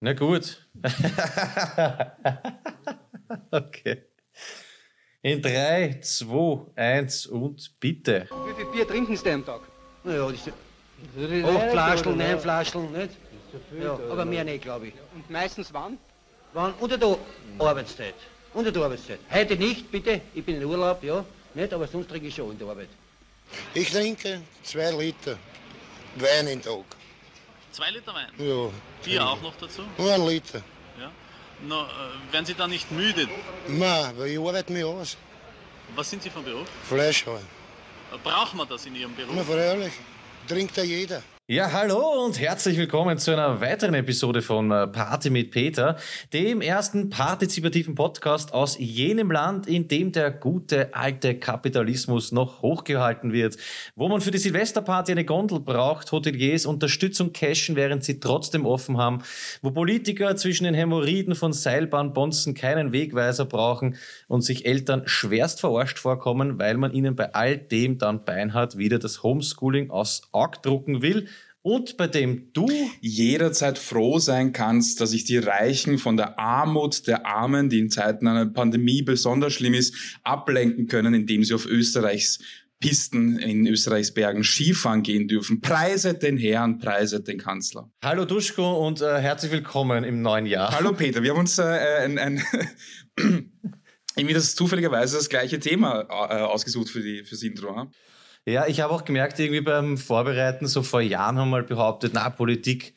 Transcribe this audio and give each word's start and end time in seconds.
Na 0.00 0.14
gut. 0.14 0.66
okay. 3.50 4.02
In 5.22 5.42
3, 5.42 6.00
2, 6.00 6.72
1 6.74 7.26
und 7.26 7.78
bitte. 7.78 8.26
Wie 8.46 8.54
viel 8.54 8.64
Bier 8.72 8.88
trinken 8.88 9.14
Sie 9.14 9.30
am 9.30 9.44
Tag? 9.44 9.60
Naja, 10.02 10.26
das 10.30 10.48
acht 11.44 11.70
Flaschen, 11.70 12.16
neun 12.16 12.40
Flaschen, 12.40 12.92
nicht? 12.92 13.10
Ja, 13.78 13.98
aber 14.10 14.24
mehr 14.24 14.44
nicht, 14.44 14.62
glaube 14.62 14.86
ich. 14.88 14.94
Und 15.14 15.28
meistens 15.28 15.72
wann? 15.74 15.98
Wann? 16.54 16.72
Unter 16.80 16.96
der 16.96 17.18
Arbeitszeit. 17.58 18.14
Unter 18.54 18.72
der 18.72 18.82
Arbeitszeit. 18.82 19.18
Heute 19.30 19.56
nicht, 19.56 19.90
bitte. 19.90 20.22
Ich 20.34 20.44
bin 20.44 20.56
in 20.56 20.64
Urlaub, 20.64 21.04
ja. 21.04 21.22
Nicht, 21.52 21.74
aber 21.74 21.86
sonst 21.86 22.08
trinke 22.08 22.28
ich 22.28 22.34
schon 22.34 22.52
in 22.52 22.58
der 22.58 22.68
Arbeit. 22.68 22.88
Ich 23.74 23.90
trinke 23.90 24.40
zwei 24.62 24.90
Liter 24.92 25.36
Wein 26.16 26.48
im 26.48 26.62
Tag. 26.62 26.84
Zwei 27.72 27.90
Liter 27.90 28.12
Wein? 28.14 28.28
Ja. 28.38 28.70
Bier 29.04 29.26
auch 29.26 29.40
noch 29.42 29.54
dazu? 29.56 29.82
Nur 29.96 30.12
ein 30.12 30.26
Liter. 30.26 30.62
Ja. 30.98 31.10
No, 31.62 31.82
äh, 31.84 32.32
werden 32.32 32.46
Sie 32.46 32.54
dann 32.54 32.70
nicht 32.70 32.90
müde? 32.90 33.28
Nein, 33.68 34.14
weil 34.16 34.28
ich 34.28 34.38
arbeite 34.38 34.72
mich 34.72 34.84
aus. 34.84 35.16
Was 35.94 36.10
sind 36.10 36.22
Sie 36.22 36.30
von 36.30 36.44
Beruf? 36.44 36.66
Fleischhauer. 36.88 37.40
Braucht 38.24 38.54
man 38.54 38.68
das 38.68 38.86
in 38.86 38.96
Ihrem 38.96 39.14
Beruf? 39.14 39.32
Na, 39.34 39.44
freilich. 39.44 39.92
Trinkt 40.48 40.76
ja 40.76 40.82
jeder. 40.82 41.22
Ja, 41.52 41.72
hallo 41.72 42.24
und 42.24 42.38
herzlich 42.38 42.78
willkommen 42.78 43.18
zu 43.18 43.32
einer 43.32 43.60
weiteren 43.60 43.94
Episode 43.94 44.40
von 44.40 44.70
äh, 44.70 44.86
Party 44.86 45.30
mit 45.30 45.50
Peter, 45.50 45.96
dem 46.32 46.60
ersten 46.60 47.10
partizipativen 47.10 47.96
Podcast 47.96 48.54
aus 48.54 48.78
jenem 48.78 49.32
Land, 49.32 49.66
in 49.66 49.88
dem 49.88 50.12
der 50.12 50.30
gute 50.30 50.94
alte 50.94 51.34
Kapitalismus 51.34 52.30
noch 52.30 52.62
hochgehalten 52.62 53.32
wird, 53.32 53.56
wo 53.96 54.08
man 54.08 54.20
für 54.20 54.30
die 54.30 54.38
Silvesterparty 54.38 55.10
eine 55.10 55.24
Gondel 55.24 55.58
braucht, 55.58 56.12
Hoteliers 56.12 56.66
Unterstützung 56.66 57.32
cashen, 57.32 57.74
während 57.74 58.04
sie 58.04 58.20
trotzdem 58.20 58.64
offen 58.64 58.96
haben, 58.96 59.24
wo 59.60 59.72
Politiker 59.72 60.36
zwischen 60.36 60.62
den 60.62 60.74
Hämorrhoiden 60.74 61.34
von 61.34 61.52
Seilbahnbonzen 61.52 62.54
keinen 62.54 62.92
Wegweiser 62.92 63.44
brauchen 63.44 63.96
und 64.28 64.42
sich 64.42 64.66
Eltern 64.66 65.02
schwerst 65.06 65.58
verarscht 65.58 65.98
vorkommen, 65.98 66.60
weil 66.60 66.76
man 66.76 66.92
ihnen 66.92 67.16
bei 67.16 67.34
all 67.34 67.58
dem 67.58 67.98
dann 67.98 68.24
beinhart 68.24 68.78
wieder 68.78 69.00
das 69.00 69.24
Homeschooling 69.24 69.90
aus 69.90 70.22
Arg 70.30 70.62
drucken 70.62 71.02
will, 71.02 71.26
und 71.62 71.96
bei 71.96 72.06
dem 72.06 72.52
du 72.52 72.68
jederzeit 73.00 73.78
froh 73.78 74.18
sein 74.18 74.52
kannst, 74.52 75.00
dass 75.00 75.10
sich 75.10 75.24
die 75.24 75.38
Reichen 75.38 75.98
von 75.98 76.16
der 76.16 76.38
Armut 76.38 77.06
der 77.06 77.26
Armen, 77.26 77.68
die 77.68 77.78
in 77.78 77.90
Zeiten 77.90 78.26
einer 78.26 78.46
Pandemie 78.46 79.02
besonders 79.02 79.52
schlimm 79.52 79.74
ist, 79.74 79.94
ablenken 80.22 80.86
können, 80.86 81.12
indem 81.12 81.44
sie 81.44 81.54
auf 81.54 81.66
Österreichs 81.66 82.38
Pisten 82.80 83.38
in 83.38 83.66
Österreichs 83.66 84.14
Bergen 84.14 84.42
Skifahren 84.42 85.02
gehen 85.02 85.28
dürfen. 85.28 85.60
Preiset 85.60 86.22
den 86.22 86.38
Herrn, 86.38 86.78
preiset 86.78 87.28
den 87.28 87.36
Kanzler. 87.36 87.90
Hallo 88.02 88.24
Duschko 88.24 88.86
und 88.86 89.02
äh, 89.02 89.20
herzlich 89.20 89.52
willkommen 89.52 90.02
im 90.02 90.22
neuen 90.22 90.46
Jahr. 90.46 90.74
Hallo 90.74 90.94
Peter, 90.94 91.22
wir 91.22 91.32
haben 91.32 91.40
uns 91.40 91.58
äh, 91.58 91.62
ein, 91.62 92.18
ein 92.18 92.42
irgendwie 94.16 94.32
das 94.32 94.54
zufälligerweise 94.54 95.18
das 95.18 95.28
gleiche 95.28 95.60
Thema 95.60 96.06
äh, 96.08 96.40
ausgesucht 96.40 96.88
für 96.88 97.02
die 97.02 97.22
fürs 97.22 97.42
Intro. 97.42 97.82
Hm? 97.82 97.90
Ja, 98.46 98.66
ich 98.66 98.80
habe 98.80 98.92
auch 98.92 99.04
gemerkt, 99.04 99.38
irgendwie 99.38 99.60
beim 99.60 99.98
Vorbereiten, 99.98 100.66
so 100.66 100.82
vor 100.82 101.00
Jahren 101.02 101.38
haben 101.38 101.50
wir 101.50 101.58
mal 101.58 101.62
behauptet, 101.62 102.12
na, 102.14 102.30
Politik 102.30 102.94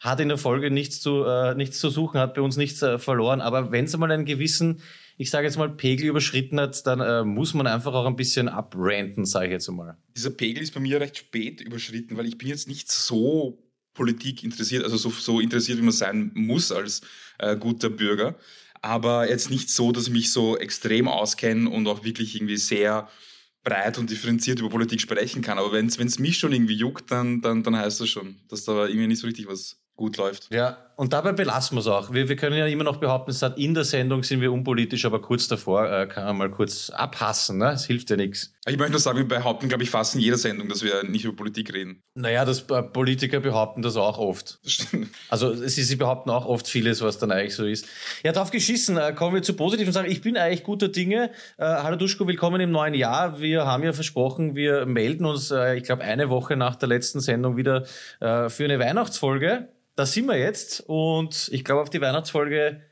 hat 0.00 0.20
in 0.20 0.28
der 0.28 0.38
Folge 0.38 0.70
nichts 0.70 1.00
zu, 1.00 1.24
äh, 1.24 1.54
nichts 1.54 1.78
zu 1.78 1.90
suchen, 1.90 2.20
hat 2.20 2.34
bei 2.34 2.40
uns 2.40 2.56
nichts 2.56 2.82
äh, 2.82 2.98
verloren. 2.98 3.40
Aber 3.40 3.72
wenn 3.72 3.86
es 3.86 3.96
mal 3.96 4.10
einen 4.10 4.24
gewissen, 4.24 4.80
ich 5.16 5.30
sage 5.30 5.46
jetzt 5.46 5.56
mal, 5.56 5.70
Pegel 5.70 6.06
überschritten 6.06 6.60
hat, 6.60 6.86
dann 6.86 7.00
äh, 7.00 7.24
muss 7.24 7.54
man 7.54 7.66
einfach 7.66 7.94
auch 7.94 8.06
ein 8.06 8.16
bisschen 8.16 8.48
abranten, 8.48 9.24
sage 9.24 9.46
ich 9.46 9.52
jetzt 9.52 9.70
mal. 9.70 9.96
Dieser 10.16 10.30
Pegel 10.30 10.62
ist 10.62 10.74
bei 10.74 10.80
mir 10.80 11.00
recht 11.00 11.16
spät 11.18 11.60
überschritten, 11.60 12.16
weil 12.16 12.26
ich 12.26 12.38
bin 12.38 12.48
jetzt 12.48 12.68
nicht 12.68 12.90
so 12.90 13.62
Politik 13.94 14.44
interessiert, 14.44 14.84
also 14.84 14.96
so, 14.96 15.10
so 15.10 15.40
interessiert, 15.40 15.78
wie 15.78 15.82
man 15.82 15.92
sein 15.92 16.30
muss 16.34 16.72
als 16.72 17.00
äh, 17.38 17.56
guter 17.56 17.90
Bürger. 17.90 18.36
Aber 18.82 19.28
jetzt 19.28 19.50
nicht 19.50 19.70
so, 19.70 19.92
dass 19.92 20.06
ich 20.06 20.12
mich 20.12 20.32
so 20.32 20.56
extrem 20.58 21.08
auskenne 21.08 21.68
und 21.70 21.86
auch 21.88 22.04
wirklich 22.04 22.36
irgendwie 22.36 22.58
sehr 22.58 23.08
breit 23.66 23.98
und 23.98 24.08
differenziert 24.08 24.60
über 24.60 24.70
Politik 24.70 25.00
sprechen 25.00 25.42
kann. 25.42 25.58
Aber 25.58 25.72
wenn 25.72 25.86
es 25.86 26.18
mich 26.18 26.38
schon 26.38 26.52
irgendwie 26.52 26.76
juckt, 26.76 27.10
dann, 27.10 27.40
dann, 27.42 27.64
dann 27.64 27.76
heißt 27.76 28.00
das 28.00 28.08
schon, 28.08 28.36
dass 28.48 28.64
da 28.64 28.86
irgendwie 28.86 29.08
nicht 29.08 29.18
so 29.18 29.26
richtig 29.26 29.48
was 29.48 29.76
gut 29.96 30.16
läuft. 30.16 30.48
Ja, 30.52 30.85
und 30.96 31.12
dabei 31.12 31.32
belassen 31.32 31.76
wir 31.76 31.80
es 31.80 31.86
auch. 31.86 32.12
Wir, 32.14 32.30
wir 32.30 32.36
können 32.36 32.56
ja 32.56 32.66
immer 32.66 32.84
noch 32.84 32.96
behaupten, 32.96 33.30
es 33.30 33.42
hat 33.42 33.58
in 33.58 33.74
der 33.74 33.84
Sendung 33.84 34.22
sind 34.22 34.40
wir 34.40 34.50
unpolitisch, 34.50 35.04
aber 35.04 35.20
kurz 35.20 35.46
davor 35.46 35.90
äh, 35.90 36.06
kann 36.06 36.24
man 36.24 36.36
mal 36.38 36.50
kurz 36.50 36.88
abhassen. 36.88 37.58
Ne? 37.58 37.72
Es 37.72 37.84
hilft 37.84 38.08
ja 38.08 38.16
nichts. 38.16 38.54
Ich 38.66 38.78
möchte 38.78 38.92
nur 38.92 39.00
sagen, 39.00 39.18
wir 39.18 39.28
behaupten, 39.28 39.68
glaube 39.68 39.84
ich, 39.84 39.90
fast 39.90 40.14
in 40.14 40.22
jeder 40.22 40.38
Sendung, 40.38 40.70
dass 40.70 40.82
wir 40.82 41.04
nicht 41.04 41.26
über 41.26 41.36
Politik 41.36 41.72
reden. 41.72 42.02
Naja, 42.14 42.46
das, 42.46 42.62
äh, 42.70 42.82
Politiker 42.82 43.40
behaupten 43.40 43.82
das 43.82 43.96
auch 43.96 44.18
oft. 44.18 44.58
Das 44.64 44.72
stimmt. 44.72 45.08
Also 45.28 45.54
sie, 45.54 45.82
sie 45.82 45.96
behaupten 45.96 46.30
auch 46.30 46.46
oft 46.46 46.66
vieles, 46.66 47.02
was 47.02 47.18
dann 47.18 47.30
eigentlich 47.30 47.54
so 47.54 47.66
ist. 47.66 47.86
Ja, 48.24 48.32
drauf 48.32 48.50
geschissen. 48.50 48.96
Äh, 48.96 49.12
kommen 49.12 49.34
wir 49.34 49.42
zu 49.42 49.52
positiven 49.52 49.92
Sachen. 49.92 50.10
Ich 50.10 50.22
bin 50.22 50.38
eigentlich 50.38 50.64
guter 50.64 50.88
Dinge. 50.88 51.30
Äh, 51.58 51.64
hallo 51.64 51.96
Duschko, 51.96 52.26
willkommen 52.26 52.60
im 52.62 52.70
neuen 52.70 52.94
Jahr. 52.94 53.38
Wir 53.38 53.66
haben 53.66 53.84
ja 53.84 53.92
versprochen, 53.92 54.56
wir 54.56 54.86
melden 54.86 55.26
uns, 55.26 55.50
äh, 55.50 55.76
ich 55.76 55.84
glaube, 55.84 56.04
eine 56.04 56.30
Woche 56.30 56.56
nach 56.56 56.74
der 56.76 56.88
letzten 56.88 57.20
Sendung 57.20 57.58
wieder 57.58 57.84
äh, 58.20 58.48
für 58.48 58.64
eine 58.64 58.78
Weihnachtsfolge 58.78 59.68
da 59.96 60.04
sind 60.04 60.26
wir 60.26 60.38
jetzt 60.38 60.84
und 60.86 61.48
ich 61.52 61.64
glaube, 61.64 61.80
auf 61.80 61.90
die 61.90 62.00
Weihnachtsfolge, 62.00 62.82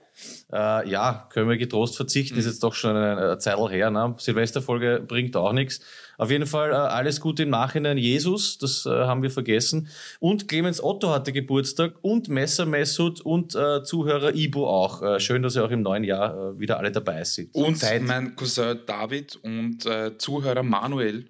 äh, 0.52 0.88
ja, 0.88 1.28
können 1.30 1.50
wir 1.50 1.58
getrost 1.58 1.96
verzichten, 1.96 2.34
mhm. 2.34 2.40
ist 2.40 2.46
jetzt 2.46 2.62
doch 2.62 2.72
schon 2.72 2.96
eine, 2.96 3.16
eine 3.16 3.38
Zeit 3.38 3.58
her. 3.70 3.90
Ne? 3.90 4.14
Silvesterfolge 4.16 5.04
bringt 5.06 5.36
auch 5.36 5.52
nichts. 5.52 5.80
Auf 6.16 6.30
jeden 6.30 6.46
Fall 6.46 6.70
äh, 6.70 6.74
alles 6.74 7.20
Gute 7.20 7.42
im 7.42 7.50
Nachhinein. 7.50 7.98
Jesus, 7.98 8.56
das 8.58 8.86
äh, 8.86 8.90
haben 8.90 9.22
wir 9.22 9.30
vergessen. 9.30 9.88
Und 10.20 10.48
Clemens 10.48 10.82
Otto 10.82 11.10
hatte 11.10 11.32
Geburtstag 11.32 11.94
und 12.00 12.28
Messer 12.28 12.64
Messut 12.64 13.20
und 13.20 13.54
äh, 13.54 13.82
Zuhörer 13.82 14.34
Ibo 14.34 14.66
auch. 14.66 15.02
Äh, 15.02 15.20
schön, 15.20 15.42
dass 15.42 15.56
ihr 15.56 15.64
auch 15.64 15.70
im 15.70 15.82
neuen 15.82 16.04
Jahr 16.04 16.52
äh, 16.52 16.58
wieder 16.58 16.78
alle 16.78 16.92
dabei 16.92 17.24
sind. 17.24 17.54
Und 17.54 17.78
Zeit. 17.78 18.02
mein 18.02 18.34
Cousin 18.36 18.78
David 18.86 19.36
und 19.42 19.84
äh, 19.84 20.16
Zuhörer 20.16 20.62
Manuel, 20.62 21.26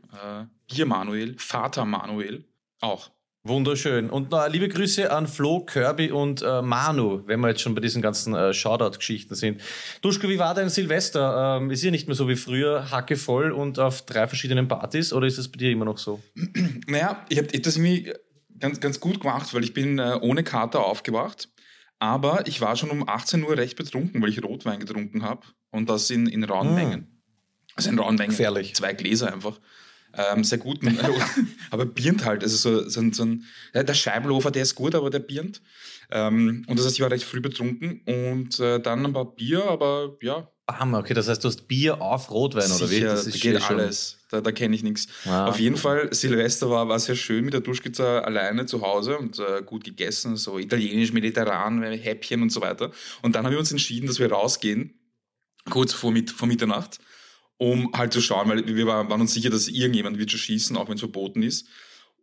Bier 0.69 0.87
Manuel, 0.87 1.34
Vater 1.39 1.84
Manuel 1.84 2.45
auch. 2.81 3.11
Wunderschön. 3.47 4.09
Und 4.09 4.32
äh, 4.32 4.49
liebe 4.49 4.69
Grüße 4.69 5.12
an 5.12 5.27
Flo, 5.27 5.60
Kirby 5.60 6.10
und 6.10 6.41
äh, 6.41 6.62
Manu, 6.62 7.25
wenn 7.27 7.41
wir 7.41 7.50
jetzt 7.50 7.60
schon 7.60 7.75
bei 7.75 7.82
diesen 7.82 8.00
ganzen 8.00 8.34
äh, 8.34 8.55
Shoutout-Geschichten 8.55 9.34
sind. 9.34 9.60
Duschko, 10.00 10.31
wie 10.31 10.38
war 10.38 10.55
dein 10.55 10.71
Silvester? 10.71 11.59
Ähm, 11.59 11.71
ist 11.71 11.83
ja 11.83 11.91
nicht 11.91 12.06
mehr 12.06 12.15
so 12.15 12.27
wie 12.27 12.37
früher, 12.37 12.91
hacke 12.91 13.16
voll 13.16 13.53
und 13.53 13.78
auf 13.78 14.06
drei 14.06 14.27
verschiedenen 14.28 14.66
Partys 14.66 15.12
oder 15.12 15.27
ist 15.27 15.37
das 15.37 15.49
bei 15.49 15.59
dir 15.59 15.71
immer 15.71 15.84
noch 15.84 15.99
so? 15.99 16.22
Naja, 16.87 17.22
ich 17.28 17.37
habe 17.37 17.49
das 17.49 17.77
irgendwie 17.77 18.15
ganz, 18.59 18.81
ganz 18.81 18.99
gut 18.99 19.21
gemacht, 19.21 19.53
weil 19.53 19.62
ich 19.62 19.75
bin 19.75 19.99
äh, 19.99 20.19
ohne 20.22 20.43
Kater 20.43 20.83
aufgewacht. 20.83 21.50
Aber 21.99 22.47
ich 22.47 22.62
war 22.62 22.77
schon 22.77 22.88
um 22.88 23.06
18 23.06 23.44
Uhr 23.44 23.59
recht 23.59 23.77
betrunken, 23.77 24.22
weil 24.22 24.31
ich 24.31 24.43
Rotwein 24.43 24.81
getrunken 24.81 25.22
habe. 25.22 25.43
Und 25.71 25.91
das 25.91 26.09
in, 26.09 26.27
in 26.27 26.44
rauen 26.44 26.72
mm. 26.72 26.75
Mengen. 26.75 27.22
Also 27.75 27.91
in 27.91 27.99
rauen 27.99 28.16
Mengen. 28.16 28.31
Gefährlich. 28.31 28.75
Zwei 28.75 28.94
Gläser 28.94 29.33
einfach 29.33 29.60
ähm, 30.17 30.45
sehr 30.45 30.59
gut. 30.59 30.81
aber 31.71 31.87
birnt 31.87 32.25
halt. 32.25 32.43
Also 32.43 32.57
so, 32.57 32.89
so, 32.89 33.13
so 33.13 33.25
ein, 33.25 33.45
der 33.75 33.95
Scheibenlofer, 33.95 34.51
der 34.51 34.63
ist 34.63 34.75
gut, 34.75 34.95
aber 34.95 35.11
der 35.11 35.21
birnt. 35.21 35.61
Ähm, 36.11 36.65
und 36.67 36.79
das 36.79 36.87
heißt, 36.87 36.97
ich 36.97 37.01
war 37.01 37.11
recht 37.11 37.25
früh 37.25 37.41
betrunken 37.41 38.03
und 38.07 38.61
äh, 38.61 38.81
dann 38.81 39.05
ein 39.07 39.13
paar 39.13 39.35
Bier, 39.35 39.65
aber 39.65 40.17
ja. 40.21 40.49
Bam, 40.67 40.95
okay, 40.95 41.13
das 41.13 41.29
heißt, 41.29 41.45
du 41.45 41.49
hast 41.49 41.69
Bier 41.69 42.01
auf 42.01 42.31
Rotwein, 42.31 42.63
Sicher, 42.63 42.85
oder 42.85 42.91
wie? 42.91 43.01
Das 43.01 43.27
ist 43.27 43.45
da 43.45 43.51
geht 43.51 43.71
alles. 43.71 44.19
Da, 44.31 44.41
da 44.41 44.51
kenne 44.51 44.75
ich 44.75 44.83
nichts. 44.83 45.09
Ah. 45.27 45.47
Auf 45.47 45.59
jeden 45.59 45.77
Fall, 45.77 46.13
Silvester 46.15 46.71
war, 46.71 46.89
war 46.89 46.99
sehr 46.99 47.17
schön 47.17 47.45
mit 47.45 47.53
der 47.53 47.61
Duschkizza 47.61 48.21
alleine 48.21 48.65
zu 48.65 48.81
Hause 48.81 49.19
und 49.19 49.39
äh, 49.39 49.63
gut 49.63 49.85
gegessen, 49.85 50.37
so 50.37 50.59
italienisch, 50.59 51.13
mediterran, 51.13 51.83
Häppchen 51.83 52.41
und 52.41 52.51
so 52.51 52.63
weiter. 52.63 52.91
Und 53.21 53.35
dann 53.35 53.45
haben 53.45 53.53
wir 53.53 53.59
uns 53.59 53.73
entschieden, 53.73 54.07
dass 54.07 54.19
wir 54.19 54.33
rausgehen, 54.33 54.99
kurz 55.69 55.93
vor, 55.93 56.13
mit, 56.13 56.31
vor 56.31 56.49
Mitternacht 56.49 56.99
um 57.59 57.92
halt 57.94 58.12
zu 58.12 58.20
schauen, 58.20 58.48
weil 58.48 58.66
wir 58.66 58.87
waren, 58.87 59.20
uns 59.20 59.34
sicher, 59.34 59.50
dass 59.50 59.69
irgendjemand 59.69 60.19
wird 60.19 60.31
schon 60.31 60.41
schießen, 60.41 60.77
auch 60.77 60.89
wenn 60.89 60.95
es 60.95 61.01
verboten 61.01 61.42
ist. 61.42 61.68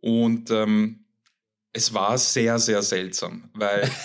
Und 0.00 0.50
ähm, 0.50 1.04
es 1.72 1.94
war 1.94 2.18
sehr, 2.18 2.58
sehr 2.58 2.82
seltsam, 2.82 3.50
weil 3.54 3.90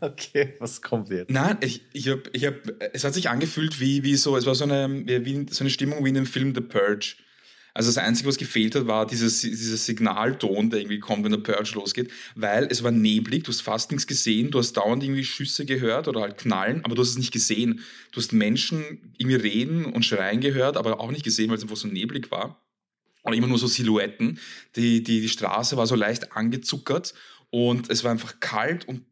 Okay, 0.00 0.54
was 0.58 0.80
kommt 0.80 1.10
jetzt? 1.10 1.30
Nein, 1.30 1.58
ich, 1.60 1.82
ich 1.92 2.08
hab, 2.08 2.28
ich 2.32 2.46
hab, 2.46 2.54
es 2.92 3.04
hat 3.04 3.14
sich 3.14 3.28
angefühlt 3.28 3.80
wie, 3.80 4.04
wie 4.04 4.16
so, 4.16 4.36
es 4.36 4.46
war 4.46 4.54
so 4.54 4.64
eine, 4.64 5.06
wie, 5.06 5.46
so 5.50 5.64
eine 5.64 5.70
Stimmung 5.70 6.04
wie 6.04 6.10
in 6.10 6.14
dem 6.14 6.26
Film 6.26 6.54
The 6.54 6.60
Purge. 6.60 7.16
Also 7.74 7.88
das 7.88 7.98
Einzige, 7.98 8.28
was 8.28 8.36
gefehlt 8.36 8.74
hat, 8.74 8.86
war 8.86 9.06
dieses, 9.06 9.40
dieser 9.40 9.78
Signalton, 9.78 10.68
der 10.68 10.80
irgendwie 10.80 10.98
kommt, 10.98 11.24
wenn 11.24 11.32
der 11.32 11.38
Purge 11.38 11.72
losgeht, 11.74 12.10
weil 12.34 12.66
es 12.70 12.82
war 12.82 12.90
neblig, 12.90 13.44
du 13.44 13.48
hast 13.48 13.62
fast 13.62 13.90
nichts 13.90 14.06
gesehen, 14.06 14.50
du 14.50 14.58
hast 14.58 14.74
dauernd 14.74 15.02
irgendwie 15.02 15.24
Schüsse 15.24 15.64
gehört 15.64 16.06
oder 16.06 16.20
halt 16.20 16.36
knallen, 16.36 16.84
aber 16.84 16.94
du 16.94 17.02
hast 17.02 17.10
es 17.10 17.18
nicht 17.18 17.32
gesehen. 17.32 17.80
Du 18.12 18.20
hast 18.20 18.32
Menschen 18.32 19.14
irgendwie 19.16 19.36
reden 19.36 19.86
und 19.86 20.04
schreien 20.04 20.40
gehört, 20.40 20.76
aber 20.76 21.00
auch 21.00 21.10
nicht 21.10 21.24
gesehen, 21.24 21.48
weil 21.48 21.56
es 21.56 21.62
einfach 21.62 21.76
so 21.76 21.88
neblig 21.88 22.30
war. 22.30 22.60
Und 23.22 23.32
immer 23.32 23.46
nur 23.46 23.58
so 23.58 23.68
Silhouetten. 23.68 24.38
Die, 24.76 25.02
die, 25.02 25.20
die 25.20 25.28
Straße 25.28 25.76
war 25.76 25.86
so 25.86 25.94
leicht 25.94 26.36
angezuckert 26.36 27.14
und 27.50 27.88
es 27.88 28.04
war 28.04 28.10
einfach 28.10 28.40
kalt 28.40 28.86
und 28.86 29.06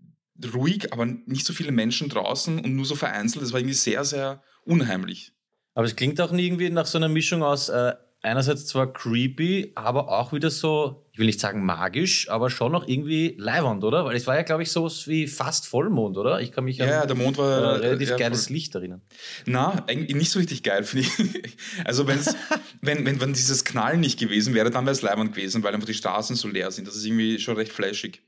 ruhig, 0.53 0.93
aber 0.93 1.07
nicht 1.07 1.47
so 1.47 1.53
viele 1.53 1.73
Menschen 1.73 2.09
draußen 2.09 2.59
und 2.59 2.77
nur 2.77 2.85
so 2.85 2.95
vereinzelt. 2.95 3.45
Es 3.45 3.53
war 3.53 3.61
irgendwie 3.61 3.75
sehr, 3.75 4.05
sehr 4.05 4.43
unheimlich. 4.65 5.33
Aber 5.75 5.87
es 5.87 5.97
klingt 5.97 6.21
auch 6.21 6.33
irgendwie 6.33 6.71
nach 6.71 6.87
so 6.87 6.99
einer 6.99 7.09
Mischung 7.09 7.43
aus 7.43 7.69
äh, 7.69 7.95
einerseits 8.23 8.67
zwar 8.67 8.93
creepy, 8.93 9.73
aber 9.75 10.09
auch 10.09 10.33
wieder 10.33 10.51
so, 10.51 11.07
ich 11.13 11.19
will 11.19 11.27
nicht 11.27 11.41
sagen 11.41 11.65
magisch, 11.65 12.29
aber 12.29 12.51
schon 12.51 12.71
noch 12.73 12.87
irgendwie 12.87 13.35
leiwand, 13.39 13.83
oder? 13.85 14.05
Weil 14.05 14.17
es 14.17 14.27
war 14.27 14.37
ja, 14.37 14.43
glaube 14.43 14.63
ich, 14.63 14.71
so 14.71 14.89
wie 15.07 15.27
fast 15.27 15.67
Vollmond, 15.67 16.17
oder? 16.19 16.41
Ich 16.41 16.53
kann 16.53 16.65
mich 16.65 16.79
Ja, 16.79 16.85
an 16.85 16.91
ja, 16.91 17.07
der 17.07 17.17
Mond 17.17 17.37
äh, 17.39 17.41
war 17.41 17.81
relativ 17.81 18.11
ja, 18.11 18.17
geiles 18.17 18.47
voll. 18.47 18.55
Licht 18.55 18.75
erinnern. 18.75 19.01
Na, 19.47 19.85
eigentlich 19.89 20.17
nicht 20.17 20.31
so 20.31 20.39
richtig 20.39 20.63
geil, 20.63 20.85
finde 20.85 21.07
ich. 21.07 21.57
Also 21.85 22.07
wenn's, 22.07 22.35
wenn, 22.83 23.07
wenn, 23.07 23.21
wenn 23.21 23.33
dieses 23.33 23.65
Knallen 23.65 24.01
nicht 24.01 24.19
gewesen 24.19 24.55
wäre, 24.55 24.71
dann 24.71 24.85
wäre 24.85 24.93
es 24.93 25.03
leibend 25.03 25.35
gewesen, 25.35 25.63
weil 25.63 25.75
einfach 25.75 25.87
die 25.87 25.95
Straßen 25.95 26.37
so 26.37 26.49
leer 26.49 26.71
sind. 26.71 26.87
Das 26.87 26.97
ist 26.97 27.05
irgendwie 27.05 27.39
schon 27.39 27.57
recht 27.57 27.73
flashig. 27.73 28.23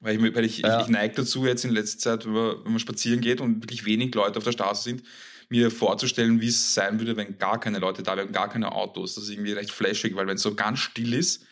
Weil 0.00 0.16
ich, 0.24 0.34
weil 0.34 0.44
ich, 0.44 0.58
Ja. 0.58 0.78
ich, 0.78 0.84
ich 0.86 0.90
neige 0.90 1.14
dazu 1.14 1.44
jetzt 1.46 1.64
in 1.64 1.70
letzter 1.72 1.98
Zeit, 1.98 2.24
wenn 2.26 2.32
man, 2.32 2.56
wenn 2.64 2.72
man 2.72 2.78
spazieren 2.78 3.20
geht 3.20 3.40
und 3.40 3.62
wirklich 3.62 3.84
wenig 3.84 4.14
Leute 4.14 4.38
auf 4.38 4.44
der 4.44 4.52
Straße 4.52 4.84
sind, 4.84 5.02
mir 5.48 5.70
vorzustellen, 5.70 6.40
wie 6.40 6.48
es 6.48 6.74
sein 6.74 6.98
würde, 7.00 7.16
wenn 7.16 7.38
gar 7.38 7.58
keine 7.58 7.78
Leute 7.78 8.02
da 8.02 8.16
wären, 8.16 8.32
gar 8.32 8.48
keine 8.48 8.72
Autos. 8.72 9.14
Das 9.14 9.24
ist 9.24 9.30
irgendwie 9.30 9.52
recht 9.52 9.70
flashig, 9.70 10.14
weil 10.14 10.26
wenn 10.26 10.36
es 10.36 10.42
so 10.42 10.54
ganz 10.54 10.78
still 10.80 11.14
ist, 11.14 11.44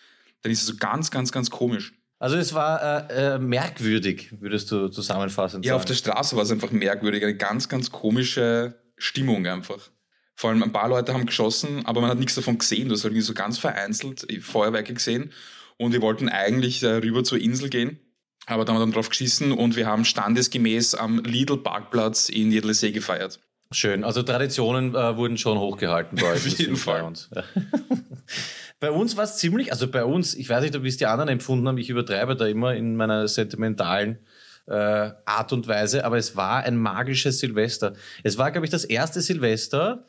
dann 0.42 0.52
ist 0.52 0.60
es 0.60 0.66
so 0.66 0.76
ganz, 0.76 1.10
ganz, 1.10 1.32
ganz 1.32 1.50
komisch. 1.50 1.94
Also 2.18 2.36
es 2.36 2.54
war 2.54 3.10
äh, 3.10 3.34
äh, 3.34 3.38
merkwürdig, 3.38 4.32
würdest 4.40 4.70
du 4.70 4.88
zusammenfassend 4.88 5.64
Ja, 5.64 5.70
sagen. 5.72 5.80
auf 5.80 5.84
der 5.84 5.94
Straße 5.94 6.36
war 6.36 6.42
es 6.44 6.50
einfach 6.50 6.70
merkwürdig, 6.70 7.22
eine 7.22 7.36
ganz, 7.36 7.68
ganz 7.68 7.90
komische 7.90 8.80
Stimmung 8.96 9.46
einfach. 9.46 9.90
Vor 10.34 10.50
allem 10.50 10.62
ein 10.62 10.72
paar 10.72 10.88
Leute 10.88 11.12
haben 11.14 11.26
geschossen, 11.26 11.84
aber 11.86 12.00
man 12.00 12.10
hat 12.10 12.18
nichts 12.18 12.34
davon 12.34 12.58
gesehen. 12.58 12.88
Du 12.88 12.94
hast 12.94 13.04
halt 13.04 13.12
irgendwie 13.12 13.26
so 13.26 13.34
ganz 13.34 13.58
vereinzelt 13.58 14.26
Feuerwerke 14.42 14.92
gesehen. 14.94 15.32
Und 15.78 15.92
wir 15.92 16.00
wollten 16.02 16.28
eigentlich 16.30 16.82
äh, 16.82 16.86
rüber 16.96 17.22
zur 17.24 17.38
Insel 17.38 17.68
gehen, 17.68 17.98
aber 18.46 18.64
da 18.64 18.72
haben 18.72 18.78
wir 18.78 18.84
dann 18.86 18.92
drauf 18.92 19.10
geschissen 19.10 19.52
und 19.52 19.76
wir 19.76 19.86
haben 19.86 20.04
standesgemäß 20.06 20.94
am 20.94 21.18
Lidl-Parkplatz 21.22 22.28
in 22.30 22.50
Jedlesee 22.50 22.92
gefeiert. 22.92 23.40
Schön. 23.72 24.04
Also 24.04 24.22
Traditionen 24.22 24.94
äh, 24.94 25.16
wurden 25.16 25.36
schon 25.38 25.58
hochgehalten 25.58 26.18
bei 26.18 26.32
euch. 26.32 26.46
Auf 26.46 26.58
jeden 26.58 26.76
Fall. 26.76 27.02
Bei 27.02 27.02
uns, 27.02 27.30
bei 28.80 28.90
uns 28.90 29.16
war 29.16 29.24
es 29.24 29.36
ziemlich, 29.38 29.72
also 29.72 29.88
bei 29.88 30.04
uns, 30.04 30.34
ich 30.34 30.48
weiß 30.48 30.62
nicht, 30.62 30.82
wie 30.82 30.88
es 30.88 30.96
die 30.96 31.06
anderen 31.06 31.28
empfunden 31.28 31.66
haben, 31.66 31.78
ich 31.78 31.88
übertreibe 31.88 32.36
da 32.36 32.46
immer 32.46 32.74
in 32.74 32.96
meiner 32.96 33.26
sentimentalen 33.26 34.18
äh, 34.66 34.72
Art 35.24 35.52
und 35.52 35.66
Weise, 35.68 36.04
aber 36.04 36.18
es 36.18 36.36
war 36.36 36.64
ein 36.64 36.76
magisches 36.76 37.38
Silvester. 37.38 37.94
Es 38.22 38.36
war, 38.36 38.50
glaube 38.50 38.66
ich, 38.66 38.70
das 38.70 38.84
erste 38.84 39.20
Silvester 39.20 40.06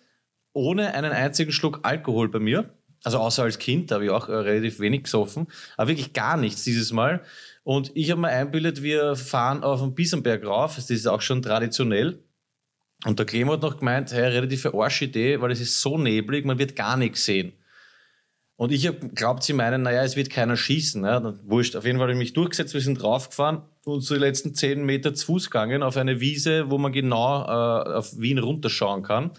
ohne 0.53 0.93
einen 0.93 1.11
einzigen 1.11 1.51
Schluck 1.51 1.79
Alkohol 1.83 2.29
bei 2.29 2.39
mir. 2.39 2.73
Also 3.03 3.19
außer 3.19 3.43
als 3.43 3.59
Kind, 3.59 3.91
da 3.91 3.95
habe 3.95 4.05
ich 4.05 4.11
auch 4.11 4.27
äh, 4.27 4.33
relativ 4.33 4.79
wenig 4.79 5.03
gesoffen, 5.03 5.47
aber 5.77 5.89
wirklich 5.89 6.13
gar 6.13 6.35
nichts 6.35 6.63
dieses 6.63 6.91
Mal. 6.91 7.21
Und 7.63 7.91
ich 7.95 8.09
habe 8.11 8.21
mir 8.21 8.29
einbildet, 8.29 8.81
wir 8.81 9.15
fahren 9.15 9.63
auf 9.63 9.81
den 9.81 9.93
Biesenberg 9.93 10.45
rauf, 10.45 10.75
das 10.75 10.89
ist 10.89 11.07
auch 11.07 11.21
schon 11.21 11.41
traditionell. 11.41 12.19
Und 13.05 13.19
der 13.19 13.25
Clemo 13.25 13.53
hat 13.53 13.61
noch 13.61 13.77
gemeint, 13.77 14.11
hey, 14.11 14.27
relative 14.29 14.73
Arschidee, 14.73 15.39
weil 15.39 15.51
es 15.51 15.61
ist 15.61 15.81
so 15.81 15.97
neblig, 15.97 16.45
man 16.45 16.57
wird 16.57 16.75
gar 16.75 16.97
nichts 16.97 17.25
sehen. 17.25 17.53
Und 18.55 18.71
ich 18.71 18.87
hab 18.87 19.13
glaubt, 19.13 19.43
sie 19.43 19.53
meinen, 19.53 19.83
naja, 19.83 20.03
es 20.03 20.15
wird 20.15 20.31
keiner 20.31 20.57
schießen. 20.57 21.03
Ja, 21.03 21.19
dann 21.19 21.39
wurscht. 21.43 21.75
Auf 21.75 21.85
jeden 21.85 21.99
Fall 21.99 22.05
habe 22.05 22.13
ich 22.13 22.17
mich 22.17 22.33
durchgesetzt, 22.33 22.73
wir 22.73 22.81
sind 22.81 22.99
draufgefahren 22.99 23.61
und 23.85 24.01
so 24.01 24.15
die 24.15 24.19
letzten 24.19 24.55
zehn 24.55 24.83
Meter 24.83 25.13
zu 25.13 25.27
Fuß 25.27 25.51
gegangen 25.51 25.83
auf 25.83 25.95
eine 25.95 26.19
Wiese, 26.19 26.71
wo 26.71 26.79
man 26.79 26.91
genau 26.91 27.43
äh, 27.43 27.97
auf 27.97 28.17
Wien 28.19 28.39
runterschauen 28.39 29.03
kann. 29.03 29.31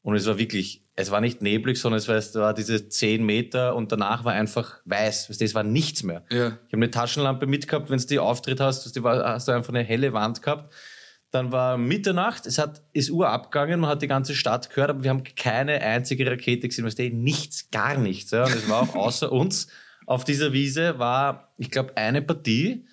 Und 0.00 0.16
es 0.16 0.26
war 0.26 0.38
wirklich, 0.38 0.82
es 0.96 1.10
war 1.10 1.20
nicht 1.20 1.42
neblig, 1.42 1.78
sondern 1.78 1.98
es 1.98 2.08
war, 2.08 2.16
es 2.16 2.34
war 2.34 2.54
diese 2.54 2.88
zehn 2.88 3.24
Meter 3.24 3.76
und 3.76 3.92
danach 3.92 4.24
war 4.24 4.32
einfach 4.32 4.80
weiß. 4.86 5.28
Es 5.28 5.54
war 5.54 5.62
nichts 5.62 6.02
mehr. 6.02 6.24
Ja. 6.30 6.46
Ich 6.48 6.72
habe 6.72 6.76
eine 6.76 6.90
Taschenlampe 6.90 7.46
mitgehabt, 7.46 7.90
wenn 7.90 7.98
du 7.98 8.06
die 8.06 8.18
Auftritt 8.18 8.60
hast, 8.60 8.86
hast 8.86 9.48
du 9.48 9.52
einfach 9.52 9.72
eine 9.74 9.82
helle 9.82 10.14
Wand 10.14 10.40
gehabt. 10.40 10.72
Dann 11.34 11.50
war 11.50 11.76
Mitternacht, 11.76 12.46
es 12.46 12.58
hat, 12.58 12.82
ist 12.92 13.10
Uhr 13.10 13.28
abgegangen, 13.28 13.80
man 13.80 13.90
hat 13.90 14.02
die 14.02 14.06
ganze 14.06 14.36
Stadt 14.36 14.70
gehört, 14.70 14.90
aber 14.90 15.02
wir 15.02 15.10
haben 15.10 15.24
keine 15.36 15.80
einzige 15.80 16.30
Rakete 16.30 16.68
gesehen, 16.68 16.84
weißt 16.84 17.00
du, 17.00 17.10
nichts, 17.10 17.70
gar 17.72 17.98
nichts. 17.98 18.30
Ja. 18.30 18.44
Und 18.44 18.54
es 18.54 18.68
war 18.68 18.82
auch 18.82 18.94
außer 18.94 19.32
uns 19.32 19.66
auf 20.06 20.24
dieser 20.24 20.52
Wiese 20.52 20.98
war, 20.98 21.52
ich 21.58 21.70
glaube, 21.70 21.96
eine 21.96 22.22
Partie 22.22 22.84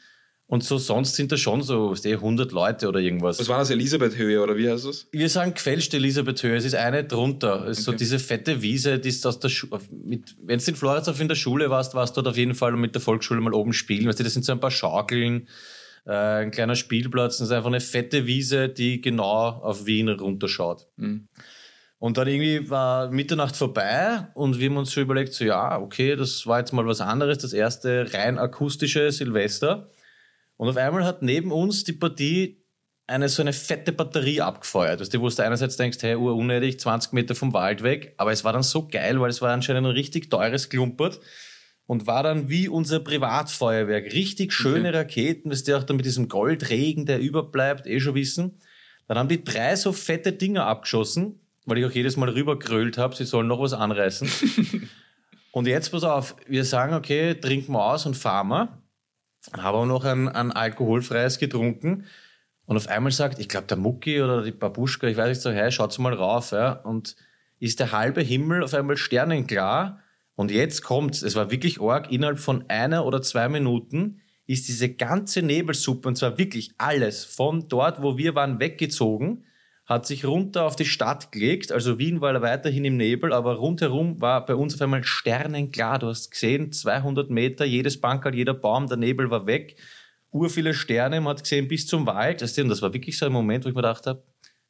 und 0.47 0.63
so 0.63 0.77
sonst 0.77 1.15
sind 1.15 1.31
da 1.31 1.37
schon 1.37 1.61
so, 1.61 1.91
weißt 1.91 2.05
du, 2.05 2.09
100 2.09 2.51
Leute 2.51 2.87
oder 2.89 2.99
irgendwas. 2.99 3.39
Was 3.39 3.47
war 3.47 3.59
das, 3.59 3.69
Elisabeth-Höhe 3.69 4.41
oder 4.41 4.57
wie 4.57 4.69
heißt 4.69 4.85
das? 4.85 5.07
Wir 5.11 5.29
sagen 5.29 5.53
quetscht 5.53 5.93
Elisabeth 5.93 6.41
Höhe, 6.43 6.55
es 6.55 6.65
ist 6.65 6.75
eine 6.75 7.03
drunter. 7.03 7.67
Es 7.67 7.79
ist 7.79 7.85
so 7.85 7.91
Okay. 7.91 7.99
diese 7.99 8.19
fette 8.19 8.61
Wiese, 8.61 8.99
die 8.99 9.09
ist 9.09 9.25
aus 9.25 9.39
der 9.39 9.49
Schule. 9.49 9.79
Wenn 9.91 10.57
du 10.57 10.65
in 10.65 10.75
Floridsdorf 10.75 11.21
in 11.21 11.27
der 11.27 11.35
Schule 11.35 11.69
warst, 11.69 11.93
warst 11.93 12.17
du 12.17 12.21
dort 12.21 12.33
auf 12.33 12.37
jeden 12.37 12.55
Fall 12.55 12.73
mit 12.73 12.95
der 12.95 13.01
Volksschule 13.01 13.39
mal 13.39 13.53
oben 13.53 13.71
spielen. 13.71 14.07
Weißt 14.07 14.19
du, 14.19 14.23
das 14.23 14.33
sind 14.33 14.43
so 14.43 14.51
ein 14.51 14.59
paar 14.59 14.71
Schaukeln, 14.71 15.47
äh, 16.05 16.11
ein 16.11 16.51
kleiner 16.51 16.75
Spielplatz. 16.75 17.37
Das 17.37 17.47
ist 17.47 17.53
einfach 17.53 17.69
eine 17.69 17.79
fette 17.79 18.25
Wiese, 18.25 18.69
die 18.69 19.01
genau 19.01 19.27
auf 19.27 19.85
Wien 19.85 20.09
runterschaut. 20.09 20.87
Mhm. 20.97 21.27
Und 21.99 22.17
dann 22.17 22.27
irgendwie 22.27 22.67
war 22.67 23.11
Mitternacht 23.11 23.55
vorbei 23.55 24.27
und 24.33 24.57
wir 24.59 24.69
haben 24.69 24.77
uns 24.77 24.91
schon 24.91 25.03
überlegt, 25.03 25.33
so 25.33 25.45
ja, 25.45 25.79
okay, 25.79 26.15
das 26.15 26.47
war 26.47 26.57
jetzt 26.57 26.73
mal 26.73 26.87
was 26.87 26.99
anderes, 26.99 27.37
das 27.37 27.53
erste 27.53 28.11
rein 28.11 28.39
akustische 28.39 29.11
Silvester. 29.11 29.91
Und 30.57 30.67
auf 30.67 30.77
einmal 30.77 31.05
hat 31.05 31.21
neben 31.21 31.51
uns 31.51 31.83
die 31.83 31.93
Partie 31.93 32.65
eine 33.05 33.29
so 33.29 33.43
eine 33.43 33.53
fette 33.53 33.91
Batterie 33.91 34.41
abgefeuert. 34.41 34.99
Weißt 34.99 35.13
du, 35.13 35.21
wo 35.21 35.29
du 35.29 35.43
einerseits 35.43 35.77
denkst, 35.77 35.99
hey, 36.01 36.15
unnötig, 36.15 36.79
20 36.79 37.13
Meter 37.13 37.35
vom 37.35 37.53
Wald 37.53 37.83
weg, 37.83 38.15
aber 38.17 38.31
es 38.31 38.43
war 38.43 38.53
dann 38.53 38.63
so 38.63 38.87
geil, 38.87 39.19
weil 39.21 39.29
es 39.29 39.41
war 39.41 39.51
anscheinend 39.51 39.85
ein 39.85 39.93
richtig 39.93 40.31
teures 40.31 40.69
Klumpert 40.69 41.19
und 41.91 42.07
war 42.07 42.23
dann 42.23 42.47
wie 42.47 42.69
unser 42.69 43.01
Privatfeuerwerk. 43.01 44.13
Richtig 44.13 44.53
schöne 44.53 44.93
Raketen, 44.93 45.51
weißt 45.51 45.67
du, 45.67 45.77
auch 45.77 45.83
dann 45.83 45.97
mit 45.97 46.05
diesem 46.05 46.29
Goldregen, 46.29 47.05
der 47.05 47.19
überbleibt, 47.19 47.85
eh 47.85 47.99
schon 47.99 48.15
wissen. 48.15 48.61
Dann 49.09 49.17
haben 49.17 49.27
die 49.27 49.43
drei 49.43 49.75
so 49.75 49.91
fette 49.91 50.31
Dinger 50.31 50.67
abgeschossen, 50.67 51.41
weil 51.65 51.79
ich 51.79 51.85
auch 51.85 51.91
jedes 51.91 52.15
Mal 52.15 52.29
rübergrölt 52.29 52.97
habe, 52.97 53.13
sie 53.13 53.25
sollen 53.25 53.47
noch 53.47 53.59
was 53.59 53.73
anreißen. 53.73 54.31
und 55.51 55.67
jetzt, 55.67 55.89
pass 55.89 56.05
auf, 56.05 56.37
wir 56.47 56.63
sagen, 56.63 56.93
okay, 56.93 57.33
trinken 57.35 57.73
wir 57.73 57.83
aus 57.83 58.05
und 58.05 58.15
fahren 58.15 58.47
wir. 58.47 58.77
Haben 59.57 59.75
auch 59.75 59.85
noch 59.85 60.05
ein, 60.05 60.29
ein 60.29 60.53
alkoholfreies 60.53 61.39
getrunken. 61.39 62.05
Und 62.67 62.77
auf 62.77 62.87
einmal 62.87 63.11
sagt, 63.11 63.37
ich 63.37 63.49
glaube, 63.49 63.67
der 63.67 63.75
Mucki 63.75 64.21
oder 64.21 64.43
die 64.43 64.53
Babuschka, 64.53 65.07
ich 65.07 65.17
weiß 65.17 65.27
nicht 65.27 65.41
so, 65.41 65.51
hey, 65.51 65.69
schaut 65.73 65.99
mal 65.99 66.13
rauf, 66.13 66.51
ja. 66.51 66.71
Und 66.71 67.17
ist 67.59 67.81
der 67.81 67.91
halbe 67.91 68.21
Himmel 68.21 68.63
auf 68.63 68.73
einmal 68.73 68.95
sternenklar. 68.95 69.99
Und 70.35 70.51
jetzt 70.51 70.81
kommt's, 70.81 71.21
es 71.21 71.35
war 71.35 71.51
wirklich 71.51 71.81
arg, 71.81 72.11
innerhalb 72.11 72.39
von 72.39 72.65
einer 72.69 73.05
oder 73.05 73.21
zwei 73.21 73.49
Minuten 73.49 74.21
ist 74.47 74.67
diese 74.67 74.93
ganze 74.93 75.41
Nebelsuppe, 75.41 76.07
und 76.07 76.17
zwar 76.17 76.37
wirklich 76.37 76.71
alles, 76.77 77.23
von 77.23 77.67
dort, 77.67 78.01
wo 78.01 78.17
wir 78.17 78.35
waren, 78.35 78.59
weggezogen, 78.59 79.45
hat 79.85 80.05
sich 80.05 80.25
runter 80.25 80.65
auf 80.65 80.75
die 80.75 80.85
Stadt 80.85 81.31
gelegt. 81.31 81.71
Also 81.71 81.99
Wien 81.99 82.21
war 82.21 82.41
weiterhin 82.41 82.85
im 82.85 82.97
Nebel, 82.97 83.33
aber 83.33 83.55
rundherum 83.55 84.21
war 84.21 84.45
bei 84.45 84.55
uns 84.55 84.75
auf 84.75 84.81
einmal 84.81 85.03
sternenklar. 85.03 85.99
Du 85.99 86.07
hast 86.07 86.31
gesehen, 86.31 86.71
200 86.71 87.29
Meter, 87.29 87.65
jedes 87.65 87.99
Bankerl, 87.99 88.35
jeder 88.35 88.53
Baum, 88.53 88.87
der 88.87 88.97
Nebel 88.97 89.29
war 89.29 89.47
weg. 89.47 89.75
Ur 90.31 90.49
viele 90.49 90.73
Sterne, 90.73 91.19
man 91.19 91.31
hat 91.35 91.43
gesehen 91.43 91.67
bis 91.67 91.87
zum 91.87 92.05
Wald. 92.05 92.41
Und 92.41 92.69
das 92.69 92.81
war 92.81 92.93
wirklich 92.93 93.17
so 93.17 93.25
ein 93.25 93.33
Moment, 93.33 93.65
wo 93.65 93.69
ich 93.69 93.75
mir 93.75 93.81
gedacht 93.81 94.07
habe, 94.07 94.23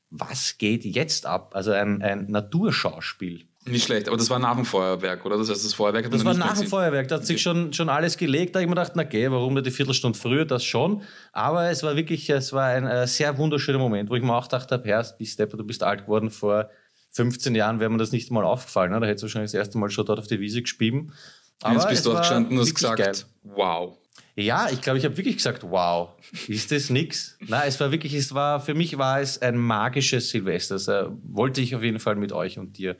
was 0.09 0.57
geht 0.57 0.85
jetzt 0.85 1.25
ab? 1.25 1.55
Also 1.55 1.71
ein, 1.71 2.01
ein 2.01 2.25
Naturschauspiel. 2.27 3.45
Nicht 3.65 3.85
schlecht, 3.85 4.07
aber 4.07 4.17
das 4.17 4.29
war 4.31 4.39
nach 4.39 4.55
dem 4.55 4.65
Feuerwerk, 4.65 5.23
oder? 5.23 5.37
Das 5.37 5.49
heißt, 5.49 5.63
das 5.63 5.75
Feuerwerk 5.75 6.05
hat 6.05 6.13
Das 6.13 6.25
war 6.25 6.33
nach 6.33 6.57
dem. 6.57 6.67
Feuerwerk, 6.67 7.07
da 7.07 7.15
hat 7.15 7.27
sich 7.27 7.39
schon, 7.39 7.71
schon 7.73 7.89
alles 7.89 8.17
gelegt. 8.17 8.55
Da 8.55 8.59
habe 8.59 8.63
ich 8.63 8.69
mir 8.69 8.75
gedacht, 8.75 8.93
na 8.95 9.03
geh, 9.03 9.29
warum 9.29 9.53
nicht 9.53 9.67
die 9.67 9.71
Viertelstunde 9.71 10.17
früher, 10.17 10.45
das 10.45 10.63
schon. 10.63 11.03
Aber 11.31 11.69
es 11.69 11.83
war 11.83 11.95
wirklich, 11.95 12.27
es 12.31 12.53
war 12.53 12.65
ein 12.69 12.87
äh, 12.87 13.05
sehr 13.05 13.37
wunderschöner 13.37 13.77
Moment, 13.77 14.09
wo 14.09 14.15
ich 14.15 14.23
mir 14.23 14.35
auch 14.35 14.45
gedacht 14.45 14.71
habe, 14.71 14.87
Herr, 14.87 15.03
Stepper, 15.03 15.57
du 15.57 15.63
bist 15.63 15.83
alt 15.83 16.05
geworden, 16.05 16.31
vor 16.31 16.71
15 17.11 17.53
Jahren 17.53 17.79
wäre 17.79 17.91
mir 17.91 17.97
das 17.97 18.11
nicht 18.11 18.31
mal 18.31 18.43
aufgefallen. 18.43 18.91
Ne? 18.91 18.99
Da 18.99 19.05
hättest 19.05 19.23
du 19.23 19.25
wahrscheinlich 19.27 19.51
das 19.51 19.59
erste 19.59 19.77
Mal 19.77 19.91
schon 19.91 20.07
dort 20.07 20.17
auf 20.17 20.27
die 20.27 20.39
Wiese 20.39 20.61
gespieben. 20.63 21.13
Und 21.63 21.73
jetzt 21.73 21.83
Aber 21.83 21.89
bist 21.91 22.05
du 22.05 22.09
auch 22.09 22.13
war 22.15 22.21
gestanden 22.21 22.57
und 22.57 22.63
hast 22.63 22.73
gesagt, 22.73 22.97
geil. 22.97 23.13
wow. 23.43 23.97
Ja, 24.35 24.69
ich 24.71 24.81
glaube, 24.81 24.97
ich 24.97 25.05
habe 25.05 25.17
wirklich 25.17 25.37
gesagt, 25.37 25.63
wow, 25.69 26.09
ist 26.47 26.71
das 26.71 26.89
nix? 26.89 27.37
Nein, 27.41 27.63
es 27.67 27.79
war 27.79 27.91
wirklich, 27.91 28.13
es 28.13 28.33
war, 28.33 28.59
für 28.59 28.73
mich 28.73 28.97
war 28.97 29.19
es 29.19 29.41
ein 29.41 29.57
magisches 29.57 30.29
Silvester. 30.29 30.75
Das 30.75 30.87
äh, 30.87 31.03
wollte 31.23 31.61
ich 31.61 31.75
auf 31.75 31.83
jeden 31.83 31.99
Fall 31.99 32.15
mit 32.15 32.31
euch 32.31 32.57
und 32.57 32.77
dir 32.77 32.95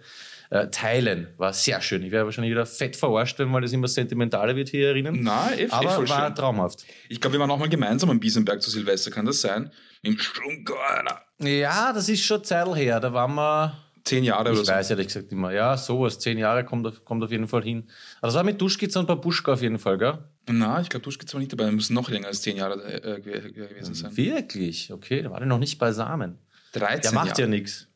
äh, 0.52 0.68
teilen. 0.70 1.28
War 1.38 1.52
sehr 1.54 1.82
schön. 1.82 2.04
Ich 2.04 2.12
wäre 2.12 2.26
wahrscheinlich 2.26 2.52
wieder 2.52 2.66
fett 2.68 2.96
verarscht, 2.96 3.40
wenn 3.40 3.48
mal 3.50 3.62
das 3.62 3.74
immer 3.74 3.88
sentimentaler 3.88 4.56
wird 4.56 4.70
hier 4.70 4.90
erinnern. 4.90 5.18
Na, 5.22 5.52
eh, 5.54 5.64
eh 5.64 5.70
Aber 5.72 5.90
voll 5.90 6.08
war 6.10 6.28
schön. 6.28 6.36
traumhaft. 6.36 6.86
Ich 7.10 7.20
glaube, 7.20 7.34
wir 7.36 7.40
waren 7.40 7.50
auch 7.52 7.58
mal 7.58 7.68
gemeinsam 7.70 8.10
am 8.12 8.20
Biesenberg 8.20 8.62
zu 8.62 8.70
Silvester, 8.70 9.10
kann 9.12 9.26
das 9.26 9.42
sein? 9.42 9.72
Im 10.04 10.18
Strunker. 10.20 10.76
Ja, 11.40 11.92
das 11.94 12.08
ist 12.10 12.24
schon 12.24 12.44
Zeit 12.44 12.68
her. 12.76 13.00
Da 13.00 13.12
waren 13.14 13.34
wir, 13.36 13.78
Zehn 14.04 14.24
Jahre 14.24 14.50
oder 14.50 14.60
ich 14.60 14.66
so. 14.66 14.72
weiß 14.74 14.90
ehrlich 14.90 15.08
gesagt 15.08 15.32
immer, 15.32 15.52
ja, 15.54 15.78
sowas, 15.78 16.18
zehn 16.18 16.38
Jahre 16.40 16.66
kommt, 16.66 16.88
auf- 16.88 17.06
kommt 17.06 17.24
auf 17.24 17.30
jeden 17.30 17.48
Fall 17.48 17.62
hin. 17.64 17.88
Aber 18.20 18.30
das 18.30 18.36
war 18.36 18.44
mit 18.44 18.60
Duschkitz 18.60 18.96
und 18.96 19.06
Babuschka 19.06 19.54
auf 19.54 19.62
jeden 19.62 19.78
Fall, 19.78 20.00
gell? 20.00 20.18
Na, 20.50 20.82
ich 20.82 20.90
glaube, 20.90 21.04
Duschkitz 21.04 21.32
war 21.36 21.40
nicht 21.40 21.52
dabei. 21.54 21.66
Wir 21.66 21.72
müssen 21.72 21.94
noch 21.94 22.10
länger 22.10 22.28
als 22.28 22.42
zehn 22.42 22.58
Jahre 22.58 22.82
äh, 22.84 23.22
ge- 23.22 23.52
gewesen 23.52 23.94
sein. 23.94 24.18
Wirklich? 24.18 24.92
Okay, 24.92 25.22
da 25.22 25.30
war 25.30 25.38
der 25.38 25.48
noch 25.48 25.60
nicht 25.60 25.78
beisammen. 25.78 26.40
13 26.74 27.02
Der 27.02 27.12
macht 27.14 27.38
ja 27.38 27.44
Jahre. 27.46 27.50
nichts. 27.52 27.88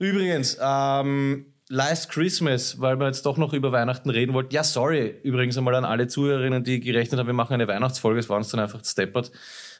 Übrigens, 0.00 0.56
ähm, 0.60 1.46
Last 1.68 2.10
Christmas, 2.10 2.80
weil 2.80 2.96
wir 2.98 3.06
jetzt 3.06 3.24
doch 3.26 3.36
noch 3.36 3.52
über 3.52 3.70
Weihnachten 3.70 4.10
reden 4.10 4.32
wollten. 4.32 4.52
Ja, 4.52 4.64
sorry, 4.64 5.14
übrigens 5.22 5.56
einmal 5.56 5.76
an 5.76 5.84
alle 5.84 6.08
Zuhörerinnen, 6.08 6.64
die 6.64 6.80
gerechnet 6.80 7.20
haben, 7.20 7.28
wir 7.28 7.32
machen 7.34 7.54
eine 7.54 7.68
Weihnachtsfolge. 7.68 8.18
Es 8.18 8.28
war 8.28 8.38
uns 8.38 8.48
dann 8.48 8.58
einfach 8.60 8.84
steppert. 8.84 9.30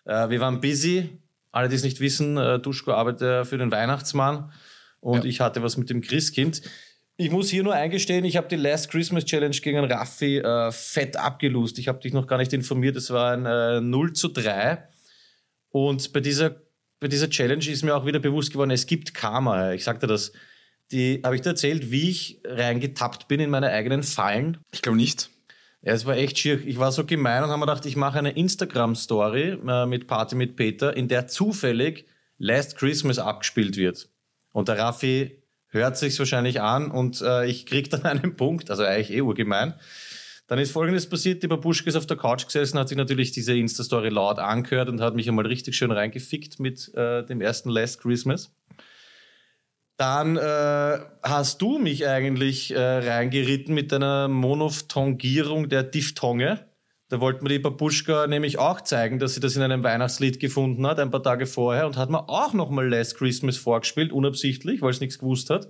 Äh, 0.05 0.29
wir 0.29 0.39
waren 0.39 0.61
busy. 0.61 1.19
Alle, 1.51 1.69
die 1.69 1.75
es 1.75 1.83
nicht 1.83 1.99
wissen, 1.99 2.37
äh, 2.37 2.61
Duschko 2.61 2.93
arbeitet 2.93 3.49
für 3.49 3.59
den 3.59 3.73
Weihnachtsmann 3.73 4.53
und 5.01 5.25
Ja. 5.25 5.29
ich 5.31 5.41
hatte 5.41 5.65
was 5.65 5.77
mit 5.77 5.91
dem 5.91 6.01
Christkind. 6.01 6.63
Ich 7.17 7.31
muss 7.33 7.51
hier 7.51 7.65
nur 7.65 7.75
eingestehen, 7.75 8.25
ich 8.25 8.37
habe 8.37 8.47
die 8.47 8.57
Last 8.57 8.89
Christmas 8.91 9.25
Challenge 9.25 9.57
gegen 9.57 9.85
Raffi 9.85 10.39
äh, 10.39 10.71
fett 10.71 11.17
abgelust. 11.17 11.79
Ich 11.81 11.89
habe 11.89 11.99
dich 11.99 12.13
noch 12.13 12.27
gar 12.29 12.39
nicht 12.39 12.53
informiert, 12.53 12.95
es 12.97 13.11
war 13.11 13.33
ein 13.33 13.47
äh, 13.47 13.81
0 13.81 14.13
zu 14.13 14.29
3. 14.29 14.85
Und 15.71 16.13
bei 16.13 16.21
dieser, 16.21 16.55
bei 17.01 17.09
dieser 17.09 17.31
Challenge 17.31 17.67
ist 17.67 17.83
mir 17.83 17.97
auch 17.97 18.07
wieder 18.07 18.19
bewusst 18.19 18.53
geworden, 18.53 18.71
es 18.71 18.87
gibt 18.87 19.15
Karma. 19.15 19.73
Ich 19.73 19.85
sagte 19.85 20.07
das, 20.07 20.33
die 20.93 21.21
habe 21.25 21.35
ich 21.35 21.41
dir 21.41 21.51
erzählt, 21.51 21.91
wie 21.91 22.11
ich 22.11 22.41
reingetappt 22.45 23.27
bin 23.27 23.41
in 23.41 23.51
meine 23.51 23.71
eigenen 23.71 24.03
Fallen. 24.03 24.59
Ich 24.71 24.83
glaube 24.83 24.99
nicht. 24.99 25.31
Ja, 25.83 25.95
es 25.95 26.05
war 26.05 26.17
echt 26.17 26.39
schier. 26.39 26.65
Ich 26.67 26.79
war 26.79 26.93
so 26.93 27.07
gemein 27.07 27.43
und 27.43 27.49
habe 27.49 27.59
mir 27.59 27.67
gedacht, 27.67 27.87
ich 27.87 27.97
mache 27.97 28.19
eine 28.19 28.33
Instagram-Story 28.33 29.59
äh, 29.67 29.87
mit 29.87 30.07
Party 30.07 30.35
mit 30.37 30.57
Peter, 30.57 30.95
in 30.95 31.09
der 31.09 31.27
zufällig 31.27 32.07
Last 32.37 32.77
Christmas 32.77 33.19
abgespielt 33.19 33.77
wird. 33.77 34.11
Und 34.53 34.69
der 34.69 34.79
Raffi 34.79 35.43
hört 35.69 35.97
sich's 35.97 36.19
wahrscheinlich 36.19 36.61
an 36.61 36.91
und 36.91 37.23
äh, 37.23 37.47
ich 37.47 37.65
krieg 37.65 37.89
dann 37.89 38.03
einen 38.05 38.37
Punkt, 38.37 38.71
also 38.71 38.83
eigentlich 38.83 39.13
eh 39.13 39.23
urgemein. 39.23 39.75
Dann 40.51 40.59
ist 40.59 40.73
folgendes 40.73 41.09
passiert, 41.09 41.45
die 41.45 41.47
Babuschke 41.47 41.89
ist 41.89 41.95
auf 41.95 42.07
der 42.07 42.17
Couch 42.17 42.45
gesessen, 42.45 42.77
hat 42.77 42.89
sich 42.89 42.99
natürlich 42.99 43.31
diese 43.31 43.57
Insta-Story 43.57 44.09
laut 44.09 44.41
angehört 44.41 44.89
und 44.89 45.01
hat 45.01 45.15
mich 45.15 45.29
einmal 45.29 45.47
richtig 45.47 45.77
schön 45.77 45.93
reingefickt 45.93 46.59
mit 46.59 46.93
äh, 46.97 47.25
dem 47.25 47.41
ersten 47.41 47.71
Last 47.71 48.01
Christmas. 48.01 48.51
Dann 49.97 50.37
äh, 50.37 50.99
hast 51.23 51.63
du 51.63 51.79
mich 51.79 52.09
eigentlich 52.09 52.73
äh, 52.73 52.81
reingeritten 52.81 53.77
mit 53.77 53.93
deiner 53.93 54.27
Monophthongierung 54.27 55.69
der 55.69 55.85
Diphthonge. 55.85 56.67
Da 57.11 57.21
wollte 57.21 57.45
mir 57.45 57.51
die 57.51 57.61
Babuschka 57.61 58.27
nämlich 58.27 58.59
auch 58.59 58.81
zeigen, 58.81 59.21
dass 59.21 59.35
sie 59.35 59.41
das 59.41 59.55
in 59.55 59.63
einem 59.63 59.85
Weihnachtslied 59.85 60.41
gefunden 60.41 60.85
hat, 60.85 60.99
ein 60.99 61.13
paar 61.13 61.23
Tage 61.23 61.47
vorher, 61.47 61.87
und 61.87 61.97
hat 61.97 62.11
mir 62.11 62.29
auch 62.29 62.55
nochmal 62.55 62.89
Last 62.89 63.17
Christmas 63.17 63.57
vorgespielt, 63.57 64.11
unabsichtlich, 64.11 64.83
weil 64.83 64.91
es 64.91 65.01
nichts 65.01 65.21
gewusst 65.21 65.49
hat. 65.49 65.69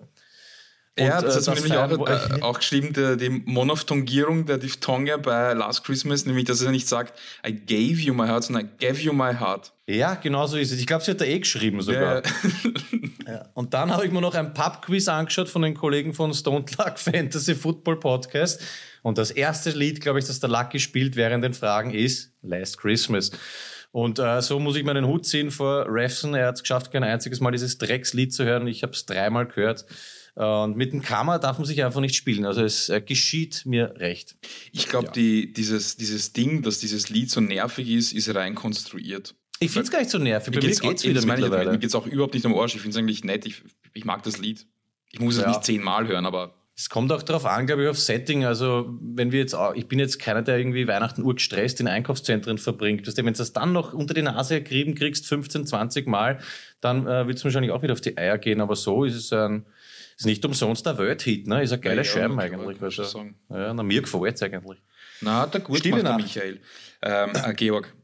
Ja, 1.05 1.19
Und, 1.19 1.27
das 1.27 1.35
äh, 1.35 1.39
hast 1.39 1.47
du 1.47 1.51
mir 1.51 1.57
das 1.57 1.91
nämlich 1.91 2.01
auch, 2.01 2.39
äh, 2.39 2.43
auch 2.43 2.59
geschrieben, 2.59 2.93
der, 2.93 3.17
die 3.17 3.31
Monophthongierung 3.31 4.47
der 4.47 4.59
Diphthonge 4.59 5.19
bei 5.19 5.53
Last 5.55 5.85
Christmas, 5.85 6.27
nämlich, 6.27 6.45
dass 6.45 6.63
er 6.63 6.71
nicht 6.71 6.89
sagt, 6.89 7.19
I 7.47 7.53
gave 7.53 8.01
you 8.01 8.15
my 8.15 8.27
heart, 8.27 8.45
sondern 8.45 8.67
I 8.67 8.69
gave 8.79 9.01
you 9.01 9.13
my 9.13 9.35
heart. 9.35 9.73
Ja, 9.87 10.15
genau 10.15 10.47
so 10.47 10.57
ist 10.57 10.71
es. 10.71 10.79
Ich 10.79 10.87
glaube, 10.87 11.05
sie 11.05 11.11
hat 11.11 11.21
da 11.21 11.25
eh 11.25 11.39
geschrieben 11.39 11.81
sogar. 11.83 12.23
Ja. 13.27 13.47
Und 13.55 13.75
dann 13.75 13.93
habe 13.93 14.07
ich 14.07 14.13
mir 14.13 14.21
noch 14.21 14.35
ein 14.35 14.55
Pub-Quiz 14.55 15.09
angeschaut 15.09 15.49
von 15.49 15.63
den 15.63 15.75
Kollegen 15.75 16.15
von 16.15 16.33
Stone 16.35 16.65
Luck 16.79 16.93
Fantasy 16.99 17.55
Football 17.55 17.99
Podcast. 17.99 18.61
Und 19.03 19.19
das 19.19 19.31
erste 19.31 19.71
Lied, 19.71 20.01
glaube 20.01 20.19
ich, 20.19 20.27
das 20.27 20.41
der 20.41 20.51
Lucky 20.51 20.79
spielt 20.79 21.17
während 21.17 21.43
den 21.43 21.55
Fragen 21.55 21.93
ist 21.93 22.33
Last 22.43 22.79
Christmas. 22.79 23.31
Und 23.93 24.19
äh, 24.19 24.41
so 24.41 24.61
muss 24.61 24.77
ich 24.77 24.85
meinen 24.85 25.07
Hut 25.07 25.27
ziehen 25.27 25.51
vor 25.51 25.87
Refson. 25.89 26.35
Er 26.35 26.49
hat 26.49 26.57
es 26.57 26.63
geschafft, 26.63 26.93
kein 26.93 27.03
einziges 27.03 27.41
Mal 27.41 27.51
dieses 27.51 27.79
Dreckslied 27.79 28.33
zu 28.33 28.45
hören. 28.45 28.67
Ich 28.69 28.83
habe 28.83 28.93
es 28.93 29.07
dreimal 29.07 29.47
gehört. 29.47 29.85
Und 30.35 30.77
mit 30.77 30.93
dem 30.93 31.03
Kammer 31.03 31.39
darf 31.39 31.59
man 31.59 31.67
sich 31.67 31.83
einfach 31.85 32.01
nicht 32.01 32.15
spielen. 32.15 32.45
Also 32.47 32.63
es 32.63 32.89
äh, 32.89 33.01
geschieht 33.01 33.67
mir 33.67 33.95
recht. 33.99 34.37
Ich 34.73 34.89
glaube, 34.89 35.11
die 35.15 35.53
dieses, 35.53 35.97
dieses 35.97 36.33
Ding, 36.33 36.63
dass 36.63 36.79
dieses 36.79 37.09
Lied 37.11 37.31
so 37.31 37.41
nervig 37.41 37.89
ist, 37.91 38.13
ist 38.13 38.33
rein 38.35 38.55
konstruiert. 38.55 39.35
Ich 39.59 39.71
finde 39.73 39.85
es 39.85 39.91
gar 39.91 39.99
nicht 39.99 40.11
so 40.11 40.19
nervig. 40.19 40.55
Bei 40.55 40.61
mir 40.61 40.67
geht's 40.69 40.81
geht's 40.81 41.03
auch- 41.05 41.09
wieder 41.09 41.21
meine 41.27 41.41
ich, 41.41 41.45
mittlerweile. 41.45 41.73
Mir 41.73 41.79
geht 41.79 41.91
es 41.91 41.95
auch 41.95 42.07
überhaupt 42.07 42.35
nicht 42.35 42.47
am 42.47 42.55
Arsch. 42.55 42.75
Ich 42.75 42.81
finde 42.81 42.97
es 42.97 42.99
eigentlich 42.99 43.25
nett. 43.25 43.45
Ich, 43.45 43.63
ich 43.93 44.05
mag 44.05 44.23
das 44.23 44.39
Lied. 44.39 44.67
Ich 45.13 45.21
muss 45.21 45.37
es 45.37 45.43
Ja. 45.43 45.49
nicht 45.49 45.65
zehnmal 45.65 46.07
hören, 46.09 46.25
aber 46.25 46.55
Es 46.77 46.89
kommt 46.89 47.13
auch 47.13 47.23
darauf 47.23 47.45
an, 47.45 47.67
glaube 47.67 47.83
ich, 47.83 47.89
auf 47.91 47.99
Setting. 47.99 48.47
Also, 48.47 48.97
wenn 49.03 49.33
wir 49.33 49.41
jetzt, 49.41 49.55
ich 49.75 49.87
bin 49.87 49.99
jetzt 49.99 50.19
keiner, 50.19 50.41
der 50.41 50.57
irgendwie 50.57 50.89
Weihnachten 50.89 51.23
urgestresst 51.23 51.79
in 51.81 51.89
Einkaufszentren 51.89 52.57
verbringt. 52.57 53.07
Weißt 53.07 53.19
du, 53.19 53.25
wenn 53.27 53.35
du 53.35 53.39
das 53.39 53.53
dann 53.53 53.75
noch 53.75 53.93
unter 53.93 54.15
die 54.15 54.23
Nase 54.23 54.63
gerieben 54.63 54.95
kriegst, 54.95 55.27
15, 55.27 55.67
20 55.67 56.07
Mal, 56.07 56.39
dann 56.81 57.07
äh, 57.07 57.27
wird 57.27 57.37
es 57.37 57.45
wahrscheinlich 57.45 57.71
auch 57.73 57.83
wieder 57.83 57.93
auf 57.93 58.01
die 58.01 58.17
Eier 58.17 58.39
gehen. 58.39 58.63
Aber 58.63 58.77
so 58.77 59.05
ist 59.05 59.15
es 59.17 59.31
ein, 59.31 59.67
ist 60.21 60.27
nicht 60.27 60.45
umsonst 60.45 60.85
der 60.85 60.99
Welthit, 60.99 61.47
ne? 61.47 61.63
Ist 61.63 61.73
ein 61.73 61.81
geiler 61.81 62.03
Ja, 62.03 62.05
Scheiben 62.05 62.37
ja, 62.37 62.45
eigentlich. 62.45 62.83
Also, 62.83 63.05
sagen. 63.05 63.37
ja, 63.49 63.73
na, 63.73 63.83
mir 63.83 64.03
gefällt 64.03 64.37
es 64.37 64.43
eigentlich. 64.43 64.79
Na, 65.23 65.41
hat 65.41 65.55
er 65.55 65.61
gut 65.61 65.79
Stille 65.79 65.97
gemacht, 65.97 66.19
der. 66.19 66.25
Michael. 66.25 66.61
Ähm, 67.03 67.31
äh, 67.35 67.55
Georg. 67.55 67.95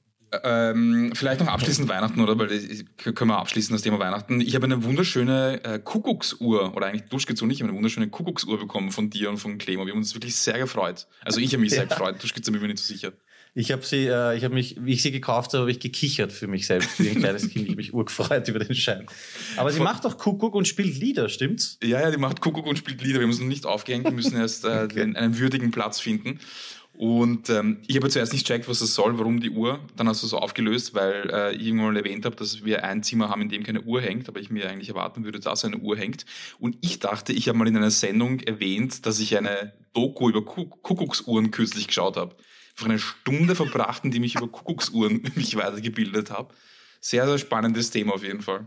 Ähm, 0.43 1.13
vielleicht 1.15 1.41
noch 1.41 1.49
abschließend 1.49 1.89
Weihnachten, 1.89 2.21
oder? 2.21 2.39
Weil 2.39 2.49
das 2.49 3.15
können 3.15 3.31
wir 3.31 3.39
abschließen, 3.39 3.75
das 3.75 3.83
Thema 3.83 3.99
Weihnachten. 3.99 4.41
Ich 4.41 4.55
habe 4.55 4.65
eine 4.65 4.83
wunderschöne 4.83 5.63
äh, 5.63 5.79
Kuckucksuhr, 5.79 6.75
oder 6.75 6.87
eigentlich 6.87 7.09
Duschke 7.11 7.35
zu 7.35 7.47
nicht, 7.47 7.59
ich 7.59 7.63
habe 7.63 7.71
eine 7.71 7.77
wunderschöne 7.77 8.09
Kuckucksuhr 8.09 8.59
bekommen 8.59 8.91
von 8.91 9.09
dir 9.11 9.31
und 9.31 9.37
von 9.37 9.59
Clemo. 9.59 9.85
Wir 9.85 9.93
haben 9.93 9.99
uns 9.99 10.15
wirklich 10.15 10.37
sehr 10.37 10.59
gefreut. 10.59 11.07
Also 11.23 11.41
ich 11.41 11.53
habe 11.53 11.61
mich 11.61 11.73
sehr 11.73 11.87
gefreut. 11.87 12.17
Mir 12.23 12.53
bin 12.53 12.71
ich 12.71 12.77
nicht 12.77 12.79
so 12.79 12.93
sicher. 12.93 13.13
Ich 13.59 13.73
habe 13.73 13.83
sie, 13.83 14.07
äh, 14.07 14.37
ich 14.37 14.45
habe 14.45 14.53
mich, 14.53 14.77
wie 14.79 14.93
ich 14.93 15.03
sie 15.03 15.11
gekauft 15.11 15.55
habe, 15.55 15.63
habe 15.63 15.71
ich 15.71 15.81
gekichert 15.81 16.31
für 16.31 16.47
mich 16.47 16.67
selbst, 16.67 17.01
wie 17.03 17.09
ein 17.09 17.17
kleines 17.17 17.49
Kind. 17.49 17.65
Ich 17.65 17.69
habe 17.71 17.77
mich 17.77 17.95
urgefreut 17.95 18.47
über 18.49 18.59
den 18.59 18.75
Schein. 18.75 19.07
Aber 19.57 19.73
sie 19.73 19.81
macht 19.81 20.05
doch 20.05 20.19
Kuckuck 20.19 20.55
und 20.55 20.69
spielt 20.69 20.99
Lieder, 20.99 21.31
stimmt's? 21.31 21.79
Ja, 21.83 22.03
ja, 22.03 22.11
die 22.11 22.19
macht 22.19 22.43
Kuckuck 22.43 22.67
und 22.67 22.77
spielt 22.77 23.03
Lieder. 23.03 23.19
Wir 23.19 23.27
noch 23.27 23.39
nicht 23.41 23.65
aufgehängt, 23.65 24.05
wir 24.05 24.13
müssen 24.13 24.37
erst 24.37 24.67
äh, 24.67 24.87
den, 24.95 25.17
einen 25.17 25.39
würdigen 25.39 25.71
Platz 25.71 25.99
finden. 26.01 26.39
Und 26.99 27.49
ähm, 27.49 27.79
ich 27.87 27.97
habe 27.97 28.11
zuerst 28.11 28.35
nicht 28.35 28.47
checkt, 28.47 28.69
was 28.69 28.81
das 28.81 28.95
soll, 28.95 29.19
warum 29.19 29.41
die 29.41 29.51
Uhr. 29.51 29.81
Dann 29.97 30.07
hast 30.07 30.23
du 30.23 30.27
so 30.27 30.37
aufgelöst, 30.37 30.93
weil 30.93 31.31
äh, 31.33 31.55
ich 31.55 31.67
irgendwann 31.67 31.95
mal 31.95 31.97
erwähnt 31.97 32.27
habe, 32.27 32.37
dass 32.37 32.63
wir 32.63 32.85
ein 32.85 33.03
Zimmer 33.03 33.31
haben, 33.31 33.41
in 33.41 33.49
dem 33.49 33.63
keine 33.63 33.81
Uhr 33.81 34.03
hängt, 34.03 34.29
aber 34.29 34.39
ich 34.39 34.51
mir 34.51 34.69
eigentlich 34.69 34.91
erwarten 34.91 35.25
würde, 35.25 35.41
dass 35.41 35.65
eine 35.65 35.79
Uhr 35.79 35.97
hängt. 35.97 36.27
Und 36.59 36.77
ich 36.83 36.99
dachte, 36.99 37.33
ich 37.33 37.49
habe 37.49 37.57
mal 37.57 37.69
in 37.69 37.77
einer 37.79 37.91
Sendung 37.91 38.41
erwähnt, 38.41 39.07
dass 39.07 39.19
ich 39.19 39.35
eine 39.39 39.73
Doku 39.95 40.29
über 40.29 40.45
Kuck 40.45 40.83
Kuckucksuhren 40.83 41.51
kürzlich 41.51 41.87
geschaut 41.87 42.19
habe. 42.19 42.37
Einfach 42.77 42.91
eine 42.91 42.99
Stunde 42.99 43.55
verbracht, 43.55 44.05
in 44.05 44.11
dem 44.11 44.23
ich 44.23 44.35
über 44.35 44.49
Kuckucksuhren 44.49 45.23
mich 45.35 45.57
weitergebildet 45.57 46.31
habe. 46.31 46.53
Sehr, 47.01 47.27
sehr 47.27 47.39
spannendes 47.39 47.91
Thema 47.91 48.15
auf 48.15 48.23
jeden 48.23 48.43
Fall. 48.43 48.67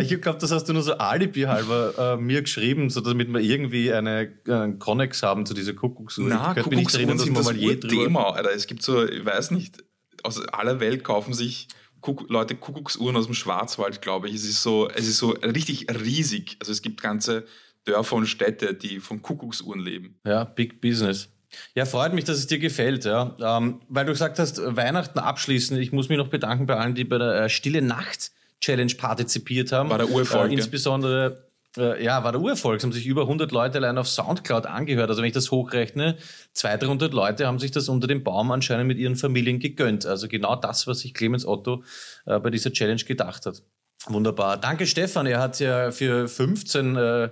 Ich 0.00 0.20
glaube, 0.20 0.38
das 0.40 0.50
hast 0.50 0.64
du 0.64 0.72
nur 0.72 0.82
so 0.82 0.94
Alibi 0.94 1.42
halber 1.42 1.94
äh, 1.96 2.16
mir 2.16 2.42
geschrieben, 2.42 2.90
so 2.90 3.00
damit 3.00 3.32
wir 3.32 3.40
irgendwie 3.40 3.92
eine, 3.92 4.32
einen 4.48 4.80
Connex 4.80 5.22
haben 5.22 5.46
zu 5.46 5.54
dieser 5.54 5.74
Kuckucksuhr. 5.74 6.28
Na, 6.28 6.54
ich 6.56 6.64
Kuckucksuhren 6.64 7.18
sind 7.18 7.36
das. 7.36 7.48
Thema, 7.48 8.32
Alter. 8.32 8.52
Es 8.52 8.66
gibt 8.66 8.82
so, 8.82 9.06
ich 9.06 9.24
weiß 9.24 9.52
nicht, 9.52 9.84
aus 10.24 10.40
aller 10.48 10.80
Welt 10.80 11.04
kaufen 11.04 11.34
sich 11.34 11.68
Kuck 12.00 12.28
Leute 12.28 12.54
Kuckucksuhren 12.54 13.16
aus 13.16 13.26
dem 13.26 13.34
Schwarzwald, 13.34 14.02
glaube 14.02 14.28
ich. 14.28 14.34
Es 14.34 14.44
ist 14.44 14.62
so, 14.62 14.88
es 14.88 15.06
ist 15.06 15.18
so 15.18 15.30
richtig 15.30 15.86
riesig. 15.90 16.56
Also 16.60 16.72
es 16.72 16.82
gibt 16.82 17.00
ganze 17.00 17.46
Dörfer 17.84 18.16
und 18.16 18.26
Städte, 18.26 18.74
die 18.74 19.00
von 19.00 19.22
Kuckucksuhren 19.22 19.80
leben. 19.80 20.18
Ja, 20.24 20.44
Big 20.44 20.80
Business. 20.80 21.28
Ja, 21.74 21.84
freut 21.86 22.12
mich, 22.12 22.24
dass 22.24 22.38
es 22.38 22.46
dir 22.46 22.58
gefällt, 22.58 23.04
ja. 23.04 23.34
Ähm, 23.40 23.80
weil 23.88 24.04
du 24.04 24.12
gesagt 24.12 24.38
hast, 24.38 24.60
Weihnachten 24.64 25.18
abschließen. 25.18 25.78
Ich 25.78 25.92
muss 25.92 26.08
mich 26.08 26.18
noch 26.18 26.28
bedanken 26.28 26.66
bei 26.66 26.76
allen, 26.76 26.94
die 26.94 27.04
bei 27.04 27.18
der 27.18 27.44
äh, 27.44 27.48
Stille 27.48 27.82
Nacht 27.82 28.30
Challenge 28.60 28.92
partizipiert 28.96 29.72
haben. 29.72 29.90
War 29.90 29.98
der 29.98 30.10
Urerfolg, 30.10 30.50
Äh, 30.50 30.54
insbesondere, 30.54 31.48
äh, 31.76 32.02
ja, 32.04 32.24
war 32.24 32.32
der 32.32 32.40
Urerfolg. 32.40 32.78
Es 32.78 32.84
haben 32.84 32.92
sich 32.92 33.06
über 33.06 33.22
100 33.22 33.52
Leute 33.52 33.78
allein 33.78 33.96
auf 33.98 34.08
Soundcloud 34.08 34.66
angehört. 34.66 35.08
Also 35.08 35.22
wenn 35.22 35.28
ich 35.28 35.34
das 35.34 35.50
hochrechne, 35.50 36.16
200, 36.52 36.82
300 36.82 37.12
Leute 37.14 37.46
haben 37.46 37.58
sich 37.58 37.70
das 37.70 37.88
unter 37.88 38.06
dem 38.06 38.24
Baum 38.24 38.50
anscheinend 38.50 38.88
mit 38.88 38.98
ihren 38.98 39.16
Familien 39.16 39.58
gegönnt. 39.58 40.06
Also 40.06 40.28
genau 40.28 40.56
das, 40.56 40.86
was 40.86 41.00
sich 41.00 41.14
Clemens 41.14 41.46
Otto 41.46 41.84
äh, 42.26 42.38
bei 42.40 42.50
dieser 42.50 42.72
Challenge 42.72 43.02
gedacht 43.04 43.46
hat. 43.46 43.62
Wunderbar. 44.06 44.56
Danke, 44.56 44.86
Stefan. 44.86 45.26
Er 45.26 45.40
hat 45.40 45.60
ja 45.60 45.90
für 45.90 46.28
15 46.28 46.96
äh, 46.96 47.28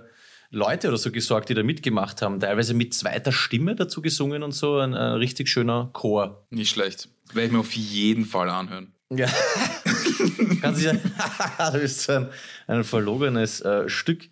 Leute 0.49 0.87
oder 0.87 0.97
so 0.97 1.11
gesorgt, 1.11 1.49
die 1.49 1.53
da 1.53 1.63
mitgemacht 1.63 2.21
haben. 2.21 2.39
Teilweise 2.39 2.73
mit 2.73 2.93
zweiter 2.93 3.31
Stimme 3.31 3.75
dazu 3.75 4.01
gesungen 4.01 4.43
und 4.43 4.53
so. 4.53 4.77
Ein, 4.77 4.93
ein 4.93 5.13
richtig 5.13 5.49
schöner 5.49 5.89
Chor. 5.93 6.45
Nicht 6.49 6.69
schlecht. 6.69 7.09
Werde 7.33 7.47
ich 7.47 7.51
mir 7.51 7.59
auf 7.59 7.73
jeden 7.73 8.25
Fall 8.25 8.49
anhören. 8.49 8.93
Ja. 9.09 9.27
Kannst 10.61 10.85
du 10.85 10.93
du 11.71 11.79
bist 11.79 12.01
so 12.01 12.13
ein, 12.13 12.29
ein 12.67 12.83
verlogenes 12.83 13.61
äh, 13.61 13.89
Stück. 13.89 14.29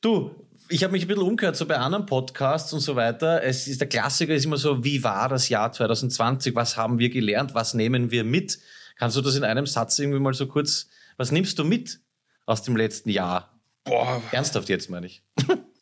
Du, 0.00 0.34
ich 0.68 0.82
habe 0.82 0.92
mich 0.92 1.02
ein 1.02 1.08
bisschen 1.08 1.22
umgehört, 1.22 1.56
so 1.56 1.66
bei 1.66 1.76
anderen 1.76 2.06
Podcasts 2.06 2.72
und 2.72 2.80
so 2.80 2.96
weiter. 2.96 3.42
Es 3.42 3.68
ist 3.68 3.80
der 3.80 3.88
Klassiker 3.88 4.34
ist 4.34 4.44
immer 4.44 4.56
so, 4.56 4.84
wie 4.84 5.02
war 5.02 5.28
das 5.28 5.48
Jahr 5.48 5.72
2020? 5.72 6.54
Was 6.54 6.76
haben 6.76 6.98
wir 6.98 7.08
gelernt? 7.08 7.54
Was 7.54 7.74
nehmen 7.74 8.10
wir 8.10 8.24
mit? 8.24 8.58
Kannst 8.96 9.16
du 9.16 9.20
das 9.20 9.36
in 9.36 9.44
einem 9.44 9.66
Satz 9.66 9.98
irgendwie 9.98 10.18
mal 10.18 10.34
so 10.34 10.46
kurz, 10.46 10.88
was 11.16 11.30
nimmst 11.30 11.58
du 11.58 11.64
mit 11.64 12.00
aus 12.46 12.62
dem 12.62 12.76
letzten 12.76 13.10
Jahr? 13.10 13.55
Boah, 13.86 14.22
Ernsthaft 14.32 14.68
jetzt, 14.68 14.90
meine 14.90 15.06
ich. 15.06 15.22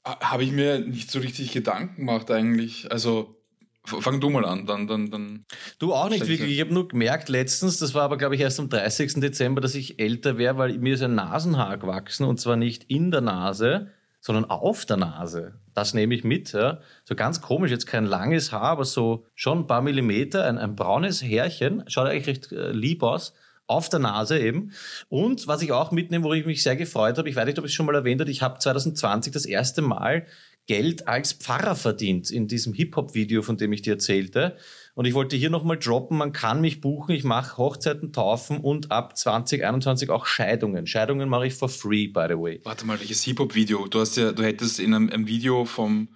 habe 0.04 0.44
ich 0.44 0.52
mir 0.52 0.78
nicht 0.78 1.10
so 1.10 1.18
richtig 1.18 1.52
Gedanken 1.52 1.96
gemacht 1.96 2.30
eigentlich. 2.30 2.92
Also 2.92 3.40
fang 3.84 4.20
du 4.20 4.30
mal 4.30 4.44
an, 4.44 4.66
dann, 4.66 4.86
dann, 4.86 5.10
dann. 5.10 5.44
Du 5.78 5.92
auch 5.92 6.08
nicht 6.08 6.26
wirklich. 6.26 6.52
Ich 6.52 6.60
habe 6.60 6.72
nur 6.72 6.88
gemerkt 6.88 7.28
letztens, 7.28 7.78
das 7.78 7.94
war 7.94 8.02
aber, 8.02 8.16
glaube 8.16 8.34
ich, 8.34 8.40
erst 8.40 8.60
am 8.60 8.68
30. 8.68 9.14
Dezember, 9.14 9.60
dass 9.60 9.74
ich 9.74 9.98
älter 9.98 10.38
wäre, 10.38 10.56
weil 10.56 10.78
mir 10.78 10.94
ist 10.94 11.02
ein 11.02 11.14
Nasenhaar 11.14 11.78
gewachsen 11.78 12.24
und 12.24 12.40
zwar 12.40 12.56
nicht 12.56 12.84
in 12.84 13.10
der 13.10 13.20
Nase, 13.20 13.90
sondern 14.20 14.46
auf 14.46 14.86
der 14.86 14.96
Nase. 14.96 15.60
Das 15.74 15.92
nehme 15.92 16.14
ich 16.14 16.24
mit. 16.24 16.52
Ja. 16.52 16.80
So 17.04 17.14
ganz 17.14 17.42
komisch, 17.42 17.70
jetzt 17.70 17.86
kein 17.86 18.06
langes 18.06 18.52
Haar, 18.52 18.62
aber 18.62 18.84
so 18.84 19.26
schon 19.34 19.60
ein 19.60 19.66
paar 19.66 19.82
Millimeter, 19.82 20.46
ein, 20.46 20.56
ein 20.56 20.76
braunes 20.76 21.22
Härchen, 21.22 21.84
schaut 21.88 22.08
eigentlich 22.08 22.26
recht 22.26 22.52
äh, 22.52 22.72
lieb 22.72 23.02
aus. 23.02 23.34
Auf 23.66 23.88
der 23.88 24.00
Nase 24.00 24.38
eben. 24.38 24.72
Und 25.08 25.46
was 25.46 25.62
ich 25.62 25.72
auch 25.72 25.90
mitnehme, 25.90 26.24
wo 26.24 26.34
ich 26.34 26.44
mich 26.44 26.62
sehr 26.62 26.76
gefreut 26.76 27.16
habe, 27.16 27.28
ich 27.28 27.36
weiß 27.36 27.46
nicht, 27.46 27.58
ob 27.58 27.64
ich 27.64 27.70
es 27.70 27.74
schon 27.74 27.86
mal 27.86 27.94
erwähnt 27.94 28.20
habe, 28.20 28.30
ich 28.30 28.42
habe 28.42 28.58
2020 28.58 29.32
das 29.32 29.46
erste 29.46 29.80
Mal 29.80 30.26
Geld 30.66 31.08
als 31.08 31.34
Pfarrer 31.34 31.74
verdient 31.74 32.30
in 32.30 32.48
diesem 32.48 32.72
Hip-Hop-Video, 32.72 33.42
von 33.42 33.58
dem 33.58 33.72
ich 33.72 33.82
dir 33.82 33.94
erzählte. 33.94 34.56
Und 34.94 35.04
ich 35.04 35.12
wollte 35.12 35.36
hier 35.36 35.50
nochmal 35.50 35.78
droppen, 35.78 36.16
man 36.16 36.32
kann 36.32 36.60
mich 36.62 36.80
buchen, 36.80 37.14
ich 37.14 37.24
mache 37.24 37.58
Hochzeiten, 37.58 38.12
Taufen 38.12 38.58
und 38.58 38.90
ab 38.90 39.16
2021 39.16 40.08
auch 40.08 40.24
Scheidungen. 40.24 40.86
Scheidungen 40.86 41.28
mache 41.28 41.48
ich 41.48 41.54
for 41.54 41.68
free, 41.68 42.06
by 42.06 42.26
the 42.28 42.38
way. 42.38 42.60
Warte 42.64 42.86
mal, 42.86 42.98
welches 42.98 43.22
Hip-Hop-Video? 43.24 43.88
Du 43.88 44.00
hast 44.00 44.16
ja, 44.16 44.32
du 44.32 44.42
hättest 44.42 44.80
in 44.80 44.94
einem, 44.94 45.10
einem 45.10 45.26
Video 45.26 45.66
vom 45.66 46.08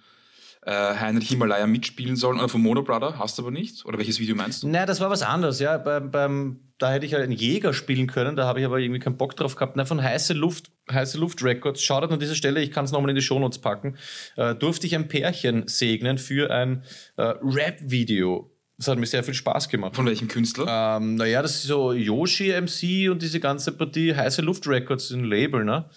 äh, 0.61 0.71
Heinrich 0.71 1.29
Himalaya 1.29 1.67
mitspielen 1.67 2.15
sollen 2.15 2.39
oder 2.39 2.49
vom 2.49 2.61
Mono 2.61 2.83
Brother, 2.83 3.17
hast 3.17 3.37
du 3.37 3.43
aber 3.43 3.51
nicht? 3.51 3.85
Oder 3.85 3.97
welches 3.97 4.19
Video 4.19 4.35
meinst 4.35 4.63
du? 4.63 4.67
Nein, 4.67 4.87
das 4.87 4.99
war 4.99 5.09
was 5.09 5.21
anderes, 5.21 5.59
ja. 5.59 5.77
Beim, 5.77 6.11
beim, 6.11 6.59
da 6.77 6.91
hätte 6.91 7.05
ich 7.05 7.13
ja 7.13 7.19
einen 7.19 7.31
Jäger 7.31 7.73
spielen 7.73 8.07
können, 8.07 8.35
da 8.35 8.45
habe 8.45 8.59
ich 8.59 8.65
aber 8.65 8.79
irgendwie 8.79 8.99
keinen 8.99 9.17
Bock 9.17 9.35
drauf 9.35 9.55
gehabt. 9.55 9.75
Nein, 9.75 9.85
von 9.85 10.03
Heiße 10.03 10.33
Luft, 10.33 10.71
Heiße 10.91 11.17
Luft 11.17 11.43
Records, 11.43 11.81
Shoutout 11.81 12.13
an 12.13 12.19
dieser 12.19 12.35
Stelle, 12.35 12.61
ich 12.61 12.71
kann 12.71 12.85
es 12.85 12.91
nochmal 12.91 13.09
in 13.09 13.15
die 13.15 13.21
Shownotes 13.21 13.59
packen, 13.59 13.97
äh, 14.35 14.53
durfte 14.55 14.85
ich 14.87 14.95
ein 14.95 15.07
Pärchen 15.07 15.67
segnen 15.67 16.17
für 16.17 16.51
ein 16.51 16.83
äh, 17.15 17.33
Rap-Video. 17.41 18.51
Das 18.77 18.87
hat 18.87 18.97
mir 18.97 19.05
sehr 19.05 19.25
viel 19.25 19.33
Spaß 19.33 19.67
gemacht. 19.67 19.97
Von 19.97 20.05
welchem 20.05 20.29
Künstler? 20.29 20.97
Ähm, 20.97 21.15
naja, 21.15 21.41
das 21.41 21.55
ist 21.55 21.63
so 21.63 21.91
Yoshi 21.91 22.53
MC 22.53 23.11
und 23.11 23.21
diese 23.21 23.41
ganze 23.41 23.73
Partie 23.73 24.15
Heiße 24.15 24.41
Luft 24.41 24.67
Records, 24.67 25.11
ein 25.11 25.25
Label, 25.25 25.65
ne? 25.65 25.89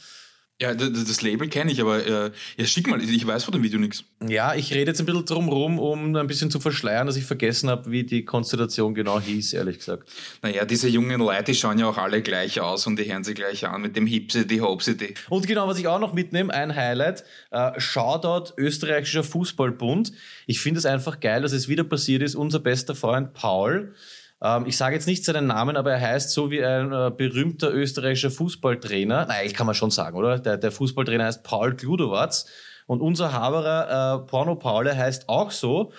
Ja, 0.63 0.75
das 0.75 1.23
Label 1.23 1.49
kenne 1.49 1.73
ich, 1.73 1.81
aber 1.81 2.07
äh, 2.07 2.31
ja, 2.57 2.67
schick 2.67 2.87
mal, 2.87 3.03
ich 3.03 3.27
weiß 3.27 3.43
von 3.43 3.51
dem 3.51 3.65
Video 3.65 3.81
nichts. 3.81 4.05
Ja, 4.25 4.55
ich 4.55 4.73
rede 4.73 4.93
jetzt 4.93 5.01
ein 5.01 5.07
bisschen 5.07 5.25
drum 5.25 5.49
rum, 5.49 5.81
um 5.81 6.15
ein 6.15 6.27
bisschen 6.29 6.53
zu 6.53 6.61
verschleiern, 6.61 7.09
dass 7.09 7.17
ich 7.17 7.25
vergessen 7.25 7.69
habe, 7.69 7.91
wie 7.91 8.05
die 8.05 8.25
Konstellation 8.25 8.95
genau 8.95 9.21
hieß, 9.21 9.55
ehrlich 9.55 9.79
gesagt. 9.79 10.09
Naja, 10.41 10.65
diese 10.65 10.89
jungen 10.89 11.19
Leute, 11.19 11.51
die 11.51 11.57
schauen 11.57 11.81
ja 11.81 11.89
auch 11.89 11.99
alle 11.99 12.23
gleich 12.23 12.61
aus 12.61 12.87
und 12.87 12.97
die 12.97 13.13
hören 13.13 13.25
sie 13.25 13.35
gleich 13.35 13.67
an 13.67 13.83
mit 13.83 13.97
dem 13.97 14.07
Hipsity, 14.07 14.59
Hopsity. 14.59 15.15
Und 15.31 15.49
genau, 15.49 15.67
was 15.67 15.81
ich 15.81 15.89
auch 15.89 15.99
noch 15.99 16.13
mitnehme, 16.13 16.55
ein 16.55 16.77
Highlight, 16.77 17.25
äh, 17.51 17.73
Shoutout 17.81 18.55
Österreichischer 18.57 19.25
Fußballbund. 19.25 20.13
Ich 20.47 20.61
finde 20.61 20.79
es 20.79 20.87
einfach 20.87 21.19
geil, 21.19 21.43
dass 21.43 21.51
es 21.51 21.67
wieder 21.67 21.83
passiert 21.83 22.23
ist. 22.23 22.37
Unser 22.37 22.61
bester 22.61 22.95
Freund 22.95 23.35
Paul, 23.35 23.97
ähm, 24.43 24.67
ich 24.67 24.77
sage 24.77 24.95
jetzt 24.95 25.07
nicht 25.07 25.25
seinen 25.25 25.47
Namen, 25.47 25.77
aber 25.77 25.93
er 25.93 26.01
heißt 26.01 26.31
so 26.31 26.51
wie 26.51 26.65
ein 26.65 26.93
äh, 26.93 27.11
berühmter 27.17 27.73
österreichischer 27.73 28.31
Fußballtrainer. 28.31 29.27
Nein, 29.27 29.47
ich 29.47 29.55
kann 29.55 29.67
man 29.67 29.75
schon 29.75 29.91
sagen, 29.91 30.17
oder? 30.17 30.39
Der, 30.39 30.57
der 30.57 30.73
Fußballtrainer 30.73 31.25
heißt 31.25 31.45
Paul 31.45 31.75
Gludowatz 31.75 32.47
und 32.87 33.01
unser 33.01 33.33
Haberer 33.33 34.25
äh, 34.25 34.27
Porno 34.27 34.57
Paul 34.57 34.95
heißt 34.95 35.29
auch 35.29 35.51
so. 35.51 35.93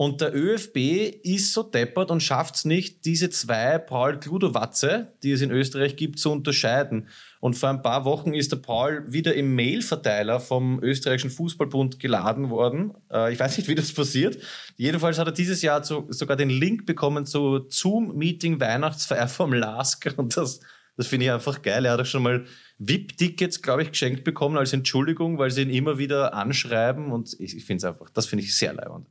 Und 0.00 0.22
der 0.22 0.34
ÖFB 0.34 0.78
ist 1.24 1.52
so 1.52 1.62
deppert 1.62 2.10
und 2.10 2.22
schafft 2.22 2.54
es 2.54 2.64
nicht, 2.64 3.04
diese 3.04 3.28
zwei 3.28 3.76
Paul 3.76 4.16
Gludowatze, 4.16 5.12
die 5.22 5.30
es 5.30 5.42
in 5.42 5.50
Österreich 5.50 5.94
gibt, 5.96 6.18
zu 6.18 6.32
unterscheiden. 6.32 7.08
Und 7.38 7.52
vor 7.52 7.68
ein 7.68 7.82
paar 7.82 8.06
Wochen 8.06 8.32
ist 8.32 8.50
der 8.50 8.56
Paul 8.56 9.04
wieder 9.12 9.34
im 9.34 9.54
Mailverteiler 9.54 10.40
vom 10.40 10.82
österreichischen 10.82 11.28
Fußballbund 11.28 12.00
geladen 12.00 12.48
worden. 12.48 12.94
Äh, 13.12 13.34
ich 13.34 13.38
weiß 13.38 13.58
nicht, 13.58 13.68
wie 13.68 13.74
das 13.74 13.92
passiert. 13.92 14.38
Jedenfalls 14.78 15.18
hat 15.18 15.28
er 15.28 15.34
dieses 15.34 15.60
Jahr 15.60 15.84
sogar 15.84 16.38
den 16.38 16.48
Link 16.48 16.86
bekommen 16.86 17.26
zu 17.26 17.66
Zoom-Meeting 17.68 18.58
Weihnachtsfeier 18.58 19.28
vom 19.28 19.52
LASK. 19.52 20.14
Und 20.16 20.34
das, 20.34 20.60
das 20.96 21.08
finde 21.08 21.26
ich 21.26 21.32
einfach 21.32 21.60
geil. 21.60 21.84
Er 21.84 21.92
hat 21.92 22.00
auch 22.00 22.06
schon 22.06 22.22
mal 22.22 22.46
VIP-Tickets, 22.78 23.60
glaube 23.60 23.82
ich, 23.82 23.90
geschenkt 23.90 24.24
bekommen 24.24 24.56
als 24.56 24.72
Entschuldigung, 24.72 25.36
weil 25.36 25.50
sie 25.50 25.60
ihn 25.60 25.68
immer 25.68 25.98
wieder 25.98 26.32
anschreiben. 26.32 27.12
Und 27.12 27.38
ich, 27.38 27.54
ich 27.54 27.66
finde 27.66 27.80
es 27.80 27.84
einfach, 27.84 28.08
das 28.08 28.24
finde 28.24 28.44
ich 28.44 28.56
sehr 28.56 28.72
leibend. 28.72 29.06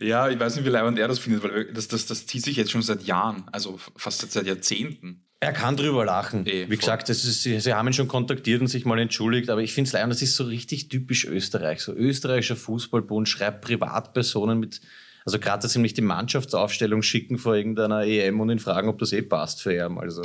Ja, 0.00 0.28
ich 0.28 0.38
weiß 0.38 0.56
nicht, 0.56 0.64
wie 0.64 0.70
leibend 0.70 0.98
er 0.98 1.08
das 1.08 1.18
findet, 1.18 1.42
weil 1.42 1.72
das, 1.72 1.88
das, 1.88 2.06
das 2.06 2.26
zieht 2.26 2.44
sich 2.44 2.56
jetzt 2.56 2.70
schon 2.70 2.82
seit 2.82 3.02
Jahren, 3.02 3.44
also 3.52 3.78
fast 3.96 4.30
seit 4.30 4.46
Jahrzehnten. 4.46 5.24
Er 5.40 5.52
kann 5.52 5.76
drüber 5.76 6.04
lachen. 6.04 6.46
Eh, 6.46 6.70
Wie 6.70 6.76
gesagt, 6.76 7.08
ist, 7.08 7.22
sie, 7.42 7.58
sie 7.58 7.74
haben 7.74 7.88
ihn 7.88 7.92
schon 7.92 8.06
kontaktiert 8.06 8.60
und 8.60 8.68
sich 8.68 8.84
mal 8.84 8.98
entschuldigt, 9.00 9.50
aber 9.50 9.60
ich 9.60 9.74
finde 9.74 9.88
es 9.88 9.92
leibend, 9.92 10.12
das 10.12 10.22
ist 10.22 10.36
so 10.36 10.44
richtig 10.44 10.88
typisch 10.88 11.24
Österreich. 11.24 11.80
So 11.80 11.92
österreichischer 11.92 12.54
Fußballbund 12.54 13.28
schreibt 13.28 13.64
Privatpersonen 13.64 14.60
mit, 14.60 14.80
also 15.24 15.40
gerade, 15.40 15.62
dass 15.62 15.74
ihm 15.74 15.82
nicht 15.82 15.96
die 15.96 16.02
Mannschaftsaufstellung 16.02 17.02
schicken 17.02 17.38
vor 17.38 17.56
irgendeiner 17.56 18.04
EM 18.04 18.38
und 18.38 18.50
ihn 18.50 18.60
fragen, 18.60 18.88
ob 18.88 19.00
das 19.00 19.12
eh 19.12 19.22
passt 19.22 19.62
für 19.62 19.74
ihn. 19.74 19.98
Also 19.98 20.22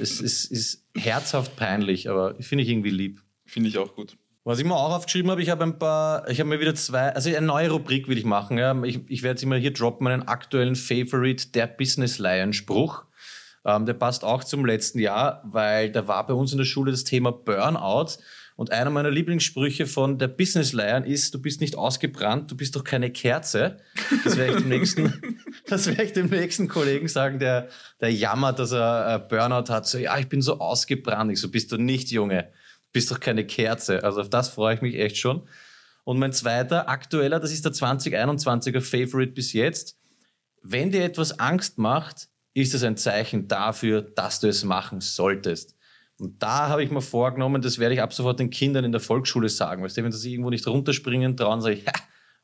es 0.00 0.22
ist, 0.22 0.46
ist 0.46 0.86
herzhaft 0.96 1.56
peinlich, 1.56 2.08
aber 2.08 2.34
finde 2.40 2.64
ich 2.64 2.70
irgendwie 2.70 2.90
lieb. 2.90 3.22
Finde 3.44 3.68
ich 3.68 3.76
auch 3.76 3.94
gut. 3.94 4.16
Was 4.44 4.58
ich 4.58 4.64
mir 4.64 4.74
auch 4.74 4.92
aufgeschrieben 4.92 5.30
habe, 5.30 5.40
ich 5.40 5.50
habe 5.50 5.62
ein 5.62 5.78
paar, 5.78 6.28
ich 6.28 6.40
habe 6.40 6.50
mir 6.50 6.58
wieder 6.58 6.74
zwei, 6.74 7.14
also 7.14 7.28
eine 7.30 7.46
neue 7.46 7.70
Rubrik 7.70 8.08
will 8.08 8.18
ich 8.18 8.24
machen. 8.24 8.58
Ja. 8.58 8.74
Ich, 8.82 8.98
ich 9.06 9.22
werde 9.22 9.34
jetzt 9.34 9.44
immer 9.44 9.56
hier 9.56 9.72
droppen, 9.72 10.04
meinen 10.04 10.26
aktuellen 10.26 10.74
Favorite, 10.74 11.50
der 11.50 11.68
Business 11.68 12.18
Lion 12.18 12.52
Spruch. 12.52 13.04
Ähm, 13.64 13.86
der 13.86 13.94
passt 13.94 14.24
auch 14.24 14.42
zum 14.42 14.64
letzten 14.64 14.98
Jahr, 14.98 15.42
weil 15.44 15.92
da 15.92 16.08
war 16.08 16.26
bei 16.26 16.34
uns 16.34 16.50
in 16.50 16.58
der 16.58 16.64
Schule 16.64 16.90
das 16.90 17.04
Thema 17.04 17.30
Burnout. 17.30 18.18
Und 18.56 18.72
einer 18.72 18.90
meiner 18.90 19.10
Lieblingssprüche 19.10 19.86
von 19.86 20.18
der 20.18 20.28
Business 20.28 20.72
Lion 20.72 21.04
ist, 21.04 21.32
du 21.34 21.40
bist 21.40 21.60
nicht 21.60 21.76
ausgebrannt, 21.76 22.50
du 22.50 22.56
bist 22.56 22.74
doch 22.74 22.84
keine 22.84 23.10
Kerze. 23.10 23.78
Das 24.24 24.36
werde 24.36 24.54
ich 24.54 24.58
dem 24.58 24.68
nächsten, 24.68 25.38
das 25.68 25.86
werde 25.86 26.02
ich 26.02 26.12
dem 26.12 26.26
nächsten 26.26 26.66
Kollegen 26.66 27.06
sagen, 27.06 27.38
der, 27.38 27.68
der 28.00 28.12
jammert, 28.12 28.58
dass 28.58 28.72
er 28.72 29.14
äh, 29.14 29.18
Burnout 29.20 29.72
hat. 29.72 29.86
So, 29.86 29.98
ja, 29.98 30.18
ich 30.18 30.28
bin 30.28 30.42
so 30.42 30.58
ausgebrannt. 30.58 31.30
Ich 31.30 31.40
so, 31.40 31.48
bist 31.48 31.70
du 31.70 31.76
nicht, 31.76 32.10
Junge. 32.10 32.48
Bist 32.92 33.10
doch 33.10 33.20
keine 33.20 33.46
Kerze. 33.46 34.04
Also 34.04 34.20
auf 34.20 34.30
das 34.30 34.48
freue 34.48 34.74
ich 34.74 34.82
mich 34.82 34.96
echt 34.96 35.16
schon. 35.16 35.48
Und 36.04 36.18
mein 36.18 36.32
zweiter 36.32 36.88
aktueller, 36.88 37.40
das 37.40 37.52
ist 37.52 37.64
der 37.64 37.72
2021er 37.72 38.80
Favorite 38.80 39.32
bis 39.32 39.52
jetzt. 39.52 39.98
Wenn 40.62 40.90
dir 40.90 41.04
etwas 41.04 41.38
Angst 41.38 41.78
macht, 41.78 42.28
ist 42.54 42.74
es 42.74 42.82
ein 42.82 42.96
Zeichen 42.96 43.48
dafür, 43.48 44.02
dass 44.02 44.40
du 44.40 44.48
es 44.48 44.64
machen 44.64 45.00
solltest. 45.00 45.76
Und 46.18 46.42
da 46.42 46.68
habe 46.68 46.84
ich 46.84 46.90
mir 46.90 47.00
vorgenommen, 47.00 47.62
das 47.62 47.78
werde 47.78 47.94
ich 47.94 48.02
ab 48.02 48.12
sofort 48.12 48.38
den 48.38 48.50
Kindern 48.50 48.84
in 48.84 48.92
der 48.92 49.00
Volksschule 49.00 49.48
sagen. 49.48 49.82
Weißt 49.82 49.96
du, 49.96 50.04
wenn 50.04 50.12
sie 50.12 50.18
sich 50.18 50.32
irgendwo 50.32 50.50
nicht 50.50 50.66
runterspringen 50.66 51.36
trauen, 51.36 51.60
sage 51.60 51.76
ich, 51.76 51.86
ha, 51.86 51.92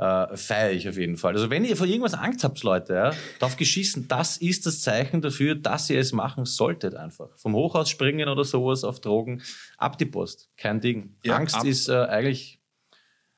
Äh, 0.00 0.34
feiere 0.34 0.72
ich 0.72 0.88
auf 0.88 0.96
jeden 0.96 1.18
Fall. 1.18 1.34
Also 1.34 1.50
wenn 1.50 1.62
ihr 1.62 1.76
vor 1.76 1.86
irgendwas 1.86 2.14
Angst 2.14 2.42
habt, 2.42 2.62
Leute, 2.62 2.94
ja, 2.94 3.12
drauf 3.38 3.58
geschissen, 3.58 4.08
das 4.08 4.38
ist 4.38 4.64
das 4.64 4.80
Zeichen 4.80 5.20
dafür, 5.20 5.54
dass 5.54 5.90
ihr 5.90 6.00
es 6.00 6.12
machen 6.12 6.46
solltet 6.46 6.94
einfach. 6.94 7.28
Vom 7.36 7.54
Hochhaus 7.54 7.90
springen 7.90 8.26
oder 8.30 8.44
sowas 8.44 8.82
auf 8.82 9.00
Drogen, 9.00 9.42
ab 9.76 9.98
die 9.98 10.06
Post. 10.06 10.48
Kein 10.56 10.80
Ding. 10.80 11.16
Ja, 11.22 11.36
Angst 11.36 11.64
ist 11.64 11.90
äh, 11.90 11.96
eigentlich 11.96 12.60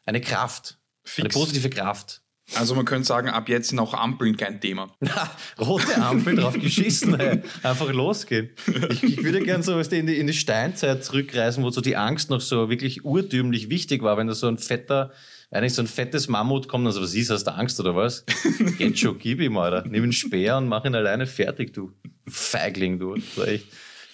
eine 0.05 0.21
Kraft. 0.21 0.79
Eine 1.17 1.25
Fix. 1.25 1.35
positive 1.35 1.69
Kraft. 1.69 2.23
Also 2.55 2.77
man 2.77 2.85
könnte 2.85 3.09
sagen, 3.09 3.29
ab 3.29 3.49
jetzt 3.49 3.71
sind 3.71 3.81
auch 3.81 3.95
Ampeln 3.95 4.37
kein 4.37 4.61
Thema. 4.61 4.95
Rote 5.59 5.97
Ampel 5.97 6.37
drauf 6.37 6.55
geschissen, 6.55 7.19
ey. 7.19 7.43
einfach 7.65 7.91
losgehen. 7.93 8.51
Ich, 8.91 9.03
ich 9.03 9.25
würde 9.25 9.41
gern 9.41 9.65
so 9.65 9.75
weißt 9.75 9.91
du, 9.91 9.97
in, 9.97 10.07
die, 10.07 10.17
in 10.17 10.29
die 10.29 10.33
Steinzeit 10.33 11.05
zurückreisen, 11.05 11.65
wo 11.65 11.71
so 11.71 11.81
die 11.81 11.97
Angst 11.97 12.31
noch 12.31 12.41
so 12.41 12.71
wirklich 12.71 13.05
urtümlich 13.05 13.69
wichtig 13.69 14.03
war, 14.03 14.17
wenn 14.17 14.29
da 14.29 14.35
so 14.35 14.47
ein 14.47 14.59
fetter, 14.59 15.13
eigentlich 15.53 15.75
so 15.75 15.83
ein 15.83 15.87
fettes 15.87 16.29
Mammut 16.29 16.67
kommt, 16.67 16.87
also 16.87 17.03
was 17.03 17.15
ist, 17.15 17.31
hast 17.31 17.45
du 17.45 17.55
Angst 17.55 17.79
oder 17.79 17.95
was? 17.95 18.25
Geht 18.79 18.99
schon, 18.99 19.19
gib 19.19 19.41
ihm, 19.41 19.57
Alter. 19.59 19.87
Nimm 19.87 20.03
einen 20.03 20.13
Speer 20.13 20.57
und 20.57 20.69
mach 20.69 20.85
ihn 20.85 20.95
alleine 20.95 21.27
fertig, 21.27 21.75
du. 21.75 21.93
Feigling, 22.27 22.99
du. 22.99 23.17
So 23.37 23.45
echt. 23.45 23.67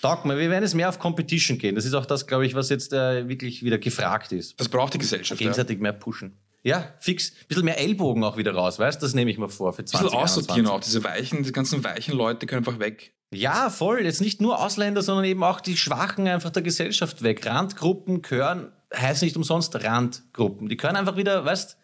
Taugt 0.03 0.25
mir, 0.25 0.39
wir 0.39 0.51
werden 0.51 0.65
jetzt 0.65 0.75
mehr 0.75 0.89
auf 0.89 0.99
Competition 0.99 1.59
gehen. 1.59 1.75
Das 1.75 1.85
ist 1.85 1.95
auch 1.95 2.07
das, 2.07 2.27
glaube 2.27 2.47
ich, 2.47 2.55
was 2.55 2.69
jetzt 2.71 2.93
äh, 2.93 3.29
wirklich 3.29 3.63
wieder 3.63 3.79
gefragt 3.79 4.33
ist. 4.33 4.59
Das 4.61 4.69
braucht 4.69 4.95
die 4.95 4.99
Gesellschaft. 4.99 5.41
Ja. 5.41 5.47
Ein 5.47 5.53
Gegenseitig 5.53 5.81
mehr 5.81 5.93
pushen. 5.93 6.39
Ja, 6.63 6.93
fix. 6.99 7.33
Bisschen 7.47 7.65
mehr 7.65 7.79
Ellbogen 7.79 8.25
auch 8.25 8.37
wieder 8.37 8.53
raus, 8.53 8.79
weißt 8.79 9.01
du? 9.01 9.07
Das 9.07 9.15
nehme 9.15 9.31
ich 9.31 9.39
mir 9.39 9.49
vor 9.49 9.73
für 9.73 9.83
bisschen 9.83 10.01
2021. 10.01 10.39
aussortieren 10.39 10.67
auch. 10.69 10.81
Diese 10.81 11.05
weichen, 11.05 11.45
die 11.45 11.53
ganzen 11.53 11.85
weichen 11.85 12.15
Leute 12.17 12.47
können 12.47 12.67
einfach 12.67 12.81
weg. 12.81 13.13
Ja, 13.33 13.71
voll. 13.71 14.05
Jetzt 14.05 14.21
nicht 14.21 14.41
nur 14.41 14.63
Ausländer, 14.65 15.03
sondern 15.03 15.25
eben 15.25 15.43
auch 15.45 15.61
die 15.61 15.77
Schwachen 15.77 16.27
einfach 16.27 16.51
der 16.51 16.63
Gesellschaft 16.63 17.23
weg. 17.23 17.47
Randgruppen 17.47 18.23
gehören, 18.23 18.73
heißt 18.95 19.23
nicht 19.23 19.37
umsonst 19.37 19.75
Randgruppen. 19.83 20.69
Die 20.69 20.77
können 20.77 20.97
einfach 20.97 21.17
wieder, 21.17 21.45
weißt 21.45 21.79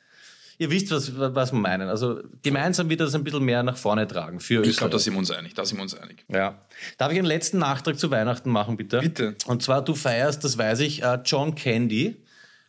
ihr 0.58 0.70
wisst, 0.70 0.90
was, 0.90 1.12
was 1.16 1.52
wir 1.52 1.58
meinen. 1.58 1.88
Also 1.88 2.20
gemeinsam 2.42 2.88
wird 2.88 3.00
das 3.00 3.14
ein 3.14 3.24
bisschen 3.24 3.44
mehr 3.44 3.62
nach 3.62 3.76
vorne 3.76 4.06
tragen 4.06 4.40
für 4.40 4.64
Ich 4.64 4.76
glaube, 4.76 4.92
da 4.92 4.98
sind 4.98 5.14
wir 5.14 5.18
uns 5.18 5.30
einig. 5.30 5.54
Da 5.54 5.64
sind 5.64 5.78
wir 5.78 5.82
uns 5.82 5.94
einig. 5.94 6.24
Ja. 6.28 6.60
Darf 6.98 7.12
ich 7.12 7.18
einen 7.18 7.26
letzten 7.26 7.58
Nachtrag 7.58 7.98
zu 7.98 8.10
Weihnachten 8.10 8.50
machen, 8.50 8.76
bitte? 8.76 9.00
Bitte. 9.00 9.34
Und 9.46 9.62
zwar, 9.62 9.84
du 9.84 9.94
feierst, 9.94 10.44
das 10.44 10.58
weiß 10.58 10.80
ich, 10.80 11.02
äh, 11.02 11.18
John 11.24 11.54
Candy. 11.54 12.16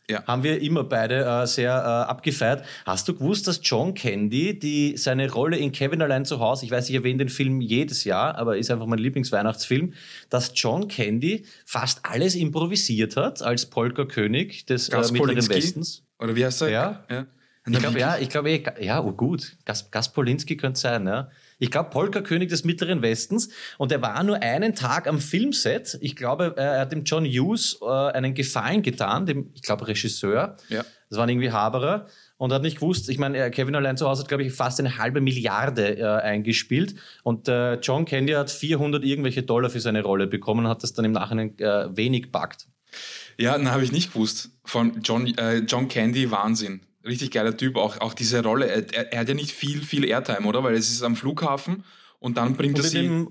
Ja. 0.10 0.24
Haben 0.28 0.44
wir 0.44 0.62
immer 0.62 0.84
beide 0.84 1.26
äh, 1.26 1.48
sehr 1.48 1.72
äh, 1.72 2.10
abgefeiert. 2.10 2.64
Hast 2.86 3.08
du 3.08 3.16
gewusst, 3.16 3.48
dass 3.48 3.60
John 3.64 3.94
Candy 3.96 4.58
die, 4.58 4.98
seine 4.98 5.32
Rolle 5.32 5.58
in 5.58 5.72
Kevin 5.72 6.02
allein 6.02 6.26
zu 6.26 6.40
Hause, 6.40 6.66
ich 6.66 6.72
weiß, 6.72 6.90
ich 6.90 6.96
erwähne 6.96 7.20
den 7.20 7.30
Film 7.30 7.60
jedes 7.60 8.04
Jahr, 8.04 8.38
aber 8.38 8.58
ist 8.58 8.70
einfach 8.70 8.86
mein 8.86 9.00
Lieblingsweihnachtsfilm, 9.00 9.94
dass 10.30 10.52
John 10.54 10.88
Candy 10.88 11.46
fast 11.66 12.02
alles 12.04 12.36
improvisiert 12.36 13.18
hat 13.18 13.42
als 13.42 13.66
Polka-König 13.66 14.66
des 14.66 14.90
äh, 14.90 14.98
Mittleren? 15.12 15.50
Westens. 15.50 16.04
Oder 16.20 16.36
wie 16.36 16.46
heißt 16.46 16.62
er? 16.62 16.70
Ja. 16.70 17.04
ja. 17.10 17.26
Ich 17.68 17.80
glaube, 17.80 18.00
ja, 18.00 18.18
ich 18.20 18.30
glaube, 18.30 18.52
eh, 18.52 18.64
ja, 18.80 19.04
oh 19.04 19.12
gut. 19.12 19.58
Gas, 19.66 19.90
Gaspolinski 19.90 20.56
könnte 20.56 20.80
sein, 20.80 21.08
ja. 21.08 21.30
Ich 21.60 21.72
glaube, 21.72 21.90
Polka-König 21.90 22.50
des 22.50 22.64
Mittleren 22.64 23.02
Westens. 23.02 23.50
Und 23.78 23.92
er 23.92 24.02
war 24.02 24.22
nur 24.24 24.42
einen 24.42 24.76
Tag 24.76 25.08
am 25.08 25.20
Filmset. 25.20 25.98
Ich 26.02 26.16
glaube, 26.16 26.54
er 26.58 26.82
hat 26.82 26.92
dem 26.92 27.04
John 27.04 27.26
Hughes 27.26 27.80
äh, 27.82 27.86
einen 27.86 28.34
Gefallen 28.34 28.82
getan, 28.82 29.26
dem, 29.26 29.52
ich 29.54 29.62
glaube, 29.62 29.88
Regisseur. 29.88 30.58
Ja. 30.70 30.84
Das 31.10 31.20
waren 31.20 31.30
irgendwie 31.30 31.52
Haberer. 31.52 32.08
Und 32.38 32.52
hat 32.52 32.64
nicht 32.64 32.76
gewusst, 32.76 33.08
ich 33.10 33.18
meine, 33.18 33.38
äh, 33.38 33.50
Kevin 33.50 33.76
allein 33.76 33.96
zu 33.96 34.08
Hause 34.08 34.24
hat, 34.24 34.28
glaube 34.28 34.44
ich, 34.44 34.52
fast 34.52 34.80
eine 34.80 34.98
halbe 34.98 35.22
Milliarde 35.22 35.98
äh, 35.98 36.04
eingespielt. 36.04 36.96
Und 37.24 37.48
äh, 37.48 37.76
John 37.76 38.04
Candy 38.04 38.34
hat 38.34 38.52
400 38.52 39.06
irgendwelche 39.06 39.44
Dollar 39.44 39.70
für 39.70 39.80
seine 39.80 40.04
Rolle 40.04 40.28
bekommen 40.28 40.66
und 40.66 40.72
hat 40.72 40.84
das 40.84 40.92
dann 40.92 41.06
im 41.06 41.14
Nachhinein 41.14 41.58
äh, 41.60 41.96
wenig 41.96 42.32
backt. 42.32 42.68
Ja, 43.38 43.58
na, 43.58 43.72
habe 43.72 43.84
ich 43.84 43.92
nicht 43.94 44.14
gewusst. 44.14 44.50
Von 44.66 45.02
John, 45.02 45.28
äh, 45.38 45.60
John 45.60 45.88
Candy, 45.88 46.30
Wahnsinn. 46.32 46.82
Richtig 47.06 47.32
geiler 47.32 47.56
Typ. 47.56 47.76
Auch, 47.76 48.00
auch 48.02 48.14
diese 48.14 48.42
Rolle. 48.44 48.68
Er, 48.68 48.94
er, 48.94 49.14
er 49.14 49.20
hat 49.20 49.28
ja 49.30 49.36
nicht 49.36 49.52
viel, 49.52 49.82
viel 49.84 50.06
Airtime, 50.06 50.48
oder? 50.48 50.64
Weil 50.64 50.76
es 50.76 50.90
ist 50.90 51.04
am 51.04 51.16
Flughafen 51.16 51.84
und 52.20 52.38
dann 52.38 52.56
bringt 52.56 52.78
er 52.78 52.84
Und 52.84 52.86
in 52.86 52.92
sie. 52.92 53.02
dem, 53.02 53.28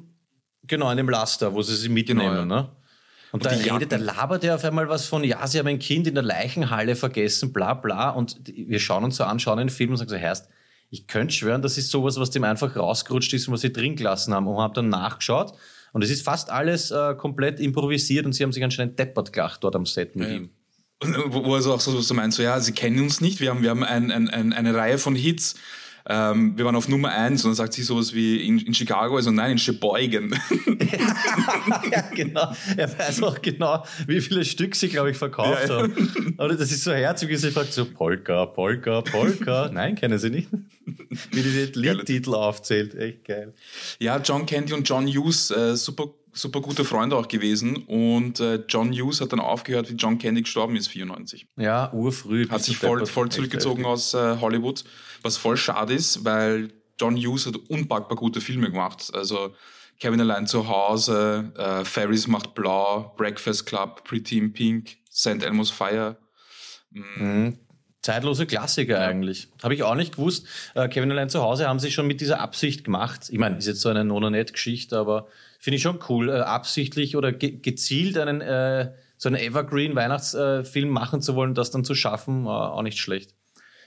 genau, 0.66 0.90
in 0.90 0.96
dem 0.96 1.08
Laster, 1.08 1.52
wo 1.54 1.62
sie 1.62 1.74
sie 1.74 1.88
mitnehmen. 1.88 2.20
Genau, 2.20 2.34
ja. 2.34 2.44
ne? 2.44 2.70
Und, 3.32 3.44
da 3.44 3.50
die 3.52 3.68
redet, 3.68 3.90
da 3.90 3.96
labert 3.96 4.44
er 4.44 4.54
auf 4.54 4.64
einmal 4.64 4.88
was 4.88 5.06
von, 5.06 5.24
ja, 5.24 5.44
sie 5.48 5.58
haben 5.58 5.66
ein 5.66 5.80
Kind 5.80 6.06
in 6.06 6.14
der 6.14 6.22
Leichenhalle 6.22 6.94
vergessen, 6.94 7.52
bla 7.52 7.74
bla. 7.74 8.10
Und 8.10 8.40
wir 8.46 8.78
schauen 8.78 9.02
uns 9.02 9.16
so 9.16 9.24
an, 9.24 9.40
schauen 9.40 9.58
den 9.58 9.70
Film 9.70 9.90
und 9.90 9.96
sagen 9.96 10.08
so, 10.10 10.16
heißt, 10.16 10.48
ich 10.90 11.08
könnte 11.08 11.34
schwören, 11.34 11.60
das 11.60 11.76
ist 11.76 11.90
sowas, 11.90 12.16
was 12.20 12.30
dem 12.30 12.44
einfach 12.44 12.76
rausgerutscht 12.76 13.32
ist 13.34 13.48
und 13.48 13.54
was 13.54 13.62
sie 13.62 13.72
drin 13.72 13.96
gelassen 13.96 14.32
haben. 14.32 14.46
Und 14.46 14.58
haben 14.58 14.74
dann 14.74 14.88
nachgeschaut. 14.88 15.52
Und 15.92 16.04
es 16.04 16.10
ist 16.10 16.22
fast 16.22 16.48
alles 16.50 16.92
äh, 16.92 17.14
komplett 17.16 17.58
improvisiert 17.58 18.24
und 18.24 18.34
sie 18.34 18.44
haben 18.44 18.52
sich 18.52 18.62
anscheinend 18.62 19.00
deppert 19.00 19.32
gelacht 19.32 19.64
dort 19.64 19.74
am 19.74 19.86
Set 19.86 20.14
mit 20.14 20.28
Ja. 20.28 20.34
ihm. 20.36 20.50
Wo, 21.28 21.44
wo 21.44 21.54
er 21.54 21.62
so 21.62 21.72
auch 21.74 21.80
so, 21.80 22.00
so 22.00 22.14
meint, 22.14 22.34
so 22.34 22.42
ja, 22.42 22.60
sie 22.60 22.72
kennen 22.72 23.00
uns 23.00 23.20
nicht, 23.20 23.40
wir 23.40 23.50
haben, 23.50 23.62
wir 23.62 23.70
haben 23.70 23.84
ein, 23.84 24.10
ein, 24.10 24.28
ein, 24.28 24.52
eine 24.52 24.74
Reihe 24.74 24.98
von 24.98 25.14
Hits. 25.14 25.54
Ähm, 26.06 26.58
wir 26.58 26.66
waren 26.66 26.76
auf 26.76 26.86
Nummer 26.86 27.08
eins 27.12 27.44
und 27.44 27.50
dann 27.50 27.56
sagt 27.56 27.72
sie 27.72 27.82
sowas 27.82 28.12
wie 28.12 28.46
in, 28.46 28.58
in 28.58 28.74
Chicago, 28.74 29.16
also 29.16 29.30
nein, 29.30 29.52
in 29.52 29.58
Sheboygan. 29.58 30.38
ja, 31.90 32.02
genau. 32.14 32.52
Er 32.76 32.98
weiß 32.98 33.22
auch 33.22 33.40
genau, 33.40 33.82
wie 34.06 34.20
viele 34.20 34.44
Stück 34.44 34.76
sie, 34.76 34.88
glaube 34.88 35.12
ich, 35.12 35.16
verkauft 35.16 35.66
Ja, 35.66 35.76
haben. 35.76 36.34
Oder 36.36 36.56
das 36.56 36.70
ist 36.72 36.84
so 36.84 36.92
herzig, 36.92 37.30
wie 37.30 37.36
sie 37.36 37.50
fragt, 37.50 37.72
so 37.72 37.86
Polka, 37.86 38.44
Polka, 38.44 39.00
Polka. 39.00 39.70
Nein, 39.72 39.94
kennen 39.94 40.18
sie 40.18 40.28
nicht. 40.28 40.48
Wie 40.84 41.42
diese 41.42 41.72
Liedtitel 41.80 42.34
aufzählt. 42.34 42.94
Echt 42.94 43.24
geil. 43.24 43.54
ja, 43.98 44.18
John 44.18 44.44
Candy 44.44 44.74
und 44.74 44.86
John 44.86 45.06
Hughes, 45.06 45.50
äh, 45.50 45.74
super, 45.74 46.10
super 46.34 46.60
gute 46.60 46.84
Freunde 46.84 47.16
auch 47.16 47.28
gewesen. 47.28 47.76
Und 47.76 48.40
äh, 48.40 48.64
John 48.68 48.92
Hughes 48.92 49.20
hat 49.20 49.32
dann 49.32 49.40
aufgehört, 49.40 49.90
wie 49.90 49.94
John 49.94 50.18
Candy 50.18 50.42
gestorben 50.42 50.76
ist, 50.76 50.88
94. 50.88 51.46
Ja, 51.56 51.92
urfrüh. 51.92 52.48
Hat 52.48 52.62
sich 52.62 52.76
voll, 52.76 53.06
voll 53.06 53.30
zurückgezogen 53.30 53.84
aus 53.84 54.14
äh, 54.14 54.36
Hollywood, 54.40 54.84
was 55.22 55.36
voll 55.36 55.56
schade 55.56 55.94
ist, 55.94 56.24
weil 56.24 56.72
John 57.00 57.16
Hughes 57.16 57.46
hat 57.46 57.56
unpackbar 57.68 58.16
gute 58.16 58.40
Filme 58.40 58.70
gemacht. 58.70 59.10
Also 59.14 59.54
Kevin 60.00 60.20
allein 60.20 60.46
zu 60.46 60.68
Hause, 60.68 61.52
äh, 61.56 61.84
Ferris 61.84 62.26
macht 62.26 62.54
blau, 62.54 63.14
Breakfast 63.16 63.66
Club, 63.66 64.04
Pretty 64.04 64.38
in 64.38 64.52
Pink, 64.52 64.96
St. 65.10 65.42
Elmo's 65.42 65.70
Fire. 65.70 66.16
Mhm. 66.90 67.58
Zeitlose 68.04 68.44
Klassiker 68.44 69.00
eigentlich. 69.00 69.48
Habe 69.62 69.74
ich 69.74 69.82
auch 69.82 69.94
nicht 69.94 70.16
gewusst. 70.16 70.46
Äh, 70.74 70.88
Kevin 70.88 71.10
allein 71.10 71.30
zu 71.30 71.40
Hause 71.40 71.66
haben 71.68 71.78
sie 71.78 71.90
schon 71.90 72.06
mit 72.06 72.20
dieser 72.20 72.38
Absicht 72.38 72.84
gemacht. 72.84 73.30
Ich 73.30 73.38
meine, 73.38 73.56
ist 73.56 73.66
jetzt 73.66 73.80
so 73.80 73.88
eine 73.88 74.04
Nononet-Geschichte, 74.04 74.98
aber 74.98 75.26
finde 75.64 75.76
ich 75.76 75.82
schon 75.82 75.98
cool, 76.10 76.28
äh, 76.28 76.40
absichtlich 76.40 77.16
oder 77.16 77.32
ge 77.32 77.58
gezielt 77.58 78.18
einen 78.18 78.42
äh, 78.42 78.92
so 79.16 79.30
einen 79.30 79.36
Evergreen-Weihnachtsfilm 79.36 80.90
machen 80.90 81.22
zu 81.22 81.34
wollen, 81.34 81.54
das 81.54 81.70
dann 81.70 81.84
zu 81.84 81.94
schaffen, 81.94 82.46
auch 82.46 82.82
nicht 82.82 82.98
schlecht. 82.98 83.34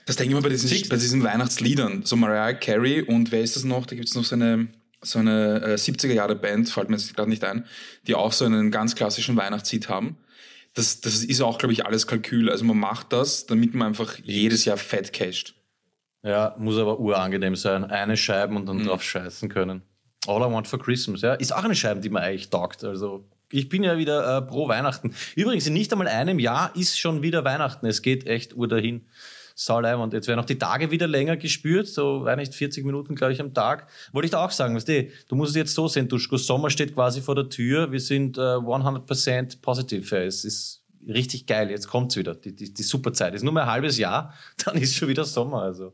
Das 0.04 0.16
denke 0.16 0.30
ich 0.30 0.34
mal 0.34 0.42
bei 0.42 0.48
diesen, 0.48 0.68
Six- 0.68 0.88
bei 0.88 0.96
diesen 0.96 1.22
Weihnachtsliedern. 1.22 2.02
So 2.04 2.16
Mariah 2.16 2.54
Carey 2.54 3.02
und 3.02 3.30
wer 3.30 3.42
ist 3.42 3.54
das 3.54 3.62
noch? 3.62 3.86
Da 3.86 3.94
gibt 3.94 4.08
es 4.08 4.16
noch 4.16 4.24
so 4.24 4.34
eine, 4.34 4.68
so 5.02 5.20
eine 5.20 5.60
äh, 5.62 5.74
70er-Jahre-Band, 5.74 6.68
fällt 6.68 6.88
mir 6.90 6.96
jetzt 6.96 7.14
gerade 7.14 7.30
nicht 7.30 7.44
ein, 7.44 7.64
die 8.08 8.16
auch 8.16 8.32
so 8.32 8.44
einen 8.44 8.72
ganz 8.72 8.96
klassischen 8.96 9.36
Weihnachtslied 9.36 9.88
haben. 9.88 10.16
Das, 10.74 11.00
das 11.00 11.22
ist 11.22 11.40
auch, 11.42 11.58
glaube 11.58 11.72
ich, 11.74 11.86
alles 11.86 12.08
Kalkül. 12.08 12.50
Also 12.50 12.64
man 12.64 12.78
macht 12.78 13.12
das, 13.12 13.46
damit 13.46 13.74
man 13.74 13.88
einfach 13.88 14.18
jedes 14.24 14.64
Jahr 14.64 14.78
fett 14.78 15.12
casht. 15.12 15.54
Ja, 16.24 16.56
muss 16.58 16.76
aber 16.78 16.98
urangenehm 16.98 17.54
sein. 17.54 17.84
Eine 17.84 18.16
Scheibe 18.16 18.56
und 18.56 18.66
dann 18.66 18.84
drauf 18.84 19.04
scheißen 19.04 19.48
können. 19.48 19.82
All 20.26 20.42
I 20.42 20.52
Want 20.52 20.66
for 20.66 20.78
Christmas, 20.78 21.22
ja. 21.22 21.34
Ist 21.34 21.54
auch 21.54 21.64
eine 21.64 21.74
Scheibe, 21.74 22.00
die 22.00 22.10
mir 22.10 22.20
eigentlich 22.20 22.50
taugt. 22.50 22.84
Also, 22.84 23.24
ich 23.50 23.68
bin 23.68 23.82
ja 23.82 23.96
wieder 23.96 24.38
äh, 24.38 24.42
pro 24.42 24.68
Weihnachten. 24.68 25.14
Übrigens, 25.36 25.66
in 25.66 25.72
nicht 25.72 25.92
einmal 25.92 26.08
einem 26.08 26.38
Jahr 26.38 26.74
ist 26.76 26.98
schon 26.98 27.22
wieder 27.22 27.44
Weihnachten. 27.44 27.86
Es 27.86 28.02
geht 28.02 28.26
echt 28.26 28.56
ur 28.56 28.68
dahin. 28.68 29.06
Sauleim. 29.58 30.08
Jetzt 30.12 30.28
werden 30.28 30.38
auch 30.38 30.44
die 30.44 30.58
Tage 30.58 30.92
wieder 30.92 31.08
länger 31.08 31.36
gespürt, 31.36 31.88
so, 31.88 32.24
weiß 32.24 32.36
nicht, 32.36 32.54
40 32.54 32.84
Minuten, 32.84 33.16
glaube 33.16 33.32
ich, 33.32 33.40
am 33.40 33.52
Tag. 33.52 33.88
Wollte 34.12 34.26
ich 34.26 34.30
da 34.30 34.44
auch 34.44 34.52
sagen, 34.52 34.76
weißt 34.76 34.88
du, 34.88 35.08
du 35.26 35.34
musst 35.34 35.50
es 35.50 35.56
jetzt 35.56 35.74
so 35.74 35.88
sehen, 35.88 36.08
Duschko, 36.08 36.36
Sommer 36.36 36.70
steht 36.70 36.94
quasi 36.94 37.20
vor 37.20 37.34
der 37.34 37.48
Tür, 37.48 37.90
wir 37.90 37.98
sind 37.98 38.38
äh, 38.38 38.40
100% 38.40 39.60
positiv. 39.60 40.12
Ja. 40.12 40.18
Es 40.18 40.44
ist 40.44 40.84
richtig 41.08 41.46
geil, 41.46 41.70
jetzt 41.70 41.88
kommt's 41.88 42.16
wieder, 42.16 42.36
die, 42.36 42.54
die, 42.54 42.72
die 42.72 42.82
super 42.84 43.12
Zeit. 43.12 43.34
Ist 43.34 43.42
nur 43.42 43.52
mehr 43.52 43.64
ein 43.64 43.70
halbes 43.70 43.98
Jahr, 43.98 44.32
dann 44.64 44.76
ist 44.76 44.94
schon 44.94 45.08
wieder 45.08 45.24
Sommer, 45.24 45.62
also 45.62 45.92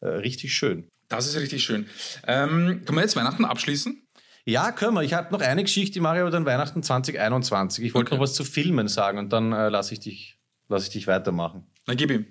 äh, 0.00 0.08
richtig 0.08 0.52
schön. 0.52 0.88
Das 1.16 1.26
ist 1.26 1.36
richtig 1.36 1.62
schön. 1.64 1.86
Ähm, 2.26 2.82
können 2.84 2.98
wir 2.98 3.02
jetzt 3.02 3.16
Weihnachten 3.16 3.44
abschließen? 3.44 4.00
Ja, 4.46 4.72
können 4.72 4.94
wir. 4.94 5.02
Ich 5.02 5.14
habe 5.14 5.32
noch 5.32 5.40
eine 5.40 5.62
Geschichte, 5.62 5.92
die 5.94 6.00
mache 6.00 6.16
ich 6.16 6.20
aber 6.22 6.30
dann 6.30 6.44
Weihnachten 6.44 6.82
2021. 6.82 7.84
Ich 7.84 7.94
wollte 7.94 8.08
Okay. 8.08 8.16
noch 8.16 8.22
was 8.22 8.34
zu 8.34 8.44
Filmen 8.44 8.88
sagen 8.88 9.18
und 9.18 9.32
dann 9.32 9.52
äh, 9.52 9.68
lasse 9.70 9.94
ich, 9.94 10.00
dich- 10.00 10.38
lass 10.68 10.84
ich 10.84 10.90
dich 10.90 11.06
weitermachen. 11.06 11.66
Dann 11.86 11.96
gib 11.96 12.10
ihm. 12.10 12.26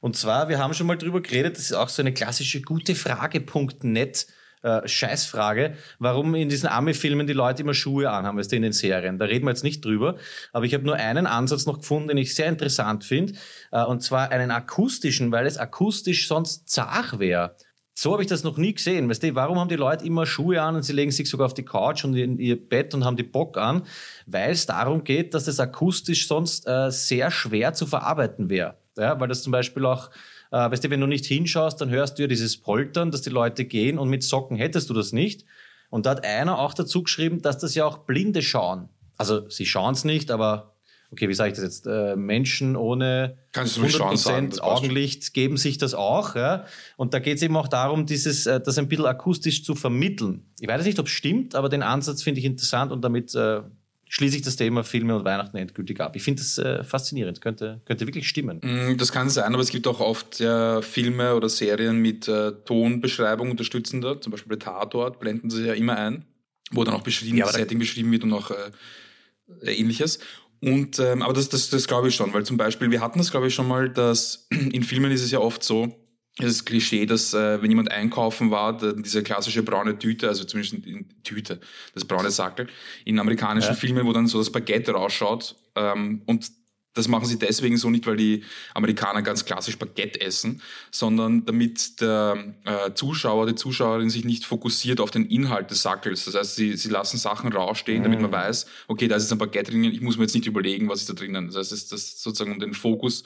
Und 0.00 0.16
zwar, 0.16 0.48
wir 0.48 0.58
haben 0.58 0.74
schon 0.74 0.86
mal 0.86 0.96
drüber 0.96 1.20
geredet, 1.20 1.56
das 1.56 1.64
ist 1.64 1.72
auch 1.72 1.88
so 1.88 2.00
eine 2.02 2.14
klassische 2.14 2.62
gute 2.62 2.94
Frage.net 2.94 4.26
äh, 4.62 4.86
Scheißfrage, 4.88 5.76
warum 5.98 6.34
in 6.34 6.48
diesen 6.48 6.68
Ami-Filmen 6.68 7.26
die 7.26 7.32
Leute 7.32 7.62
immer 7.62 7.74
Schuhe 7.74 8.10
anhaben, 8.10 8.38
weißt 8.38 8.50
du, 8.50 8.56
in 8.56 8.62
den 8.62 8.72
Serien. 8.72 9.18
Da 9.18 9.26
reden 9.26 9.44
wir 9.44 9.50
jetzt 9.50 9.62
nicht 9.64 9.84
drüber, 9.84 10.16
aber 10.52 10.64
ich 10.64 10.74
habe 10.74 10.84
nur 10.84 10.96
einen 10.96 11.26
Ansatz 11.26 11.66
noch 11.66 11.78
gefunden, 11.78 12.08
den 12.08 12.16
ich 12.18 12.34
sehr 12.34 12.46
interessant 12.48 13.04
finde, 13.04 13.34
äh, 13.72 13.84
und 13.84 14.02
zwar 14.02 14.30
einen 14.30 14.50
akustischen, 14.50 15.30
weil 15.32 15.46
es 15.46 15.58
akustisch 15.58 16.26
sonst 16.28 16.68
zart 16.68 17.18
wäre. 17.18 17.56
So 18.00 18.12
habe 18.12 18.22
ich 18.22 18.28
das 18.28 18.44
noch 18.44 18.58
nie 18.58 18.74
gesehen. 18.74 19.10
Weißt 19.10 19.24
du, 19.24 19.34
warum 19.34 19.58
haben 19.58 19.68
die 19.68 19.74
Leute 19.74 20.06
immer 20.06 20.24
Schuhe 20.24 20.62
an 20.62 20.76
und 20.76 20.84
sie 20.84 20.92
legen 20.92 21.10
sich 21.10 21.28
sogar 21.28 21.46
auf 21.46 21.54
die 21.54 21.64
Couch 21.64 22.04
und 22.04 22.14
in 22.14 22.38
ihr 22.38 22.56
Bett 22.56 22.94
und 22.94 23.04
haben 23.04 23.16
die 23.16 23.24
Bock 23.24 23.58
an? 23.58 23.82
Weil 24.24 24.52
es 24.52 24.66
darum 24.66 25.02
geht, 25.02 25.34
dass 25.34 25.46
das 25.46 25.58
akustisch 25.58 26.28
sonst 26.28 26.68
äh, 26.68 26.92
sehr 26.92 27.32
schwer 27.32 27.72
zu 27.74 27.86
verarbeiten 27.86 28.50
wäre. 28.50 28.76
Ja, 28.96 29.18
weil 29.18 29.26
das 29.26 29.42
zum 29.42 29.50
Beispiel 29.50 29.84
auch, 29.84 30.10
äh, 30.52 30.70
weißt 30.70 30.84
du, 30.84 30.90
wenn 30.90 31.00
du 31.00 31.08
nicht 31.08 31.26
hinschaust, 31.26 31.80
dann 31.80 31.90
hörst 31.90 32.18
du 32.18 32.22
ja 32.22 32.28
dieses 32.28 32.56
Poltern, 32.58 33.10
dass 33.10 33.22
die 33.22 33.30
Leute 33.30 33.64
gehen 33.64 33.98
und 33.98 34.08
mit 34.08 34.22
Socken 34.22 34.56
hättest 34.56 34.88
du 34.88 34.94
das 34.94 35.12
nicht. 35.12 35.44
Und 35.90 36.06
da 36.06 36.10
hat 36.10 36.24
einer 36.24 36.60
auch 36.60 36.74
dazu 36.74 37.02
geschrieben, 37.02 37.42
dass 37.42 37.58
das 37.58 37.74
ja 37.74 37.84
auch 37.84 37.98
Blinde 37.98 38.42
schauen. 38.42 38.90
Also 39.16 39.50
sie 39.50 39.66
schauen 39.66 39.94
es 39.94 40.04
nicht, 40.04 40.30
aber 40.30 40.77
okay, 41.10 41.28
wie 41.28 41.34
sage 41.34 41.50
ich 41.50 41.56
das 41.56 41.64
jetzt? 41.64 41.86
Äh, 41.86 42.16
Menschen 42.16 42.76
ohne 42.76 43.38
Kannst 43.52 43.76
du 43.76 43.80
ruhig 43.82 43.92
schauen 43.92 44.16
sagen, 44.16 44.46
100% 44.46 44.50
das 44.50 44.58
passt 44.58 44.68
schon. 44.68 44.76
Augenlicht 44.88 45.34
geben 45.34 45.56
sich 45.56 45.78
das 45.78 45.94
auch. 45.94 46.34
Ja? 46.36 46.64
Und 46.96 47.14
da 47.14 47.18
geht 47.18 47.36
es 47.36 47.42
eben 47.42 47.56
auch 47.56 47.68
darum, 47.68 48.06
dieses, 48.06 48.46
äh, 48.46 48.60
das 48.60 48.78
ein 48.78 48.88
bisschen 48.88 49.06
akustisch 49.06 49.64
zu 49.64 49.74
vermitteln. 49.74 50.44
Ich 50.60 50.68
weiß 50.68 50.84
nicht, 50.84 50.98
ob 50.98 51.06
es 51.06 51.12
stimmt, 51.12 51.54
aber 51.54 51.68
den 51.68 51.82
Ansatz 51.82 52.22
finde 52.22 52.40
ich 52.40 52.44
interessant 52.44 52.92
und 52.92 53.02
damit 53.02 53.34
äh, 53.34 53.62
schließe 54.08 54.36
ich 54.36 54.42
das 54.42 54.56
Thema 54.56 54.84
Filme 54.84 55.16
und 55.16 55.24
Weihnachten 55.24 55.56
endgültig 55.56 56.00
ab. 56.00 56.16
Ich 56.16 56.22
finde 56.22 56.42
das 56.42 56.58
äh, 56.58 56.82
faszinierend, 56.82 57.40
könnte, 57.40 57.80
könnte 57.84 58.06
wirklich 58.06 58.28
stimmen. 58.28 58.60
Mm, 58.62 58.96
Das 58.96 59.12
kann 59.12 59.28
sein, 59.30 59.52
aber 59.52 59.62
es 59.62 59.70
gibt 59.70 59.86
auch 59.86 60.00
oft 60.00 60.40
ja, 60.40 60.80
Filme 60.82 61.34
oder 61.34 61.48
Serien 61.48 61.98
mit 61.98 62.26
äh, 62.26 62.52
Tonbeschreibung 62.64 63.50
unterstützender. 63.50 64.20
Zum 64.20 64.30
Beispiel 64.30 64.56
bei 64.56 64.64
Tatort 64.64 65.20
blenden 65.20 65.50
sie 65.50 65.66
ja 65.66 65.74
immer 65.74 65.96
ein, 65.96 66.24
wo 66.70 66.84
dann 66.84 66.94
auch 66.94 67.02
beschrieben, 67.02 67.36
Ja, 67.36 67.46
das 67.46 67.54
Setting 67.54 67.78
beschrieben 67.78 68.10
wird 68.10 68.24
und 68.24 68.32
auch 68.32 68.50
äh, 68.50 69.72
ähnliches. 69.74 70.18
Und 70.60 70.98
ähm, 70.98 71.22
aber 71.22 71.32
das, 71.32 71.48
das, 71.48 71.70
das 71.70 71.86
glaube 71.86 72.08
ich 72.08 72.14
schon, 72.14 72.32
weil 72.34 72.44
zum 72.44 72.56
Beispiel, 72.56 72.90
wir 72.90 73.00
hatten 73.00 73.18
das, 73.18 73.30
glaube 73.30 73.46
ich, 73.48 73.54
schon 73.54 73.68
mal, 73.68 73.88
dass 73.88 74.48
in 74.72 74.82
Filmen 74.82 75.10
ist 75.12 75.22
es 75.22 75.30
ja 75.30 75.38
oft 75.38 75.62
so, 75.62 75.94
das 76.38 76.64
Klischee, 76.64 77.04
dass 77.04 77.34
äh, 77.34 77.60
wenn 77.60 77.70
jemand 77.70 77.90
einkaufen 77.90 78.50
war, 78.50 78.76
da, 78.76 78.92
diese 78.92 79.22
klassische 79.22 79.62
braune 79.62 79.98
Tüte, 79.98 80.28
also 80.28 80.44
zumindest 80.44 80.86
in 80.86 81.06
Tüte, 81.24 81.60
das 81.94 82.04
braune 82.04 82.30
Sackel, 82.30 82.68
in 83.04 83.18
amerikanischen 83.18 83.70
Ja. 83.70 83.74
Filmen, 83.74 84.06
wo 84.06 84.12
dann 84.12 84.26
so 84.26 84.38
das 84.38 84.50
Baguette 84.50 84.92
rausschaut 84.92 85.56
ähm, 85.74 86.22
und 86.26 86.50
Das 86.98 87.06
machen 87.06 87.26
sie 87.26 87.38
deswegen 87.38 87.76
so 87.76 87.90
nicht, 87.90 88.06
weil 88.08 88.16
die 88.16 88.42
Amerikaner 88.74 89.22
ganz 89.22 89.44
klassisch 89.44 89.78
Baguette 89.78 90.20
essen, 90.20 90.60
sondern 90.90 91.46
damit 91.46 92.00
der 92.00 92.54
äh, 92.64 92.92
Zuschauer, 92.92 93.46
die 93.46 93.54
Zuschauerin 93.54 94.10
sich 94.10 94.24
nicht 94.24 94.44
fokussiert 94.44 95.00
auf 95.00 95.12
den 95.12 95.26
Inhalt 95.26 95.70
des 95.70 95.82
Sackels. 95.82 96.24
Das 96.24 96.34
heißt, 96.34 96.56
sie, 96.56 96.76
sie 96.76 96.88
lassen 96.88 97.16
Sachen 97.16 97.52
rausstehen, 97.52 98.02
damit 98.02 98.20
man 98.20 98.32
weiß, 98.32 98.66
okay, 98.88 99.06
da 99.06 99.14
ist 99.14 99.22
jetzt 99.22 99.32
ein 99.32 99.38
Baguette 99.38 99.70
drinnen, 99.70 99.92
ich 99.92 100.00
muss 100.00 100.16
mir 100.16 100.24
jetzt 100.24 100.34
nicht 100.34 100.46
überlegen, 100.46 100.88
was 100.88 101.02
ist 101.02 101.08
da 101.08 101.14
drinnen. 101.14 101.46
Das 101.46 101.56
heißt, 101.56 101.70
das 101.70 101.78
ist 101.78 101.92
das 101.92 102.20
sozusagen, 102.20 102.50
um 102.50 102.58
den 102.58 102.74
Fokus 102.74 103.22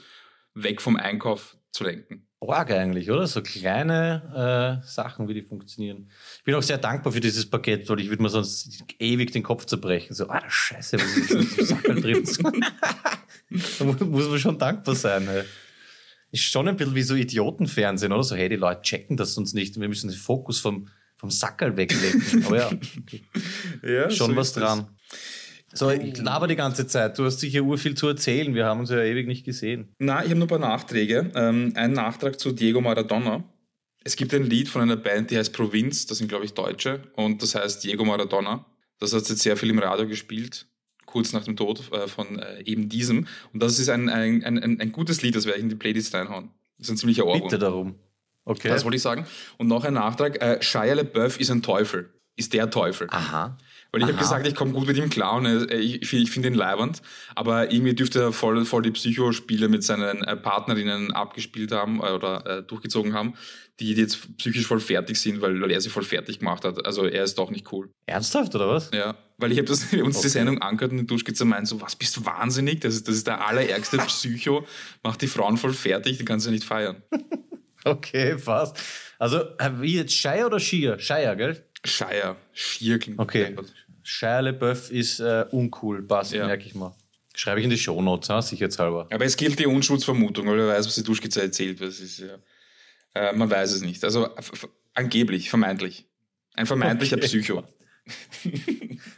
weg 0.55 0.83
vom 0.83 0.97
Einkauf 0.97 1.57
zu 1.71 1.85
lenken. 1.85 2.29
Org 2.43 2.71
eigentlich, 2.73 3.09
oder? 3.11 3.27
So 3.27 3.41
kleine 3.41 4.81
äh, 4.83 4.87
Sachen, 4.87 5.29
wie 5.29 5.35
die 5.35 5.43
funktionieren. 5.43 6.11
Ich 6.39 6.45
bin 6.45 6.55
auch 6.57 6.63
sehr 6.63 6.79
dankbar 6.79 7.13
für 7.13 7.21
dieses 7.21 7.49
Paket, 7.49 7.89
weil 7.89 8.01
ich 8.01 8.09
würde 8.09 8.23
mir 8.23 8.29
sonst 8.31 8.83
ewig 8.99 9.31
den 9.31 9.43
Kopf 9.45 9.65
zerbrechen. 9.65 10.13
So, 10.15 10.29
ah, 10.29 10.43
Scheiße, 10.49 10.99
was 10.99 11.17
ist 11.17 11.31
denn 11.31 11.43
so 11.43 11.65
Sackel 11.65 12.01
drin? 12.01 12.25
da 13.79 13.85
mu- 13.85 14.05
muss 14.07 14.29
man 14.29 14.39
schon 14.41 14.59
dankbar 14.59 14.95
sein. 14.97 15.29
Ey. 15.29 15.45
Ist 16.33 16.43
schon 16.45 16.67
ein 16.67 16.77
bisschen 16.77 16.95
wie 16.95 17.03
so 17.03 17.15
Idiotenfernsehen, 17.15 18.13
oder? 18.13 18.25
So, 18.25 18.35
hey, 18.35 18.49
die 18.49 18.57
Leute 18.57 18.83
checken 18.83 19.17
das 19.17 19.35
sonst 19.35 19.55
nicht 19.55 19.79
wir 19.79 19.89
müssen 19.89 20.11
den 20.11 20.19
Fokus 20.19 20.59
vom, 20.59 20.89
vom 21.17 21.31
Sackerl 21.31 21.77
weglenken. 21.77 22.45
Aber 22.47 22.57
ja, 22.57 22.67
okay. 22.67 23.23
Ja, 23.85 24.11
schon 24.11 24.35
was 24.35 24.53
dran. 24.53 24.89
So, 25.75 25.91
ich 25.91 26.19
laber 26.19 26.47
die 26.47 26.57
ganze 26.57 26.87
Zeit. 26.87 27.19
Du 27.19 27.25
hast 27.25 27.41
sicher 27.41 27.63
ur 27.63 27.79
viel 27.79 27.95
zu 27.95 28.09
erzählen. 28.09 28.55
Wir 28.55 28.67
haben 28.67 28.81
uns 28.81 28.91
ja 28.91 29.03
ewig 29.03 29.27
nicht 29.27 29.45
gesehen. 29.45 29.89
Na, 29.99 30.23
ich 30.23 30.31
habe 30.31 30.37
nur 30.37 30.47
ein 30.47 30.49
paar 30.49 30.59
Nachträge. 30.59 31.31
Ähm, 31.35 31.73
ein 31.77 31.93
Nachtrag 31.93 32.39
zu 32.39 32.53
Diego 32.53 32.81
Maradona. 32.81 33.45
Es 34.05 34.17
gibt 34.17 34.35
ein 34.35 34.45
Lied 34.45 34.69
von 34.69 34.83
einer 34.83 34.97
Band, 34.97 35.31
die 35.31 35.39
heißt 35.39 35.53
Provinz, 35.53 36.07
das 36.07 36.19
sind, 36.19 36.29
glaube 36.29 36.45
ich, 36.45 36.55
Deutsche, 36.55 37.01
und 37.15 37.41
das 37.43 37.55
heißt 37.55 37.85
Diego 37.85 38.05
Maradona. 38.05 38.67
Das 38.99 39.13
hat 39.13 39.29
jetzt 39.29 39.43
sehr 39.43 39.57
viel 39.57 39.71
im 39.71 39.79
Radio 39.79 40.07
gespielt, 40.09 40.67
kurz 41.07 41.33
nach 41.33 41.45
dem 41.45 41.57
Tod 41.57 41.91
äh, 41.93 42.09
von 42.09 42.39
äh, 42.39 42.63
eben 42.63 42.89
diesem. 42.89 43.27
Und 43.53 43.63
das 43.63 43.79
ist 43.79 43.89
ein, 43.89 44.09
ein, 44.09 44.45
ein, 44.45 44.59
ein, 44.59 44.81
ein 44.81 44.93
gutes 44.93 45.23
Lied, 45.23 45.37
das 45.37 45.47
werde 45.47 45.59
ich 45.59 45.63
in 45.63 45.69
die 45.69 45.77
Playlist 45.77 46.15
reinhauen. 46.15 46.51
Das 46.79 46.89
ist 46.89 46.95
ein 46.95 46.97
ziemlicher 46.97 47.27
Ohrwurm. 47.27 47.43
Bitte 47.43 47.59
darum. 47.59 47.95
Okay. 48.45 48.69
Das 48.69 48.85
wollte 48.85 48.97
ich 48.97 49.03
sagen. 49.03 49.25
Und 49.57 49.69
noch 49.69 49.85
ein 49.85 49.95
Nachtrag. 49.95 50.43
Äh, 50.43 50.61
Shia 50.61 50.95
LaBeouf 50.95 51.39
ist 51.39 51.51
ein 51.51 51.63
Teufel. 51.63 52.13
Ist 52.35 52.53
der 52.55 52.71
Teufel. 52.71 53.07
Aha. 53.11 53.57
Weil 53.93 54.01
ich 54.03 54.09
habe 54.09 54.17
gesagt, 54.19 54.47
ich 54.47 54.55
komme 54.55 54.73
gut 54.73 54.87
mit 54.87 54.97
ihm 54.97 55.11
klar 55.11 55.35
und 55.35 55.45
äh, 55.45 55.77
ich, 55.77 56.11
ich 56.13 56.31
finde 56.31 56.49
ihn 56.49 56.55
leibernd, 56.55 57.03
aber 57.35 57.71
irgendwie 57.71 57.95
dürfte 57.95 58.21
er 58.23 58.33
voll, 58.33 58.65
voll 58.65 58.81
die 58.83 58.91
Psychospiele 58.91 59.69
mit 59.69 59.85
seinen 59.85 60.25
äh, 60.25 60.35
Partnerinnen 60.35 61.13
abgespielt 61.13 61.73
haben 61.73 62.01
äh, 62.01 62.11
oder 62.13 62.47
äh, 62.47 62.63
durchgezogen 62.63 63.13
haben, 63.13 63.35
die 63.81 63.93
jetzt 63.93 64.35
psychisch 64.39 64.67
voll 64.67 64.81
fertig 64.81 65.19
sind, 65.21 65.43
weil, 65.43 65.61
weil 65.61 65.71
er 65.71 65.81
sie 65.83 65.91
voll 65.91 66.05
fertig 66.05 66.39
gemacht 66.39 66.65
hat. 66.65 66.87
Also 66.87 67.05
er 67.05 67.23
ist 67.25 67.37
doch 67.37 67.51
nicht 67.51 67.71
cool. 67.71 67.91
Ernsthaft, 68.07 68.55
oder 68.55 68.69
was? 68.69 68.91
Ja, 68.95 69.15
weil 69.37 69.53
ich 69.53 69.59
habe 69.59 69.69
das 69.69 69.83
uns 69.93 69.93
die 69.93 70.01
Okay. 70.21 70.29
Sendung 70.29 70.63
angehört 70.63 70.93
und 70.93 70.99
die 70.99 71.07
Duschkizze 71.07 71.45
meint 71.45 71.69
so, 71.69 71.81
was 71.83 71.95
bist 71.95 72.17
du 72.17 72.25
wahnsinnig? 72.25 72.81
Das 72.81 72.95
ist, 72.95 73.07
das 73.09 73.17
ist 73.17 73.27
der 73.27 73.47
allerärgste 73.47 73.99
Psycho, 74.07 74.67
macht 75.03 75.21
die 75.21 75.27
Frauen 75.27 75.59
voll 75.59 75.75
fertig, 75.75 76.17
die 76.17 76.25
kannst 76.25 76.47
du 76.47 76.51
nicht 76.51 76.65
feiern. 76.65 77.03
Okay, 77.85 78.39
fast. 78.39 78.79
Also, 79.19 79.39
äh, 79.59 79.71
wie 79.81 79.97
jetzt 79.97 80.13
Shire 80.15 80.47
oder 80.47 80.61
Shire? 80.61 81.01
Shire, 81.01 81.35
gell? 81.37 81.65
Scheier, 81.85 82.37
schier 82.53 83.01
klingt 83.01 83.19
Okay. 83.19 83.47
deppert. 83.47 83.73
Shire 84.03 84.41
LeBeouf 84.43 84.91
ist 84.91 85.21
äh, 85.21 85.45
uncool, 85.51 86.03
passt, 86.03 86.33
Ja. 86.33 86.47
merke 86.47 86.65
ich 86.67 86.75
mal. 86.75 86.95
Schreibe 87.35 87.61
ich 87.61 87.65
in 87.65 87.71
die 87.71 87.79
Shownotes, 87.79 88.29
ha? 88.29 88.43
sicherheitshalber. 88.43 89.09
Aber 89.11 89.25
es 89.25 89.37
gilt 89.37 89.59
die 89.59 89.67
Unschuldsvermutung, 89.67 90.47
weil 90.47 90.59
wer 90.59 90.69
weiß, 90.69 90.87
was 90.87 90.95
die 90.97 91.03
Duschkizze 91.05 91.41
erzählt. 91.43 91.81
Das 91.81 91.99
ist 92.01 92.19
ja, 92.19 92.39
äh, 93.15 93.33
man 93.35 93.49
weiß 93.51 93.73
es 93.73 93.81
nicht. 93.81 94.05
Also 94.05 94.29
angeblich, 94.95 95.49
vermeintlich. 95.49 96.07
Ein 96.55 96.67
vermeintlicher 96.67 97.17
Okay. 97.17 97.27
Psycho. 97.27 97.65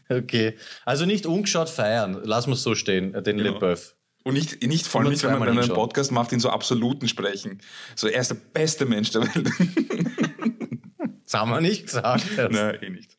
Okay. 0.08 0.56
Also 0.84 1.06
nicht 1.06 1.24
ungeschaut 1.26 1.70
feiern, 1.70 2.20
lass 2.24 2.46
mal 2.46 2.54
so 2.56 2.74
stehen, 2.74 3.14
äh, 3.14 3.22
den 3.22 3.38
Genau. 3.38 3.54
LeBeouf. 3.54 3.96
Und 4.24 4.34
nicht, 4.34 4.62
nicht 4.66 4.86
vor 4.86 5.00
allem 5.02 5.10
nicht, 5.10 5.22
wenn 5.22 5.32
man, 5.38 5.48
einen 5.48 5.58
hinschauen. 5.58 5.74
Podcast 5.78 6.12
macht, 6.12 6.32
in 6.32 6.40
so 6.40 6.50
Absoluten 6.50 7.08
sprechen. 7.08 7.60
So, 7.94 8.06
er 8.08 8.20
ist 8.20 8.28
der 8.30 8.36
beste 8.36 8.86
Mensch 8.86 9.10
der 9.10 9.22
Welt. 9.22 9.50
Das 11.26 11.40
haben 11.40 11.50
wir 11.50 11.60
nicht 11.62 11.86
gesagt. 11.86 12.24
Nein, 12.50 12.78
eh 12.82 12.90
nicht. 12.90 13.16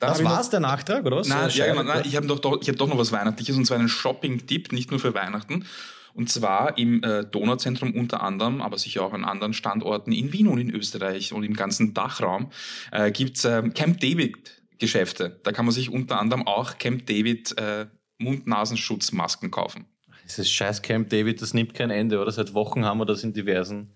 Dann 0.00 0.10
Das 0.10 0.18
ich 0.18 0.24
noch- 0.24 0.32
war's, 0.32 0.50
der 0.50 0.60
Nachtrag, 0.60 1.04
oder 1.06 1.18
was? 1.18 1.28
Nein, 1.28 1.48
Äh, 1.50 1.52
ja, 1.52 1.66
genau, 1.66 1.82
nein, 1.84 2.02
ich 2.06 2.16
habe 2.16 2.26
doch, 2.26 2.38
doch, 2.40 2.60
ich 2.60 2.68
hab 2.68 2.76
doch 2.76 2.88
noch 2.88 2.98
was 2.98 3.12
Weihnachtliches 3.12 3.56
und 3.56 3.66
zwar 3.66 3.78
einen 3.78 3.88
Shopping-Tipp, 3.88 4.72
nicht 4.72 4.90
nur 4.90 4.98
für 4.98 5.14
Weihnachten. 5.14 5.66
Und 6.12 6.28
zwar 6.28 6.76
im 6.76 7.04
äh, 7.04 7.24
Donauzentrum 7.24 7.94
unter 7.94 8.22
anderem, 8.22 8.60
aber 8.62 8.76
sicher 8.78 9.02
auch 9.04 9.12
an 9.12 9.24
anderen 9.24 9.52
Standorten 9.52 10.10
in 10.10 10.32
Wien 10.32 10.48
und 10.48 10.58
in 10.58 10.70
Österreich 10.74 11.32
und 11.32 11.44
im 11.44 11.54
ganzen 11.54 11.94
Dachraum 11.94 12.50
äh, 12.90 13.12
gibt's 13.12 13.44
ähm, 13.44 13.74
Camp 13.74 14.00
David-Geschäfte. 14.00 15.38
Da 15.44 15.52
kann 15.52 15.66
man 15.66 15.72
sich 15.72 15.88
unter 15.90 16.18
anderem 16.18 16.48
auch 16.48 16.78
Camp 16.78 17.06
David 17.06 17.56
äh, 17.58 17.86
Mund-Nasenschutzmasken 18.18 19.50
kaufen. 19.52 19.86
Dieses 20.24 20.50
scheiß 20.50 20.82
Camp 20.82 21.10
David, 21.10 21.40
das 21.42 21.54
nimmt 21.54 21.74
kein 21.74 21.90
Ende, 21.90 22.20
oder? 22.20 22.30
Seit 22.32 22.54
Wochen 22.54 22.84
haben 22.84 22.98
wir 22.98 23.06
das 23.06 23.22
in 23.22 23.32
diversen 23.32 23.92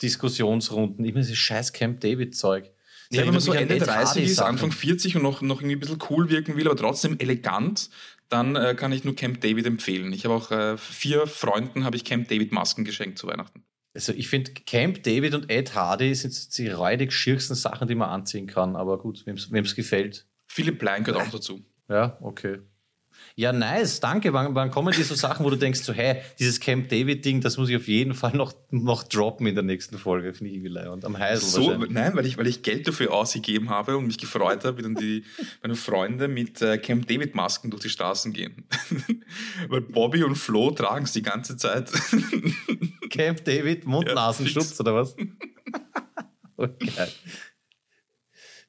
Diskussionsrunden. 0.00 1.04
Immer 1.04 1.20
dieses 1.20 1.36
scheiß 1.38 1.72
Camp 1.72 2.00
David-Zeug. 2.00 2.70
Ja, 3.12 3.24
wenn 3.24 3.32
man 3.32 3.40
so 3.40 3.52
Ende 3.52 3.76
Ed 3.76 3.86
30 3.86 4.06
Hardy 4.06 4.22
ist. 4.22 4.38
Anfang 4.40 4.70
40 4.70 5.16
und 5.16 5.22
noch, 5.22 5.42
noch 5.42 5.60
irgendwie 5.60 5.76
ein 5.76 5.80
bisschen 5.80 5.98
cool 6.10 6.30
wirken 6.30 6.56
will, 6.56 6.66
aber 6.66 6.76
trotzdem 6.76 7.18
elegant, 7.18 7.90
dann 8.28 8.54
äh, 8.54 8.74
kann 8.76 8.92
ich 8.92 9.04
nur 9.04 9.16
Camp 9.16 9.40
David 9.40 9.66
empfehlen. 9.66 10.12
Ich 10.12 10.24
habe 10.24 10.34
auch 10.34 10.50
äh, 10.52 10.78
vier 10.78 11.26
Freunden 11.26 11.84
habe 11.84 11.96
ich 11.96 12.04
Camp 12.04 12.28
David 12.28 12.52
Masken 12.52 12.84
geschenkt 12.84 13.18
zu 13.18 13.26
Weihnachten. 13.26 13.64
Also 13.92 14.12
ich 14.12 14.28
finde, 14.28 14.52
Camp 14.52 15.02
David 15.02 15.34
und 15.34 15.50
Ed 15.50 15.74
Hardy 15.74 16.14
sind 16.14 16.56
die 16.56 16.68
räudig 16.68 17.12
schiersten 17.12 17.56
Sachen, 17.56 17.88
die 17.88 17.96
man 17.96 18.10
anziehen 18.10 18.46
kann. 18.46 18.76
Aber 18.76 18.98
gut, 18.98 19.26
wem 19.26 19.64
es 19.64 19.74
gefällt. 19.74 20.28
Philipp 20.46 20.78
Plein 20.78 21.02
gehört 21.02 21.26
auch 21.26 21.30
dazu. 21.30 21.64
Ja, 21.88 22.16
okay. 22.20 22.60
Ja, 23.40 23.54
nice, 23.54 24.00
danke. 24.00 24.34
Wann, 24.34 24.54
wann 24.54 24.70
kommen 24.70 24.92
dir 24.92 25.02
so 25.02 25.14
Sachen, 25.14 25.46
wo 25.46 25.48
du 25.48 25.56
denkst, 25.56 25.80
so, 25.80 25.94
hey, 25.94 26.20
dieses 26.38 26.60
Camp 26.60 26.90
David-Ding, 26.90 27.40
das 27.40 27.56
muss 27.56 27.70
ich 27.70 27.76
auf 27.76 27.88
jeden 27.88 28.12
Fall 28.12 28.36
noch, 28.36 28.52
noch 28.68 29.02
droppen 29.02 29.46
in 29.46 29.54
der 29.54 29.64
nächsten 29.64 29.96
Folge, 29.96 30.34
finde 30.34 30.50
ich 30.50 30.56
irgendwie 30.56 30.74
leid. 30.74 31.06
Am 31.06 31.18
Heisel 31.18 31.48
So, 31.48 31.74
nein, 31.88 32.14
weil 32.14 32.26
ich, 32.26 32.36
weil 32.36 32.46
ich 32.46 32.62
Geld 32.62 32.86
dafür 32.86 33.14
ausgegeben 33.14 33.70
habe 33.70 33.96
und 33.96 34.06
mich 34.06 34.18
gefreut 34.18 34.66
habe, 34.66 34.76
wie 34.76 34.82
dann 34.82 34.94
die, 34.94 35.24
meine 35.62 35.74
Freunde 35.74 36.28
mit 36.28 36.60
äh, 36.60 36.76
Camp 36.76 37.08
David 37.08 37.34
Masken 37.34 37.70
durch 37.70 37.80
die 37.80 37.88
Straßen 37.88 38.34
gehen. 38.34 38.66
weil 39.70 39.80
Bobby 39.80 40.22
und 40.22 40.36
Flo 40.36 40.70
tragen 40.72 41.06
es 41.06 41.12
die 41.12 41.22
ganze 41.22 41.56
Zeit. 41.56 41.90
Camp 43.08 43.42
David, 43.46 43.86
Mund-Nasenschutz 43.86 44.66
fix. 44.66 44.80
oder 44.80 44.96
was? 44.96 45.16
okay. 46.58 47.08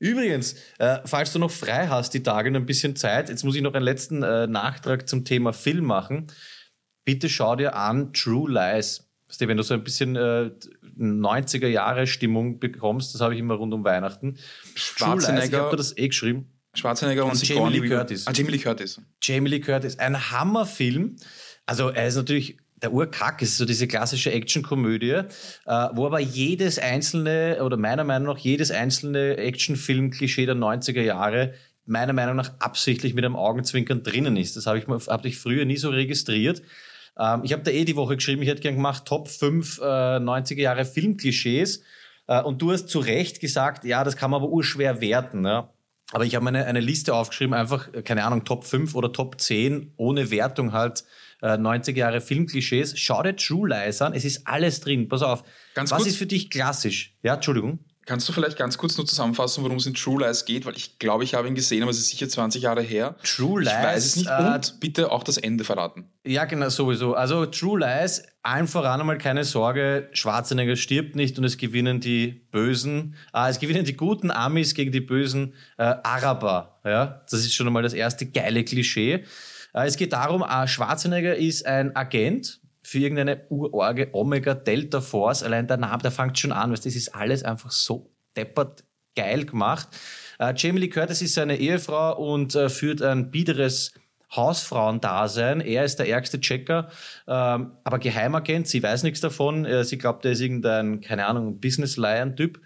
Übrigens, 0.01 0.55
äh, 0.79 0.97
falls 1.05 1.31
du 1.31 1.37
noch 1.37 1.51
frei 1.51 1.87
hast, 1.87 2.13
die 2.15 2.23
Tage 2.23 2.49
und 2.49 2.55
ein 2.55 2.65
bisschen 2.65 2.95
Zeit, 2.95 3.29
jetzt 3.29 3.43
muss 3.43 3.55
ich 3.55 3.61
noch 3.61 3.75
einen 3.75 3.85
letzten 3.85 4.23
äh, 4.23 4.47
Nachtrag 4.47 5.07
zum 5.07 5.25
Thema 5.25 5.53
Film 5.53 5.85
machen. 5.85 6.25
Bitte 7.05 7.29
schau 7.29 7.55
dir 7.55 7.75
an 7.75 8.11
True 8.11 8.49
Lies. 8.49 9.07
Weißt 9.27 9.41
du, 9.41 9.47
wenn 9.47 9.57
du 9.57 9.63
so 9.63 9.75
ein 9.75 9.83
bisschen 9.83 10.15
äh, 10.15 10.49
90er 10.97 11.67
Jahre 11.67 12.07
Stimmung 12.07 12.59
bekommst, 12.59 13.13
das 13.13 13.21
habe 13.21 13.35
ich 13.35 13.39
immer 13.39 13.53
rund 13.53 13.73
um 13.75 13.83
Weihnachten. 13.83 14.33
True 14.35 14.39
Lies, 14.39 14.75
ich 14.75 14.81
Schwarzenegger- 14.81 15.59
habe 15.65 15.77
das 15.77 15.95
eh 15.95 16.07
geschrieben. 16.07 16.51
Schwarzenegger 16.73 17.25
und, 17.25 17.31
Und 17.33 17.47
Jamie 17.47 17.77
Lee. 17.79 17.87
Curtis. 17.89 18.25
Ah, 18.27 18.31
Jamie 18.33 18.51
Lee 18.51 18.57
Curtis. 18.57 18.99
Jamie 19.21 19.49
Lee 19.49 19.59
Curtis, 19.59 19.99
ein 19.99 20.31
Hammerfilm. 20.31 21.15
Also 21.67 21.89
er 21.89 22.07
ist 22.07 22.15
natürlich 22.15 22.57
der 22.81 22.93
Urkack, 22.93 23.41
ist 23.41 23.57
so 23.57 23.65
diese 23.65 23.87
klassische 23.87 24.31
Actionkomödie, 24.31 25.11
äh, 25.11 25.25
wo 25.93 26.05
aber 26.05 26.19
jedes 26.19 26.79
einzelne, 26.79 27.63
oder 27.63 27.77
meiner 27.77 28.03
Meinung 28.03 28.33
nach 28.33 28.39
jedes 28.39 28.71
einzelne 28.71 29.37
Actionfilm-Klischee 29.37 30.45
der 30.45 30.55
90er 30.55 31.01
Jahre 31.01 31.53
meiner 31.85 32.13
Meinung 32.13 32.35
nach 32.35 32.51
absichtlich 32.59 33.13
mit 33.13 33.25
einem 33.25 33.35
Augenzwinkern 33.35 34.03
drinnen 34.03 34.37
ist. 34.37 34.55
Das 34.55 34.65
habe 34.65 34.77
ich, 34.79 34.87
hab 34.87 35.25
ich 35.25 35.37
früher 35.37 35.65
nie 35.65 35.77
so 35.77 35.89
registriert. 35.89 36.61
Ähm, 37.19 37.41
ich 37.43 37.53
habe 37.53 37.63
da 37.63 37.71
eh 37.71 37.85
die 37.85 37.95
Woche 37.95 38.15
geschrieben, 38.15 38.41
ich 38.41 38.49
hätte 38.49 38.61
gern 38.61 38.75
gemacht 38.75 39.05
Top 39.05 39.27
5 39.27 39.79
äh, 39.79 39.83
90er 39.83 40.61
Jahre 40.61 40.85
Filmklischees. 40.85 41.83
Äh, 42.27 42.41
und 42.41 42.61
du 42.61 42.71
hast 42.71 42.87
zu 42.87 42.99
Recht 42.99 43.39
gesagt, 43.39 43.83
ja, 43.83 44.03
das 44.03 44.15
kann 44.15 44.31
man 44.31 44.41
aber 44.41 44.51
urschwer 44.51 45.01
werten. 45.01 45.41
Ne? 45.41 45.67
Aber 46.11 46.25
ich 46.25 46.35
habe 46.35 46.47
eine, 46.47 46.65
eine 46.65 46.79
Liste 46.79 47.13
aufgeschrieben, 47.13 47.53
einfach, 47.53 47.93
äh, 47.93 48.01
keine 48.03 48.23
Ahnung, 48.25 48.45
Top 48.45 48.63
5 48.63 48.95
oder 48.95 49.11
Top 49.11 49.39
10, 49.39 49.93
ohne 49.97 50.31
Wertung 50.31 50.73
halt, 50.73 51.03
äh, 51.41 51.57
90er 51.57 51.95
Jahre 51.95 52.21
Filmklischees. 52.21 52.93
Schau 52.97 53.21
dir 53.23 53.35
True 53.35 53.69
Lies 53.69 54.01
an, 54.01 54.13
es 54.13 54.25
ist 54.25 54.47
alles 54.47 54.79
drin. 54.81 55.07
Pass 55.09 55.21
auf. 55.21 55.43
Ganz 55.73 55.91
Was 55.91 55.99
kurz. 55.99 56.09
ist 56.09 56.17
für 56.17 56.25
dich 56.27 56.49
klassisch? 56.49 57.15
Ja, 57.23 57.35
Entschuldigung. 57.35 57.79
Kannst 58.07 58.27
du 58.27 58.33
vielleicht 58.33 58.57
ganz 58.57 58.79
kurz 58.79 58.97
nur 58.97 59.05
zusammenfassen, 59.05 59.63
worum 59.63 59.77
es 59.77 59.85
in 59.85 59.93
True 59.93 60.25
Lies 60.25 60.43
geht? 60.45 60.65
Weil 60.65 60.75
ich 60.75 60.97
glaube, 60.97 61.23
ich 61.23 61.35
habe 61.35 61.47
ihn 61.47 61.53
gesehen, 61.53 61.83
aber 61.83 61.91
es 61.91 61.99
ist 61.99 62.09
sicher 62.09 62.27
20 62.27 62.63
Jahre 62.63 62.81
her. 62.81 63.15
True 63.23 63.61
Ich 63.61 63.69
weiß 63.69 64.03
es 64.05 64.15
Lies, 64.15 64.25
nicht. 64.25 64.29
äh, 64.29 64.53
Und 64.55 64.79
bitte 64.79 65.11
auch 65.11 65.23
das 65.23 65.37
Ende 65.37 65.63
verraten. 65.63 66.05
Ja, 66.25 66.45
genau, 66.45 66.69
sowieso. 66.69 67.13
Also 67.13 67.45
True 67.45 67.79
Lies, 67.79 68.23
allen 68.41 68.67
voran 68.67 68.99
einmal 68.99 69.19
keine 69.19 69.43
Sorge, 69.43 70.09
Schwarzenegger 70.13 70.75
stirbt 70.77 71.15
nicht 71.15 71.37
und 71.37 71.43
es 71.43 71.57
gewinnen 71.57 71.99
die 72.01 72.27
Bösen, 72.51 73.15
ah, 73.33 73.49
es 73.49 73.59
gewinnen 73.59 73.85
die 73.85 73.95
guten 73.95 74.31
Amis 74.31 74.73
gegen 74.73 74.91
die 74.91 74.99
bösen 75.01 75.53
äh, 75.77 75.83
Araber. 75.83 76.79
Ja, 76.83 77.21
das 77.29 77.41
ist 77.41 77.53
schon 77.53 77.67
einmal 77.67 77.83
das 77.83 77.93
erste 77.93 78.25
geile 78.25 78.63
Klischee. 78.65 79.23
Äh, 79.73 79.87
es 79.87 79.97
geht 79.97 80.13
darum, 80.13 80.43
äh, 80.43 80.67
Schwarzenegger 80.67 81.35
ist 81.35 81.65
ein 81.65 81.95
Agent 81.95 82.59
für 82.83 82.99
irgendeine 82.99 83.45
urorge 83.49 84.09
Omega 84.13 84.53
Delta 84.53 85.01
Force. 85.01 85.43
Allein 85.43 85.67
der 85.67 85.77
Name, 85.77 86.01
der 86.01 86.11
fängt 86.11 86.37
schon 86.39 86.51
an, 86.51 86.71
du, 86.71 86.75
das 86.75 86.85
ist 86.85 87.15
alles 87.15 87.43
einfach 87.43 87.71
so 87.71 88.11
deppert 88.35 88.83
geil 89.15 89.45
gemacht. 89.45 89.89
Äh, 90.39 90.53
Jamie 90.55 90.79
Lee 90.79 90.89
Curtis 90.89 91.21
ist 91.21 91.33
seine 91.33 91.57
Ehefrau 91.57 92.17
und 92.17 92.53
führt 92.53 93.01
ein 93.01 93.29
biederes 93.29 93.93
Hausfrauendasein. 94.33 95.59
Er 95.59 95.83
ist 95.83 95.97
der 95.97 96.07
ärgste 96.07 96.39
Checker, 96.39 96.89
ähm, 97.27 97.73
aber 97.83 97.99
Geheimagent, 97.99 98.67
sie 98.67 98.81
weiß 98.81 99.03
nichts 99.03 99.19
davon. 99.19 99.67
Sie 99.83 99.97
glaubt, 99.97 100.23
er 100.23 100.31
ist 100.31 100.39
irgendein, 100.39 101.01
keine 101.01 101.25
Ahnung, 101.25 101.59
Business-Lion-Typ 101.59 102.61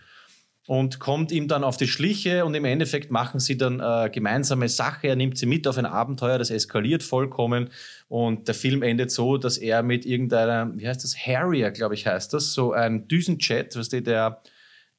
und 0.68 1.00
kommt 1.00 1.32
ihm 1.32 1.48
dann 1.48 1.64
auf 1.64 1.78
die 1.78 1.88
Schliche 1.88 2.44
und 2.44 2.56
im 2.56 2.66
Endeffekt 2.66 3.12
machen 3.12 3.40
sie 3.40 3.58
dann 3.58 3.80
äh, 3.80 4.10
gemeinsame 4.10 4.68
Sache. 4.68 5.08
Er 5.08 5.16
nimmt 5.16 5.38
sie 5.38 5.46
mit 5.46 5.68
auf 5.68 5.78
ein 5.78 5.86
Abenteuer, 5.86 6.40
das 6.40 6.50
eskaliert 6.50 7.04
vollkommen 7.04 7.70
und 8.08 8.48
der 8.48 8.56
Film 8.56 8.82
endet 8.82 9.12
so, 9.12 9.38
dass 9.38 9.58
er 9.58 9.84
mit 9.84 10.06
irgendeiner, 10.06 10.72
wie 10.76 10.88
heißt 10.88 11.04
das, 11.04 11.16
Harrier, 11.16 11.72
glaube 11.72 11.94
ich, 11.94 12.08
heißt 12.08 12.34
das, 12.34 12.54
so 12.54 12.72
ein 12.72 13.08
Düsenjet, 13.08 13.76
was 13.76 13.90
der, 13.90 14.42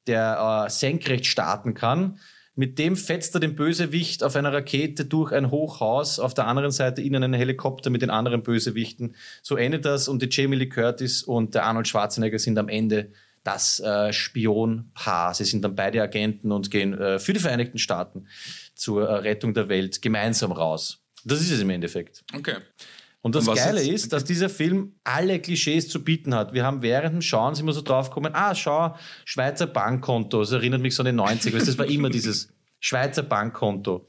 der 0.07 0.65
äh, 0.65 0.69
senkrecht 0.69 1.25
starten 1.25 1.73
kann. 1.73 2.19
Mit 2.55 2.79
dem 2.79 2.95
fetzt 2.95 3.35
er 3.35 3.39
den 3.39 3.55
Bösewicht 3.55 4.23
auf 4.23 4.35
einer 4.35 4.51
Rakete 4.51 5.05
durch 5.05 5.31
ein 5.31 5.51
Hochhaus, 5.51 6.17
auf 6.17 6.33
der 6.33 6.47
anderen 6.47 6.71
Seite 6.71 7.01
ihnen 7.01 7.21
einen 7.21 7.35
Helikopter 7.35 7.91
mit 7.91 8.01
den 8.01 8.09
anderen 8.09 8.41
Bösewichten. 8.41 9.15
So 9.43 9.57
endet 9.57 9.85
das 9.85 10.07
und 10.07 10.23
die 10.23 10.29
Jamie 10.31 10.55
Lee 10.55 10.69
Curtis 10.69 11.21
und 11.21 11.53
der 11.53 11.65
Arnold 11.65 11.87
Schwarzenegger 11.87 12.39
sind 12.39 12.57
am 12.57 12.67
Ende 12.67 13.11
das 13.47 13.79
äh, 13.79 14.11
Spionpaar. 14.11 15.33
Sie 15.33 15.45
sind 15.45 15.63
dann 15.63 15.75
beide 15.75 16.01
Agenten 16.01 16.51
und 16.51 16.69
gehen 16.69 16.93
äh, 16.93 17.17
für 17.17 17.31
die 17.33 17.39
Vereinigten 17.39 17.77
Staaten 17.77 18.27
zur 18.75 19.07
äh, 19.07 19.13
Rettung 19.19 19.53
der 19.53 19.69
Welt 19.69 20.01
gemeinsam 20.01 20.51
raus. 20.51 20.99
Das 21.23 21.39
ist 21.41 21.51
es 21.51 21.61
im 21.61 21.69
Endeffekt. 21.69 22.23
Okay. 22.35 22.57
Und 23.21 23.35
das 23.35 23.47
Und 23.47 23.55
Geile 23.55 23.81
jetzt- 23.81 24.03
ist, 24.03 24.13
dass 24.13 24.25
dieser 24.25 24.49
Film 24.49 24.95
alle 25.03 25.39
Klischees 25.39 25.87
zu 25.89 26.03
bieten 26.03 26.35
hat. 26.35 26.53
Wir 26.53 26.63
haben 26.65 26.81
während 26.81 27.13
dem 27.15 27.21
Schauen 27.21 27.55
sind 27.55 27.65
wir 27.65 27.73
so 27.73 27.81
drauf 27.81 28.09
gekommen, 28.09 28.31
ah, 28.33 28.53
schau, 28.53 28.95
Schweizer 29.25 29.67
Bankkonto. 29.67 30.39
Das 30.41 30.51
erinnert 30.51 30.81
mich 30.81 30.95
so 30.95 31.01
an 31.03 31.07
den 31.07 31.19
90er. 31.19 31.53
weißt 31.53 31.53
du, 31.53 31.71
Das 31.71 31.77
war 31.77 31.85
immer 31.85 32.09
dieses 32.09 32.49
Schweizer 32.79 33.23
Bankkonto. 33.23 34.07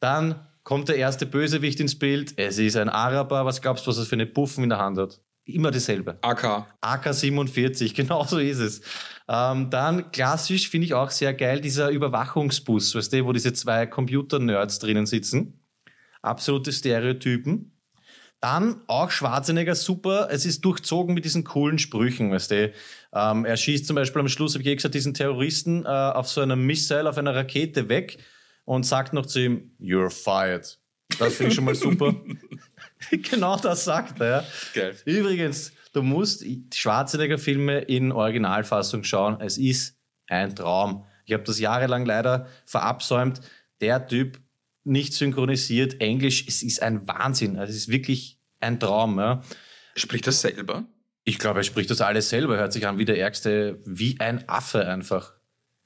Dann 0.00 0.46
kommt 0.62 0.88
der 0.88 0.96
erste 0.96 1.24
Bösewicht 1.26 1.80
ins 1.80 1.98
Bild. 1.98 2.34
Es 2.36 2.58
ist 2.58 2.76
ein 2.76 2.88
Araber. 2.90 3.44
Was 3.46 3.60
glaubst 3.62 3.86
du, 3.86 3.90
was 3.90 3.98
er 3.98 4.04
für 4.04 4.14
eine 4.16 4.26
Puffen 4.26 4.62
in 4.64 4.68
der 4.70 4.78
Hand 4.78 4.98
hat? 4.98 5.20
Immer 5.48 5.70
dieselbe. 5.70 6.18
AK. 6.20 6.66
AK-47, 6.82 7.94
genau 7.94 8.22
so 8.24 8.38
ist 8.38 8.58
es. 8.58 8.82
Ähm, 9.28 9.70
dann 9.70 10.12
klassisch 10.12 10.68
finde 10.68 10.84
ich 10.84 10.92
auch 10.92 11.10
sehr 11.10 11.32
geil 11.32 11.62
dieser 11.62 11.88
Überwachungsbus, 11.88 12.94
weißt 12.94 13.14
du, 13.14 13.24
wo 13.24 13.32
diese 13.32 13.54
zwei 13.54 13.86
Computer-Nerds 13.86 14.78
drinnen 14.78 15.06
sitzen. 15.06 15.64
Absolute 16.20 16.70
Stereotypen. 16.70 17.72
Dann 18.40 18.82
auch 18.88 19.10
Schwarzenegger 19.10 19.74
super. 19.74 20.28
Es 20.30 20.44
ist 20.44 20.64
durchzogen 20.66 21.14
mit 21.14 21.24
diesen 21.24 21.44
coolen 21.44 21.78
Sprüchen, 21.78 22.30
weißt 22.30 22.50
du. 22.50 22.72
Ähm, 23.14 23.46
er 23.46 23.56
schießt 23.56 23.86
zum 23.86 23.96
Beispiel 23.96 24.20
am 24.20 24.28
Schluss, 24.28 24.52
habe 24.52 24.62
ich 24.62 24.68
eh 24.68 24.76
gesagt, 24.76 24.94
diesen 24.94 25.14
Terroristen 25.14 25.86
äh, 25.86 25.88
auf 25.88 26.28
so 26.28 26.42
einem 26.42 26.66
Missile, 26.66 27.08
auf 27.08 27.16
einer 27.16 27.34
Rakete 27.34 27.88
weg 27.88 28.18
und 28.64 28.84
sagt 28.84 29.14
noch 29.14 29.24
zu 29.24 29.40
ihm, 29.40 29.70
you're 29.80 30.10
fired. 30.10 30.78
Das 31.18 31.34
finde 31.34 31.48
ich 31.48 31.54
schon 31.54 31.64
mal 31.64 31.74
super. 31.74 32.14
genau 33.30 33.56
das 33.56 33.84
sagt 33.84 34.20
er. 34.20 34.44
Geil. 34.74 34.96
Übrigens, 35.04 35.72
du 35.92 36.02
musst 36.02 36.44
Schwarzenegger-Filme 36.74 37.80
in 37.80 38.12
Originalfassung 38.12 39.04
schauen. 39.04 39.40
Es 39.40 39.58
ist 39.58 39.96
ein 40.28 40.54
Traum. 40.54 41.04
Ich 41.24 41.32
habe 41.32 41.44
das 41.44 41.58
jahrelang 41.58 42.06
leider 42.06 42.48
verabsäumt. 42.66 43.40
Der 43.80 44.06
Typ 44.06 44.40
nicht 44.84 45.12
synchronisiert, 45.12 46.00
Englisch, 46.00 46.44
es 46.48 46.62
ist 46.62 46.82
ein 46.82 47.06
Wahnsinn. 47.06 47.58
Also 47.58 47.70
es 47.70 47.76
ist 47.76 47.88
wirklich 47.88 48.38
ein 48.60 48.80
Traum. 48.80 49.18
Ja. 49.18 49.42
Spricht 49.94 50.26
das 50.26 50.40
selber? 50.40 50.86
Ich 51.24 51.38
glaube, 51.38 51.60
er 51.60 51.64
spricht 51.64 51.90
das 51.90 52.00
alles 52.00 52.30
selber, 52.30 52.56
hört 52.56 52.72
sich 52.72 52.86
an 52.86 52.98
wie 52.98 53.04
der 53.04 53.18
Ärgste, 53.18 53.80
wie 53.84 54.18
ein 54.18 54.48
Affe 54.48 54.86
einfach. 54.86 55.34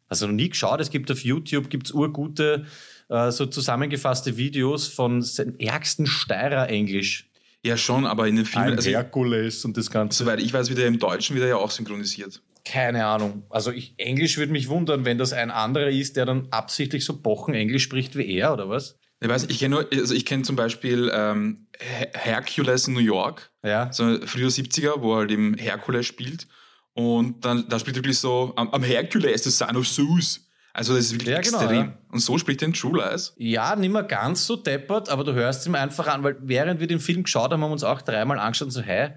Also 0.07 0.27
noch 0.27 0.35
nie 0.35 0.51
geschaut, 0.51 0.81
es 0.81 0.90
gibt 0.90 1.11
auf 1.11 1.25
YouTube 1.25 1.68
gibt's 1.68 1.90
urgute, 1.90 2.66
äh, 3.12 3.31
so 3.31 3.46
zusammengefasste 3.46 4.37
Videos 4.37 4.88
von 4.88 5.22
seinem 5.22 5.57
ärgsten 5.59 6.07
Steirer 6.07 6.68
Englisch. 6.68 7.29
Ja, 7.64 7.77
schon, 7.77 8.07
aber 8.07 8.27
in 8.27 8.37
den 8.37 8.44
Filmen, 8.44 8.75
also, 8.77 8.90
Herkules 8.90 9.64
und 9.64 9.77
das 9.77 9.90
Ganze. 9.90 10.18
soweit 10.25 10.40
ich 10.40 10.53
weiß, 10.53 10.68
wird 10.68 10.81
er 10.81 10.88
im 10.88 10.98
Deutschen 10.98 11.37
wieder 11.37 11.46
ja 11.46 11.57
auch 11.57 11.70
synchronisiert. 11.70 12.42
Keine 12.64 13.07
Ahnung. 13.07 13.44
Also 13.51 13.70
ich, 13.70 13.94
Englisch 13.98 14.37
würde 14.37 14.53
mich 14.53 14.68
wundern, 14.68 15.05
wenn 15.05 15.18
das 15.18 15.33
ein 15.33 15.51
anderer 15.51 15.88
ist, 15.90 16.16
der 16.16 16.27
dann 16.27 16.48
absichtlich 16.51 17.05
so 17.05 17.20
Bochen 17.20 17.55
Englisch 17.55 17.85
spricht 17.85 18.16
wie 18.16 18.27
er, 18.37 18.53
oder 18.53 18.68
was? 18.68 18.98
Ich 19.20 19.29
weiß, 19.29 19.46
ich 19.48 19.59
kenne 19.61 19.87
also 19.92 20.14
ich 20.14 20.27
kenne 20.27 20.42
zum 20.42 20.57
Beispiel 20.57 21.11
ähm, 21.14 21.66
Her- 21.79 22.11
Hercules 22.14 22.88
in 22.88 22.94
New 22.94 23.01
York, 23.01 23.51
Ja. 23.64 23.92
so 23.92 24.18
früher 24.27 24.48
70er, 24.48 25.01
wo 25.01 25.14
er 25.14 25.18
halt 25.20 25.31
eben 25.31 25.55
Herkules 25.55 26.07
spielt. 26.07 26.48
Und 26.94 27.44
dann 27.44 27.68
da 27.68 27.79
spielt 27.79 27.96
er 27.96 28.01
wirklich 28.03 28.18
so, 28.18 28.53
am, 28.57 28.70
am 28.70 28.83
Hercules, 28.83 29.44
the 29.44 29.51
son 29.51 29.77
of 29.77 29.88
Zeus. 29.88 30.40
Also 30.74 30.94
das 30.94 31.06
ist 31.06 31.12
wirklich 31.12 31.28
Ja, 31.28 31.40
genau, 31.40 31.58
extrem. 31.61 31.76
ja. 31.87 31.98
Und 32.11 32.20
so 32.20 32.38
spricht 32.38 32.62
in 32.62 32.72
True 32.72 32.98
Lies. 33.04 33.35
Ja, 33.37 33.76
nicht 33.76 33.92
mehr 33.92 34.02
ganz 34.04 34.46
so 34.46 34.56
deppert, 34.56 35.11
aber 35.11 35.22
du 35.24 35.35
hörst 35.35 35.66
ihm 35.66 35.74
einfach 35.74 36.06
an, 36.06 36.22
weil 36.22 36.37
während 36.40 36.80
wir 36.80 36.87
den 36.87 37.00
Film 37.00 37.24
geschaut 37.24 37.50
haben, 37.52 37.62
haben 37.62 37.70
wir 37.70 37.72
uns 37.74 37.85
auch 37.85 38.00
dreimal 38.02 38.38
angeschaut 38.38 38.66
und 38.66 38.72
so, 38.72 38.80
hey, 38.80 39.11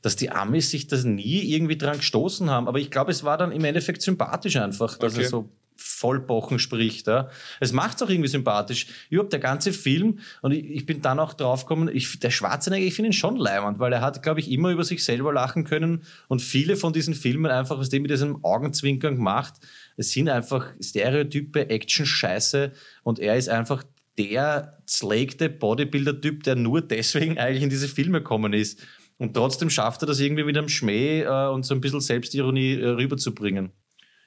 dass 0.00 0.16
die 0.16 0.30
Amis 0.30 0.70
sich 0.70 0.86
das 0.88 1.04
nie 1.04 1.42
irgendwie 1.54 1.76
dran 1.76 1.98
gestoßen 1.98 2.48
haben. 2.50 2.66
Aber 2.66 2.78
ich 2.78 2.90
glaube, 2.90 3.10
es 3.12 3.24
war 3.24 3.36
dann 3.36 3.52
im 3.52 3.64
Endeffekt 3.64 4.02
sympathisch 4.02 4.56
einfach, 4.56 4.96
dass 4.96 5.12
Okay. 5.14 5.22
er 5.24 5.28
so 5.28 5.50
Vollbochen 5.76 6.58
spricht. 6.58 7.06
Ja. 7.08 7.28
Es 7.60 7.72
macht 7.72 7.96
es 7.96 8.02
auch 8.02 8.08
irgendwie 8.10 8.28
sympathisch. 8.28 8.86
Überhaupt 9.10 9.32
der 9.32 9.40
ganze 9.40 9.72
Film, 9.72 10.18
und 10.40 10.52
ich, 10.52 10.64
ich 10.70 10.86
bin 10.86 11.02
dann 11.02 11.18
auch 11.18 11.34
draufgekommen, 11.34 11.88
ich, 11.94 12.20
der 12.20 12.30
Schwarzenegger, 12.30 12.84
ich 12.86 12.94
finde 12.94 13.08
ihn 13.10 13.12
schon 13.14 13.36
leimend, 13.36 13.78
weil 13.78 13.92
er 13.92 14.00
hat, 14.00 14.22
glaube 14.22 14.40
ich, 14.40 14.50
immer 14.50 14.70
über 14.70 14.84
sich 14.84 15.04
selber 15.04 15.32
lachen 15.32 15.64
können 15.64 16.02
und 16.28 16.40
viele 16.42 16.76
von 16.76 16.92
diesen 16.92 17.14
Filmen 17.14 17.50
einfach, 17.50 17.78
was 17.78 17.88
dem 17.88 18.02
mit 18.02 18.10
diesem 18.10 18.44
Augenzwinkern 18.44 19.16
gemacht, 19.16 19.54
es 19.96 20.12
sind 20.12 20.28
einfach 20.28 20.72
Stereotype, 20.80 21.68
Action-Scheiße 21.68 22.72
und 23.02 23.18
er 23.18 23.36
ist 23.36 23.48
einfach 23.48 23.84
der 24.18 24.78
zlegte 24.86 25.48
Bodybuilder-Typ, 25.48 26.42
der 26.42 26.56
nur 26.56 26.80
deswegen 26.82 27.38
eigentlich 27.38 27.62
in 27.62 27.70
diese 27.70 27.88
Filme 27.88 28.18
gekommen 28.18 28.52
ist. 28.52 28.84
Und 29.18 29.34
trotzdem 29.34 29.70
schafft 29.70 30.02
er 30.02 30.06
das 30.06 30.20
irgendwie 30.20 30.44
mit 30.44 30.56
einem 30.56 30.68
Schmäh 30.68 31.22
äh, 31.22 31.48
und 31.48 31.64
so 31.64 31.74
ein 31.74 31.80
bisschen 31.80 32.00
Selbstironie 32.00 32.74
äh, 32.74 32.88
rüberzubringen. 32.88 33.72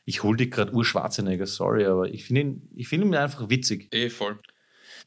Ich 0.06 0.23
hol 0.23 0.38
dich 0.38 0.51
gerade 0.51 0.73
Ur-Schwarzenegger, 0.73 1.47
sorry, 1.47 1.86
aber 1.86 2.08
ich 2.08 2.25
finde 2.25 2.41
ihn, 2.41 2.69
ich 2.75 2.88
finde 2.88 3.08
ihn 3.08 3.15
einfach 3.15 3.49
witzig. 3.49 3.88
Eh, 3.91 4.10
voll. 4.10 4.39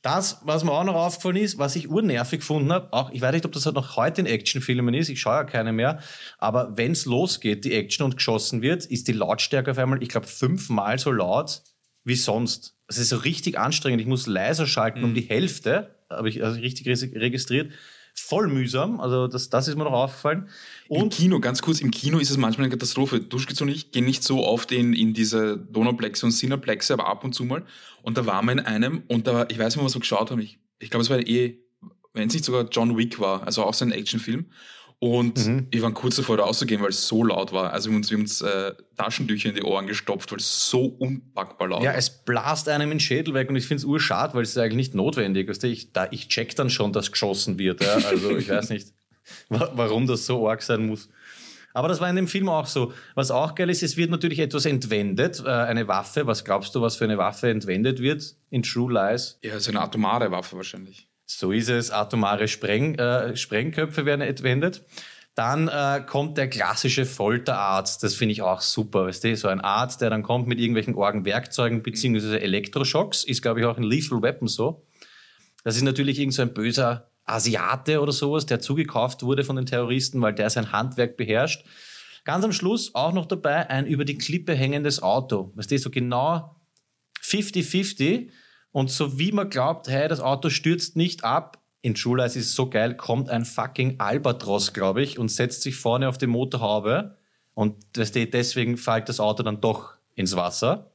Das, 0.02 0.40
was 0.42 0.64
mir 0.64 0.72
auch 0.72 0.84
noch 0.84 0.94
aufgefallen 0.94 1.37
ist, 1.37 1.58
was 1.58 1.74
ich 1.76 1.88
urnervig 1.88 2.40
gefunden 2.40 2.72
habe, 2.72 2.92
auch 2.92 3.11
ich 3.11 3.20
weiß 3.20 3.32
nicht, 3.32 3.44
ob 3.44 3.52
das 3.52 3.66
halt 3.66 3.74
noch 3.74 3.96
heute 3.96 4.20
in 4.20 4.26
Actionfilmen 4.26 4.94
ist, 4.94 5.08
ich 5.08 5.20
schaue 5.20 5.34
ja 5.34 5.44
keine 5.44 5.72
mehr, 5.72 6.00
aber 6.38 6.76
wenn 6.76 6.92
es 6.92 7.04
losgeht, 7.04 7.64
die 7.64 7.74
Action 7.74 8.04
und 8.04 8.16
geschossen 8.16 8.62
wird, 8.62 8.87
ist 8.87 9.08
die 9.08 9.12
Lautstärke 9.12 9.72
auf 9.72 9.78
einmal, 9.78 10.02
ich 10.02 10.08
glaube, 10.08 10.26
fünfmal 10.26 10.98
so 10.98 11.11
laut 11.11 11.62
wie 12.04 12.14
sonst. 12.14 12.76
Es 12.87 12.98
ist 12.98 13.11
so 13.11 13.16
richtig 13.16 13.58
anstrengend. 13.58 14.00
Ich 14.00 14.06
muss 14.06 14.26
leiser 14.26 14.66
schalten 14.66 15.04
um 15.04 15.14
die 15.14 15.22
Hälfte, 15.22 15.94
habe 16.08 16.28
ich 16.28 16.42
also 16.42 16.58
richtig 16.61 16.87
registriert. 16.87 17.72
Voll 18.20 18.48
mühsam, 18.48 19.00
also 19.00 19.26
das, 19.26 19.48
das 19.48 19.68
ist 19.68 19.76
mir 19.76 19.85
noch 19.85 19.92
aufgefallen. 19.92 20.48
Im 20.88 21.02
Und 21.02 21.12
Kino, 21.12 21.40
ganz 21.40 21.62
kurz, 21.62 21.81
im 21.81 21.90
Kino 21.90 22.18
ist 22.18 22.31
es 22.31 22.37
manchmal 22.37 22.66
eine 22.66 22.74
Katastrophe. 22.74 23.20
Duschkitz 23.20 23.61
und 23.61 23.68
ich 23.68 23.92
gehen 23.92 24.04
nicht 24.04 24.22
so 24.22 24.44
oft 24.46 24.72
in, 24.72 24.92
in 24.92 25.14
diese 25.14 25.57
Donauplexe 25.57 26.26
und 26.26 26.33
Cineplexe, 26.33 26.92
aber 26.92 27.07
ab 27.07 27.24
und 27.24 27.35
zu 27.35 27.44
mal. 27.44 27.64
Und 28.02 28.18
da 28.18 28.26
waren 28.26 28.46
wir 28.46 28.52
in 28.52 28.61
einem 28.61 29.02
und 29.09 29.26
da 29.26 29.35
war, 29.35 29.50
ich 29.50 29.59
weiß 29.59 29.76
nicht, 29.76 29.85
was 29.85 29.94
wir 29.94 30.00
geschaut 30.00 30.31
haben. 30.31 30.40
Ich, 30.40 30.59
ich 30.78 30.90
glaube, 30.90 31.02
es 31.02 31.11
war 31.11 31.18
eh, 31.18 31.59
wenn 32.12 32.28
es 32.28 32.35
nicht 32.35 32.44
sogar 32.44 32.68
John 32.70 32.96
Wick 32.96 33.20
war, 33.20 33.44
also 33.44 33.64
auch 33.64 33.74
so 33.74 33.85
ein 33.85 33.92
Actionfilm. 33.92 34.46
Und 35.00 35.46
Mhm. 35.46 35.68
wir 35.70 35.82
waren 35.82 35.94
kurz 35.94 36.16
davor, 36.16 36.37
da 36.38 36.42
auszugehen, 36.42 36.80
weil 36.82 36.88
es 36.88 37.06
so 37.06 37.22
laut 37.22 37.52
war. 37.52 37.72
Also 37.72 37.88
wir 37.88 37.92
haben 37.94 37.98
uns, 37.98 38.11
wir 38.11 38.16
haben 38.16 38.22
uns 38.22 38.40
äh, 38.40 38.72
Taschentücher 38.96 39.48
in 39.50 39.54
die 39.54 39.62
Ohren 39.62 39.87
gestopft, 39.87 40.32
weil 40.32 40.38
es 40.40 40.68
so 40.68 40.87
unpackbar 40.87 41.68
laut 41.68 41.82
Ja, 41.84 41.90
war. 41.92 41.96
es 41.98 42.11
blast 42.11 42.68
einem 42.68 42.90
den 42.90 42.98
Schädel 42.98 43.32
weg 43.32 43.48
und 43.48 43.54
ich 43.54 43.66
finde 43.66 43.82
es 43.82 43.84
urschad, 43.84 44.34
weil 44.34 44.42
es 44.42 44.50
ist 44.50 44.58
eigentlich 44.58 44.74
nicht 44.74 44.94
notwendig. 44.96 45.48
Weißt 45.48 45.62
du, 45.62 45.68
ich, 45.68 45.92
da, 45.92 46.08
ich 46.11 46.26
check 46.28 46.56
dann 46.56 46.68
schon, 46.68 46.92
dass 46.92 47.12
geschossen 47.12 47.58
wird. 47.61 47.80
Ja? 47.80 47.94
Also 47.94 48.37
ich 48.37 48.48
weiß 48.48 48.70
nicht, 48.70 48.88
wa- 49.48 49.70
warum 49.74 50.08
das 50.08 50.26
so 50.26 50.48
arg 50.48 50.62
sein 50.62 50.87
muss. 50.87 51.08
Aber 51.74 51.87
das 51.87 52.00
war 52.00 52.11
in 52.11 52.16
dem 52.16 52.26
Film 52.26 52.48
auch 52.48 52.66
so. 52.66 52.92
Was 53.14 53.30
auch 53.30 53.54
geil 53.54 53.70
ist, 53.70 53.84
es 53.84 53.96
wird 53.96 54.11
natürlich 54.11 54.40
etwas 54.40 54.64
entwendet, 54.66 55.40
äh, 55.44 55.48
eine 55.48 55.87
Waffe. 55.87 56.26
Was 56.26 56.44
glaubst 56.44 56.74
du, 56.74 56.80
was 56.80 56.96
für 56.96 57.04
eine 57.04 57.18
Waffe 57.18 57.50
entwendet 57.50 58.00
wird 58.00 58.34
in 58.50 58.64
True 58.64 58.92
Lies? 58.92 59.38
Ja, 59.44 59.61
so 59.61 59.70
eine 59.70 59.80
atomare 59.80 60.28
Waffe 60.32 60.56
wahrscheinlich. 60.56 61.06
So 61.30 61.52
ist 61.52 61.68
es. 61.68 61.90
Atomare 61.90 62.48
Spreng, 62.48 62.94
äh, 62.94 63.36
Sprengköpfe 63.36 64.06
werden 64.06 64.22
entwendet. 64.22 64.82
Dann 65.34 65.68
äh, 65.68 66.02
kommt 66.04 66.38
der 66.38 66.48
klassische 66.48 67.04
Folterarzt. 67.04 68.02
Das 68.02 68.14
finde 68.14 68.32
ich 68.32 68.42
auch 68.42 68.60
super. 68.62 69.06
Weißt 69.06 69.22
du? 69.22 69.36
So 69.36 69.48
ein 69.48 69.60
Arzt, 69.60 70.00
der 70.00 70.10
dann 70.10 70.22
kommt 70.22 70.48
mit 70.48 70.58
irgendwelchen 70.58 70.94
Orgenwerkzeugen 70.94 71.82
beziehungsweise 71.82 72.40
Elektroschocks. 72.40 73.24
Ist, 73.24 73.42
glaube 73.42 73.60
ich, 73.60 73.66
auch 73.66 73.76
in 73.76 73.84
Lethal 73.84 74.22
Weapon 74.22 74.48
so. 74.48 74.86
Das 75.64 75.76
ist 75.76 75.82
natürlich 75.82 76.18
irgend 76.18 76.34
so 76.34 76.42
ein 76.42 76.54
böser 76.54 77.10
Asiate 77.24 78.00
oder 78.00 78.12
sowas, 78.12 78.46
der 78.46 78.60
zugekauft 78.60 79.22
wurde 79.22 79.44
von 79.44 79.56
den 79.56 79.66
Terroristen, 79.66 80.22
weil 80.22 80.33
der 80.33 80.48
sein 80.48 80.72
Handwerk 80.72 81.18
beherrscht. 81.18 81.64
Ganz 82.24 82.42
am 82.42 82.52
Schluss 82.52 82.94
auch 82.94 83.12
noch 83.12 83.26
dabei 83.26 83.68
ein 83.68 83.87
über 83.87 84.06
die 84.06 84.16
Klippe 84.16 84.54
hängendes 84.54 85.02
Auto. 85.02 85.52
Weißt 85.54 85.70
du, 85.70 85.79
so 85.79 85.90
genau 85.90 86.56
50-50. 87.22 88.31
Und 88.73 88.90
so 88.90 89.19
wie 89.19 89.33
man 89.33 89.50
glaubt, 89.50 89.88
hey, 89.88 90.08
das 90.08 90.21
Auto 90.21 90.50
stürzt 90.50 90.96
nicht 90.96 91.25
ab, 91.25 91.58
in 91.81 91.96
Schule 91.96 92.25
ist 92.25 92.37
es 92.37 92.54
so 92.54 92.69
geil, 92.69 92.96
kommt 92.96 93.31
ein 93.31 93.44
fucking 93.44 94.00
Albatros, 94.00 94.73
glaube 94.73 95.02
ich, 95.02 95.19
und 95.19 95.31
setzt 95.31 95.62
sich 95.62 95.77
vorne 95.77 96.08
auf 96.08 96.19
die 96.19 96.27
Motorhaube. 96.27 97.16
Und 97.54 97.77
deswegen 97.96 98.77
fällt 98.77 99.08
das 99.08 99.21
Auto 99.21 99.42
dann 99.42 99.60
doch 99.60 99.94
ins 100.14 100.37
Wasser. 100.37 100.90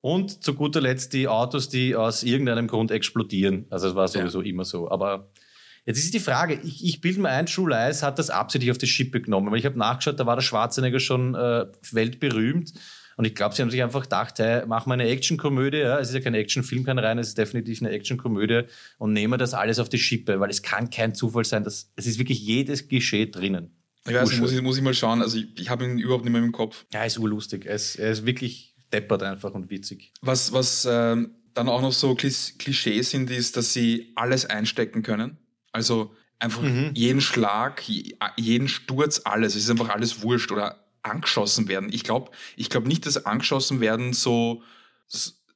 Und 0.00 0.44
zu 0.44 0.54
guter 0.54 0.80
Letzt 0.80 1.12
die 1.12 1.26
Autos, 1.26 1.68
die 1.68 1.96
aus 1.96 2.22
irgendeinem 2.22 2.68
Grund 2.68 2.90
explodieren. 2.90 3.66
Also 3.70 3.88
es 3.88 3.94
war 3.94 4.06
sowieso 4.06 4.40
immer 4.40 4.64
so. 4.64 4.90
Aber 4.90 5.30
jetzt 5.84 5.98
ist 5.98 6.14
die 6.14 6.20
Frage, 6.20 6.60
ich, 6.62 6.84
ich 6.84 7.00
bilde 7.00 7.20
mir 7.20 7.30
ein, 7.30 7.46
Lies 7.46 8.02
hat 8.02 8.18
das 8.18 8.30
absichtlich 8.30 8.70
auf 8.70 8.78
die 8.78 8.86
Schippe 8.86 9.20
genommen. 9.20 9.50
Weil 9.50 9.58
ich 9.58 9.66
habe 9.66 9.78
nachgeschaut, 9.78 10.20
da 10.20 10.26
war 10.26 10.36
der 10.36 10.42
Schwarzenegger 10.42 11.00
schon 11.00 11.34
äh, 11.34 11.66
weltberühmt. 11.90 12.72
Und 13.18 13.24
ich 13.24 13.34
glaube, 13.34 13.52
sie 13.54 13.62
haben 13.62 13.70
sich 13.70 13.82
einfach 13.82 14.02
gedacht, 14.04 14.38
hey, 14.38 14.64
machen 14.66 14.88
wir 14.90 14.94
eine 14.94 15.08
Actionkomödie. 15.08 15.78
Ja? 15.78 15.98
Es 15.98 16.08
ist 16.08 16.14
ja 16.14 16.20
kein 16.20 16.34
Actionfilm, 16.34 16.84
kein 16.84 16.98
rein, 17.00 17.18
es 17.18 17.28
ist 17.28 17.38
definitiv 17.38 17.82
eine 17.82 17.90
Actionkomödie. 17.90 18.62
Und 18.98 19.12
nehmen 19.12 19.38
das 19.40 19.54
alles 19.54 19.80
auf 19.80 19.88
die 19.88 19.98
Schippe, 19.98 20.38
weil 20.38 20.50
es 20.50 20.62
kann 20.62 20.88
kein 20.88 21.14
Zufall 21.16 21.44
sein, 21.44 21.64
dass 21.64 21.90
es 21.96 22.06
ist 22.06 22.18
wirklich 22.20 22.40
jedes 22.40 22.86
Klischee 22.86 23.26
drinnen. 23.26 23.72
Ich 24.06 24.14
weiß 24.14 24.30
nicht, 24.30 24.40
muss 24.40 24.52
ich, 24.52 24.62
muss 24.62 24.76
ich 24.76 24.82
mal 24.84 24.94
schauen. 24.94 25.20
Also 25.20 25.36
ich, 25.38 25.48
ich 25.58 25.68
habe 25.68 25.84
ihn 25.84 25.98
überhaupt 25.98 26.24
nicht 26.24 26.32
mehr 26.32 26.42
im 26.42 26.52
Kopf. 26.52 26.86
Ja, 26.92 27.02
ist 27.04 27.18
urlustig. 27.18 27.66
Er 27.66 27.74
ist, 27.74 27.96
er 27.96 28.12
ist 28.12 28.24
wirklich 28.24 28.76
deppert 28.92 29.22
einfach 29.24 29.52
und 29.52 29.68
witzig. 29.68 30.12
Was, 30.22 30.52
was 30.52 30.86
ähm, 30.88 31.32
dann 31.54 31.68
auch 31.68 31.82
noch 31.82 31.92
so 31.92 32.12
Klis- 32.12 32.56
Klischees 32.56 33.10
sind, 33.10 33.30
ist, 33.30 33.56
dass 33.56 33.72
sie 33.72 34.12
alles 34.14 34.46
einstecken 34.46 35.02
können. 35.02 35.38
Also 35.72 36.14
einfach 36.38 36.62
jeden 36.94 37.20
Schlag, 37.20 37.82
je- 37.88 38.14
jeden 38.36 38.68
Sturz, 38.68 39.22
alles. 39.24 39.56
Es 39.56 39.64
ist 39.64 39.70
einfach 39.70 39.88
alles 39.88 40.22
wurscht 40.22 40.52
oder 40.52 40.84
angeschossen 41.08 41.68
werden. 41.68 41.92
Ich 41.92 42.04
glaube 42.04 42.30
ich 42.56 42.70
glaub 42.70 42.86
nicht, 42.86 43.06
dass 43.06 43.24
angeschossen 43.26 43.80
werden 43.80 44.12
so, 44.12 44.62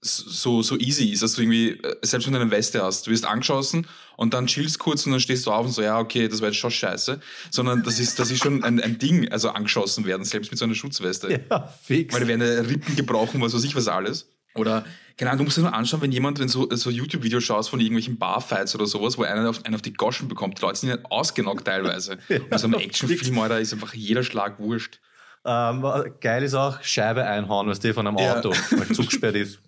so, 0.03 0.63
so 0.63 0.77
easy 0.79 1.11
ist, 1.11 1.23
dass 1.23 1.35
du 1.35 1.43
irgendwie, 1.43 1.71
äh, 1.71 1.97
selbst 2.03 2.27
wenn 2.27 2.35
du 2.35 2.41
eine 2.41 2.51
Weste 2.51 2.83
hast, 2.83 3.07
du 3.07 3.13
wirst 3.13 3.25
angeschossen 3.25 3.87
und 4.17 4.35
dann 4.35 4.47
chillst 4.47 4.81
kurz 4.81 5.07
und 5.07 5.13
dann 5.13 5.21
stehst 5.21 5.47
du 5.47 5.53
auf 5.53 5.65
und 5.65 5.73
so, 5.73 5.83
ja, 5.83 5.99
okay, 5.99 6.27
das 6.27 6.41
war 6.41 6.49
jetzt 6.49 6.59
schon 6.59 6.73
scheiße. 6.73 7.21
Sondern 7.51 7.85
das 7.85 8.01
ist, 8.01 8.19
das 8.19 8.31
ist 8.31 8.43
schon 8.43 8.65
ein, 8.65 8.81
ein 8.81 8.99
Ding, 8.99 9.31
also 9.31 9.51
angeschossen 9.51 10.05
werden, 10.05 10.25
selbst 10.25 10.51
mit 10.51 10.59
so 10.59 10.65
einer 10.65 10.75
Schutzweste. 10.75 11.45
Ja, 11.49 11.73
fix. 11.83 12.13
Weil 12.13 12.23
da 12.23 12.29
werden 12.29 12.41
ja 12.41 12.61
Rippen 12.63 12.97
gebrochen, 12.97 13.41
was 13.41 13.55
weiß 13.55 13.63
ich 13.63 13.77
was 13.77 13.87
alles. 13.87 14.27
Oder, 14.55 14.85
genau, 15.17 15.37
du 15.37 15.45
musst 15.45 15.57
dir 15.57 15.63
nur 15.63 15.73
anschauen, 15.73 16.03
wenn 16.03 16.13
jemand, 16.13 16.41
wenn 16.41 16.49
so, 16.49 16.69
so 16.73 16.91
YouTube-Videos 16.91 17.45
schaust 17.45 17.71
von 17.71 17.81
irgendwelchen 17.81 18.19
Barfights 18.19 18.75
oder 18.75 18.87
sowas, 18.87 19.17
wo 19.17 19.23
einer 19.23 19.49
auf, 19.49 19.65
einen 19.65 19.77
auf 19.77 19.83
die 19.83 19.95
Goschen 19.95 20.29
bekommt, 20.29 20.59
die 20.59 20.63
Leute 20.63 20.81
sind 20.81 20.89
ja 20.91 20.99
ausgenockt 21.05 21.65
teilweise. 21.65 22.19
Und 22.51 22.59
so 22.59 22.67
einem 22.67 22.81
Actionfilm, 22.81 23.39
Alter, 23.39 23.61
ist 23.61 23.73
einfach 23.73 23.95
jeder 23.95 24.25
Schlag 24.25 24.59
wurscht. 24.59 25.01
Ähm, 25.45 25.85
geil 26.21 26.43
ist 26.45 26.55
auch 26.55 26.83
Scheibe 26.83 27.25
einhauen, 27.25 27.67
was 27.69 27.81
die 27.81 27.93
von 27.93 28.07
einem 28.07 28.19
Ja. 28.19 28.37
Auto, 28.39 28.51
weil 28.51 28.89
Zug 28.95 29.07
gesperrt 29.09 29.35
ist. 29.37 29.61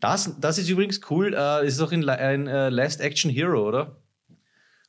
Das, 0.00 0.38
das 0.40 0.58
ist 0.58 0.68
übrigens 0.68 1.00
cool. 1.10 1.34
Äh, 1.34 1.66
ist 1.66 1.80
auch 1.80 1.92
in, 1.92 2.02
in 2.02 2.46
äh, 2.46 2.68
Last 2.70 3.00
Action 3.00 3.30
Hero, 3.30 3.66
oder? 3.66 3.96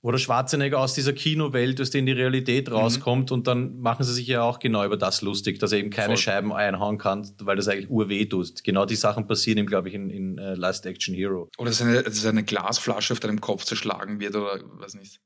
Wo 0.03 0.09
der 0.11 0.17
Schwarzenegger 0.17 0.79
aus 0.79 0.95
dieser 0.95 1.13
Kinowelt, 1.13 1.79
aus 1.79 1.91
der 1.91 1.99
in 1.99 2.05
die 2.07 2.11
Realität 2.11 2.67
Mhm. 2.69 2.73
rauskommt 2.75 3.31
und 3.31 3.45
dann 3.47 3.79
machen 3.79 4.03
sie 4.03 4.13
sich 4.13 4.25
ja 4.27 4.41
auch 4.41 4.57
genau 4.59 4.83
über 4.83 4.97
das 4.97 5.21
lustig, 5.21 5.59
dass 5.59 5.71
er 5.73 5.77
eben 5.79 5.89
keine 5.91 6.15
Voll. 6.15 6.17
Scheiben 6.17 6.51
einhauen 6.53 6.97
kann, 6.97 7.29
weil 7.39 7.55
das 7.55 7.67
eigentlich 7.67 7.89
urweh 7.89 8.25
tut. 8.25 8.63
Genau 8.63 8.85
die 8.85 8.95
Sachen 8.95 9.27
passieren 9.27 9.59
ihm, 9.59 9.67
glaube 9.67 9.89
ich, 9.89 9.93
in, 9.93 10.09
in 10.09 10.37
äh, 10.39 10.55
Last 10.55 10.85
Action 10.87 11.13
Hero. 11.13 11.49
Oder 11.59 11.69
dass 11.69 11.81
eine, 11.81 12.01
dass 12.01 12.25
eine 12.25 12.43
Glasflasche 12.43 13.13
auf 13.13 13.19
deinem 13.19 13.41
Kopf 13.41 13.63
zerschlagen 13.65 14.19
wird 14.19 14.35
oder 14.35 14.59
was 14.79 14.95
nicht. 14.95 15.21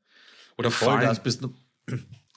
Oder 0.57 0.72
Vollgas, 0.72 1.20
fallen. 1.20 1.24
bist 1.24 1.43
du 1.43 1.53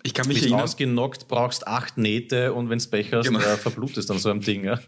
Ich 0.03 0.15
kann 0.15 0.27
mich 0.29 0.37
bist 0.37 0.47
erinnern, 0.47 0.63
ausgenockt, 0.63 1.29
brauchst 1.29 1.67
acht 1.67 1.99
Nähte 1.99 2.53
und 2.55 2.71
wenn's 2.71 2.89
Pech 2.89 3.13
hast, 3.13 3.27
Genau. 3.27 3.41
äh, 3.41 3.57
verblutest 3.57 4.11
an 4.11 4.19
so 4.19 4.31
einem 4.31 4.41
Ding. 4.41 4.65
Ja? 4.65 4.79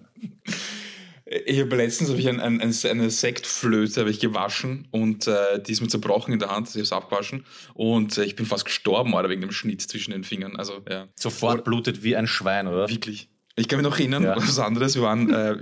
ich 1.46 1.60
habe 1.60 1.76
letztens 1.76 2.10
hab 2.10 2.18
ich 2.18 2.28
ein, 2.28 2.40
ein, 2.40 2.60
ein, 2.60 2.74
eine 2.84 3.10
Sektflöte 3.10 4.00
habe 4.00 4.10
ich 4.10 4.18
gewaschen 4.20 4.88
und 4.90 5.26
äh, 5.28 5.62
die 5.62 5.72
ist 5.72 5.80
mir 5.80 5.88
zerbrochen 5.88 6.32
in 6.32 6.38
der 6.40 6.50
Hand, 6.50 6.68
ich 6.68 6.74
habe 6.74 6.82
es 6.82 6.92
abgewaschen 6.92 7.44
und 7.74 8.18
äh, 8.18 8.24
ich 8.24 8.34
bin 8.36 8.46
fast 8.46 8.64
gestorben, 8.64 9.14
Alter, 9.14 9.28
wegen 9.28 9.40
dem 9.40 9.52
Schnitt 9.52 9.82
zwischen 9.82 10.10
den 10.10 10.24
Fingern. 10.24 10.56
Also 10.56 10.82
ja. 10.88 11.06
Sofort 11.14 11.64
blutet 11.64 12.02
wie 12.02 12.16
ein 12.16 12.26
Schwein, 12.26 12.66
oder? 12.66 12.88
Wirklich. 12.88 13.28
Ich 13.56 13.68
kann 13.68 13.78
mich 13.80 13.88
noch 13.88 13.98
erinnern, 13.98 14.22
Ja. 14.24 14.36
was 14.36 14.58
anderes. 14.58 14.94
Wir 14.96 15.02
waren, 15.02 15.32
äh, 15.32 15.56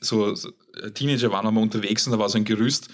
so, 0.00 0.34
so 0.34 0.50
äh, 0.82 0.90
Teenager 0.90 1.30
waren 1.30 1.52
wir 1.54 1.60
unterwegs 1.60 2.06
und 2.06 2.12
da 2.12 2.18
war 2.18 2.28
so 2.28 2.38
ein 2.38 2.44
Gerüst 2.44 2.88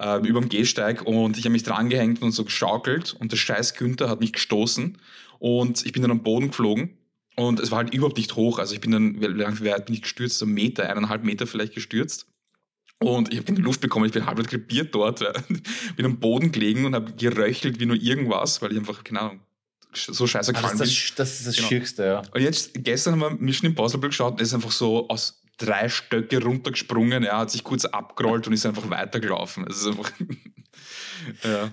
äh, 0.00 0.18
über 0.26 0.40
dem 0.40 0.48
Gehsteig 0.48 1.02
und 1.06 1.36
ich 1.38 1.44
habe 1.44 1.52
mich 1.52 1.62
dran 1.62 1.88
gehängt 1.88 2.22
und 2.22 2.32
so 2.32 2.44
geschaukelt 2.44 3.14
und 3.18 3.30
der 3.30 3.36
scheiß 3.36 3.74
Günther 3.74 4.08
hat 4.08 4.20
mich 4.20 4.32
gestoßen 4.32 4.98
und 5.40 5.84
ich 5.84 5.92
bin 5.92 6.02
dann 6.02 6.12
am 6.12 6.22
Boden 6.22 6.48
geflogen 6.48 6.96
und 7.34 7.58
es 7.58 7.70
war 7.72 7.78
halt 7.78 7.92
überhaupt 7.92 8.18
nicht 8.18 8.36
hoch. 8.36 8.58
Also 8.60 8.74
ich 8.74 8.80
bin 8.80 8.92
dann, 8.92 9.20
wie 9.20 9.64
weit 9.70 9.86
bin 9.86 9.94
ich 9.94 10.02
gestürzt? 10.02 10.38
So 10.38 10.44
einen 10.44 10.54
Meter, 10.54 10.88
eineinhalb 10.88 11.24
Meter 11.24 11.46
vielleicht 11.48 11.74
gestürzt. 11.74 12.26
Und 13.02 13.32
ich 13.32 13.38
habe 13.38 13.46
keine 13.46 13.60
Luft 13.64 13.80
bekommen, 13.80 14.04
ich 14.04 14.12
bin 14.12 14.26
halb 14.26 14.46
krepiert 14.46 14.94
dort, 14.94 15.20
ja. 15.20 15.32
bin 15.96 16.04
am 16.04 16.20
Boden 16.20 16.52
gelegen 16.52 16.84
und 16.84 16.94
habe 16.94 17.12
geröchelt 17.14 17.80
wie 17.80 17.86
nur 17.86 17.96
irgendwas, 17.96 18.60
weil 18.60 18.72
ich 18.72 18.78
einfach, 18.78 19.02
keine 19.02 19.20
Ahnung, 19.20 19.40
so 19.94 20.26
scheiße 20.26 20.50
Ah, 20.50 20.60
gefallen 20.60 20.78
das, 20.78 20.88
bin. 20.88 20.96
ist 20.96 21.18
das, 21.18 21.38
ist 21.40 21.46
das 21.46 21.56
Genau. 21.56 21.68
Schierste, 21.68 22.04
ja. 22.04 22.22
Und 22.32 22.42
jetzt, 22.42 22.72
gestern 22.74 23.14
haben 23.14 23.20
wir 23.20 23.30
Mission 23.42 23.70
Impossible 23.70 24.10
geschaut 24.10 24.32
und 24.34 24.40
er 24.40 24.44
ist 24.44 24.52
einfach 24.54 24.70
so 24.70 25.08
aus 25.08 25.40
drei 25.56 25.88
Stöcke 25.88 26.42
runtergesprungen, 26.42 27.24
er 27.24 27.38
hat 27.38 27.50
sich 27.50 27.64
kurz 27.64 27.86
abgerollt 27.86 28.46
und 28.46 28.52
ist 28.52 28.66
einfach 28.66 28.88
weitergelaufen. 28.90 29.66
Es 29.68 29.78
ist 29.78 29.86
einfach, 29.86 30.12
ja. 31.44 31.72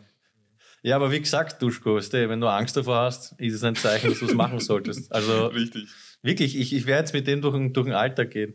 Ja, 0.84 0.96
aber 0.96 1.12
wie 1.12 1.20
gesagt, 1.20 1.62
Duschko, 1.62 1.96
weißt 1.96 2.14
du, 2.14 2.30
wenn 2.30 2.40
du 2.40 2.48
Angst 2.48 2.78
davor 2.78 2.98
hast, 3.02 3.34
ist 3.40 3.54
es 3.56 3.64
ein 3.64 3.76
Zeichen, 3.76 4.10
dass 4.10 4.20
du 4.20 4.26
es 4.26 4.34
machen 4.34 4.60
solltest. 4.60 5.12
Also 5.12 5.46
Richtig. 5.54 5.88
wirklich, 6.22 6.58
ich, 6.58 6.74
ich 6.74 6.86
werde 6.86 7.02
jetzt 7.02 7.14
mit 7.14 7.28
dem 7.28 7.42
durch, 7.42 7.56
den- 7.56 7.74
durch 7.74 7.86
den 7.88 7.96
Alltag 7.96 8.32
gehen. 8.32 8.54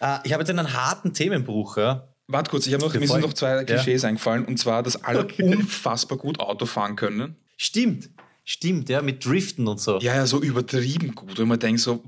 Äh, 0.00 0.18
ich 0.24 0.32
habe 0.32 0.42
jetzt 0.42 0.50
einen 0.50 0.72
harten 0.72 1.12
Themenbruch, 1.12 1.76
ja. 1.76 2.08
Warte 2.26 2.50
kurz, 2.50 2.66
ich 2.66 2.72
habe 2.72 2.82
noch, 2.84 2.94
mir 2.94 3.06
sind 3.06 3.20
noch 3.20 3.34
zwei 3.34 3.64
Klischees 3.64 4.02
eingefallen 4.04 4.46
und 4.46 4.56
zwar, 4.58 4.82
dass 4.82 5.02
alle 5.04 5.26
unfassbar 5.42 6.16
gut 6.16 6.40
Auto 6.40 6.64
fahren 6.64 6.96
können. 6.96 7.36
Stimmt, 7.58 8.08
stimmt, 8.44 8.88
ja, 8.88 9.02
mit 9.02 9.24
Driften 9.26 9.66
und 9.68 9.78
so. 9.80 9.98
Ja, 9.98 10.14
ja, 10.14 10.26
so 10.26 10.40
übertrieben 10.40 11.14
gut. 11.14 11.38
Und 11.38 11.48
man 11.48 11.58
denkt 11.58 11.80
so, 11.82 12.02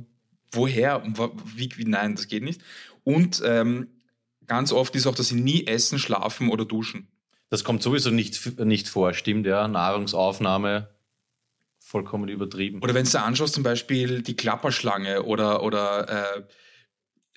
woher? 0.52 1.02
Wie, 1.54 1.68
wie, 1.76 1.84
nein, 1.84 2.14
das 2.14 2.28
geht 2.28 2.44
nicht. 2.44 2.62
Und 3.04 3.42
ähm, 3.44 3.88
ganz 4.46 4.72
oft 4.72 4.94
ist 4.96 5.06
auch, 5.06 5.14
dass 5.14 5.28
sie 5.28 5.40
nie 5.40 5.66
essen, 5.66 5.98
schlafen 5.98 6.48
oder 6.48 6.64
duschen. 6.64 7.08
Das 7.48 7.62
kommt 7.64 7.82
sowieso 7.82 8.10
nicht, 8.10 8.58
nicht 8.58 8.88
vor, 8.88 9.14
stimmt, 9.14 9.46
ja. 9.46 9.68
Nahrungsaufnahme, 9.68 10.88
vollkommen 11.78 12.28
übertrieben. 12.28 12.82
Oder 12.82 12.94
wenn 12.94 13.04
du 13.04 13.20
anschaust, 13.20 13.54
zum 13.54 13.62
Beispiel 13.62 14.22
die 14.22 14.34
Klapperschlange 14.34 15.22
oder, 15.22 15.62
oder 15.62 16.36
äh, 16.38 16.42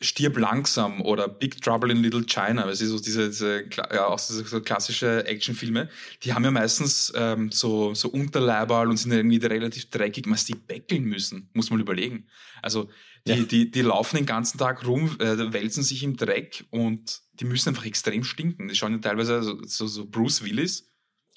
Stirb 0.02 0.38
langsam 0.38 1.02
oder 1.02 1.28
Big 1.28 1.62
Trouble 1.62 1.92
in 1.92 1.98
Little 1.98 2.24
China, 2.26 2.66
weil 2.66 2.74
sie 2.76 2.86
so 2.88 3.00
diese, 3.00 3.28
diese 3.28 3.66
ja, 3.94 4.08
auch 4.08 4.20
diese 4.20 4.46
so 4.46 4.62
klassische 4.62 5.26
Actionfilme, 5.28 5.90
die 6.24 6.34
haben 6.34 6.46
ja 6.46 6.52
meistens 6.52 7.12
ähm, 7.16 7.52
so, 7.52 7.94
so 7.94 8.10
Unterleiberl 8.10 8.88
und 8.90 8.98
sind 8.98 9.12
irgendwie 9.12 9.38
relativ 9.46 9.90
dreckig, 9.90 10.26
was 10.28 10.46
die 10.46 10.56
beckeln 10.56 11.04
müssen, 11.04 11.50
muss 11.54 11.70
man 11.70 11.82
überlegen. 11.82 12.28
Also 12.62 12.90
die, 13.28 13.32
Ja. 13.34 13.44
die, 13.44 13.72
die 13.72 13.82
laufen 13.82 14.16
den 14.16 14.26
ganzen 14.26 14.58
Tag 14.58 14.88
rum, 14.88 15.18
äh, 15.20 15.52
wälzen 15.52 15.84
sich 15.84 16.02
im 16.02 16.16
Dreck 16.16 16.64
und 16.70 17.22
die 17.40 17.46
müssen 17.46 17.70
einfach 17.70 17.86
extrem 17.86 18.24
stinken. 18.24 18.68
Die 18.68 18.76
schauen 18.76 18.94
ja 18.94 18.98
teilweise 19.00 19.42
so, 19.44 19.58
so, 19.64 19.88
so 19.88 20.06
Bruce 20.06 20.44
Willis. 20.44 20.90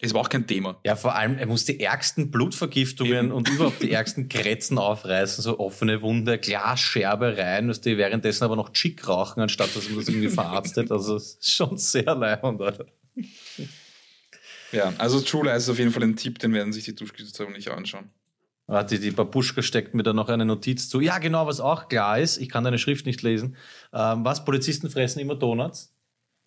Es 0.05 0.13
war 0.13 0.23
auch 0.23 0.29
kein 0.29 0.49
Thema. 0.49 0.81
Ja, 0.85 0.97
vor 0.97 1.15
allem, 1.15 1.39
er 1.39 1.47
muss 1.47 1.65
die 1.65 1.79
ärgsten 1.79 2.33
Blutvergiftungen 2.33 3.27
Eben. 3.27 3.33
und 3.33 3.49
überhaupt 3.49 3.83
die 3.83 3.93
ärgsten 3.93 4.29
Krätzen 4.29 4.77
aufreißen, 4.77 5.43
so 5.43 5.61
offene 5.61 6.03
Wunde, 6.03 6.39
Glasscherbe 6.39 7.39
rein, 7.39 7.69
dass 7.69 7.81
die 7.81 7.97
währenddessen 7.97 8.43
aber 8.43 8.57
noch 8.57 8.73
Chick 8.73 9.07
rauchen, 9.07 9.41
anstatt 9.41 9.77
dass 9.77 9.89
man 9.89 9.99
das 9.99 10.09
irgendwie 10.09 10.29
verarztet. 10.29 10.91
Also, 10.91 11.15
es 11.15 11.35
ist 11.35 11.53
schon 11.53 11.77
sehr 11.79 12.17
leibend, 12.17 12.61
Alter. 12.61 12.87
Ja, 14.73 14.93
also 14.99 15.21
True 15.21 15.45
Lies 15.45 15.65
ist 15.65 15.69
auf 15.69 15.79
jeden 15.79 15.93
Fall 15.93 16.03
ein 16.03 16.17
Tipp, 16.17 16.41
den 16.41 16.53
werden 16.53 16.73
sich 16.73 16.85
die 16.85 16.97
Duschküste 16.97 17.49
nicht 17.51 17.69
anschauen. 17.69 18.11
Warte, 18.67 18.99
die 18.99 19.11
Babuschka 19.11 19.63
steckt 19.63 19.95
mir 19.95 20.03
da 20.03 20.13
noch 20.13 20.29
eine 20.29 20.45
Notiz 20.45 20.89
zu. 20.89 21.01
Ja, 21.01 21.19
genau, 21.19 21.47
was 21.47 21.61
auch 21.61 21.89
klar 21.89 22.19
ist, 22.19 22.39
ich 22.39 22.49
kann 22.49 22.65
deine 22.65 22.79
Schrift 22.79 23.07
nicht 23.07 23.23
lesen. 23.23 23.57
Ähm, 23.93 24.25
was? 24.25 24.45
Polizisten 24.45 24.89
fressen 24.89 25.19
immer 25.19 25.35
Donuts? 25.35 25.93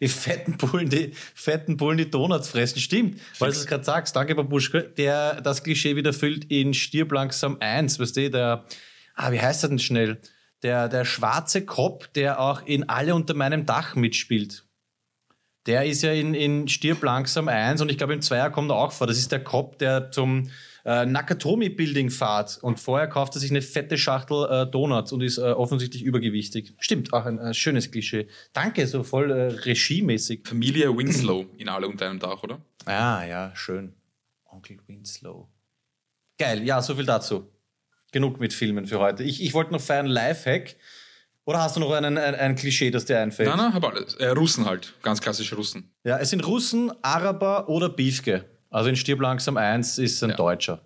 Die 0.02 0.10
fetten 0.10 0.58
Bullen, 0.58 0.90
die 0.90 1.12
fetten 1.14 1.78
Bullen, 1.78 1.98
die 1.98 2.10
Donuts 2.10 2.50
fressen. 2.50 2.80
Stimmt, 2.80 3.20
weil 3.40 3.52
du 3.52 3.58
es 3.58 3.66
gerade 3.66 3.84
sagst. 3.84 4.16
Danke, 4.16 4.36
Babuschka. 4.36 4.82
Der 4.82 5.42
das 5.42 5.64
Klischee 5.64 5.96
wieder 5.96 6.14
füllt 6.14 6.46
in 6.46 6.74
Stirb 6.74 7.12
langsam 7.12 7.58
1. 7.60 8.00
Weißt 8.00 8.18
du, 8.18 8.30
der, 8.30 8.66
ah, 9.16 9.32
wie 9.32 9.40
heißt 9.40 9.64
er 9.64 9.70
denn 9.70 9.80
schnell? 9.80 10.20
Der, 10.64 10.90
der 10.90 11.06
schwarze 11.06 11.66
Cop, 11.66 12.12
der 12.14 12.40
auch 12.40 12.66
in 12.66 12.90
Alle 12.90 13.16
unter 13.16 13.34
meinem 13.34 13.66
Dach 13.66 13.96
mitspielt. 13.96 14.66
Der 15.66 15.86
ist 15.86 16.04
ja 16.04 16.12
in, 16.12 16.34
in 16.34 16.68
Stirb 16.68 17.02
langsam 17.04 17.48
1 17.48 17.82
und 17.82 17.90
ich 17.90 17.98
glaube 17.98 18.14
im 18.14 18.22
Zweier 18.22 18.52
kommt 18.52 18.72
er 18.72 18.76
auch 18.76 18.92
vor. 18.92 19.08
Das 19.08 19.18
ist 19.18 19.32
der 19.32 19.44
Cop, 19.44 19.80
der 19.80 20.12
zum 20.12 20.50
äh, 20.86 21.06
Nakatomi 21.06 21.70
Building 21.70 22.12
fahrt 22.12 22.60
und 22.62 22.80
vorher 22.80 23.08
kauft 23.08 23.36
er 23.36 23.40
sich 23.40 23.50
eine 23.50 23.64
fette 23.64 23.98
Schachtel 23.98 24.48
äh, 24.50 24.70
Donuts 24.70 25.12
und 25.12 25.22
ist 25.22 25.40
äh, 25.40 25.42
offensichtlich 25.42 26.04
übergewichtig. 26.04 26.74
Stimmt, 26.80 27.12
auch 27.12 27.26
ein 27.26 27.40
äh, 27.40 27.54
schönes 27.54 27.90
Klischee. 27.90 28.28
Danke, 28.54 28.86
so 28.86 29.04
voll 29.04 29.32
äh, 29.32 29.48
regiemäßig. 29.48 30.48
Familie 30.48 30.96
Winslow 30.96 31.48
in 31.58 31.70
alle 31.70 31.88
unter 31.88 32.08
einem 32.08 32.20
Dach, 32.20 32.44
oder? 32.44 32.62
Ah, 32.86 33.26
ja, 33.26 33.52
schön. 33.56 33.94
Onkel 34.46 34.78
Winslow. 34.86 35.50
Geil, 36.38 36.64
ja, 36.64 36.82
so 36.82 36.96
viel 36.96 37.06
dazu. 37.06 37.50
Genug 38.12 38.40
mit 38.40 38.54
Filmen 38.54 38.86
für 38.86 39.00
heute. 39.00 39.24
Ich, 39.24 39.42
ich 39.42 39.54
wollte 39.54 39.74
noch 39.74 39.82
feiern 39.82 40.06
Lifehack. 40.06 40.76
Oder 41.46 41.62
hast 41.62 41.76
du 41.76 41.80
noch 41.80 41.92
einen, 41.92 42.18
ein, 42.18 42.36
ein 42.36 42.56
Klischee, 42.56 42.92
das 42.92 43.06
dir 43.06 43.20
einfällt? 43.20 43.50
Nein, 43.50 43.58
nein, 43.58 43.74
hab 43.74 43.84
alles. 43.86 44.16
Äh, 44.16 44.30
Russen 44.30 44.66
halt, 44.66 44.94
ganz 45.02 45.22
klassische 45.22 45.56
Russen. 45.56 45.92
Ja, 46.04 46.18
es 46.18 46.30
sind 46.30 46.46
Russen, 46.46 46.92
Araber 47.04 47.70
oder 47.70 47.90
Biefke. 47.90 48.46
Also 48.76 48.90
in 48.90 48.98
Stirb 48.98 49.22
langsam 49.22 49.56
1 49.56 50.00
ist 50.00 50.22
ein 50.22 50.32
Ja. 50.32 50.36
Deutscher. 50.36 50.82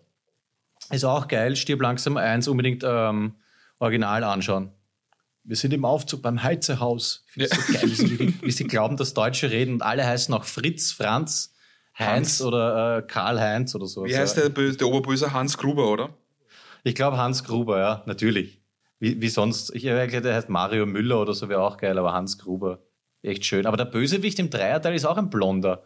Ist 0.92 1.04
auch 1.06 1.28
geil, 1.28 1.56
Stirb 1.56 1.82
langsam 1.82 2.18
1 2.18 2.48
unbedingt 2.48 2.84
ähm, 2.86 3.34
original 3.80 4.24
anschauen. 4.24 4.72
Wir 5.44 5.56
sind 5.56 5.74
im 5.74 5.86
Aufzug 5.86 6.22
beim 6.22 6.44
Heizehaus. 6.44 7.26
Ich 7.26 7.34
finde 7.34 7.50
es 7.50 7.58
so 7.66 7.74
geil, 7.74 7.90
wie 7.90 7.96
sie, 7.96 8.34
wie 8.44 8.52
sie 8.52 8.66
glauben, 8.66 8.96
dass 8.96 9.16
Deutsche 9.16 9.50
reden 9.50 9.74
und 9.74 9.82
alle 9.82 10.06
heißen 10.06 10.32
auch 10.36 10.44
Fritz, 10.44 10.92
Franz, 10.92 11.56
Heinz 11.98 12.40
Hans. 12.40 12.42
oder 12.44 12.98
äh, 12.98 13.02
Karl-Heinz 13.02 13.74
oder 13.74 13.88
so. 13.88 14.06
Wie 14.06 14.16
heißt 14.16 14.38
der, 14.38 14.50
der 14.50 14.88
Oberböse 14.88 15.34
Hans 15.34 15.58
Gruber, 15.58 15.90
oder? 15.92 16.10
Ich 16.84 16.94
glaube 16.94 17.18
Hans 17.18 17.44
Gruber, 17.44 17.80
ja, 17.80 18.04
natürlich. 18.06 18.62
Wie, 19.00 19.20
wie 19.20 19.30
sonst. 19.30 19.74
Ich 19.74 19.88
habe 19.88 20.06
gedacht, 20.06 20.26
der 20.26 20.36
heißt 20.36 20.50
Mario 20.50 20.86
Müller 20.86 21.20
oder 21.20 21.34
so, 21.34 21.50
wäre 21.50 21.62
auch 21.64 21.78
geil, 21.78 21.98
aber 21.98 22.14
Hans 22.14 22.38
Gruber. 22.38 22.84
Echt 23.24 23.46
schön. 23.46 23.66
Aber 23.66 23.78
der 23.78 23.86
Bösewicht 23.86 24.38
im 24.38 24.52
Dreierteil 24.52 24.94
ist 24.94 25.06
auch 25.06 25.18
ein 25.18 25.32
Blonder. 25.32 25.82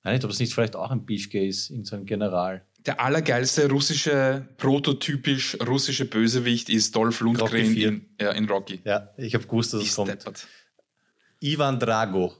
Ich 0.00 0.04
weiß 0.04 0.12
nicht, 0.14 0.24
ob 0.24 0.30
es 0.30 0.38
nicht 0.38 0.54
vielleicht 0.54 0.76
auch 0.76 0.90
ein 0.90 1.04
Beefcake 1.04 1.46
ist, 1.46 1.70
in 1.70 1.84
so 1.84 1.96
einem 1.96 2.06
General. 2.06 2.64
Der 2.86 3.00
allergeilste 3.00 3.68
russische, 3.68 4.48
prototypisch 4.58 5.58
russische 5.66 6.04
Bösewicht 6.04 6.68
ist 6.68 6.94
Dolph 6.94 7.20
Lundgren 7.20 7.76
in, 7.76 8.06
ja, 8.20 8.30
in 8.30 8.48
Rocky. 8.48 8.80
Ja, 8.84 9.10
ich 9.16 9.34
habe 9.34 9.44
gewusst, 9.44 9.74
dass 9.74 9.82
es 9.82 9.88
Ist 9.88 9.96
kommt. 9.96 10.10
deppert. 10.10 10.46
Ivan 11.40 11.80
Drago. 11.80 12.34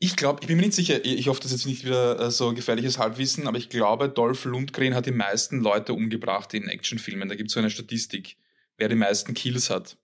Ich 0.00 0.16
glaube, 0.16 0.40
ich 0.42 0.48
bin 0.48 0.56
mir 0.56 0.64
nicht 0.64 0.74
sicher, 0.74 1.04
ich 1.04 1.18
ich 1.20 1.28
hoffe, 1.28 1.40
das 1.40 1.52
ist 1.52 1.60
jetzt 1.60 1.66
nicht 1.66 1.84
wieder 1.84 2.18
äh, 2.18 2.30
so 2.32 2.52
gefährliches 2.52 2.98
Halbwissen, 2.98 3.46
aber 3.46 3.56
ich 3.56 3.68
glaube, 3.68 4.08
Dolph 4.08 4.44
Lundgren 4.44 4.94
hat 4.94 5.06
die 5.06 5.12
meisten 5.12 5.60
Leute 5.60 5.94
umgebracht 5.94 6.52
in 6.54 6.66
Actionfilmen. 6.68 7.28
Da 7.28 7.36
gibt 7.36 7.50
es 7.50 7.54
so 7.54 7.60
eine 7.60 7.70
Statistik, 7.70 8.36
wer 8.76 8.88
die 8.88 8.96
meisten 8.96 9.34
Kills 9.34 9.70
hat. 9.70 9.96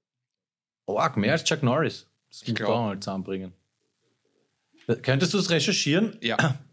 Org, 0.86 1.16
mehr 1.16 1.32
als 1.32 1.44
Chuck 1.44 1.62
Norris. 1.64 2.07
Das 2.30 2.46
muss 2.46 2.61
man 2.61 2.68
auch 2.68 2.84
mal 2.84 3.01
zusammenbringen. 3.01 3.53
Könntest 5.03 5.34
du 5.34 5.38
das 5.38 5.51
recherchieren? 5.51 6.16
Ja. 6.20 6.36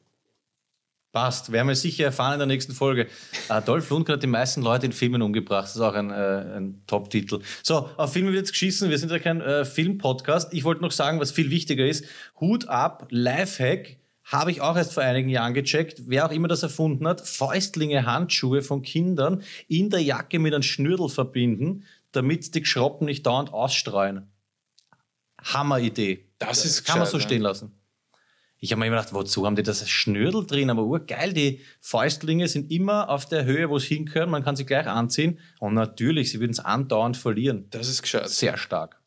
Passt, 1.17 1.51
werden 1.51 1.67
wir 1.67 1.75
sicher 1.75 2.05
erfahren 2.05 2.33
in 2.33 2.37
der 2.37 2.45
nächsten 2.45 2.73
Folge. 2.73 3.07
Äh, 3.49 3.59
Dolph 3.63 3.89
Lundgren 3.89 4.17
hat 4.17 4.21
die 4.21 4.27
meisten 4.27 4.61
Leute 4.61 4.85
in 4.85 4.91
Filmen 4.91 5.23
umgebracht. 5.23 5.63
Das 5.63 5.75
ist 5.75 5.81
auch 5.81 5.95
ein, 5.95 6.11
äh, 6.11 6.57
ein 6.57 6.83
Top-Titel. 6.85 7.39
So, 7.63 7.89
auf 7.97 8.13
Filme 8.13 8.27
wird 8.27 8.41
jetzt 8.41 8.51
geschissen. 8.51 8.91
Wir 8.91 8.99
sind 8.99 9.11
ja 9.11 9.17
kein 9.17 9.41
äh, 9.41 9.65
Film-Podcast. 9.65 10.53
Ich 10.53 10.63
wollte 10.63 10.83
noch 10.83 10.91
sagen, 10.91 11.19
was 11.19 11.31
viel 11.31 11.49
wichtiger 11.49 11.87
ist. 11.87 12.05
Hut 12.39 12.67
ab, 12.67 13.07
Lifehack. 13.09 13.97
Habe 14.25 14.51
ich 14.51 14.61
auch 14.61 14.75
erst 14.77 14.93
vor 14.93 15.01
einigen 15.01 15.29
Jahren 15.29 15.55
gecheckt. 15.55 16.03
Wer 16.05 16.27
auch 16.27 16.31
immer 16.31 16.47
das 16.47 16.61
erfunden 16.61 17.07
hat, 17.07 17.27
Fäustlinge, 17.27 18.05
Handschuhe 18.05 18.61
von 18.61 18.83
Kindern 18.83 19.41
in 19.67 19.89
der 19.89 20.03
Jacke 20.03 20.37
mit 20.37 20.53
einem 20.53 20.61
Schnürdel 20.61 21.09
verbinden, 21.09 21.83
damit 22.11 22.53
die 22.53 22.63
Schroppen 22.63 23.05
nicht 23.05 23.25
dauernd 23.25 23.51
ausstreuen. 23.51 24.27
Hammer-Idee. 25.43 26.25
Das 26.37 26.63
ist 26.63 26.85
Kann 26.85 26.99
man 26.99 27.07
so 27.07 27.19
stehen 27.19 27.41
lassen. 27.41 27.71
Ich 28.59 28.71
habe 28.71 28.79
mir 28.79 28.87
immer 28.87 28.97
gedacht, 28.97 29.13
wozu 29.13 29.45
haben 29.45 29.55
die 29.55 29.63
das 29.63 29.87
Schnürdel 29.87 30.45
drin? 30.45 30.69
Aber 30.69 30.83
urgeil, 30.83 31.33
die 31.33 31.61
Fäustlinge 31.79 32.47
sind 32.47 32.71
immer 32.71 33.09
auf 33.09 33.25
der 33.27 33.45
Höhe, 33.45 33.69
wo 33.69 33.77
es 33.77 33.83
hingehören. 33.83 34.29
Man 34.31 34.43
kann 34.43 34.55
sie 34.55 34.65
gleich 34.65 34.87
anziehen. 34.87 35.39
Und 35.59 35.75
natürlich, 35.75 36.31
sie 36.31 36.39
würden 36.39 36.51
es 36.51 36.59
andauernd 36.59 37.17
verlieren. 37.17 37.67
Das 37.69 37.87
ist 37.87 38.01
gescheit. 38.01 38.29
Sehr 38.29 38.57
stark. 38.57 38.99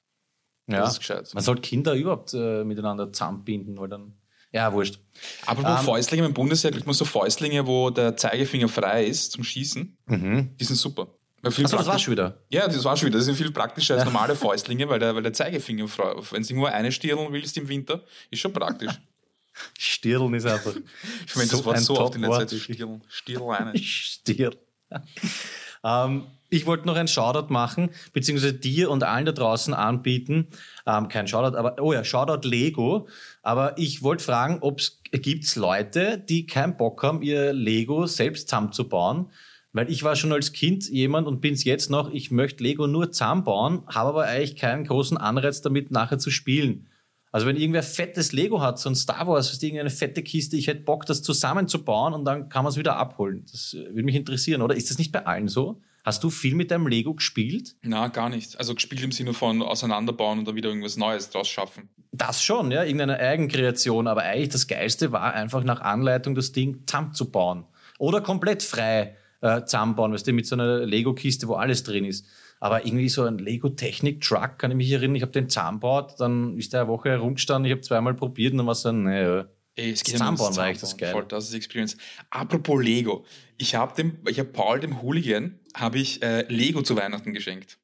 Ja. 0.68 0.80
Das 0.80 0.92
ist 0.92 0.98
gescheit. 1.00 1.30
Man 1.34 1.42
sollte 1.42 1.62
Kinder 1.62 1.94
überhaupt 1.94 2.32
äh, 2.32 2.62
miteinander 2.64 3.12
zusammenbinden, 3.12 3.78
weil 3.80 3.88
dann. 3.88 4.14
Ja, 4.52 4.72
wurscht. 4.72 4.98
Apropos 5.46 5.78
Ähm, 5.80 5.84
Fäustlinge, 5.84 6.26
im 6.26 6.34
Bundesheer 6.34 6.70
kriegt 6.70 6.86
man 6.86 6.94
so 6.94 7.04
Fäustlinge, 7.04 7.66
wo 7.66 7.90
der 7.90 8.16
Zeigefinger 8.16 8.68
frei 8.68 9.04
ist 9.04 9.32
zum 9.32 9.44
Schießen. 9.44 9.96
Die 10.08 10.64
sind 10.64 10.76
super. 10.76 11.08
Achso, 11.42 11.62
das 11.62 11.86
war 11.86 11.98
schon 11.98 12.12
wieder. 12.12 12.42
Ja, 12.50 12.66
das 12.66 12.84
war 12.84 12.96
schon 12.96 13.06
wieder. 13.06 13.18
Das 13.18 13.24
sind 13.24 13.36
viel 13.36 13.50
praktischer 13.50 13.94
als 13.94 14.04
normale 14.04 14.36
Fäustlinge, 14.36 14.88
weil 14.88 14.98
der, 14.98 15.14
weil 15.14 15.22
der 15.22 15.32
Zeigefinger 15.32 15.88
frei 15.88 16.14
Wenn 16.30 16.42
du 16.42 16.54
nur 16.54 16.68
eine 16.68 16.92
stirlen 16.92 17.32
willst 17.32 17.56
im 17.56 17.68
Winter, 17.68 18.04
ist 18.30 18.40
schon 18.40 18.52
praktisch. 18.52 18.92
Stirlen 19.78 20.34
ist 20.34 20.46
einfach. 20.46 20.74
Ich 21.26 21.32
verwende 21.32 21.56
das 21.56 21.64
Wort 21.64 21.76
ein 21.76 21.82
so 21.82 21.98
oft 21.98 22.14
in 22.14 22.22
der. 22.22 22.30
Zeit. 22.30 22.52
Stirlen. 22.52 23.02
Stirl 23.08 23.50
eine. 23.50 23.78
Stirl. 23.78 24.56
ähm, 25.84 26.26
ich 26.52 26.66
wollte 26.66 26.86
noch 26.86 26.96
einen 26.96 27.08
Shoutout 27.08 27.52
machen, 27.52 27.90
beziehungsweise 28.12 28.52
dir 28.52 28.90
und 28.90 29.04
allen 29.04 29.24
da 29.24 29.32
draußen 29.32 29.72
anbieten. 29.72 30.48
Ähm, 30.84 31.08
kein 31.08 31.28
Shoutout, 31.28 31.56
aber, 31.56 31.80
oh 31.80 31.92
ja, 31.92 32.04
Shoutout 32.04 32.46
Lego. 32.46 33.06
Aber 33.42 33.78
ich 33.78 34.02
wollte 34.02 34.24
fragen, 34.24 34.58
ob 34.60 34.80
es 34.80 35.00
gibt's 35.12 35.54
Leute, 35.56 36.18
die 36.18 36.46
keinen 36.46 36.76
Bock 36.76 37.02
haben, 37.02 37.22
ihr 37.22 37.52
Lego 37.52 38.06
selbst 38.06 38.48
zusammenzubauen. 38.48 39.30
Weil 39.72 39.88
ich 39.88 40.02
war 40.02 40.16
schon 40.16 40.32
als 40.32 40.52
Kind 40.52 40.88
jemand 40.88 41.28
und 41.28 41.40
bin's 41.40 41.62
jetzt 41.62 41.90
noch, 41.90 42.10
ich 42.10 42.32
möchte 42.32 42.64
Lego 42.64 42.88
nur 42.88 43.12
zusammenbauen, 43.12 43.84
habe 43.86 44.08
aber 44.08 44.24
eigentlich 44.24 44.56
keinen 44.56 44.84
großen 44.84 45.16
Anreiz 45.16 45.62
damit, 45.62 45.92
nachher 45.92 46.18
zu 46.18 46.30
spielen. 46.30 46.88
Also 47.32 47.46
wenn 47.46 47.56
irgendwer 47.56 47.82
fettes 47.82 48.32
Lego 48.32 48.60
hat, 48.60 48.78
so 48.78 48.88
ein 48.88 48.96
Star 48.96 49.26
Wars, 49.26 49.52
ist 49.52 49.62
irgendeine 49.62 49.90
fette 49.90 50.22
Kiste, 50.22 50.56
ich 50.56 50.66
hätte 50.66 50.82
Bock, 50.82 51.06
das 51.06 51.22
zusammenzubauen 51.22 52.12
und 52.12 52.24
dann 52.24 52.48
kann 52.48 52.64
man 52.64 52.70
es 52.70 52.76
wieder 52.76 52.96
abholen. 52.96 53.44
Das 53.50 53.74
äh, 53.74 53.86
würde 53.86 54.02
mich 54.02 54.16
interessieren, 54.16 54.62
oder? 54.62 54.74
Ist 54.74 54.90
das 54.90 54.98
nicht 54.98 55.12
bei 55.12 55.26
allen 55.26 55.48
so? 55.48 55.80
Hast 56.02 56.24
du 56.24 56.30
viel 56.30 56.54
mit 56.54 56.70
deinem 56.70 56.86
Lego 56.86 57.14
gespielt? 57.14 57.76
Na, 57.82 58.08
gar 58.08 58.30
nicht. 58.30 58.58
Also 58.58 58.74
gespielt 58.74 59.02
im 59.02 59.12
Sinne 59.12 59.34
von 59.34 59.62
auseinanderbauen 59.62 60.38
und 60.38 60.48
dann 60.48 60.54
wieder 60.54 60.70
irgendwas 60.70 60.96
Neues 60.96 61.28
draus 61.28 61.48
schaffen. 61.48 61.90
Das 62.10 62.42
schon, 62.42 62.70
ja, 62.70 62.82
irgendeine 62.82 63.18
Eigenkreation, 63.18 64.08
aber 64.08 64.22
eigentlich 64.22 64.48
das 64.48 64.66
Geilste 64.66 65.12
war 65.12 65.34
einfach 65.34 65.62
nach 65.62 65.80
Anleitung 65.80 66.34
das 66.34 66.52
Ding 66.52 66.84
zusammenzubauen. 66.86 67.64
Oder 67.98 68.22
komplett 68.22 68.62
frei 68.62 69.16
äh, 69.42 69.62
zusammenbauen, 69.64 70.12
weißt 70.12 70.26
du, 70.26 70.32
mit 70.32 70.46
so 70.46 70.56
einer 70.56 70.80
Lego-Kiste, 70.86 71.48
wo 71.48 71.54
alles 71.54 71.82
drin 71.84 72.06
ist. 72.06 72.26
Aber 72.60 72.86
irgendwie 72.86 73.08
so 73.08 73.24
ein 73.24 73.38
Lego-Technik-Truck, 73.38 74.58
kann 74.58 74.70
ich 74.70 74.76
mich 74.76 74.92
erinnern, 74.92 75.16
ich 75.16 75.22
habe 75.22 75.32
den 75.32 75.48
zusammengebaut, 75.48 76.14
dann 76.18 76.56
ist 76.58 76.72
der 76.72 76.82
eine 76.82 76.90
Woche 76.90 77.08
herumgestanden, 77.08 77.66
ich 77.66 77.72
habe 77.72 77.80
zweimal 77.80 78.14
probiert 78.14 78.52
und 78.52 78.58
dann 78.58 78.66
war 78.66 78.72
es 78.72 78.82
so, 78.82 78.92
naja, 78.92 79.46
Ey, 79.76 79.92
es 79.92 80.00
Das 80.00 80.04
geht 80.04 80.18
Zusammenbauen 80.18 80.56
war 80.56 80.68
echt 80.68 80.82
das. 80.82 80.96
Geile. 80.96 81.12
Voll, 81.12 81.24
das 81.26 81.44
ist 81.44 81.52
die 81.52 81.56
Experience. 81.56 81.96
Apropos 82.28 82.82
Lego. 82.82 83.24
Ich 83.56 83.74
habe 83.74 83.94
dem, 83.94 84.18
ich 84.28 84.38
habe 84.38 84.48
Paul, 84.50 84.80
dem 84.80 85.00
Hooligan, 85.00 85.58
habe 85.74 85.98
ich 85.98 86.22
äh, 86.22 86.42
Lego 86.48 86.82
zu 86.82 86.96
Weihnachten 86.96 87.32
geschenkt. 87.32 87.78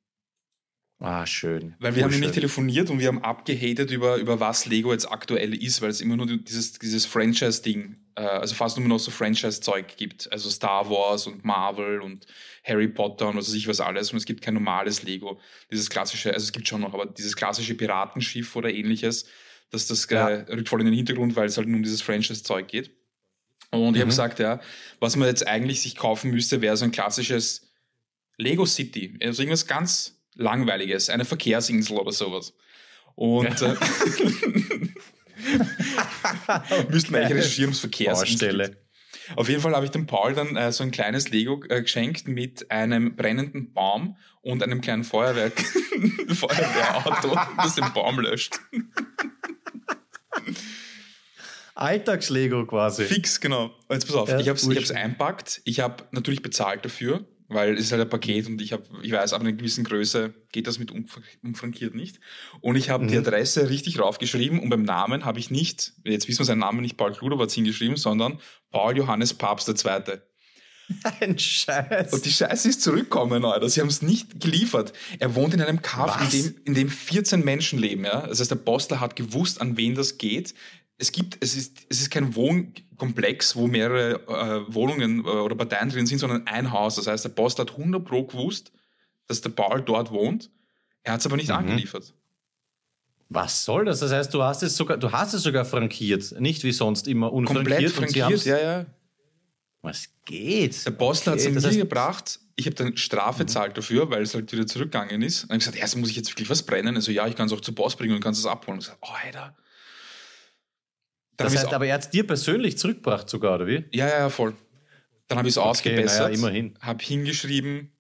Ah, 0.99 1.27
schön. 1.27 1.75
Weil 1.79 1.95
wir 1.95 2.03
haben 2.03 2.09
Urschön. 2.09 2.21
nämlich 2.21 2.35
telefoniert 2.35 2.91
und 2.91 2.99
wir 3.01 3.09
haben 3.09 3.23
abgehatet 3.23 3.91
über, 3.91 4.17
über 4.17 4.41
was 4.41 4.67
Lego 4.67 4.93
jetzt 4.93 5.11
aktuell 5.11 5.55
ist, 5.55 5.83
weil 5.83 5.91
es 5.91 6.01
immer 6.01 6.17
nur 6.17 6.27
dieses, 6.27 6.73
dieses 6.79 7.07
Franchise-Ding, 7.07 7.97
äh, 8.17 8.23
also 8.23 8.55
fast 8.55 8.79
nur 8.79 8.89
noch 8.89 8.99
so 8.99 9.11
Franchise-Zeug 9.11 9.97
gibt. 9.97 10.31
Also 10.33 10.49
Star 10.51 10.89
Wars 10.91 11.27
und 11.27 11.45
Marvel 11.45 12.01
und 12.01 12.27
Harry 12.65 12.89
Potter 12.89 13.29
und 13.29 13.37
was 13.37 13.49
weiß 13.49 13.55
ich 13.55 13.69
was 13.69 13.81
alles. 13.81 14.11
Und 14.13 14.19
es 14.19 14.25
gibt 14.25 14.43
kein 14.43 14.55
normales 14.55 15.03
Lego. 15.03 15.39
Dieses 15.71 15.91
klassische, 15.91 16.33
also 16.33 16.45
es 16.45 16.53
gibt 16.53 16.67
schon 16.67 16.81
noch, 16.81 16.95
aber 16.95 17.07
dieses 17.07 17.37
klassische 17.37 17.75
Piratenschiff 17.75 18.57
oder 18.57 18.73
ähnliches, 18.73 19.27
das, 19.71 19.87
das 19.87 20.09
Ja. 20.11 20.29
äh, 20.31 20.53
rückt 20.53 20.69
voll 20.69 20.81
in 20.81 20.87
den 20.87 20.95
Hintergrund, 20.95 21.37
weil 21.37 21.47
es 21.47 21.57
halt 21.57 21.69
nur 21.69 21.77
um 21.77 21.83
dieses 21.83 22.01
Franchise-Zeug 22.03 22.69
geht. 22.69 22.91
Und 23.71 23.81
ich 23.95 24.01
habe 24.01 24.05
Mhm. 24.07 24.11
gesagt, 24.11 24.39
ja, 24.39 24.61
was 25.01 25.17
man 25.17 25.29
jetzt 25.29 25.47
eigentlich 25.47 25.83
sich 25.83 25.97
kaufen 25.97 26.31
müsste, 26.31 26.61
wäre 26.63 26.77
so 26.77 26.85
ein 26.85 26.93
klassisches 26.93 27.69
Lego 28.39 28.65
City. 28.65 29.19
Also 29.23 29.43
irgendwas 29.43 29.67
ganz 29.67 30.16
Langweiliges, 30.37 31.11
eine 31.11 31.25
Verkehrsinsel 31.25 31.99
oder 31.99 32.13
sowas. 32.13 32.55
Und 33.15 33.63
äh, 33.63 33.75
müssten 36.91 37.13
wir 37.13 37.21
eigentlich 37.21 37.39
recherchieren, 37.39 37.69
ums 37.69 37.81
Verkehrsinsel. 37.81 38.77
Auf 39.35 39.49
jeden 39.49 39.61
Fall 39.61 39.75
habe 39.75 39.85
ich 39.85 39.91
dem 39.91 40.07
Paul 40.07 40.35
dann 40.35 40.57
äh, 40.57 40.71
so 40.71 40.85
ein 40.85 40.93
kleines 40.93 41.31
Lego 41.31 41.61
äh, 41.69 41.83
geschenkt 41.83 42.29
mit 42.29 42.71
einem 42.71 43.17
brennenden 43.17 43.73
Baum 43.73 44.17
und 44.43 44.63
einem 44.63 44.81
kleinen 44.81 45.03
Feuerwerk, 45.03 45.59
Feuerwehrauto, 46.29 47.37
das 47.57 47.75
den 47.75 47.93
Baum 47.93 48.21
löscht. 48.21 48.61
Alltagslego 51.75 52.67
quasi. 52.67 53.05
Fix, 53.05 53.41
genau. 53.41 53.75
Jetzt 53.91 54.07
pass 54.07 54.17
auf, 54.17 54.29
Ja, 54.29 54.39
ich 54.39 54.49
habe 54.49 54.59
es 54.59 54.91
einpackt. 54.91 55.61
Ich 55.65 55.81
habe 55.81 56.05
natürlich 56.13 56.43
bezahlt 56.43 56.85
dafür, 56.85 57.27
weil 57.49 57.75
es 57.75 57.85
ist 57.87 57.93
halt 57.93 58.03
ein 58.03 58.09
Paket 58.09 58.47
und 58.49 58.61
ich, 58.61 58.73
hab, 58.73 58.83
ich 59.03 59.13
weiß, 59.13 59.33
ab 59.33 59.41
einer 59.41 59.53
gewissen 59.53 59.85
Größe 59.85 60.35
geht 60.53 60.67
das 60.67 60.79
mit 60.79 60.91
umf- 60.91 61.21
umfrankiert 61.43 61.95
nicht. 61.95 62.19
Und 62.61 62.77
ich 62.77 62.91
habe 62.91 63.05
Mhm. 63.05 63.09
die 63.09 63.19
Adresse 63.19 63.69
richtig 63.71 63.99
raufgeschrieben 64.01 64.59
und 64.61 64.69
beim 64.69 64.83
Namen 64.83 65.25
habe 65.25 65.39
ich 65.39 65.51
nicht, 65.51 65.93
jetzt 66.05 66.29
wissen 66.29 66.41
wir 66.41 66.47
seinen 66.47 66.59
Namen 66.61 66.81
nicht 66.81 66.97
Paul 66.97 67.13
Kluderwatz 67.13 67.55
hingeschrieben, 67.55 67.97
sondern 67.97 68.41
Paul 68.71 68.97
Johannes 68.97 69.35
Papst 69.35 69.69
II. 69.69 70.19
Ein 71.21 71.37
Scheiß. 71.37 72.13
Und 72.13 72.25
die 72.25 72.31
Scheiße 72.31 72.69
ist 72.69 72.81
zurückgekommen, 72.81 73.45
Alter. 73.45 73.69
Sie 73.69 73.81
haben 73.81 73.89
es 73.89 74.03
nicht 74.03 74.39
geliefert. 74.41 74.93
Er 75.19 75.35
wohnt 75.35 75.53
in 75.53 75.61
einem 75.61 75.83
Kaff, 75.83 76.21
in 76.23 76.31
dem, 76.43 76.55
in 76.65 76.75
dem 76.75 76.89
14 76.89 77.45
Menschen 77.45 77.79
leben, 77.81 78.05
ja. 78.05 78.25
Das 78.27 78.39
heißt, 78.39 78.53
der 78.53 78.57
Postler 78.57 79.01
hat 79.01 79.17
gewusst, 79.17 79.61
an 79.61 79.77
wen 79.77 79.97
das 79.97 80.17
geht. 80.19 80.55
Es 80.99 81.13
gibt, 81.13 81.37
es 81.43 81.57
ist, 81.57 81.79
es 81.91 82.01
ist 82.01 82.11
kein 82.11 82.35
Wohnkomplex, 82.35 83.55
wo 83.57 83.67
mehrere 83.67 84.15
äh, 84.69 84.75
Wohnungen 84.75 85.21
äh, 85.25 85.29
oder 85.29 85.55
Parteien 85.55 85.91
drin 85.91 86.07
sind, 86.07 86.19
sondern 86.19 86.47
ein 86.47 86.71
Haus. 86.73 86.97
Das 86.97 87.07
heißt, 87.07 87.25
der 87.25 87.29
Postler 87.31 87.67
hat 87.67 87.73
100 87.73 88.05
pro 88.05 88.25
gewusst, 88.25 88.73
dass 89.27 89.41
der 89.43 89.51
Paul 89.51 89.83
dort 89.83 90.11
wohnt. 90.11 90.51
Er 91.03 91.13
hat 91.15 91.21
es 91.21 91.27
aber 91.27 91.37
nicht 91.37 91.49
Mhm. 91.51 91.57
angeliefert. 91.57 92.15
Was 93.29 93.65
soll 93.65 93.85
das? 93.85 94.01
Das 94.01 94.13
heißt, 94.13 94.33
du 94.33 94.43
hast 94.43 94.63
es 94.63 94.77
sogar, 94.77 94.97
du 94.99 95.11
hast 95.11 95.35
es 95.35 95.43
sogar 95.43 95.65
frankiert, 95.65 96.35
nicht 96.41 96.63
wie 96.65 96.73
sonst 96.73 97.09
immer 97.09 97.33
unfrankiert. 97.33 97.67
Komplett 97.67 97.91
frankiert, 98.15 98.45
ja, 98.45 98.59
ja. 98.59 98.87
Was 99.83 100.09
geht? 100.25 100.87
Der 100.87 100.93
hat 100.99 101.01
es 101.13 101.27
Okay, 101.27 101.47
an 101.49 101.55
das 101.55 101.65
mir 101.65 101.71
heißt- 101.71 101.75
Mhm. 101.75 101.79
gebracht. 101.79 102.41
Ich 102.59 102.67
habe 102.67 102.75
dann 102.75 102.97
Strafe 102.97 103.41
gezahlt 103.45 103.77
dafür, 103.77 104.09
weil 104.11 104.23
es 104.23 104.35
halt 104.35 104.51
wieder 104.53 104.67
zurückgegangen 104.67 105.21
ist. 105.23 105.45
Und 105.45 105.53
ich 105.53 105.59
gesagt, 105.59 105.77
erst 105.77 105.97
muss 105.97 106.09
ich 106.09 106.17
jetzt 106.17 106.31
wirklich 106.31 106.49
was 106.49 106.63
brennen. 106.63 106.97
Also 106.97 107.13
ja, 107.13 107.27
ich 107.27 107.37
kann 107.37 107.47
es 107.49 107.53
auch 107.53 107.61
zur 107.61 107.75
Post 107.75 107.99
bringen 107.99 108.15
und 108.15 108.21
kannst 108.21 108.41
es 108.41 108.47
abholen. 108.47 108.79
Und 108.79 108.85
ich 108.85 108.87
gesagt, 108.87 109.03
oh, 109.07 109.13
Alter. 109.27 109.55
Das 111.37 111.55
heißt, 111.57 111.73
aber 111.73 111.87
er 111.87 111.95
hat 111.95 112.03
es 112.03 112.11
dir 112.11 112.27
persönlich 112.27 112.79
zurückgebracht 112.79 113.29
sogar, 113.29 113.57
oder 113.57 113.67
wie? 113.67 113.85
Ja, 113.93 114.09
ja, 114.09 114.19
ja, 114.21 114.31
voll. 114.31 114.55
Dann 115.29 115.39
habe 115.39 115.49
ich 115.49 115.55
es 115.55 115.59
Okay, 115.59 115.69
ausgebessert. 115.69 116.29
naja, 116.29 116.35
immerhin. 116.39 116.79
Habe 116.81 117.03
hingeschrieben, 117.05 117.93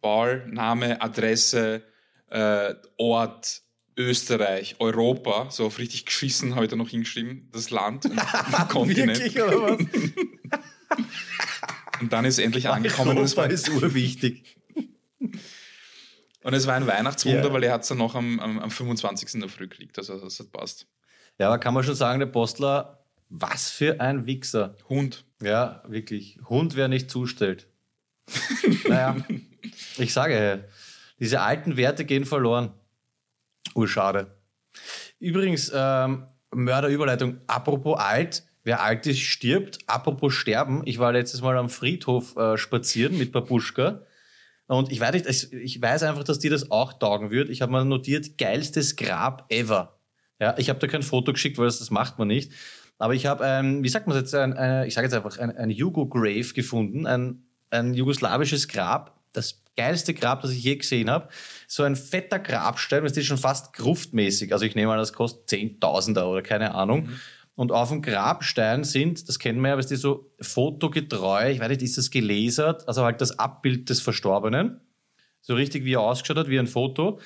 Paul, 0.00 0.46
Name, 0.48 1.00
Adresse, 1.02 1.82
äh, 2.30 2.74
Ort, 2.96 3.62
Österreich, 3.96 4.76
Europa, 4.78 5.50
so 5.50 5.66
auf 5.66 5.78
richtig 5.78 6.06
geschissen 6.06 6.54
heute 6.54 6.76
noch 6.76 6.88
hingeschrieben, 6.88 7.50
das 7.52 7.68
Land, 7.70 8.06
und 8.06 8.16
Kontinent. 8.70 9.18
Wirklich, 9.18 9.42
oder 9.42 9.78
was? 9.78 9.80
Und 12.00 12.12
dann 12.14 12.24
ist 12.24 12.38
es 12.38 12.44
endlich 12.44 12.66
angekommen 12.68 13.18
und 13.18 13.24
es, 13.24 13.36
war, 13.36 13.44
Europa 13.44 13.54
ist 13.54 13.68
urwichtig. 13.68 14.56
und 15.18 16.54
es 16.54 16.66
war 16.66 16.74
ein 16.76 16.86
Weihnachtswunder, 16.86 17.48
Ja. 17.48 17.52
weil 17.52 17.62
er 17.64 17.74
hat 17.74 17.82
es 17.82 17.88
dann 17.88 17.98
noch 17.98 18.14
am, 18.14 18.40
am, 18.40 18.58
am 18.58 18.70
25. 18.70 19.34
in 19.34 19.40
der 19.40 19.50
Früh 19.50 19.68
gekriegt. 19.68 19.98
Also 19.98 20.18
das 20.18 20.40
hat 20.40 20.50
passt. 20.50 20.86
Ja, 21.40 21.46
aber 21.48 21.58
kann 21.58 21.72
man 21.74 21.82
schon 21.82 21.94
sagen, 21.94 22.20
der 22.20 22.26
Postler, 22.26 23.02
was 23.30 23.70
für 23.70 24.00
ein 24.00 24.26
Wichser. 24.26 24.76
Hund. 24.88 25.24
Ja, 25.42 25.82
wirklich. 25.88 26.38
Hund, 26.48 26.76
wer 26.76 26.86
nicht 26.88 27.10
zustellt. 27.10 27.66
naja, 28.88 29.16
ich 29.96 30.12
sage, 30.12 30.64
diese 31.18 31.40
alten 31.40 31.76
Werte 31.78 32.04
gehen 32.04 32.26
verloren. 32.26 32.72
Urschade. 33.74 34.36
Übrigens, 35.18 35.72
ähm, 35.74 36.26
Mörderüberleitung. 36.54 37.38
Apropos 37.46 37.98
alt, 37.98 38.42
wer 38.64 38.82
alt 38.82 39.06
ist, 39.06 39.20
stirbt. 39.20 39.78
Apropos 39.86 40.34
sterben, 40.34 40.82
ich 40.84 40.98
war 40.98 41.12
letztes 41.12 41.40
Mal 41.40 41.56
am 41.56 41.68
Friedhof 41.70 42.36
äh, 42.36 42.58
spazieren 42.58 43.16
mit 43.16 43.32
Babuschka. 43.32 44.02
Und 44.66 44.92
ich 44.92 45.00
weiß, 45.00 45.12
nicht, 45.14 45.26
ich- 45.26 45.52
ich 45.52 45.80
weiß 45.82 46.02
einfach, 46.02 46.24
dass 46.24 46.38
dir 46.38 46.50
das 46.50 46.70
auch 46.70 46.92
taugen 46.92 47.30
wird. 47.30 47.48
Ich 47.48 47.62
habe 47.62 47.72
mal 47.72 47.84
notiert, 47.84 48.36
geilstes 48.38 48.96
Grab 48.96 49.46
ever. 49.48 49.99
Ja, 50.40 50.54
ich 50.58 50.68
habe 50.70 50.78
da 50.78 50.86
kein 50.86 51.02
Foto 51.02 51.32
geschickt, 51.32 51.58
weil 51.58 51.66
das, 51.66 51.78
das 51.78 51.90
macht 51.90 52.18
man 52.18 52.28
nicht. 52.28 52.52
Aber 52.98 53.14
ich 53.14 53.26
habe 53.26 53.44
ein, 53.44 53.82
wie 53.82 53.88
sagt 53.88 54.06
man 54.06 54.16
jetzt, 54.16 54.34
ein, 54.34 54.52
ein, 54.54 54.86
ich 54.86 54.94
sage 54.94 55.06
jetzt 55.06 55.14
einfach, 55.14 55.38
ein, 55.38 55.56
ein 55.56 55.70
Jugo-Grave 55.70 56.52
gefunden, 56.54 57.06
ein, 57.06 57.44
ein 57.70 57.94
jugoslawisches 57.94 58.68
Grab. 58.68 59.18
Das 59.32 59.62
geilste 59.76 60.12
Grab, 60.12 60.42
das 60.42 60.50
ich 60.50 60.62
je 60.62 60.76
gesehen 60.76 61.08
habe. 61.10 61.28
So 61.66 61.82
ein 61.82 61.96
fetter 61.96 62.38
Grabstein, 62.38 63.04
das 63.04 63.16
ist 63.16 63.26
schon 63.26 63.38
fast 63.38 63.72
gruftmäßig. 63.74 64.52
Also 64.52 64.64
ich 64.64 64.74
nehme 64.74 64.92
an, 64.92 64.98
das 64.98 65.12
kostet 65.12 65.48
Zehntausender 65.48 66.28
oder 66.28 66.42
keine 66.42 66.74
Ahnung. 66.74 67.10
Und 67.54 67.72
auf 67.72 67.90
dem 67.90 68.00
Grabstein 68.00 68.84
sind, 68.84 69.28
das 69.28 69.38
kennen 69.38 69.60
wir 69.60 69.68
ja, 69.68 69.78
weißt 69.78 69.90
du, 69.90 69.96
so 69.96 70.32
fotogetreu, 70.40 71.50
ich 71.50 71.60
weiß 71.60 71.68
nicht, 71.68 71.82
ist 71.82 71.98
das 71.98 72.10
gelasert, 72.10 72.88
also 72.88 73.04
halt 73.04 73.20
das 73.20 73.38
Abbild 73.38 73.90
des 73.90 74.00
Verstorbenen. 74.00 74.80
So 75.42 75.54
richtig, 75.54 75.84
wie 75.84 75.94
er 75.94 76.00
ausgeschaut 76.00 76.36
hat, 76.36 76.48
wie 76.48 76.58
ein 76.58 76.66
Foto. 76.66 77.18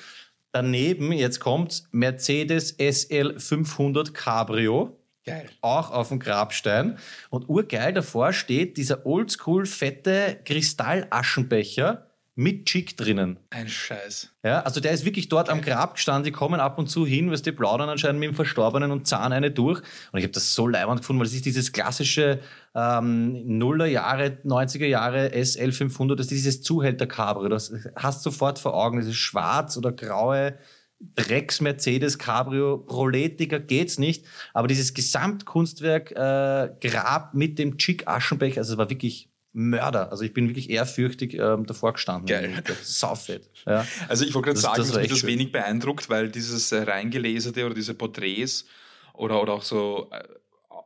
Daneben, 0.55 1.11
jetzt 1.11 1.41
kommt 1.41 1.83
Mercedes 1.91 2.77
SL 2.79 3.37
500 3.37 4.13
Cabrio 4.13 4.97
Geil. 5.25 5.49
auch 5.59 5.91
auf 5.91 6.07
dem 6.07 6.19
Grabstein. 6.19 6.97
Und 7.29 7.49
urgeil 7.49 7.91
davor 7.91 8.31
steht 8.31 8.77
dieser 8.77 9.05
oldschool 9.05 9.65
fette 9.65 10.39
Kristallaschenbecher 10.45 12.09
mit 12.35 12.65
Chick 12.65 12.97
drinnen. 12.97 13.39
Ein 13.49 13.69
Scheiß. 13.69 14.29
Ja, 14.43 14.59
also 14.61 14.81
der 14.81 14.91
ist 14.91 15.05
wirklich 15.05 15.29
dort 15.29 15.49
am 15.49 15.61
Grab 15.61 15.95
gestanden, 15.95 16.25
die 16.25 16.31
kommen 16.31 16.59
ab 16.59 16.77
und 16.77 16.87
zu 16.87 17.05
hin, 17.05 17.31
weil 17.31 17.39
die 17.39 17.53
plaudern 17.53 17.87
anscheinend 17.87 18.19
mit 18.19 18.27
dem 18.27 18.35
Verstorbenen 18.35 18.91
und 18.91 19.07
zahlen 19.07 19.31
eine 19.31 19.51
durch. 19.51 19.79
Und 20.11 20.19
ich 20.19 20.23
habe 20.23 20.33
das 20.33 20.53
so 20.53 20.67
leibend 20.67 20.99
gefunden, 20.99 21.21
weil 21.21 21.27
es 21.27 21.33
ist 21.33 21.45
dieses 21.45 21.71
klassische 21.71 22.41
ähm, 22.75 23.57
Nuller 23.57 23.85
Jahre, 23.85 24.37
90er 24.43 24.85
Jahre 24.85 25.31
SL 25.33 25.71
500, 25.71 26.19
das 26.19 26.25
ist 26.25 26.31
dieses 26.31 26.61
Zuhälter-Cabrio. 26.61 27.47
Das 27.47 27.73
hast 27.95 28.25
du 28.25 28.29
sofort 28.29 28.59
vor 28.59 28.73
Augen, 28.73 28.99
dieses 28.99 29.15
schwarz 29.15 29.77
oder 29.77 29.93
graue 29.93 30.57
Drecks 30.99 31.61
Mercedes 31.61 32.17
Cabrio 32.17 32.77
Proletiger 32.77 33.59
geht's 33.59 33.97
nicht, 33.97 34.25
aber 34.53 34.67
dieses 34.67 34.93
Gesamtkunstwerk 34.93 36.11
äh, 36.11 36.69
Grab 36.81 37.33
mit 37.33 37.59
dem 37.59 37.77
Chick 37.77 38.07
Aschenbecher, 38.07 38.61
also 38.61 38.73
es 38.73 38.77
war 38.77 38.89
wirklich 38.89 39.29
Mörder. 39.55 40.11
Also 40.11 40.23
ich 40.23 40.33
bin 40.33 40.49
wirklich 40.49 40.69
ehrfürchtig 40.69 41.33
ähm, 41.35 41.65
davor 41.65 41.93
gestanden. 41.93 42.27
Geil. 42.27 42.61
Saufett. 42.83 43.49
Ja. 43.65 43.85
Also 44.07 44.25
ich 44.25 44.33
wollte 44.33 44.47
gerade 44.49 44.59
sagen, 44.59 44.77
das 44.77 44.89
dass 44.89 44.97
mich 44.97 45.09
das 45.09 45.19
schön. 45.19 45.29
wenig 45.29 45.51
beeindruckt, 45.51 46.09
weil 46.09 46.29
dieses 46.29 46.71
äh, 46.71 46.83
reingelesete 46.83 47.65
oder 47.65 47.73
diese 47.73 47.93
Porträts 47.93 48.65
oder, 49.13 49.41
oder 49.41 49.53
auch 49.53 49.63
so 49.63 50.09
äh, 50.11 50.23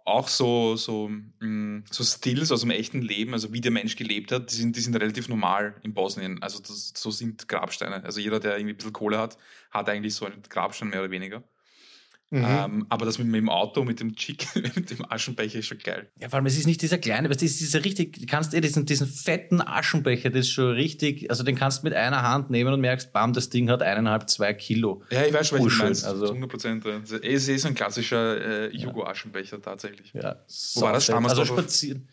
auch 0.06 0.28
so, 0.28 0.76
so, 0.76 1.10
mh, 1.40 1.84
so 1.92 2.04
Stills 2.04 2.52
aus 2.52 2.62
dem 2.62 2.72
echten 2.72 3.02
Leben, 3.02 3.34
also 3.34 3.54
wie 3.54 3.62
der 3.62 3.72
Mensch 3.72 3.96
gelebt 3.96 4.32
hat, 4.32 4.52
die 4.52 4.56
sind, 4.56 4.76
die 4.76 4.82
sind 4.82 4.96
relativ 4.96 5.30
normal 5.30 5.76
in 5.84 5.94
Bosnien. 5.94 6.42
Also 6.42 6.60
das, 6.60 6.94
so 6.96 7.12
sind 7.12 7.48
Grabsteine. 7.48 8.04
Also 8.04 8.20
jeder, 8.20 8.40
der 8.40 8.58
irgendwie 8.58 8.74
ein 8.74 8.78
bisschen 8.78 8.94
Kohle 8.94 9.20
hat, 9.20 9.38
hat 9.72 9.90
eigentlich 9.90 10.16
so 10.16 10.26
einen 10.26 10.42
Grabstein 10.50 10.90
mehr 10.90 11.02
oder 11.02 11.12
weniger. 11.12 11.44
Mhm. 12.32 12.46
Ähm, 12.48 12.86
aber 12.90 13.08
das 13.08 13.18
mit, 13.18 13.26
mit 13.28 13.38
dem 13.42 13.50
Auto, 13.50 13.84
mit 13.84 14.00
dem 14.00 14.16
Chick, 14.16 14.46
mit 14.76 14.92
dem 14.92 15.04
Aschenbecher 15.12 15.58
ist 15.60 15.66
schon 15.66 15.80
geil. 15.80 16.12
Ja, 16.20 16.30
vor 16.30 16.38
allem, 16.38 16.46
es 16.46 16.58
ist 16.60 16.68
nicht 16.68 16.80
dieser 16.82 17.00
kleine, 17.00 17.28
aber 17.28 17.36
es 17.36 17.42
ist 17.42 17.60
dieser 17.60 17.84
richtig, 17.84 18.20
du 18.20 18.26
kannst 18.28 18.54
eh 18.54 18.62
diesen, 18.62 18.86
diesen 18.86 19.08
fetten 19.08 19.62
Aschenbecher, 19.62 20.30
das 20.30 20.42
ist 20.42 20.52
schon 20.52 20.74
richtig, 20.74 21.30
also 21.32 21.44
den 21.44 21.56
kannst 21.56 21.80
du 21.82 21.88
mit 21.88 21.94
einer 21.96 22.22
Hand 22.22 22.52
nehmen 22.52 22.72
und 22.72 22.82
merkst, 22.82 23.12
bam, 23.14 23.34
das 23.34 23.50
Ding 23.50 23.68
hat 23.72 23.82
eineinhalb, 23.82 24.30
zwei 24.30 24.54
Kilo. 24.54 25.02
Ja, 25.10 25.26
ich 25.26 25.34
weiß 25.34 25.48
schon, 25.48 25.66
was 25.66 25.74
du 25.76 25.84
meinst. 25.84 26.06
also- 26.06 26.22
Also 26.22 26.34
100 26.36 26.50
Prozent. 26.52 26.86
Es 26.86 27.12
ist 27.12 27.50
eh 27.50 27.58
so 27.58 27.68
ein 27.70 27.74
klassischer 27.76 28.70
äh, 28.72 28.76
Jugo-Aschenbecher 28.78 29.60
tatsächlich. 29.62 30.12
Ja, 30.14 30.44
Wo 30.76 30.82
war 30.82 30.94
das? 30.94 31.10
Also 31.10 31.14
Stammersdorfer? 31.14 31.54
spazieren. 31.64 32.08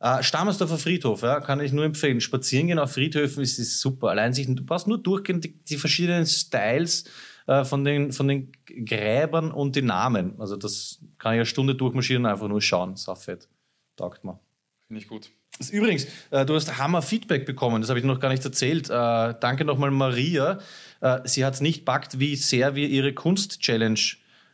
Äh, 0.00 0.22
Stammersdorfer 0.24 0.78
Friedhof, 0.78 1.22
ja, 1.22 1.38
kann 1.40 1.60
ich 1.60 1.70
nur 1.72 1.84
empfehlen. 1.84 2.20
Spazieren 2.20 2.66
gehen 2.66 2.80
auf 2.80 2.92
Friedhöfen 2.94 3.40
ist, 3.44 3.60
ist 3.60 3.78
super. 3.80 4.08
Allein 4.08 4.32
sich, 4.32 4.46
du 4.48 4.64
brauchst 4.64 4.88
nur 4.88 4.98
durchgehen, 5.00 5.40
die, 5.40 5.62
die 5.62 5.76
verschiedenen 5.76 6.26
Styles 6.26 7.04
äh, 7.46 7.64
von, 7.64 7.84
den, 7.84 8.12
von 8.12 8.28
den 8.28 8.52
Gräbern 8.66 9.50
und 9.50 9.76
die 9.76 9.82
Namen. 9.82 10.40
Also 10.40 10.56
das 10.56 11.00
kann 11.18 11.32
ich 11.32 11.38
eine 11.38 11.46
Stunde 11.46 11.74
durchmarschieren 11.74 12.26
einfach 12.26 12.48
nur 12.48 12.60
schauen. 12.60 12.96
Saufett. 12.96 13.48
Taugt 13.96 14.24
mir. 14.24 14.38
Finde 14.86 15.02
ich 15.02 15.08
gut. 15.08 15.30
Übrigens, 15.70 16.06
äh, 16.30 16.46
du 16.46 16.54
hast 16.54 16.78
Hammer-Feedback 16.78 17.46
bekommen, 17.46 17.82
das 17.82 17.90
habe 17.90 17.98
ich 17.98 18.04
noch 18.04 18.20
gar 18.20 18.30
nicht 18.30 18.44
erzählt. 18.44 18.88
Äh, 18.88 19.34
danke 19.38 19.64
nochmal 19.64 19.90
Maria. 19.90 20.58
Äh, 21.00 21.20
sie 21.24 21.44
hat 21.44 21.54
es 21.54 21.60
nicht 21.60 21.84
packt, 21.84 22.18
wie 22.18 22.36
sehr 22.36 22.74
wir 22.74 22.88
ihre 22.88 23.12
Kunst-Challenge 23.12 24.00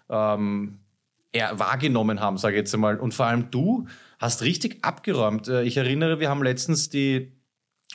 ähm, 0.09 0.79
wahrgenommen 1.33 2.21
haben, 2.21 2.37
sage 2.37 2.57
ich 2.57 2.61
jetzt 2.61 2.75
einmal. 2.75 2.99
Und 2.99 3.15
vor 3.15 3.27
allem 3.27 3.51
du 3.51 3.87
hast 4.19 4.43
richtig 4.43 4.85
abgeräumt. 4.85 5.49
Äh, 5.49 5.63
ich 5.63 5.77
erinnere, 5.77 6.21
wir 6.21 6.29
haben 6.29 6.43
letztens 6.43 6.89
die 6.89 7.33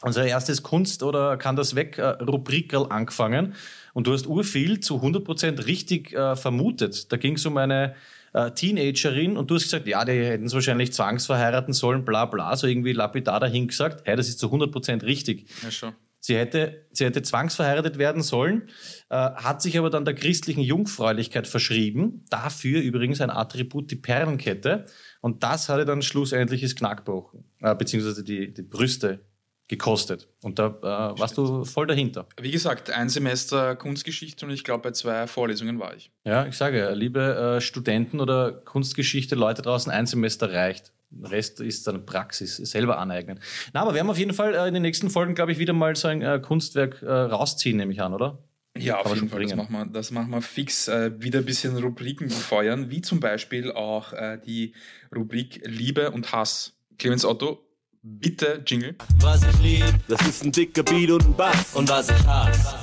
unser 0.01 0.25
erstes 0.25 0.63
Kunst 0.63 1.03
oder 1.03 1.37
kann 1.37 1.55
das 1.55 1.75
weg 1.75 1.97
äh, 1.97 2.07
Rubrikerl 2.23 2.87
angefangen 2.89 3.53
und 3.93 4.07
du 4.07 4.13
hast 4.13 4.27
urviel 4.27 4.79
zu 4.79 5.01
100% 5.01 5.65
richtig 5.65 6.13
äh, 6.13 6.35
vermutet. 6.35 7.11
Da 7.11 7.17
ging 7.17 7.35
es 7.35 7.45
um 7.45 7.57
eine 7.57 7.95
äh, 8.33 8.51
Teenagerin 8.51 9.37
und 9.37 9.49
du 9.49 9.55
hast 9.55 9.63
gesagt, 9.63 9.87
ja, 9.87 10.03
die 10.03 10.11
hätten 10.11 10.45
es 10.45 10.53
wahrscheinlich 10.53 10.91
zwangsverheiraten 10.93 11.73
sollen, 11.73 12.03
bla 12.03 12.25
bla, 12.25 12.55
so 12.55 12.67
irgendwie 12.67 12.93
lapidar 12.93 13.39
dahin 13.39 13.67
gesagt. 13.67 14.01
Hey, 14.05 14.15
das 14.15 14.27
ist 14.27 14.39
zu 14.39 14.47
100% 14.47 15.03
richtig. 15.03 15.47
Ja, 15.63 15.71
schon. 15.71 15.93
Sie 16.25 16.37
hätte, 16.37 16.87
sie 16.91 17.03
hätte 17.03 17.21
zwangsverheiratet 17.21 17.97
werden 17.97 18.21
sollen, 18.21 18.69
äh, 19.09 19.15
hat 19.15 19.61
sich 19.61 19.77
aber 19.77 19.89
dann 19.89 20.05
der 20.05 20.13
christlichen 20.13 20.61
Jungfräulichkeit 20.61 21.47
verschrieben. 21.47 22.23
Dafür 22.29 22.79
übrigens 22.79 23.19
ein 23.19 23.29
Attribut, 23.29 23.91
die 23.91 23.97
Perlenkette. 23.97 24.85
Und 25.19 25.43
das 25.43 25.67
hatte 25.67 25.83
dann 25.83 26.01
schlussendlich 26.01 26.61
das 26.61 26.75
Knack 26.75 26.99
gebrochen, 27.05 27.43
äh, 27.59 27.75
beziehungsweise 27.75 28.23
die, 28.23 28.53
die 28.53 28.61
Brüste 28.61 29.25
gekostet. 29.67 30.27
Und 30.41 30.59
da 30.59 30.67
äh, 30.67 31.19
warst 31.19 31.37
du 31.37 31.63
voll 31.63 31.87
dahinter. 31.87 32.27
Wie 32.39 32.51
gesagt, 32.51 32.91
ein 32.91 33.09
Semester 33.09 33.75
Kunstgeschichte 33.75 34.45
und 34.45 34.51
ich 34.51 34.63
glaube, 34.63 34.83
bei 34.83 34.91
zwei 34.91 35.25
Vorlesungen 35.27 35.79
war 35.79 35.95
ich. 35.95 36.11
Ja, 36.25 36.45
ich 36.45 36.57
sage, 36.57 36.91
liebe 36.93 37.57
äh, 37.57 37.61
Studenten 37.61 38.19
oder 38.19 38.51
Kunstgeschichte, 38.51 39.35
Leute 39.35 39.61
draußen, 39.61 39.91
ein 39.91 40.05
Semester 40.05 40.51
reicht. 40.51 40.91
Der 41.09 41.31
Rest 41.31 41.59
ist 41.59 41.87
dann 41.87 42.05
Praxis, 42.05 42.57
selber 42.57 42.97
aneignen. 42.97 43.39
Na, 43.73 43.81
aber 43.81 43.93
wir 43.93 43.99
haben 43.99 44.09
auf 44.09 44.17
jeden 44.17 44.33
Fall 44.33 44.55
äh, 44.55 44.67
in 44.67 44.73
den 44.73 44.83
nächsten 44.83 45.09
Folgen, 45.09 45.35
glaube 45.35 45.51
ich, 45.51 45.59
wieder 45.59 45.73
mal 45.73 45.95
so 45.95 46.07
ein 46.07 46.21
äh, 46.21 46.39
Kunstwerk 46.39 47.01
äh, 47.01 47.11
rausziehen, 47.11 47.77
nehme 47.77 47.93
ich 47.93 48.01
an, 48.01 48.13
oder? 48.13 48.39
Ja, 48.77 48.99
auf 48.99 49.13
jeden 49.13 49.29
Fall. 49.29 49.43
Das 49.43 49.55
machen 49.55 49.71
wir, 49.71 49.85
das 49.85 50.11
machen 50.11 50.31
wir 50.31 50.41
fix. 50.41 50.87
Äh, 50.87 51.11
wieder 51.21 51.39
ein 51.39 51.45
bisschen 51.45 51.77
Rubriken 51.77 52.27
befeuern, 52.27 52.89
wie 52.89 53.01
zum 53.01 53.19
Beispiel 53.19 53.71
auch 53.71 54.13
äh, 54.13 54.39
die 54.43 54.73
Rubrik 55.15 55.61
Liebe 55.65 56.11
und 56.11 56.31
Hass. 56.31 56.73
Clemens 56.97 57.25
Otto, 57.25 57.63
bitte 58.03 58.61
Jingle. 58.65 58.95
Was 59.19 59.43
ich 59.43 59.59
lieb, 59.59 59.95
das 60.07 60.21
ist 60.27 60.43
ein 60.43 60.51
dicker 60.51 60.83
Beat 60.83 61.09
und 61.09 61.25
ein 61.25 61.35
Bass. 61.35 61.73
Und 61.73 61.89
was 61.89 62.09
ich 62.09 62.27
hasse, 62.27 62.75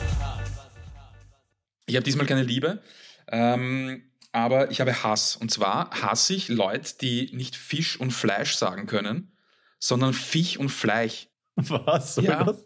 Ich 1.87 1.95
habe 1.95 2.05
diesmal 2.05 2.27
keine 2.27 2.43
Liebe, 2.43 2.83
ähm, 3.29 4.03
aber 4.33 4.71
ich 4.71 4.81
habe 4.81 5.03
Hass. 5.03 5.37
Und 5.37 5.51
zwar 5.51 5.91
hasse 5.91 6.35
ich 6.35 6.49
Leute, 6.49 6.95
die 7.01 7.31
nicht 7.35 7.55
Fisch 7.57 8.01
und 8.01 8.13
Fleisch 8.13 8.55
sagen 8.55 8.87
können, 8.87 9.37
sondern 9.79 10.15
Fisch 10.15 10.57
und 10.57 10.71
Fleisch. 10.71 11.29
Was? 11.57 12.17
Ja. 12.17 12.47
Was? 12.47 12.65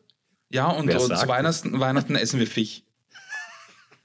Ja, 0.50 0.68
und, 0.68 0.88
und 0.88 1.00
zu? 1.00 1.28
Weihnachten, 1.28 1.80
Weihnachten 1.80 2.14
essen 2.14 2.38
wir 2.38 2.46
Fisch. 2.46 2.82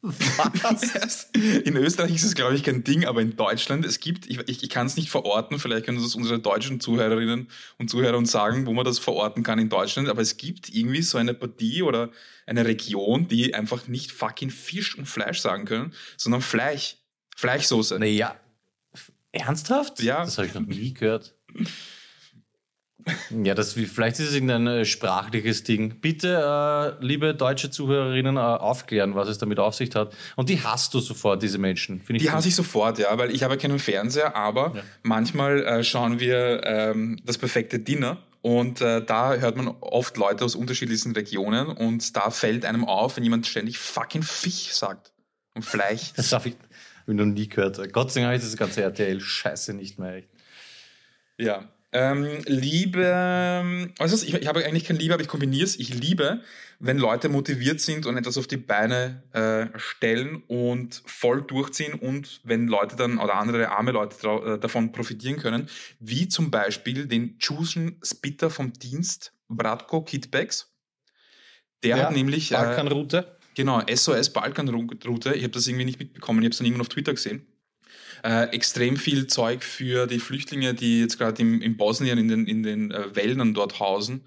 In 1.66 1.76
Österreich 1.76 2.16
ist 2.16 2.24
es, 2.24 2.34
glaube 2.34 2.56
ich, 2.56 2.64
kein 2.64 2.86
Ding, 2.86 3.06
aber 3.06 3.22
in 3.22 3.36
Deutschland, 3.36 3.86
es 3.86 4.00
gibt, 4.00 4.28
ich, 4.28 4.40
ich, 4.48 4.64
ich 4.64 4.70
kann 4.70 4.88
es 4.88 4.96
nicht 4.96 5.10
verorten, 5.10 5.60
vielleicht 5.60 5.86
können 5.86 6.02
das 6.02 6.16
unsere 6.16 6.40
deutschen 6.40 6.80
Zuhörerinnen 6.80 7.50
und 7.78 7.90
Zuhörer 7.90 8.18
uns 8.18 8.32
sagen, 8.32 8.66
wo 8.66 8.72
man 8.72 8.86
das 8.86 8.98
verorten 8.98 9.44
kann 9.44 9.60
in 9.60 9.68
Deutschland, 9.68 10.08
aber 10.08 10.22
es 10.22 10.38
gibt 10.38 10.70
irgendwie 10.70 11.02
so 11.02 11.18
eine 11.18 11.34
Partie 11.34 11.84
oder 11.84 12.12
eine 12.46 12.66
Region, 12.66 13.28
die 13.28 13.54
einfach 13.54 13.88
nicht 13.88 14.14
fucking 14.14 14.52
Fisch 14.52 14.98
und 14.98 15.06
Fleisch 15.06 15.40
sagen 15.40 15.66
können, 15.66 15.94
sondern 16.16 16.42
Fleisch. 16.42 16.96
Fleischsoße. 17.36 18.00
Naja. 18.00 18.40
Ernsthaft? 19.32 20.02
Ja. 20.02 20.24
Das 20.24 20.38
habe 20.38 20.48
ich 20.48 20.54
noch 20.54 20.62
nie 20.62 20.94
gehört. 20.94 21.36
Ja, 23.44 23.54
das, 23.56 23.74
vielleicht 23.74 24.20
ist 24.20 24.30
es 24.30 24.34
irgendein 24.34 24.68
äh, 24.68 24.86
sprachliches 24.86 25.64
Ding. 25.64 26.00
Bitte, 26.02 26.98
äh, 27.00 27.06
liebe 27.06 27.34
deutsche 27.34 27.70
Zuhörerinnen, 27.72 28.38
äh, 28.38 28.40
aufklären, 28.40 29.16
was 29.16 29.28
es 29.30 29.38
damit 29.38 29.60
auf 29.60 29.76
sich 29.76 29.94
hat. 29.96 30.16
Und 30.36 30.50
die 30.50 30.62
hasst 30.62 30.94
du 30.94 31.00
sofort, 31.00 31.42
diese 31.44 31.58
Menschen. 31.58 32.02
Finde 32.02 32.18
ich 32.18 32.24
Die 32.24 32.28
gut. 32.28 32.36
hasse 32.38 32.48
ich 32.48 32.56
sofort, 32.56 33.00
ja, 33.00 33.18
weil 33.18 33.32
ich 33.32 33.44
habe 33.44 33.58
keinen 33.58 33.80
Fernseher, 33.80 34.36
aber 34.36 34.74
manchmal 35.04 35.64
äh, 35.64 35.84
schauen 35.84 36.20
wir 36.20 36.62
ähm, 36.64 37.20
das 37.26 37.38
perfekte 37.38 37.80
Dinner 37.80 38.18
und 38.42 38.80
äh, 38.82 39.04
da 39.04 39.36
hört 39.36 39.58
man 39.58 39.68
oft 39.82 40.16
Leute 40.18 40.46
aus 40.46 40.56
unterschiedlichsten 40.56 41.12
Regionen 41.12 41.68
und 41.68 42.16
da 42.16 42.30
fällt 42.32 42.66
einem 42.66 42.86
auf, 42.86 43.18
wenn 43.18 43.24
jemand 43.24 43.48
ständig 43.48 43.78
fucking 43.78 44.24
Fisch 44.24 44.72
sagt 44.74 45.12
und 45.56 45.66
Fleisch. 45.66 46.14
Das 46.16 46.32
habe 46.32 46.50
ich, 46.50 46.56
hab 46.56 47.10
ich 47.10 47.16
noch 47.16 47.26
nie 47.26 47.50
gehört. 47.50 47.78
Gott 47.92 48.12
sei 48.12 48.22
Dank 48.22 48.32
habe 48.32 48.38
ich 48.38 48.44
das 48.44 48.56
ganze 48.56 48.82
RTL-Scheiße 48.84 49.74
nicht 49.74 50.00
mehr. 50.00 50.16
Echt. 50.16 50.30
Ja. 51.38 51.68
Ähm, 51.92 52.28
Liebe, 52.46 53.92
also 53.98 54.24
ich, 54.24 54.34
ich 54.34 54.48
habe 54.48 54.64
eigentlich 54.64 54.86
kein 54.86 54.98
Liebe, 54.98 55.14
aber 55.16 55.24
ich 55.24 55.28
kombiniere 55.28 55.64
es. 55.66 55.80
Ich 55.80 55.94
liebe, 55.94 56.42
wenn 56.80 57.00
Leute 57.00 57.30
motiviert 57.30 57.82
sind 57.82 58.06
und 58.06 58.16
etwas 58.16 58.38
auf 58.38 58.46
die 58.46 58.58
Beine 58.58 59.24
äh, 59.34 59.78
stellen 59.80 60.44
und 60.48 61.02
voll 61.08 61.42
durchziehen 61.42 61.96
und 61.96 62.42
wenn 62.44 62.68
Leute 62.68 62.96
dann 62.96 63.18
oder 63.18 63.36
andere 63.36 63.70
arme 63.70 63.92
Leute 63.92 64.16
äh, 64.28 64.60
davon 64.60 64.92
profitieren 64.92 65.38
können, 65.38 65.68
wie 66.00 66.28
zum 66.28 66.52
Beispiel 66.52 67.08
den 67.08 67.38
Jusen 67.40 68.00
Spitter 68.04 68.52
vom 68.52 68.72
Dienst 68.74 69.34
Bratko 69.48 70.04
Kitbacks. 70.04 70.72
Der 71.84 72.04
hat 72.04 72.12
nämlich 72.12 72.52
äh, 72.52 72.56
Balkanroute. 72.56 73.38
Genau, 73.56 73.82
SOS 73.92 74.32
Balkanroute. 74.32 75.34
Ich 75.34 75.44
habe 75.44 75.50
das 75.50 75.68
irgendwie 75.68 75.86
nicht 75.86 76.00
mitbekommen. 76.00 76.40
Ich 76.40 76.46
habe 76.46 76.52
es 76.52 76.58
dann 76.60 76.68
irgendwann 76.68 76.82
auf 76.82 76.90
Twitter 76.90 77.14
gesehen. 77.14 77.48
Äh, 78.24 78.50
extrem 78.50 78.98
viel 78.98 79.28
Zeug 79.28 79.64
für 79.64 80.08
die 80.08 80.20
Flüchtlinge, 80.20 80.74
die 80.74 81.02
jetzt 81.02 81.18
gerade 81.18 81.42
in 81.42 81.78
Bosnien 81.78 82.18
in 82.18 82.28
den, 82.28 82.48
in 82.48 82.64
den 82.64 82.92
äh, 82.92 83.16
Wäldern 83.16 83.54
dort 83.54 83.80
hausen, 83.80 84.26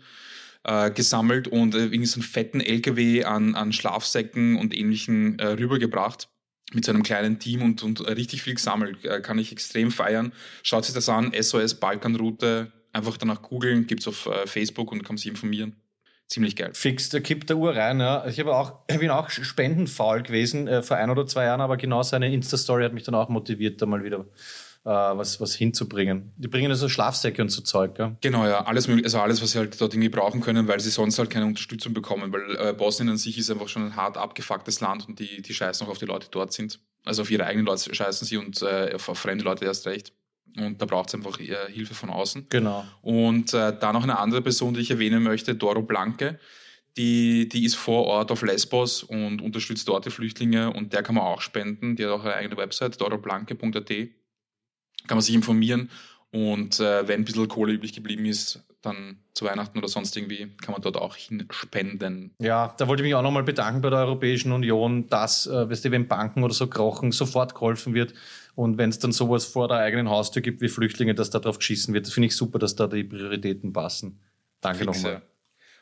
äh, 0.65 0.91
gesammelt 0.91 1.49
und 1.49 1.75
äh, 1.75 1.85
irgendwie 1.85 2.07
so 2.07 2.21
einen 2.21 2.29
fetten 2.29 2.61
LKW 2.61 3.25
an, 3.25 3.55
an 3.55 3.73
Schlafsäcken 3.73 4.57
und 4.57 4.75
ähnlichen 4.75 5.39
äh, 5.39 5.47
rübergebracht 5.49 6.29
mit 6.73 6.85
so 6.85 6.93
einem 6.93 7.03
kleinen 7.03 7.39
Team 7.39 7.63
und, 7.63 7.83
und 7.83 8.01
richtig 8.07 8.43
viel 8.43 8.55
gesammelt. 8.55 9.05
Äh, 9.05 9.21
kann 9.21 9.39
ich 9.39 9.53
extrem 9.53 9.91
feiern. 9.91 10.33
Schaut 10.63 10.85
sich 10.85 10.95
das 10.95 11.09
an, 11.09 11.33
SOS 11.39 11.75
Balkanroute. 11.75 12.73
Einfach 12.93 13.17
danach 13.17 13.43
googeln, 13.43 13.87
gibt's 13.87 14.07
auf 14.07 14.27
äh, 14.27 14.47
Facebook 14.47 14.93
und 14.93 15.03
kann 15.03 15.17
sich 15.17 15.27
informieren. 15.27 15.82
Ziemlich 16.33 16.57
geil. 16.57 16.71
Fix, 16.73 17.11
da 17.11 17.21
kippt 17.21 17.51
der 17.51 17.59
Uhr 17.59 17.77
rein. 17.77 18.01
Ja. 18.01 18.27
Ich 18.27 18.41
habe 18.41 18.57
auch, 18.57 18.79
ich 18.89 18.99
bin 18.99 19.11
auch 19.11 19.29
spendenfaul 19.29 20.23
gewesen 20.23 20.67
äh, 20.67 20.83
vor 20.83 20.97
ein 20.97 21.11
oder 21.11 21.27
zwei 21.27 21.45
Jahren, 21.45 21.61
aber 21.61 21.77
genau 21.77 22.03
seine 22.03 22.33
Insta-Story 22.33 22.85
hat 22.85 22.95
mich 22.95 23.03
dann 23.03 23.15
auch 23.15 23.29
motiviert, 23.29 23.83
da 23.83 23.85
mal 23.85 24.03
wieder 24.03 24.21
äh, 24.87 24.89
was, 24.89 25.43
was 25.43 25.55
hinzubringen. 25.55 26.33
Die 26.39 26.49
bringen 26.49 26.71
also 26.71 26.89
Schlafsäcke 26.89 27.43
und 27.43 27.51
so 27.51 27.61
Zeug. 27.61 27.99
Ja. 27.99 28.17
Genau, 28.23 28.47
ja, 28.47 28.65
alles 28.65 28.89
mögliche, 28.89 29.05
also 29.09 29.21
alles, 29.21 29.43
was 29.43 29.51
sie 29.51 29.59
halt 29.59 29.79
dort 29.79 29.93
irgendwie 29.93 30.09
brauchen 30.09 30.41
können, 30.41 30.69
weil 30.69 30.81
sie 30.81 30.89
sonst 30.89 31.19
halt 31.19 31.29
keine 31.29 31.45
Unterstützung 31.45 31.93
bekommen, 31.93 32.33
weil 32.33 32.57
äh, 32.57 32.73
Bosnien 32.73 33.11
an 33.11 33.19
sich 33.19 33.37
ist 33.37 33.51
einfach 33.51 33.69
schon 33.69 33.85
ein 33.85 33.97
hart 33.97 34.17
abgefucktes 34.17 34.81
Land 34.81 35.07
und 35.07 35.19
die, 35.19 35.43
die 35.43 35.53
scheißen 35.53 35.87
auch 35.87 35.91
auf 35.91 35.99
die 35.99 36.07
Leute, 36.07 36.29
die 36.29 36.31
dort 36.31 36.55
sind. 36.55 36.81
Also 37.05 37.21
auf 37.21 37.31
ihre 37.31 37.45
eigenen 37.45 37.67
Leute 37.67 37.95
scheißen 37.95 38.27
sie 38.27 38.39
und 38.39 38.63
äh, 38.63 38.95
auf, 38.95 39.07
auf 39.11 39.19
fremde 39.19 39.45
Leute 39.45 39.67
erst 39.67 39.87
recht. 39.87 40.15
Und 40.57 40.81
da 40.81 40.87
braucht 40.87 41.09
es 41.09 41.15
einfach 41.15 41.41
äh, 41.41 41.57
Hilfe 41.71 41.95
von 41.95 42.11
außen. 42.11 42.47
Genau. 42.49 42.85
Und 43.01 43.55
äh, 43.55 43.77
da 43.79 43.93
noch 43.93 44.03
eine 44.03 44.19
andere 44.19 44.43
Person, 44.43 44.75
die 44.75 44.81
ich 44.81 44.91
erwähnen 44.91 45.23
möchte, 45.23 45.55
Doro 45.55 45.83
Blanke. 45.83 46.39
Die, 46.99 47.49
die 47.49 47.65
ist 47.65 47.77
vor 47.77 48.05
Ort 48.05 48.31
auf 48.31 48.43
Lesbos 48.43 49.03
und 49.03 49.41
unterstützt 49.41 49.89
dort 49.89 50.05
die 50.05 50.11
Flüchtlinge 50.11 50.73
und 50.73 50.93
der 50.93 51.03
kann 51.03 51.15
man 51.15 51.25
auch 51.25 51.41
spenden. 51.41 51.97
Die 51.97 52.05
hat 52.05 52.11
auch 52.13 52.25
eine 52.25 52.35
eigene 52.35 52.59
Website, 52.59 53.01
doroblanke.at. 53.01 53.89
Kann 55.07 55.17
man 55.17 55.21
sich 55.23 55.35
informieren 55.35 55.89
und 56.33 56.81
äh, 56.81 57.07
wenn 57.07 57.21
ein 57.21 57.25
bisschen 57.25 57.47
Kohle 57.47 57.75
übrig 57.75 57.93
geblieben 57.93 58.25
ist, 58.25 58.65
dann 58.81 59.19
zu 59.35 59.45
Weihnachten 59.45 59.79
oder 59.79 59.89
sonst 59.89 60.17
irgendwie, 60.17 60.49
kann 60.63 60.73
man 60.73 60.81
dort 60.81 60.97
auch 60.97 61.15
hinspenden. 61.15 62.35
Ja, 62.39 62.75
da 62.79 62.89
wollte 62.89 63.03
ich 63.03 63.07
mich 63.07 63.15
auch 63.15 63.23
nochmal 63.23 63.43
bedanken 63.43 63.83
bei 63.83 63.91
der 63.91 64.01
Europäischen 64.01 64.51
Union, 64.51 65.07
dass, 65.09 65.47
äh, 65.47 65.69
weißt 65.69 65.85
du, 65.85 65.91
wenn 65.91 66.09
Banken 66.09 66.43
oder 66.43 66.55
so 66.55 66.67
krochen, 66.69 67.13
sofort 67.13 67.55
geholfen 67.55 67.93
wird. 67.93 68.15
Und 68.55 68.77
wenn 68.79 68.91
es 68.91 68.99
dann 68.99 69.13
sowas 69.13 69.45
vor 69.47 69.69
der 69.69 69.79
eigenen 69.79 70.11
Haustür 70.11 70.43
gibt 70.43 70.61
wie 70.61 70.69
Flüchtlinge, 70.69 71.15
dass 71.15 71.31
da 71.31 71.39
drauf 71.39 71.59
geschissen 71.59 71.95
wird, 71.95 72.07
das 72.07 72.13
finde 72.13 72.27
ich 72.29 72.37
super, 72.37 72.59
dass 72.59 72.77
da 72.77 72.87
die 72.87 73.05
Prioritäten 73.05 73.73
passen. 73.73 74.21
Danke 74.61 74.85
nochmal. 74.85 75.23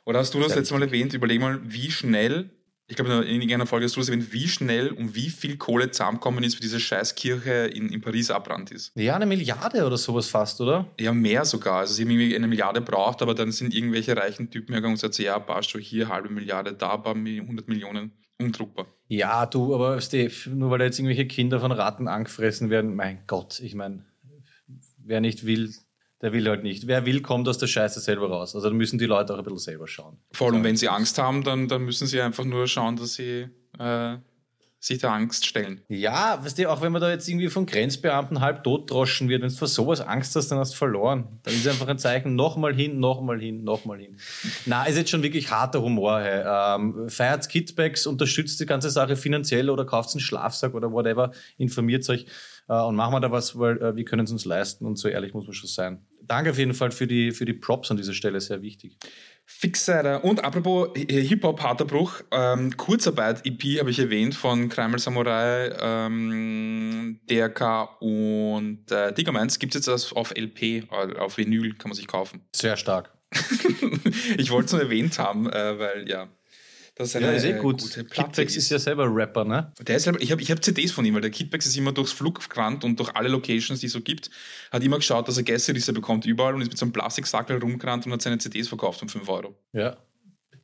Oder 0.05 0.21
hast 0.21 0.33
du 0.35 0.41
das 0.41 0.55
letzte 0.55 0.75
Mal 0.75 0.83
erwähnt? 0.85 1.13
Überleg 1.13 1.41
mal, 1.41 1.61
wie 1.65 1.91
schnell, 1.91 2.51
ich 2.87 2.97
glaube 2.97 3.13
in 3.13 3.35
irgendeiner 3.35 3.67
Folge 3.67 3.85
hast 3.87 3.97
du 3.97 4.01
das 4.01 4.09
erwähnt, 4.09 4.33
wie 4.33 4.49
schnell 4.49 4.89
und 4.93 5.15
wie 5.15 5.29
viel 5.31 5.57
Kohle 5.59 5.91
zusammenkommen 5.91 6.43
ist, 6.45 6.55
für 6.55 6.63
diese 6.63 6.81
Scheißkirche 6.81 7.67
in, 7.67 7.89
in 7.91 8.01
Paris 8.01 8.31
abbrannt 8.31 8.71
ist. 8.71 8.93
Ja, 8.97 9.17
eine 9.17 9.27
Milliarde 9.27 9.85
oder 9.85 9.97
sowas 9.99 10.29
fast, 10.29 10.61
oder? 10.61 10.91
Ja, 10.99 11.13
mehr 11.13 11.45
sogar. 11.45 11.81
Also 11.81 11.95
sie 11.95 12.03
haben 12.03 12.11
irgendwie 12.11 12.35
eine 12.35 12.49
Milliarde 12.49 12.81
braucht, 12.81 13.21
aber 13.21 13.35
dann 13.35 13.53
sind 13.53 13.75
irgendwelche 13.75 14.17
reichen 14.17 14.51
Typen 14.51 14.73
hergegangen 14.73 14.95
und 14.95 15.01
gesagt, 15.01 15.15
so, 15.15 15.23
ja, 15.23 15.39
passt 15.39 15.71
schon 15.71 15.81
hier, 15.81 16.09
halbe 16.09 16.31
Milliarde, 16.31 16.73
da, 16.73 16.97
paar 16.97 17.15
Mi- 17.15 17.41
100 17.41 17.69
Millionen, 17.69 18.13
undruckbar. 18.41 18.87
Ja, 19.11 19.45
du, 19.45 19.75
aber 19.75 20.01
Steve, 20.01 20.33
nur 20.51 20.71
weil 20.71 20.79
da 20.79 20.85
jetzt 20.85 21.01
irgendwelche 21.01 21.27
Kinder 21.27 21.59
von 21.59 21.73
Ratten 21.73 22.07
angefressen 22.07 22.71
werden, 22.71 22.95
mein 22.95 23.19
Gott, 23.27 23.59
ich 23.59 23.75
meine, 23.75 24.05
wer 24.99 25.21
nicht 25.21 25.45
will, 25.45 25.75
der 26.23 26.33
will 26.33 26.49
halt 26.49 26.63
nicht. 26.63 26.87
Wer 26.87 27.05
will, 27.07 27.21
kommt 27.21 27.49
aus 27.49 27.59
der 27.59 27.67
Scheiße 27.67 27.99
selber 27.99 28.29
raus. 28.29 28.55
Also 28.55 28.69
da 28.69 28.73
müssen 28.75 29.01
die 29.01 29.07
Leute 29.07 29.35
auch 29.35 29.39
ein 29.39 29.43
bisschen 29.43 29.59
selber 29.59 29.89
schauen. 29.89 30.19
Vor 30.31 30.53
allem, 30.53 30.63
wenn 30.63 30.77
sie 30.77 30.89
Angst 30.89 31.19
haben, 31.19 31.43
dann, 31.43 31.67
dann 31.67 31.83
müssen 31.83 32.07
sie 32.07 32.21
einfach 32.21 32.45
nur 32.45 32.69
schauen, 32.69 32.95
dass 32.95 33.15
sie 33.15 33.49
äh, 33.81 34.19
sich 34.81 34.99
der 34.99 35.13
Angst 35.13 35.45
stellen. 35.45 35.83
Ja, 35.89 36.43
weißt 36.43 36.59
du, 36.59 36.71
auch 36.71 36.81
wenn 36.81 36.91
man 36.91 37.03
da 37.03 37.11
jetzt 37.11 37.29
irgendwie 37.29 37.49
von 37.49 37.67
Grenzbeamten 37.67 38.41
halb 38.41 38.65
tot 38.65 38.91
droschen 38.91 39.29
wird, 39.29 39.43
wenn 39.43 39.51
du 39.51 39.55
vor 39.55 39.69
sowas 39.69 40.01
Angst 40.01 40.35
hast, 40.35 40.49
dann 40.49 40.59
hast 40.59 40.73
du 40.73 40.79
verloren. 40.79 41.29
Dann 41.43 41.53
ist 41.53 41.69
einfach 41.69 41.87
ein 41.87 41.99
Zeichen, 41.99 42.35
nochmal 42.35 42.75
hin, 42.75 42.99
nochmal 42.99 43.39
hin, 43.39 43.63
nochmal 43.63 43.99
hin. 43.99 44.17
Na, 44.65 44.85
ist 44.85 44.97
jetzt 44.97 45.11
schon 45.11 45.23
wirklich 45.23 45.51
harter 45.51 45.83
Humor. 45.83 46.21
Hey. 46.21 46.43
Ähm, 46.47 47.11
feiert 47.11 47.47
Kidbacks, 47.51 48.07
unterstützt 48.07 48.59
die 48.59 48.67
ganze 48.67 48.89
Sache 48.89 49.17
finanziell 49.17 49.69
oder 49.69 49.85
kauft 49.85 50.15
einen 50.15 50.21
Schlafsack 50.21 50.73
oder 50.73 50.91
whatever, 50.91 51.33
informiert 51.59 52.09
euch 52.09 52.25
und 52.75 52.95
machen 52.97 53.13
wir 53.15 53.21
da 53.21 53.31
was, 53.33 53.59
weil 53.59 53.83
äh, 53.83 53.97
wir 53.97 54.05
können 54.05 54.25
es 54.25 54.31
uns 54.33 54.45
leisten 54.45 54.87
und 54.87 54.97
so 54.97 55.09
ehrlich 55.09 55.35
muss 55.35 55.47
man 55.47 55.55
schon 55.55 55.69
sein. 55.69 56.07
Danke 56.23 56.51
auf 56.51 56.59
jeden 56.59 56.75
Fall 56.75 56.91
für 56.93 57.07
die, 57.07 57.33
für 57.33 57.45
die 57.45 57.53
Props 57.55 57.91
an 57.91 57.97
dieser 57.97 58.15
Stelle, 58.15 58.41
sehr 58.41 58.63
wichtig. 58.63 58.97
Fixer. 59.47 60.23
Und 60.25 60.45
apropos 60.45 60.91
Hi- 60.97 61.27
Hip-Hop, 61.27 61.61
harter 61.63 61.85
Bruch, 61.85 62.21
ähm, 62.31 62.77
Kurzarbeit 62.77 63.45
EP 63.45 63.81
habe 63.81 63.91
ich 63.91 63.99
erwähnt 63.99 64.35
von 64.37 64.69
Kreml 64.69 65.01
Samurai, 65.01 65.73
ähm, 65.81 67.21
DRK 67.29 67.97
und 68.01 68.91
äh, 68.93 69.13
Diggermans 69.13 69.59
gibt 69.59 69.75
es 69.75 69.81
jetzt 69.81 69.89
als- 69.89 70.13
auf 70.13 70.31
LP, 70.37 70.63
äh, 70.93 71.17
auf 71.19 71.37
Vinyl 71.39 71.75
kann 71.75 71.89
man 71.89 71.97
sich 71.97 72.07
kaufen. 72.07 72.43
Sehr 72.55 72.77
stark. 72.77 73.13
ich 74.39 74.51
wollte 74.51 74.67
es 74.67 74.73
nur 74.73 74.83
erwähnt 74.83 75.19
haben, 75.19 75.49
äh, 75.51 75.79
weil 75.79 76.09
ja, 76.09 76.29
das 77.01 77.09
ist 77.09 77.17
eine 77.17 77.27
Ja, 77.27 77.33
ist 77.33 77.45
eh 77.45 77.53
gut. 77.55 77.81
gute 77.81 78.05
Platte. 78.05 78.29
Kidbacks 78.31 78.57
ist 78.57 78.71
ja 78.71 78.79
selber 78.79 79.07
Rapper, 79.13 79.45
ne? 79.45 79.73
Der 79.81 79.97
ist 79.97 80.07
halt, 80.07 80.23
ich 80.23 80.31
habe 80.31 80.43
ich 80.43 80.51
hab 80.51 80.63
CDs 80.63 80.93
von 80.93 81.05
ihm, 81.05 81.15
weil 81.15 81.23
der 81.23 81.31
Kidbacks 81.31 81.65
ist 81.67 81.77
immer 81.77 81.93
durchs 81.93 82.13
Flug 82.13 82.49
gerannt 82.49 82.85
und 82.85 82.99
durch 83.01 83.15
alle 83.17 83.29
Locations, 83.29 83.81
die 83.81 83.87
es 83.87 83.93
so 83.93 84.01
gibt, 84.01 84.31
hat 84.71 84.85
immer 84.85 84.97
geschaut, 84.97 85.27
dass 85.27 85.37
er 85.39 85.43
Gästeliste 85.43 85.93
bekommt 85.93 86.27
überall 86.27 86.55
und 86.55 86.61
ist 86.61 86.69
mit 86.69 86.79
so 86.79 86.85
einem 86.85 86.93
Plastiksackel 86.93 87.57
rumgerannt 87.59 88.05
und 88.07 88.13
hat 88.13 88.21
seine 88.23 88.39
CDs 88.39 88.69
verkauft 88.69 89.01
um 89.03 89.09
5 89.09 89.29
Euro. 89.29 89.57
Ja. 89.73 89.97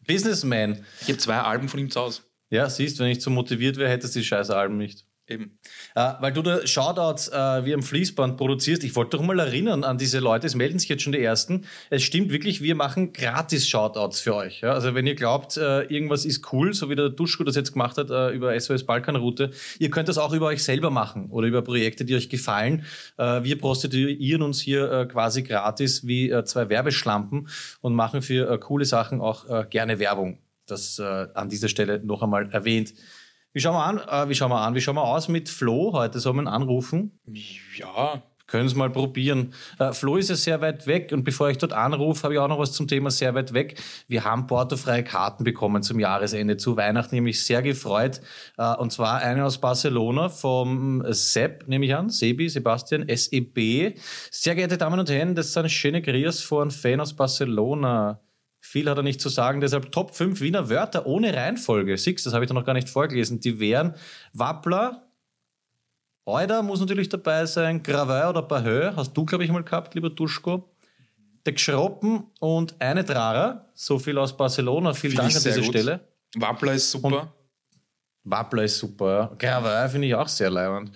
Businessman. 0.06 0.84
Ich 1.00 1.08
habe 1.08 1.18
zwei 1.18 1.38
Alben 1.38 1.68
von 1.68 1.80
ihm 1.80 1.90
zu 1.90 2.00
Hause. 2.00 2.22
Ja, 2.50 2.68
siehst, 2.70 2.98
wenn 3.00 3.08
ich 3.08 3.22
so 3.22 3.30
motiviert 3.30 3.76
wäre, 3.76 3.90
hättest 3.90 4.14
du 4.14 4.20
die 4.20 4.24
scheiß 4.24 4.50
Alben 4.50 4.76
nicht. 4.76 5.04
Eben. 5.28 5.58
Äh, 5.96 6.12
weil 6.20 6.32
du 6.32 6.40
da 6.42 6.64
Shoutouts 6.64 7.28
äh, 7.28 7.64
wie 7.64 7.74
am 7.74 7.82
Fließband 7.82 8.36
produzierst. 8.36 8.84
Ich 8.84 8.94
wollte 8.94 9.16
doch 9.16 9.24
mal 9.24 9.38
erinnern 9.40 9.82
an 9.82 9.98
diese 9.98 10.20
Leute, 10.20 10.46
es 10.46 10.54
melden 10.54 10.78
sich 10.78 10.88
jetzt 10.88 11.02
schon 11.02 11.12
die 11.12 11.20
ersten. 11.20 11.64
Es 11.90 12.04
stimmt 12.04 12.30
wirklich, 12.30 12.62
wir 12.62 12.76
machen 12.76 13.12
gratis 13.12 13.68
Shoutouts 13.68 14.20
für 14.20 14.36
euch. 14.36 14.60
Ja? 14.60 14.72
Also 14.72 14.94
wenn 14.94 15.04
ihr 15.04 15.16
glaubt, 15.16 15.56
äh, 15.56 15.82
irgendwas 15.82 16.24
ist 16.24 16.52
cool, 16.52 16.74
so 16.74 16.90
wie 16.90 16.94
der 16.94 17.08
Duschko 17.08 17.42
das 17.42 17.56
jetzt 17.56 17.72
gemacht 17.72 17.98
hat 17.98 18.10
äh, 18.10 18.30
über 18.30 18.58
SOS 18.58 18.84
Balkanroute, 18.84 19.50
ihr 19.80 19.90
könnt 19.90 20.08
das 20.08 20.16
auch 20.16 20.32
über 20.32 20.46
euch 20.46 20.62
selber 20.62 20.90
machen 20.90 21.28
oder 21.30 21.48
über 21.48 21.62
Projekte, 21.62 22.04
die 22.04 22.14
euch 22.14 22.28
gefallen. 22.28 22.84
Äh, 23.18 23.42
wir 23.42 23.58
prostituieren 23.58 24.42
uns 24.42 24.60
hier 24.60 24.92
äh, 24.92 25.06
quasi 25.06 25.42
gratis 25.42 26.06
wie 26.06 26.32
zwei 26.44 26.68
Werbeschlampen 26.68 27.48
und 27.80 27.94
machen 27.94 28.22
für 28.22 28.58
coole 28.58 28.84
Sachen 28.84 29.20
auch 29.20 29.68
gerne 29.70 29.98
Werbung. 29.98 30.38
Das 30.66 30.98
an 31.00 31.48
dieser 31.48 31.68
Stelle 31.68 32.00
noch 32.04 32.22
einmal 32.22 32.50
erwähnt. 32.50 32.94
Wie 33.56 33.62
schauen 33.62 33.74
wir 33.74 33.86
an? 33.86 34.26
Äh, 34.26 34.28
wie 34.28 34.34
schauen 34.34 34.50
wir 34.50 34.60
an? 34.60 34.74
Wie 34.74 34.82
schauen 34.82 34.96
wir 34.96 35.04
aus 35.04 35.28
mit 35.28 35.48
Flo? 35.48 35.94
Heute 35.94 36.20
soll 36.20 36.34
man 36.34 36.46
anrufen. 36.46 37.18
Ja, 37.74 38.22
Können 38.46 38.66
es 38.66 38.74
mal 38.74 38.90
probieren. 38.90 39.54
Äh, 39.78 39.94
Flo 39.94 40.18
ist 40.18 40.28
ja 40.28 40.36
sehr 40.36 40.60
weit 40.60 40.86
weg 40.86 41.10
und 41.10 41.24
bevor 41.24 41.48
ich 41.48 41.56
dort 41.56 41.72
anrufe, 41.72 42.24
habe 42.24 42.34
ich 42.34 42.38
auch 42.38 42.48
noch 42.48 42.58
was 42.58 42.72
zum 42.72 42.86
Thema 42.86 43.10
sehr 43.10 43.34
weit 43.34 43.54
weg. 43.54 43.80
Wir 44.08 44.24
haben 44.24 44.46
portofreie 44.46 45.02
Karten 45.02 45.42
bekommen 45.42 45.82
zum 45.82 45.98
Jahresende, 45.98 46.58
zu 46.58 46.76
Weihnachten, 46.76 47.14
nämlich 47.14 47.42
sehr 47.42 47.62
gefreut. 47.62 48.20
Äh, 48.58 48.74
und 48.74 48.92
zwar 48.92 49.20
eine 49.20 49.46
aus 49.46 49.56
Barcelona 49.56 50.28
vom 50.28 51.02
Sepp, 51.08 51.66
nehme 51.66 51.86
ich 51.86 51.94
an, 51.94 52.10
Sebi, 52.10 52.50
Sebastian, 52.50 53.06
SEB. 53.08 53.98
Sehr 54.30 54.54
geehrte 54.54 54.76
Damen 54.76 55.00
und 55.00 55.08
Herren, 55.08 55.34
das 55.34 55.46
ist 55.46 55.56
eine 55.56 55.70
schöne 55.70 56.02
Grias 56.02 56.42
von 56.42 56.70
Fan 56.70 57.00
aus 57.00 57.14
Barcelona. 57.14 58.20
Viel 58.76 58.90
hat 58.90 58.98
er 58.98 59.02
nicht 59.02 59.22
zu 59.22 59.30
sagen, 59.30 59.62
deshalb 59.62 59.90
Top 59.90 60.14
5 60.14 60.42
Wiener 60.42 60.68
Wörter 60.68 61.06
ohne 61.06 61.34
Reihenfolge. 61.34 61.96
Six, 61.96 62.24
das 62.24 62.34
habe 62.34 62.44
ich 62.44 62.48
da 62.48 62.52
noch 62.52 62.66
gar 62.66 62.74
nicht 62.74 62.90
vorgelesen. 62.90 63.40
Die 63.40 63.58
wären 63.58 63.94
Wappler, 64.34 65.06
Euder 66.26 66.62
muss 66.62 66.78
natürlich 66.80 67.08
dabei 67.08 67.46
sein, 67.46 67.82
Graveur 67.82 68.28
oder 68.28 68.42
Bahö, 68.42 68.92
hast 68.94 69.16
du, 69.16 69.24
glaube 69.24 69.44
ich, 69.44 69.50
mal 69.50 69.62
gehabt, 69.62 69.94
lieber 69.94 70.10
Duschko. 70.10 70.68
der 71.46 71.54
Geschroppen 71.54 72.24
und 72.38 72.74
eine 72.78 73.02
Drara. 73.02 73.64
So 73.72 73.98
viel 73.98 74.18
aus 74.18 74.36
Barcelona. 74.36 74.92
Vielen 74.92 75.16
Dank 75.16 75.34
an 75.34 75.42
diese 75.42 75.60
gut. 75.60 75.70
Stelle. 75.70 76.00
Wappler 76.34 76.74
ist 76.74 76.90
super. 76.90 77.32
Wappler 78.24 78.64
ist 78.64 78.76
super. 78.76 79.30
Ja. 79.30 79.36
Graveur 79.38 79.88
finde 79.88 80.08
ich 80.08 80.14
auch 80.14 80.28
sehr 80.28 80.50
leibend. 80.50 80.90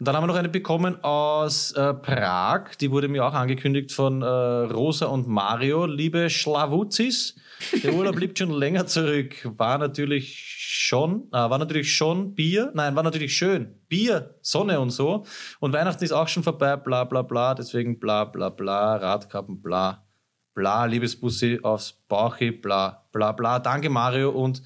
Und 0.00 0.08
dann 0.08 0.16
haben 0.16 0.24
wir 0.24 0.26
noch 0.26 0.34
eine 0.34 0.48
bekommen 0.48 1.02
aus 1.04 1.70
äh, 1.72 1.94
Prag. 1.94 2.74
Die 2.80 2.90
wurde 2.90 3.06
mir 3.06 3.24
auch 3.24 3.32
angekündigt 3.32 3.92
von 3.92 4.22
äh, 4.22 4.26
Rosa 4.26 5.06
und 5.06 5.28
Mario. 5.28 5.86
Liebe 5.86 6.28
Schlawuzis, 6.30 7.36
der 7.80 7.94
Urlaub 7.94 8.18
liegt 8.18 8.38
schon 8.38 8.50
länger 8.50 8.88
zurück. 8.88 9.48
War 9.56 9.78
natürlich 9.78 10.36
schon, 10.58 11.28
äh, 11.30 11.36
war 11.36 11.58
natürlich 11.58 11.94
schon 11.94 12.34
Bier. 12.34 12.72
Nein, 12.74 12.96
war 12.96 13.04
natürlich 13.04 13.36
schön. 13.36 13.78
Bier, 13.88 14.34
Sonne 14.42 14.80
und 14.80 14.90
so. 14.90 15.26
Und 15.60 15.72
Weihnachten 15.72 16.02
ist 16.02 16.12
auch 16.12 16.26
schon 16.26 16.42
vorbei. 16.42 16.74
Bla 16.74 17.04
bla 17.04 17.22
bla. 17.22 17.54
Deswegen 17.54 18.00
bla 18.00 18.24
bla 18.24 18.48
bla. 18.48 18.96
Radkappen 18.96 19.62
bla 19.62 20.04
bla. 20.54 20.86
Liebes 20.86 21.14
Bussi 21.20 21.60
aufs 21.62 21.92
Bauchi 22.08 22.50
bla 22.50 23.06
bla 23.12 23.30
bla. 23.30 23.60
Danke 23.60 23.90
Mario 23.90 24.30
und 24.30 24.60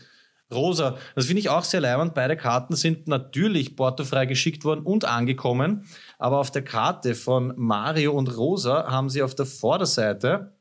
Rosa, 0.52 0.96
das 1.14 1.26
finde 1.26 1.40
ich 1.40 1.50
auch 1.50 1.64
sehr 1.64 1.80
leibend. 1.80 2.14
Beide 2.14 2.36
Karten 2.36 2.74
sind 2.74 3.06
natürlich 3.06 3.76
portofrei 3.76 4.26
geschickt 4.26 4.64
worden 4.64 4.84
und 4.84 5.04
angekommen. 5.04 5.84
Aber 6.18 6.38
auf 6.38 6.50
der 6.50 6.62
Karte 6.62 7.14
von 7.14 7.52
Mario 7.56 8.12
und 8.12 8.36
Rosa 8.36 8.90
haben 8.90 9.10
sie 9.10 9.22
auf 9.22 9.34
der 9.34 9.46
Vorderseite 9.46 10.52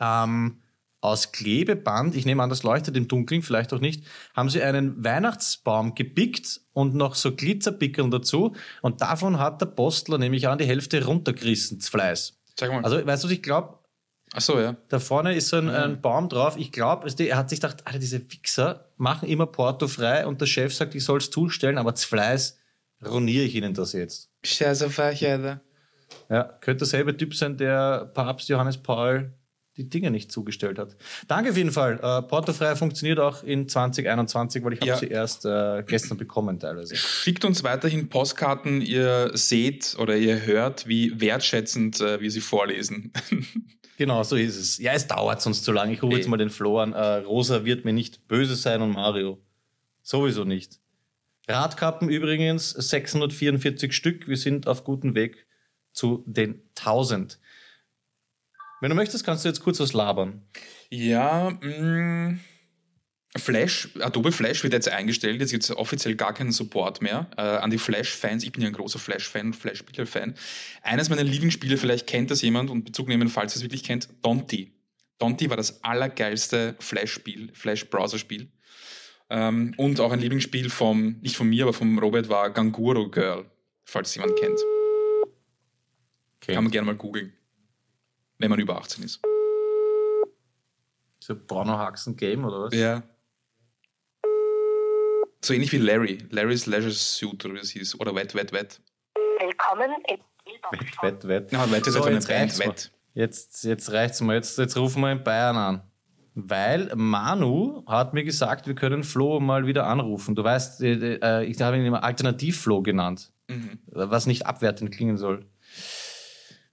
ähm, 0.00 0.62
aus 1.02 1.32
Klebeband, 1.32 2.14
ich 2.14 2.24
nehme 2.26 2.44
an, 2.44 2.48
das 2.48 2.62
leuchtet 2.62 2.96
im 2.96 3.08
Dunkeln, 3.08 3.42
vielleicht 3.42 3.74
auch 3.74 3.80
nicht, 3.80 4.04
haben 4.34 4.48
sie 4.48 4.62
einen 4.62 5.04
Weihnachtsbaum 5.04 5.96
gepickt 5.96 6.60
und 6.72 6.94
noch 6.94 7.16
so 7.16 7.34
Glitzerpickeln 7.34 8.10
dazu. 8.12 8.54
Und 8.82 9.00
davon 9.00 9.38
hat 9.40 9.60
der 9.60 9.66
Postler 9.66 10.16
nämlich 10.18 10.46
an 10.46 10.58
die 10.58 10.64
Hälfte 10.64 11.04
runtergerissen, 11.04 11.80
Fleiß. 11.80 12.38
Sag 12.58 12.70
mal. 12.70 12.84
Also, 12.84 13.04
weißt 13.04 13.24
du, 13.24 13.28
was 13.28 13.32
ich 13.32 13.42
glaube, 13.42 13.81
Ach 14.34 14.40
so, 14.40 14.58
ja. 14.58 14.76
da 14.88 14.98
vorne 14.98 15.34
ist 15.34 15.48
so 15.48 15.56
ein, 15.56 15.68
ein 15.68 16.00
Baum 16.00 16.28
drauf. 16.28 16.56
Ich 16.56 16.72
glaube, 16.72 17.08
er 17.18 17.36
hat 17.36 17.50
sich 17.50 17.60
gedacht, 17.60 17.86
Alter, 17.86 17.98
diese 17.98 18.20
Wichser 18.32 18.86
machen 18.96 19.28
immer 19.28 19.46
Porto 19.46 19.88
frei 19.88 20.26
und 20.26 20.40
der 20.40 20.46
Chef 20.46 20.74
sagt, 20.74 20.94
ich 20.94 21.04
soll 21.04 21.18
es 21.18 21.30
zustellen, 21.30 21.76
aber 21.78 21.92
das 21.92 22.04
Fleiß 22.04 22.58
ruiniere 23.06 23.44
ich 23.44 23.54
ihnen 23.54 23.74
das 23.74 23.92
jetzt. 23.92 24.30
Scheiße, 24.44 24.86
Alter. 24.96 25.60
Ja, 26.30 26.44
könnte 26.60 26.78
derselbe 26.78 27.16
Typ 27.16 27.34
sein, 27.34 27.56
der 27.56 28.06
Papst 28.14 28.48
Johannes 28.48 28.78
Paul 28.78 29.32
die 29.78 29.88
Dinge 29.88 30.10
nicht 30.10 30.30
zugestellt 30.30 30.78
hat. 30.78 30.96
Danke 31.28 31.50
auf 31.50 31.56
jeden 31.56 31.72
Fall. 31.72 31.94
Äh, 32.02 32.22
Portofrei 32.28 32.76
funktioniert 32.76 33.18
auch 33.18 33.42
in 33.42 33.68
2021, 33.68 34.62
weil 34.62 34.74
ich 34.74 34.80
habe 34.80 34.88
Ja. 34.90 34.96
sie 34.98 35.06
erst 35.08 35.46
äh, 35.46 35.82
gestern 35.86 36.18
bekommen 36.18 36.60
teilweise. 36.60 36.94
Schickt 36.94 37.44
uns 37.46 37.64
weiterhin 37.64 38.10
Postkarten. 38.10 38.82
Ihr 38.82 39.30
seht 39.32 39.96
oder 39.98 40.14
ihr 40.16 40.44
hört, 40.44 40.86
wie 40.88 41.18
wertschätzend 41.20 42.00
äh, 42.02 42.20
wir 42.20 42.30
sie 42.30 42.42
vorlesen. 42.42 43.12
Genau, 43.98 44.22
so 44.22 44.36
ist 44.36 44.56
es. 44.56 44.78
Ja, 44.78 44.92
es 44.92 45.06
dauert 45.06 45.42
sonst 45.42 45.64
zu 45.64 45.72
lange. 45.72 45.92
Ich 45.92 46.02
rufe 46.02 46.16
jetzt 46.16 46.28
mal 46.28 46.36
den 46.36 46.50
Flo 46.50 46.80
an. 46.80 46.92
Äh, 46.92 47.16
Rosa 47.18 47.64
wird 47.64 47.84
mir 47.84 47.92
nicht 47.92 48.26
böse 48.26 48.56
sein 48.56 48.82
und 48.82 48.92
Mario. 48.92 49.38
Sowieso 50.02 50.44
nicht. 50.44 50.80
Radkappen 51.48 52.08
übrigens 52.08 52.70
644 52.70 53.92
Stück. 53.92 54.28
Wir 54.28 54.36
sind 54.36 54.66
auf 54.66 54.84
gutem 54.84 55.14
Weg 55.14 55.46
zu 55.92 56.24
den 56.26 56.62
1000. 56.78 57.38
Wenn 58.80 58.90
du 58.90 58.96
möchtest, 58.96 59.24
kannst 59.24 59.44
du 59.44 59.48
jetzt 59.48 59.62
kurz 59.62 59.78
was 59.78 59.92
labern. 59.92 60.42
Ja, 60.90 61.50
mh, 61.50 62.38
Flash, 63.36 63.88
Adobe 63.98 64.30
Flash 64.30 64.62
wird 64.62 64.74
jetzt 64.74 64.90
eingestellt. 64.90 65.40
Jetzt 65.40 65.52
gibt 65.52 65.64
es 65.64 65.74
offiziell 65.74 66.16
gar 66.16 66.34
keinen 66.34 66.52
Support 66.52 67.00
mehr 67.00 67.30
äh, 67.38 67.40
an 67.40 67.70
die 67.70 67.78
Flash-Fans. 67.78 68.44
Ich 68.44 68.52
bin 68.52 68.62
ja 68.62 68.68
ein 68.68 68.74
großer 68.74 68.98
Flash-Fan 68.98 69.54
Flash-Spieler-Fan. 69.54 70.34
Eines 70.82 71.08
meiner 71.08 71.24
Lieblingsspiele, 71.24 71.78
vielleicht 71.78 72.06
kennt 72.06 72.30
das 72.30 72.42
jemand 72.42 72.68
und 72.68 72.84
Bezug 72.84 73.08
nehmen, 73.08 73.28
falls 73.28 73.54
ihr 73.54 73.56
es 73.56 73.62
wirklich 73.62 73.84
kennt, 73.84 74.08
Donti. 74.22 74.72
Donti 75.18 75.48
war 75.48 75.56
das 75.56 75.82
allergeilste 75.82 76.76
Flash-Spiel, 76.78 77.50
Flash-Browser-Spiel. 77.54 78.48
Ähm, 79.30 79.72
und 79.78 79.98
auch 80.00 80.12
ein 80.12 80.20
Lieblingsspiel 80.20 80.68
vom, 80.68 81.16
nicht 81.22 81.36
von 81.36 81.48
mir, 81.48 81.62
aber 81.62 81.72
vom 81.72 81.98
Robert 81.98 82.28
war 82.28 82.50
Ganguro 82.50 83.08
Girl, 83.08 83.46
falls 83.84 84.14
jemand 84.14 84.38
kennt. 84.38 84.60
Okay. 86.36 86.52
Kann 86.52 86.64
man 86.64 86.70
gerne 86.70 86.86
mal 86.86 86.96
googeln. 86.96 87.32
Wenn 88.36 88.50
man 88.50 88.60
über 88.60 88.76
18 88.76 89.04
ist. 89.04 89.22
So 91.20 91.34
Bruno 91.34 91.78
Haxen 91.78 92.16
Game 92.16 92.44
oder 92.44 92.64
was? 92.64 92.74
Ja. 92.74 93.02
So 95.44 95.54
ähnlich 95.54 95.72
wie 95.72 95.78
Larry. 95.78 96.18
Larry's 96.30 96.66
Leisure 96.66 96.92
Suit 96.92 97.44
oder 97.44 97.54
wie 97.54 97.58
es 97.58 97.70
hieß. 97.70 97.98
Oder 97.98 98.14
Wet, 98.14 98.32
Wet, 98.36 98.52
Wet. 98.52 98.80
Willkommen 99.40 99.90
im 100.08 100.18
Wett, 100.70 101.02
wett, 101.02 101.28
wett. 101.28 101.52
Ja, 101.52 101.68
Wet 101.68 101.84
ist 101.84 101.94
So, 101.94 101.98
einfach 101.98 102.06
eine 102.06 102.14
jetzt 102.16 102.28
Band. 102.28 102.58
Wet. 102.60 102.92
Jetzt, 103.14 103.64
jetzt 103.64 103.90
reicht's 103.90 104.20
mal. 104.20 104.36
Jetzt, 104.36 104.56
jetzt 104.56 104.76
rufen 104.76 105.00
wir 105.00 105.10
in 105.10 105.24
Bayern 105.24 105.56
an. 105.56 105.82
Weil 106.34 106.92
Manu 106.94 107.84
hat 107.86 108.14
mir 108.14 108.22
gesagt, 108.22 108.68
wir 108.68 108.76
können 108.76 109.02
Flo 109.02 109.40
mal 109.40 109.66
wieder 109.66 109.88
anrufen. 109.88 110.36
Du 110.36 110.44
weißt, 110.44 110.80
äh, 110.82 111.18
äh, 111.20 111.44
ich 111.44 111.60
habe 111.60 111.76
ihn 111.76 111.84
immer 111.86 112.04
Alternativ-Flo 112.04 112.82
genannt. 112.82 113.32
Was 113.86 114.26
nicht 114.26 114.46
abwertend 114.46 114.92
klingen 114.92 115.18
soll. 115.18 115.44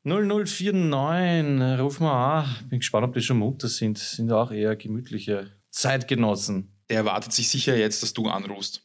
0049, 0.03 1.79
ruf 1.79 1.99
mal 1.99 2.41
an. 2.43 2.55
Bin 2.69 2.79
gespannt, 2.79 3.07
ob 3.07 3.13
die 3.15 3.21
schon 3.21 3.39
munter 3.39 3.67
sind. 3.67 3.97
Sind 3.97 4.31
auch 4.31 4.51
eher 4.51 4.75
gemütliche 4.75 5.51
Zeitgenossen. 5.71 6.71
Der 6.89 6.97
erwartet 6.97 7.33
sich 7.33 7.49
sicher 7.49 7.75
jetzt, 7.75 8.01
dass 8.01 8.13
du 8.13 8.27
anrufst. 8.27 8.81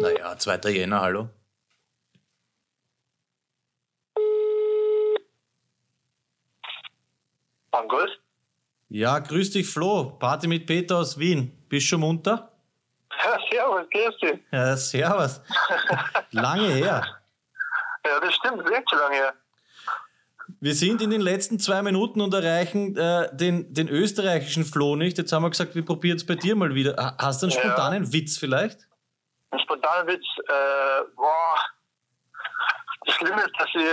Naja, 0.00 0.36
2. 0.36 0.70
Jänner, 0.70 1.00
hallo. 1.02 1.28
Angolf? 7.72 8.10
Ja, 8.88 9.18
grüß 9.18 9.50
dich, 9.50 9.68
Flo. 9.68 10.16
Party 10.18 10.46
mit 10.46 10.66
Peter 10.66 10.98
aus 10.98 11.18
Wien. 11.18 11.64
Bist 11.68 11.86
schon 11.86 12.00
munter? 12.00 12.50
Ja, 13.24 13.38
servus, 13.50 13.86
grüß 13.90 14.16
dich. 14.18 14.40
Ja, 14.50 14.76
servus. 14.76 15.40
Lange 16.30 16.68
her. 16.68 17.22
Ja, 18.04 18.20
das 18.20 18.34
stimmt, 18.34 18.62
schon 18.62 18.98
lange 18.98 19.14
her. 19.16 19.34
Wir 20.62 20.76
sind 20.76 21.02
in 21.02 21.10
den 21.10 21.20
letzten 21.20 21.58
zwei 21.58 21.82
Minuten 21.82 22.20
und 22.20 22.32
erreichen 22.32 22.96
äh, 22.96 23.34
den, 23.34 23.74
den 23.74 23.88
österreichischen 23.88 24.64
Flo 24.64 24.94
nicht. 24.94 25.18
Jetzt 25.18 25.32
haben 25.32 25.42
wir 25.42 25.50
gesagt, 25.50 25.74
wir 25.74 25.84
probieren 25.84 26.16
es 26.18 26.24
bei 26.24 26.36
dir 26.36 26.54
mal 26.54 26.72
wieder. 26.72 26.94
Ha- 26.96 27.16
Hast 27.18 27.42
du 27.42 27.46
einen 27.46 27.54
Ja. 27.56 27.60
spontanen 27.62 28.12
Witz 28.12 28.38
vielleicht? 28.38 28.78
Ein 29.50 29.58
spontaner 29.58 30.06
Witz, 30.06 30.24
äh, 30.48 31.02
boah. 31.16 31.56
Das 33.06 33.14
Schlimme 33.16 33.40
ist, 33.42 33.50
dass 33.58 33.68
ich 33.74 33.88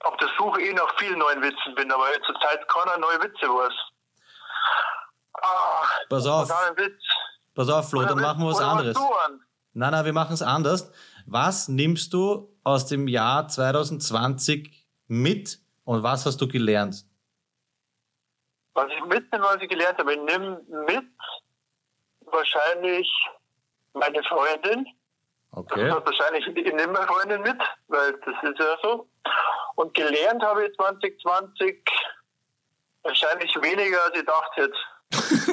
auf 0.00 0.16
der 0.16 0.28
Suche 0.36 0.60
eh 0.62 0.72
nach 0.72 0.92
vielen 0.98 1.20
neuen 1.20 1.40
Witzen 1.42 1.76
bin, 1.76 1.92
aber 1.92 2.06
zurzeit 2.26 2.66
keiner 2.68 2.98
neue 2.98 3.20
Witze 3.22 3.46
was. 3.46 3.72
Ah, 5.34 5.86
Pass 6.08 6.26
auf, 6.26 6.48
Witz. 6.76 7.00
pass 7.54 7.68
auf, 7.68 7.88
Flo, 7.88 8.02
dann 8.02 8.20
machen 8.20 8.40
wir 8.42 8.48
was 8.50 8.60
anderes. 8.60 8.96
Nein, 9.74 9.92
nein, 9.92 10.04
wir 10.04 10.12
machen 10.12 10.32
es 10.34 10.42
anders. 10.42 10.90
Was 11.26 11.68
nimmst 11.68 12.12
du 12.12 12.52
aus 12.64 12.86
dem 12.86 13.06
Jahr 13.06 13.46
2020 13.46 14.76
mit 15.06 15.59
und 15.84 16.02
was 16.02 16.26
hast 16.26 16.40
du 16.40 16.48
gelernt? 16.48 17.04
Was 18.74 18.86
ich 18.92 19.04
mitnehme, 19.04 19.44
was 19.44 19.60
ich 19.60 19.68
gelernt 19.68 19.98
habe, 19.98 20.14
ich 20.14 20.20
nehme 20.20 20.62
mit 20.86 21.06
wahrscheinlich 22.26 23.08
meine 23.92 24.22
Freundin. 24.24 24.86
Okay. 25.52 25.90
Wahrscheinlich, 25.90 26.46
ich 26.46 26.72
nehme 26.72 26.92
meine 26.92 27.06
Freundin 27.06 27.42
mit, 27.42 27.60
weil 27.88 28.12
das 28.12 28.50
ist 28.50 28.58
ja 28.58 28.76
so. 28.82 29.08
Und 29.74 29.92
gelernt 29.94 30.42
habe 30.42 30.66
ich 30.66 30.76
2020 30.76 31.84
wahrscheinlich 33.02 33.54
weniger, 33.56 34.04
als 34.04 34.16
ich 34.16 34.24
dachte 34.24 34.62
hätte. 34.62 34.78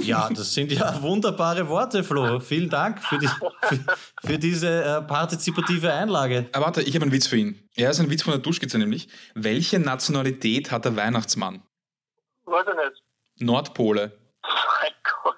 Ja, 0.02 0.30
das 0.30 0.54
sind 0.54 0.72
ja 0.72 1.02
wunderbare 1.02 1.68
Worte, 1.68 2.04
Flo. 2.04 2.40
Vielen 2.40 2.70
Dank 2.70 3.04
für, 3.04 3.18
die, 3.18 3.28
für, 3.28 3.80
für 4.24 4.38
diese 4.38 4.84
äh, 4.84 5.02
partizipative 5.02 5.92
Einlage. 5.92 6.48
Aber 6.54 6.68
warte, 6.68 6.82
ich 6.82 6.96
habe 6.96 7.04
einen 7.04 7.12
Witz 7.12 7.28
für 7.28 7.38
ihn. 7.38 7.68
Er 7.76 7.90
ist 7.90 8.00
ein 8.00 8.10
Witz 8.10 8.24
von 8.24 8.32
der 8.32 8.42
Duschkizze 8.42 8.78
nämlich. 8.78 9.10
Welche 9.34 9.80
Nationalität 9.80 10.72
hat 10.72 10.86
der 10.86 10.96
Weihnachtsmann? 10.96 11.64
Weiß 12.46 12.66
ich 12.70 12.76
nicht. 12.76 13.04
Nordpole. 13.40 14.18
Mein 14.44 14.94
Gott. 15.24 15.38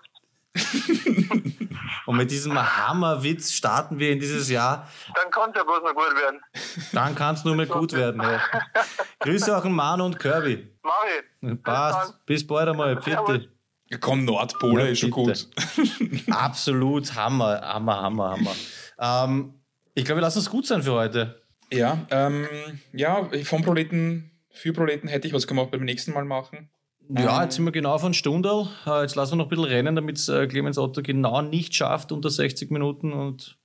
Und 2.06 2.18
mit 2.18 2.32
diesem 2.32 2.58
Hammerwitz 2.58 3.52
starten 3.52 4.00
wir 4.00 4.12
in 4.12 4.20
dieses 4.20 4.50
Jahr. 4.50 4.90
Dann 5.16 5.32
kann 5.32 5.50
es 5.52 5.56
ja 5.58 5.64
bloß 5.64 5.82
noch 5.82 5.96
gut 5.96 6.16
werden. 6.16 6.42
Dann 6.92 7.16
kann 7.16 7.36
es 7.36 7.44
nur 7.44 7.56
mehr 7.56 7.66
gut 7.66 7.94
werden. 7.94 8.22
Ja. 8.22 8.42
Grüße 9.20 9.56
auch 9.56 9.66
an 9.66 9.72
Manu 9.72 10.06
und 10.06 10.20
Kirby. 10.20 10.68
Mari. 10.84 11.56
Passt. 11.58 12.26
Bis 12.26 12.46
bald 12.46 12.70
einmal. 12.70 12.96
Bitte. 12.96 13.50
Ja, 13.90 13.98
komm, 14.00 14.26
Nordpole 14.26 14.84
Ja, 14.84 14.90
ist 14.90 15.00
schon 15.00 15.12
gut. 15.12 15.48
Absolut 16.30 17.16
Hammer, 17.16 17.62
Hammer, 17.62 18.02
Hammer, 18.02 18.32
Hammer. 18.32 18.56
Ähm, 19.00 19.54
ich 19.96 20.06
glaube, 20.06 20.20
wir 20.20 20.24
lassen 20.24 20.40
es 20.40 20.50
gut 20.50 20.68
sein 20.68 20.84
für 20.84 20.94
heute. 20.94 21.42
Ja, 21.72 22.06
ähm, 22.12 22.48
ja, 22.94 23.30
vom 23.44 23.64
Proleten, 23.64 24.32
für 24.52 24.74
Proleten 24.74 25.08
hätte 25.08 25.28
ich 25.28 25.34
was 25.34 25.48
gemacht 25.48 25.72
beim 25.72 25.84
nächsten 25.84 26.14
Mal 26.14 26.26
machen. 26.26 26.70
Ja, 27.10 27.44
jetzt 27.44 27.56
sind 27.56 27.66
wir 27.66 27.72
genau 27.72 27.94
auf 27.94 28.04
eine 28.04 28.14
Stunde. 28.14 28.68
Äh, 28.86 29.02
Jetzt 29.02 29.16
lassen 29.16 29.32
wir 29.32 29.38
noch 29.38 29.46
ein 29.46 29.50
bisschen 29.50 29.66
rennen, 29.66 29.96
damit 29.96 30.30
äh, 30.30 30.46
Clemens 30.46 30.78
Otto 30.78 31.02
genau 31.02 31.42
nicht 31.42 31.74
schafft 31.74 32.12
unter 32.12 32.30
60 32.30 32.70
Minuten. 32.70 33.12
Und 33.12 33.58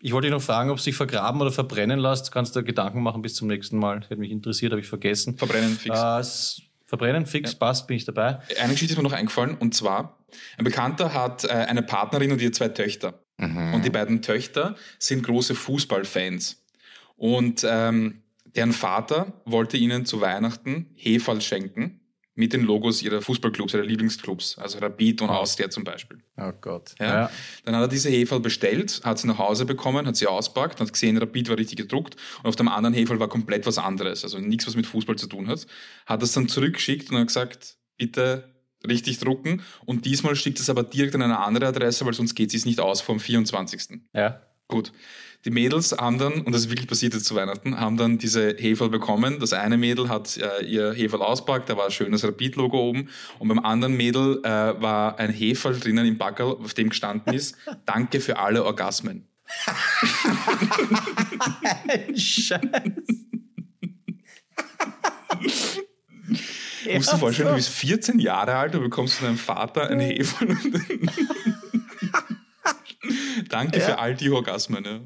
ich 0.00 0.12
wollte 0.12 0.28
dich 0.28 0.32
noch 0.32 0.42
fragen, 0.42 0.70
ob 0.70 0.78
es 0.78 0.84
sich 0.84 0.94
vergraben 0.94 1.40
oder 1.40 1.50
verbrennen 1.50 1.98
lässt. 1.98 2.30
Kannst 2.30 2.54
du 2.54 2.62
Gedanken 2.62 3.02
machen 3.02 3.20
bis 3.20 3.34
zum 3.34 3.48
nächsten 3.48 3.78
Mal. 3.78 4.02
Hätte 4.02 4.16
mich 4.16 4.30
interessiert, 4.30 4.70
habe 4.70 4.80
ich 4.80 4.86
vergessen. 4.86 5.36
Verbrennen 5.36 5.76
fix. 5.76 6.60
Äh, 6.60 6.62
verbrennen, 6.84 7.26
fix, 7.26 7.54
passt, 7.54 7.86
bin 7.86 7.96
ich 7.96 8.04
dabei. 8.04 8.38
Eine 8.60 8.72
Geschichte 8.72 8.92
ist 8.92 8.96
mir 8.96 9.02
noch 9.02 9.12
eingefallen 9.12 9.56
und 9.56 9.74
zwar, 9.74 10.18
ein 10.58 10.64
Bekannter 10.64 11.14
hat 11.14 11.44
äh, 11.44 11.48
eine 11.48 11.82
Partnerin 11.82 12.32
und 12.32 12.40
ihr 12.40 12.52
zwei 12.52 12.68
Töchter. 12.68 13.20
Und 13.74 13.84
die 13.84 13.90
beiden 13.90 14.22
Töchter 14.22 14.76
sind 15.00 15.24
große 15.24 15.56
Fußballfans. 15.56 16.62
Und 17.16 17.66
ähm, 17.68 18.22
deren 18.54 18.72
Vater 18.72 19.32
wollte 19.44 19.76
ihnen 19.76 20.06
zu 20.06 20.20
Weihnachten 20.20 20.90
Hefal 20.94 21.40
schenken 21.40 22.00
mit 22.34 22.52
den 22.52 22.62
Logos 22.62 23.02
ihrer 23.02 23.20
Fußballclubs, 23.20 23.74
ihrer 23.74 23.84
Lieblingsclubs, 23.84 24.58
also 24.58 24.78
Rapid 24.78 25.22
und 25.22 25.30
Austria 25.30 25.70
zum 25.70 25.84
Beispiel. 25.84 26.18
Oh 26.36 26.52
Gott. 26.60 26.94
Ja. 26.98 27.30
Dann 27.64 27.76
hat 27.76 27.82
er 27.82 27.88
diese 27.88 28.10
Hefal 28.10 28.40
bestellt, 28.40 29.00
hat 29.04 29.18
sie 29.18 29.28
nach 29.28 29.38
Hause 29.38 29.64
bekommen, 29.64 30.06
hat 30.06 30.16
sie 30.16 30.26
auspackt, 30.26 30.80
hat 30.80 30.92
gesehen, 30.92 31.16
Rapid 31.16 31.48
war 31.48 31.58
richtig 31.58 31.78
gedruckt 31.78 32.16
und 32.42 32.48
auf 32.48 32.56
dem 32.56 32.68
anderen 32.68 32.94
Hefal 32.94 33.20
war 33.20 33.28
komplett 33.28 33.66
was 33.66 33.78
anderes, 33.78 34.24
also 34.24 34.38
nichts, 34.38 34.66
was 34.66 34.74
mit 34.74 34.86
Fußball 34.86 35.16
zu 35.16 35.28
tun 35.28 35.48
hat. 35.48 35.66
Hat 36.06 36.22
das 36.22 36.32
dann 36.32 36.48
zurückgeschickt 36.48 37.10
und 37.10 37.18
hat 37.18 37.28
gesagt, 37.28 37.76
bitte 37.96 38.52
richtig 38.86 39.18
drucken 39.18 39.62
und 39.86 40.04
diesmal 40.04 40.34
schickt 40.36 40.58
es 40.58 40.68
aber 40.68 40.82
direkt 40.82 41.14
an 41.14 41.22
eine 41.22 41.38
andere 41.38 41.68
Adresse, 41.68 42.04
weil 42.04 42.14
sonst 42.14 42.34
geht 42.34 42.52
es 42.52 42.66
nicht 42.66 42.80
aus 42.80 43.00
vom 43.00 43.20
24. 43.20 44.00
Ja. 44.12 44.42
Gut. 44.68 44.92
Die 45.44 45.50
Mädels 45.50 45.92
haben 45.92 46.18
dann, 46.18 46.40
und 46.40 46.52
das 46.52 46.62
ist 46.62 46.70
wirklich 46.70 46.88
passiert 46.88 47.12
jetzt 47.12 47.26
zu 47.26 47.34
Weihnachten, 47.34 47.78
haben 47.78 47.98
dann 47.98 48.16
diese 48.16 48.56
Heferl 48.56 48.88
bekommen. 48.88 49.40
Das 49.40 49.52
eine 49.52 49.76
Mädel 49.76 50.08
hat 50.08 50.38
äh, 50.38 50.64
ihr 50.64 50.94
Heferl 50.94 51.20
auspackt, 51.20 51.68
da 51.68 51.76
war 51.76 51.86
ein 51.86 51.90
schönes 51.90 52.24
Rapid-Logo 52.24 52.78
oben. 52.78 53.10
Und 53.38 53.48
beim 53.48 53.58
anderen 53.58 53.94
Mädel 53.94 54.40
äh, 54.42 54.48
war 54.48 55.18
ein 55.18 55.30
Heferl 55.30 55.78
drinnen 55.78 56.06
im 56.06 56.16
Backerl, 56.16 56.52
auf 56.52 56.72
dem 56.72 56.88
gestanden 56.88 57.34
ist, 57.34 57.56
danke 57.86 58.20
für 58.20 58.38
alle 58.38 58.64
Orgasmen. 58.64 59.26
Scheiß. 62.16 62.60
Du 66.84 66.92
musst 66.94 67.12
dir 67.12 67.18
vorstellen, 67.18 67.48
du 67.50 67.54
bist 67.56 67.68
14 67.68 68.18
Jahre 68.18 68.54
alt, 68.54 68.74
du 68.74 68.80
bekommst 68.80 69.16
von 69.16 69.26
deinem 69.26 69.38
Vater 69.38 69.90
ein 69.90 70.00
Heferl. 70.00 70.56
danke 73.54 73.80
für 73.80 73.98
all 73.98 74.14
die 74.14 74.30
Orgasmen. 74.30 74.84
Ja. 74.84 75.00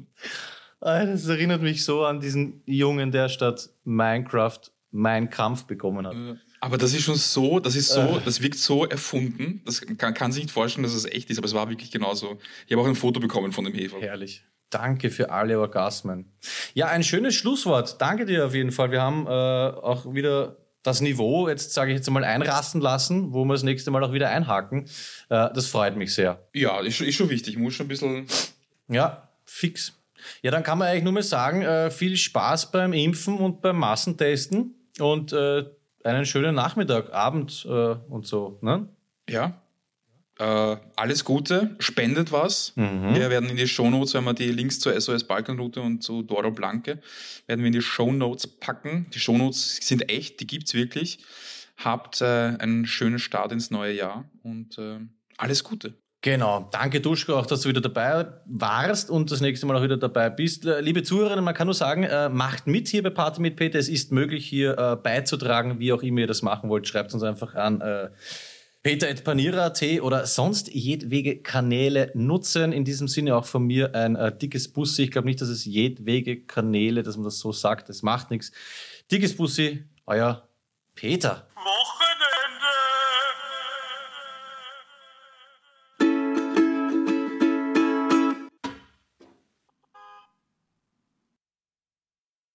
Ah, 0.81 1.05
Das 1.05 1.27
erinnert 1.27 1.61
mich 1.61 1.83
so 1.83 2.05
an 2.05 2.19
diesen 2.19 2.61
Jungen, 2.65 3.11
der 3.11 3.29
statt 3.29 3.69
Minecraft 3.83 4.59
Mein 4.91 5.29
Kampf 5.29 5.65
bekommen 5.65 6.07
hat. 6.07 6.15
Aber 6.61 6.77
das 6.77 6.93
ist 6.93 7.03
schon 7.03 7.15
so, 7.15 7.59
das 7.59 7.75
ist 7.75 7.89
so, 7.89 8.19
das 8.23 8.41
wirkt 8.41 8.57
so 8.57 8.85
erfunden. 8.85 9.61
Das 9.65 9.81
kann, 9.97 10.13
kann 10.13 10.31
sich 10.31 10.43
nicht 10.43 10.53
vorstellen, 10.53 10.83
dass 10.83 10.93
es 10.93 11.05
echt 11.05 11.29
ist, 11.29 11.37
aber 11.37 11.47
es 11.47 11.53
war 11.53 11.69
wirklich 11.69 11.91
genauso. 11.91 12.37
Ich 12.67 12.73
habe 12.73 12.81
auch 12.81 12.87
ein 12.87 12.95
Foto 12.95 13.19
bekommen 13.19 13.51
von 13.51 13.63
dem 13.65 13.73
Hefer. 13.73 13.99
Herrlich. 13.99 14.43
Danke 14.69 15.09
für 15.09 15.31
alle 15.31 15.59
Orgasmen. 15.59 16.31
Ja, 16.73 16.87
ein 16.87 17.03
schönes 17.03 17.33
Schlusswort. 17.35 17.99
Danke 18.01 18.25
dir 18.25 18.45
auf 18.45 18.53
jeden 18.53 18.71
Fall. 18.71 18.91
Wir 18.91 19.01
haben 19.01 19.25
äh, 19.25 19.29
auch 19.29 20.13
wieder 20.13 20.57
das 20.83 21.01
Niveau, 21.01 21.49
jetzt 21.49 21.73
sage 21.73 21.91
ich 21.91 21.97
jetzt 21.97 22.09
mal, 22.09 22.23
einrasten 22.23 22.79
lassen, 22.81 23.33
wo 23.33 23.43
wir 23.45 23.53
das 23.53 23.63
nächste 23.63 23.91
Mal 23.91 24.03
auch 24.03 24.13
wieder 24.13 24.29
einhaken. 24.29 24.85
Äh, 25.29 25.49
das 25.53 25.67
freut 25.67 25.95
mich 25.97 26.13
sehr. 26.13 26.47
Ja, 26.53 26.79
ist, 26.79 26.95
schon- 26.97 27.07
ist 27.07 27.15
schon 27.15 27.29
wichtig. 27.29 27.53
Ich 27.55 27.59
muss 27.59 27.73
schon 27.73 27.85
ein 27.85 27.89
bisschen. 27.89 28.27
Ja, 28.87 29.29
fix. 29.45 29.93
Ja, 30.41 30.51
dann 30.51 30.63
kann 30.63 30.77
man 30.77 30.87
eigentlich 30.87 31.03
nur 31.03 31.13
mehr 31.13 31.23
sagen, 31.23 31.61
äh, 31.61 31.91
viel 31.91 32.15
Spaß 32.17 32.71
beim 32.71 32.93
Impfen 32.93 33.37
und 33.37 33.61
beim 33.61 33.77
Massentesten 33.77 34.75
und 34.99 35.31
äh, 35.33 35.65
einen 36.03 36.25
schönen 36.25 36.55
Nachmittag, 36.55 37.13
Abend 37.13 37.65
äh, 37.69 37.69
und 38.09 38.25
so. 38.25 38.57
Ne? 38.61 38.87
Ja. 39.29 39.61
Äh, 40.39 40.77
alles 40.95 41.25
Gute, 41.25 41.75
spendet 41.79 42.31
was. 42.31 42.71
Wir 43.13 43.29
werden 43.29 43.49
in 43.49 43.57
die 43.57 43.67
Shownotes, 43.67 44.13
wenn 44.13 44.23
wir 44.23 44.33
die 44.33 44.51
Links 44.51 44.79
zur 44.79 44.99
SOS 44.99 45.25
Balkanroute 45.25 45.81
und 45.81 46.01
zu 46.01 46.21
Doro 46.21 46.49
Blanke, 46.51 46.99
werden 47.45 47.59
wir 47.59 47.67
in 47.67 47.73
die 47.73 47.81
Shownotes 47.81 48.47
packen. 48.47 49.07
Die 49.13 49.19
Shownotes 49.19 49.77
sind 49.81 50.09
echt, 50.09 50.39
die 50.39 50.47
gibt's 50.47 50.73
wirklich. 50.73 51.19
Habt 51.75 52.21
äh, 52.21 52.25
einen 52.25 52.85
schönen 52.85 53.19
Start 53.19 53.51
ins 53.51 53.69
neue 53.69 53.93
Jahr 53.93 54.29
und 54.43 54.77
äh, 54.77 54.99
alles 55.37 55.65
Gute. 55.65 55.93
Genau, 56.21 56.67
danke 56.71 56.99
Duschko 56.99 57.35
auch, 57.37 57.45
dass 57.45 57.61
du 57.61 57.69
wieder 57.69 57.79
dabei 57.79 58.25
warst 58.45 59.09
und 59.09 59.31
das 59.31 59.39
nächste 59.39 59.65
Mal 59.65 59.77
auch 59.77 59.83
wieder 59.83 59.95
dabei 59.95 60.29
bist. 60.29 60.65
Äh, 60.65 60.79
Liebe 60.81 61.03
Zuhörerinnen, 61.03 61.43
man 61.43 61.53
kann 61.53 61.67
nur 61.67 61.73
sagen, 61.73 62.03
äh, 62.03 62.29
macht 62.29 62.65
mit 62.65 62.87
hier 62.87 63.03
bei 63.03 63.09
Party 63.09 63.41
mit 63.41 63.57
Peter. 63.57 63.77
Es 63.77 63.89
ist 63.89 64.11
möglich, 64.13 64.45
hier 64.45 64.77
äh, 64.77 64.95
beizutragen, 64.95 65.79
wie 65.79 65.91
auch 65.91 66.01
immer 66.01 66.21
ihr 66.21 66.27
das 66.27 66.41
machen 66.41 66.69
wollt. 66.69 66.87
Schreibt 66.87 67.13
uns 67.13 67.23
einfach 67.23 67.55
an 67.55 67.81
äh, 68.83 68.97
peter.panira.at 68.97 70.01
oder 70.01 70.25
sonst 70.25 70.69
jedwege 70.69 71.41
Kanäle 71.41 72.11
nutzen. 72.13 72.71
In 72.71 72.85
diesem 72.85 73.07
Sinne 73.07 73.35
auch 73.35 73.45
von 73.45 73.63
mir 73.63 73.95
ein 73.95 74.15
äh, 74.15 74.35
dickes 74.35 74.71
Bussi. 74.71 75.03
Ich 75.03 75.11
glaube 75.11 75.27
nicht, 75.27 75.41
dass 75.41 75.49
es 75.49 75.65
jedwege 75.65 76.41
Kanäle, 76.45 77.03
dass 77.03 77.17
man 77.17 77.25
das 77.25 77.39
so 77.39 77.51
sagt. 77.51 77.89
Das 77.89 78.01
macht 78.03 78.31
nichts. 78.31 78.51
Dickes 79.11 79.35
Bussi, 79.35 79.83
euer 80.05 80.47
Peter. 80.95 81.47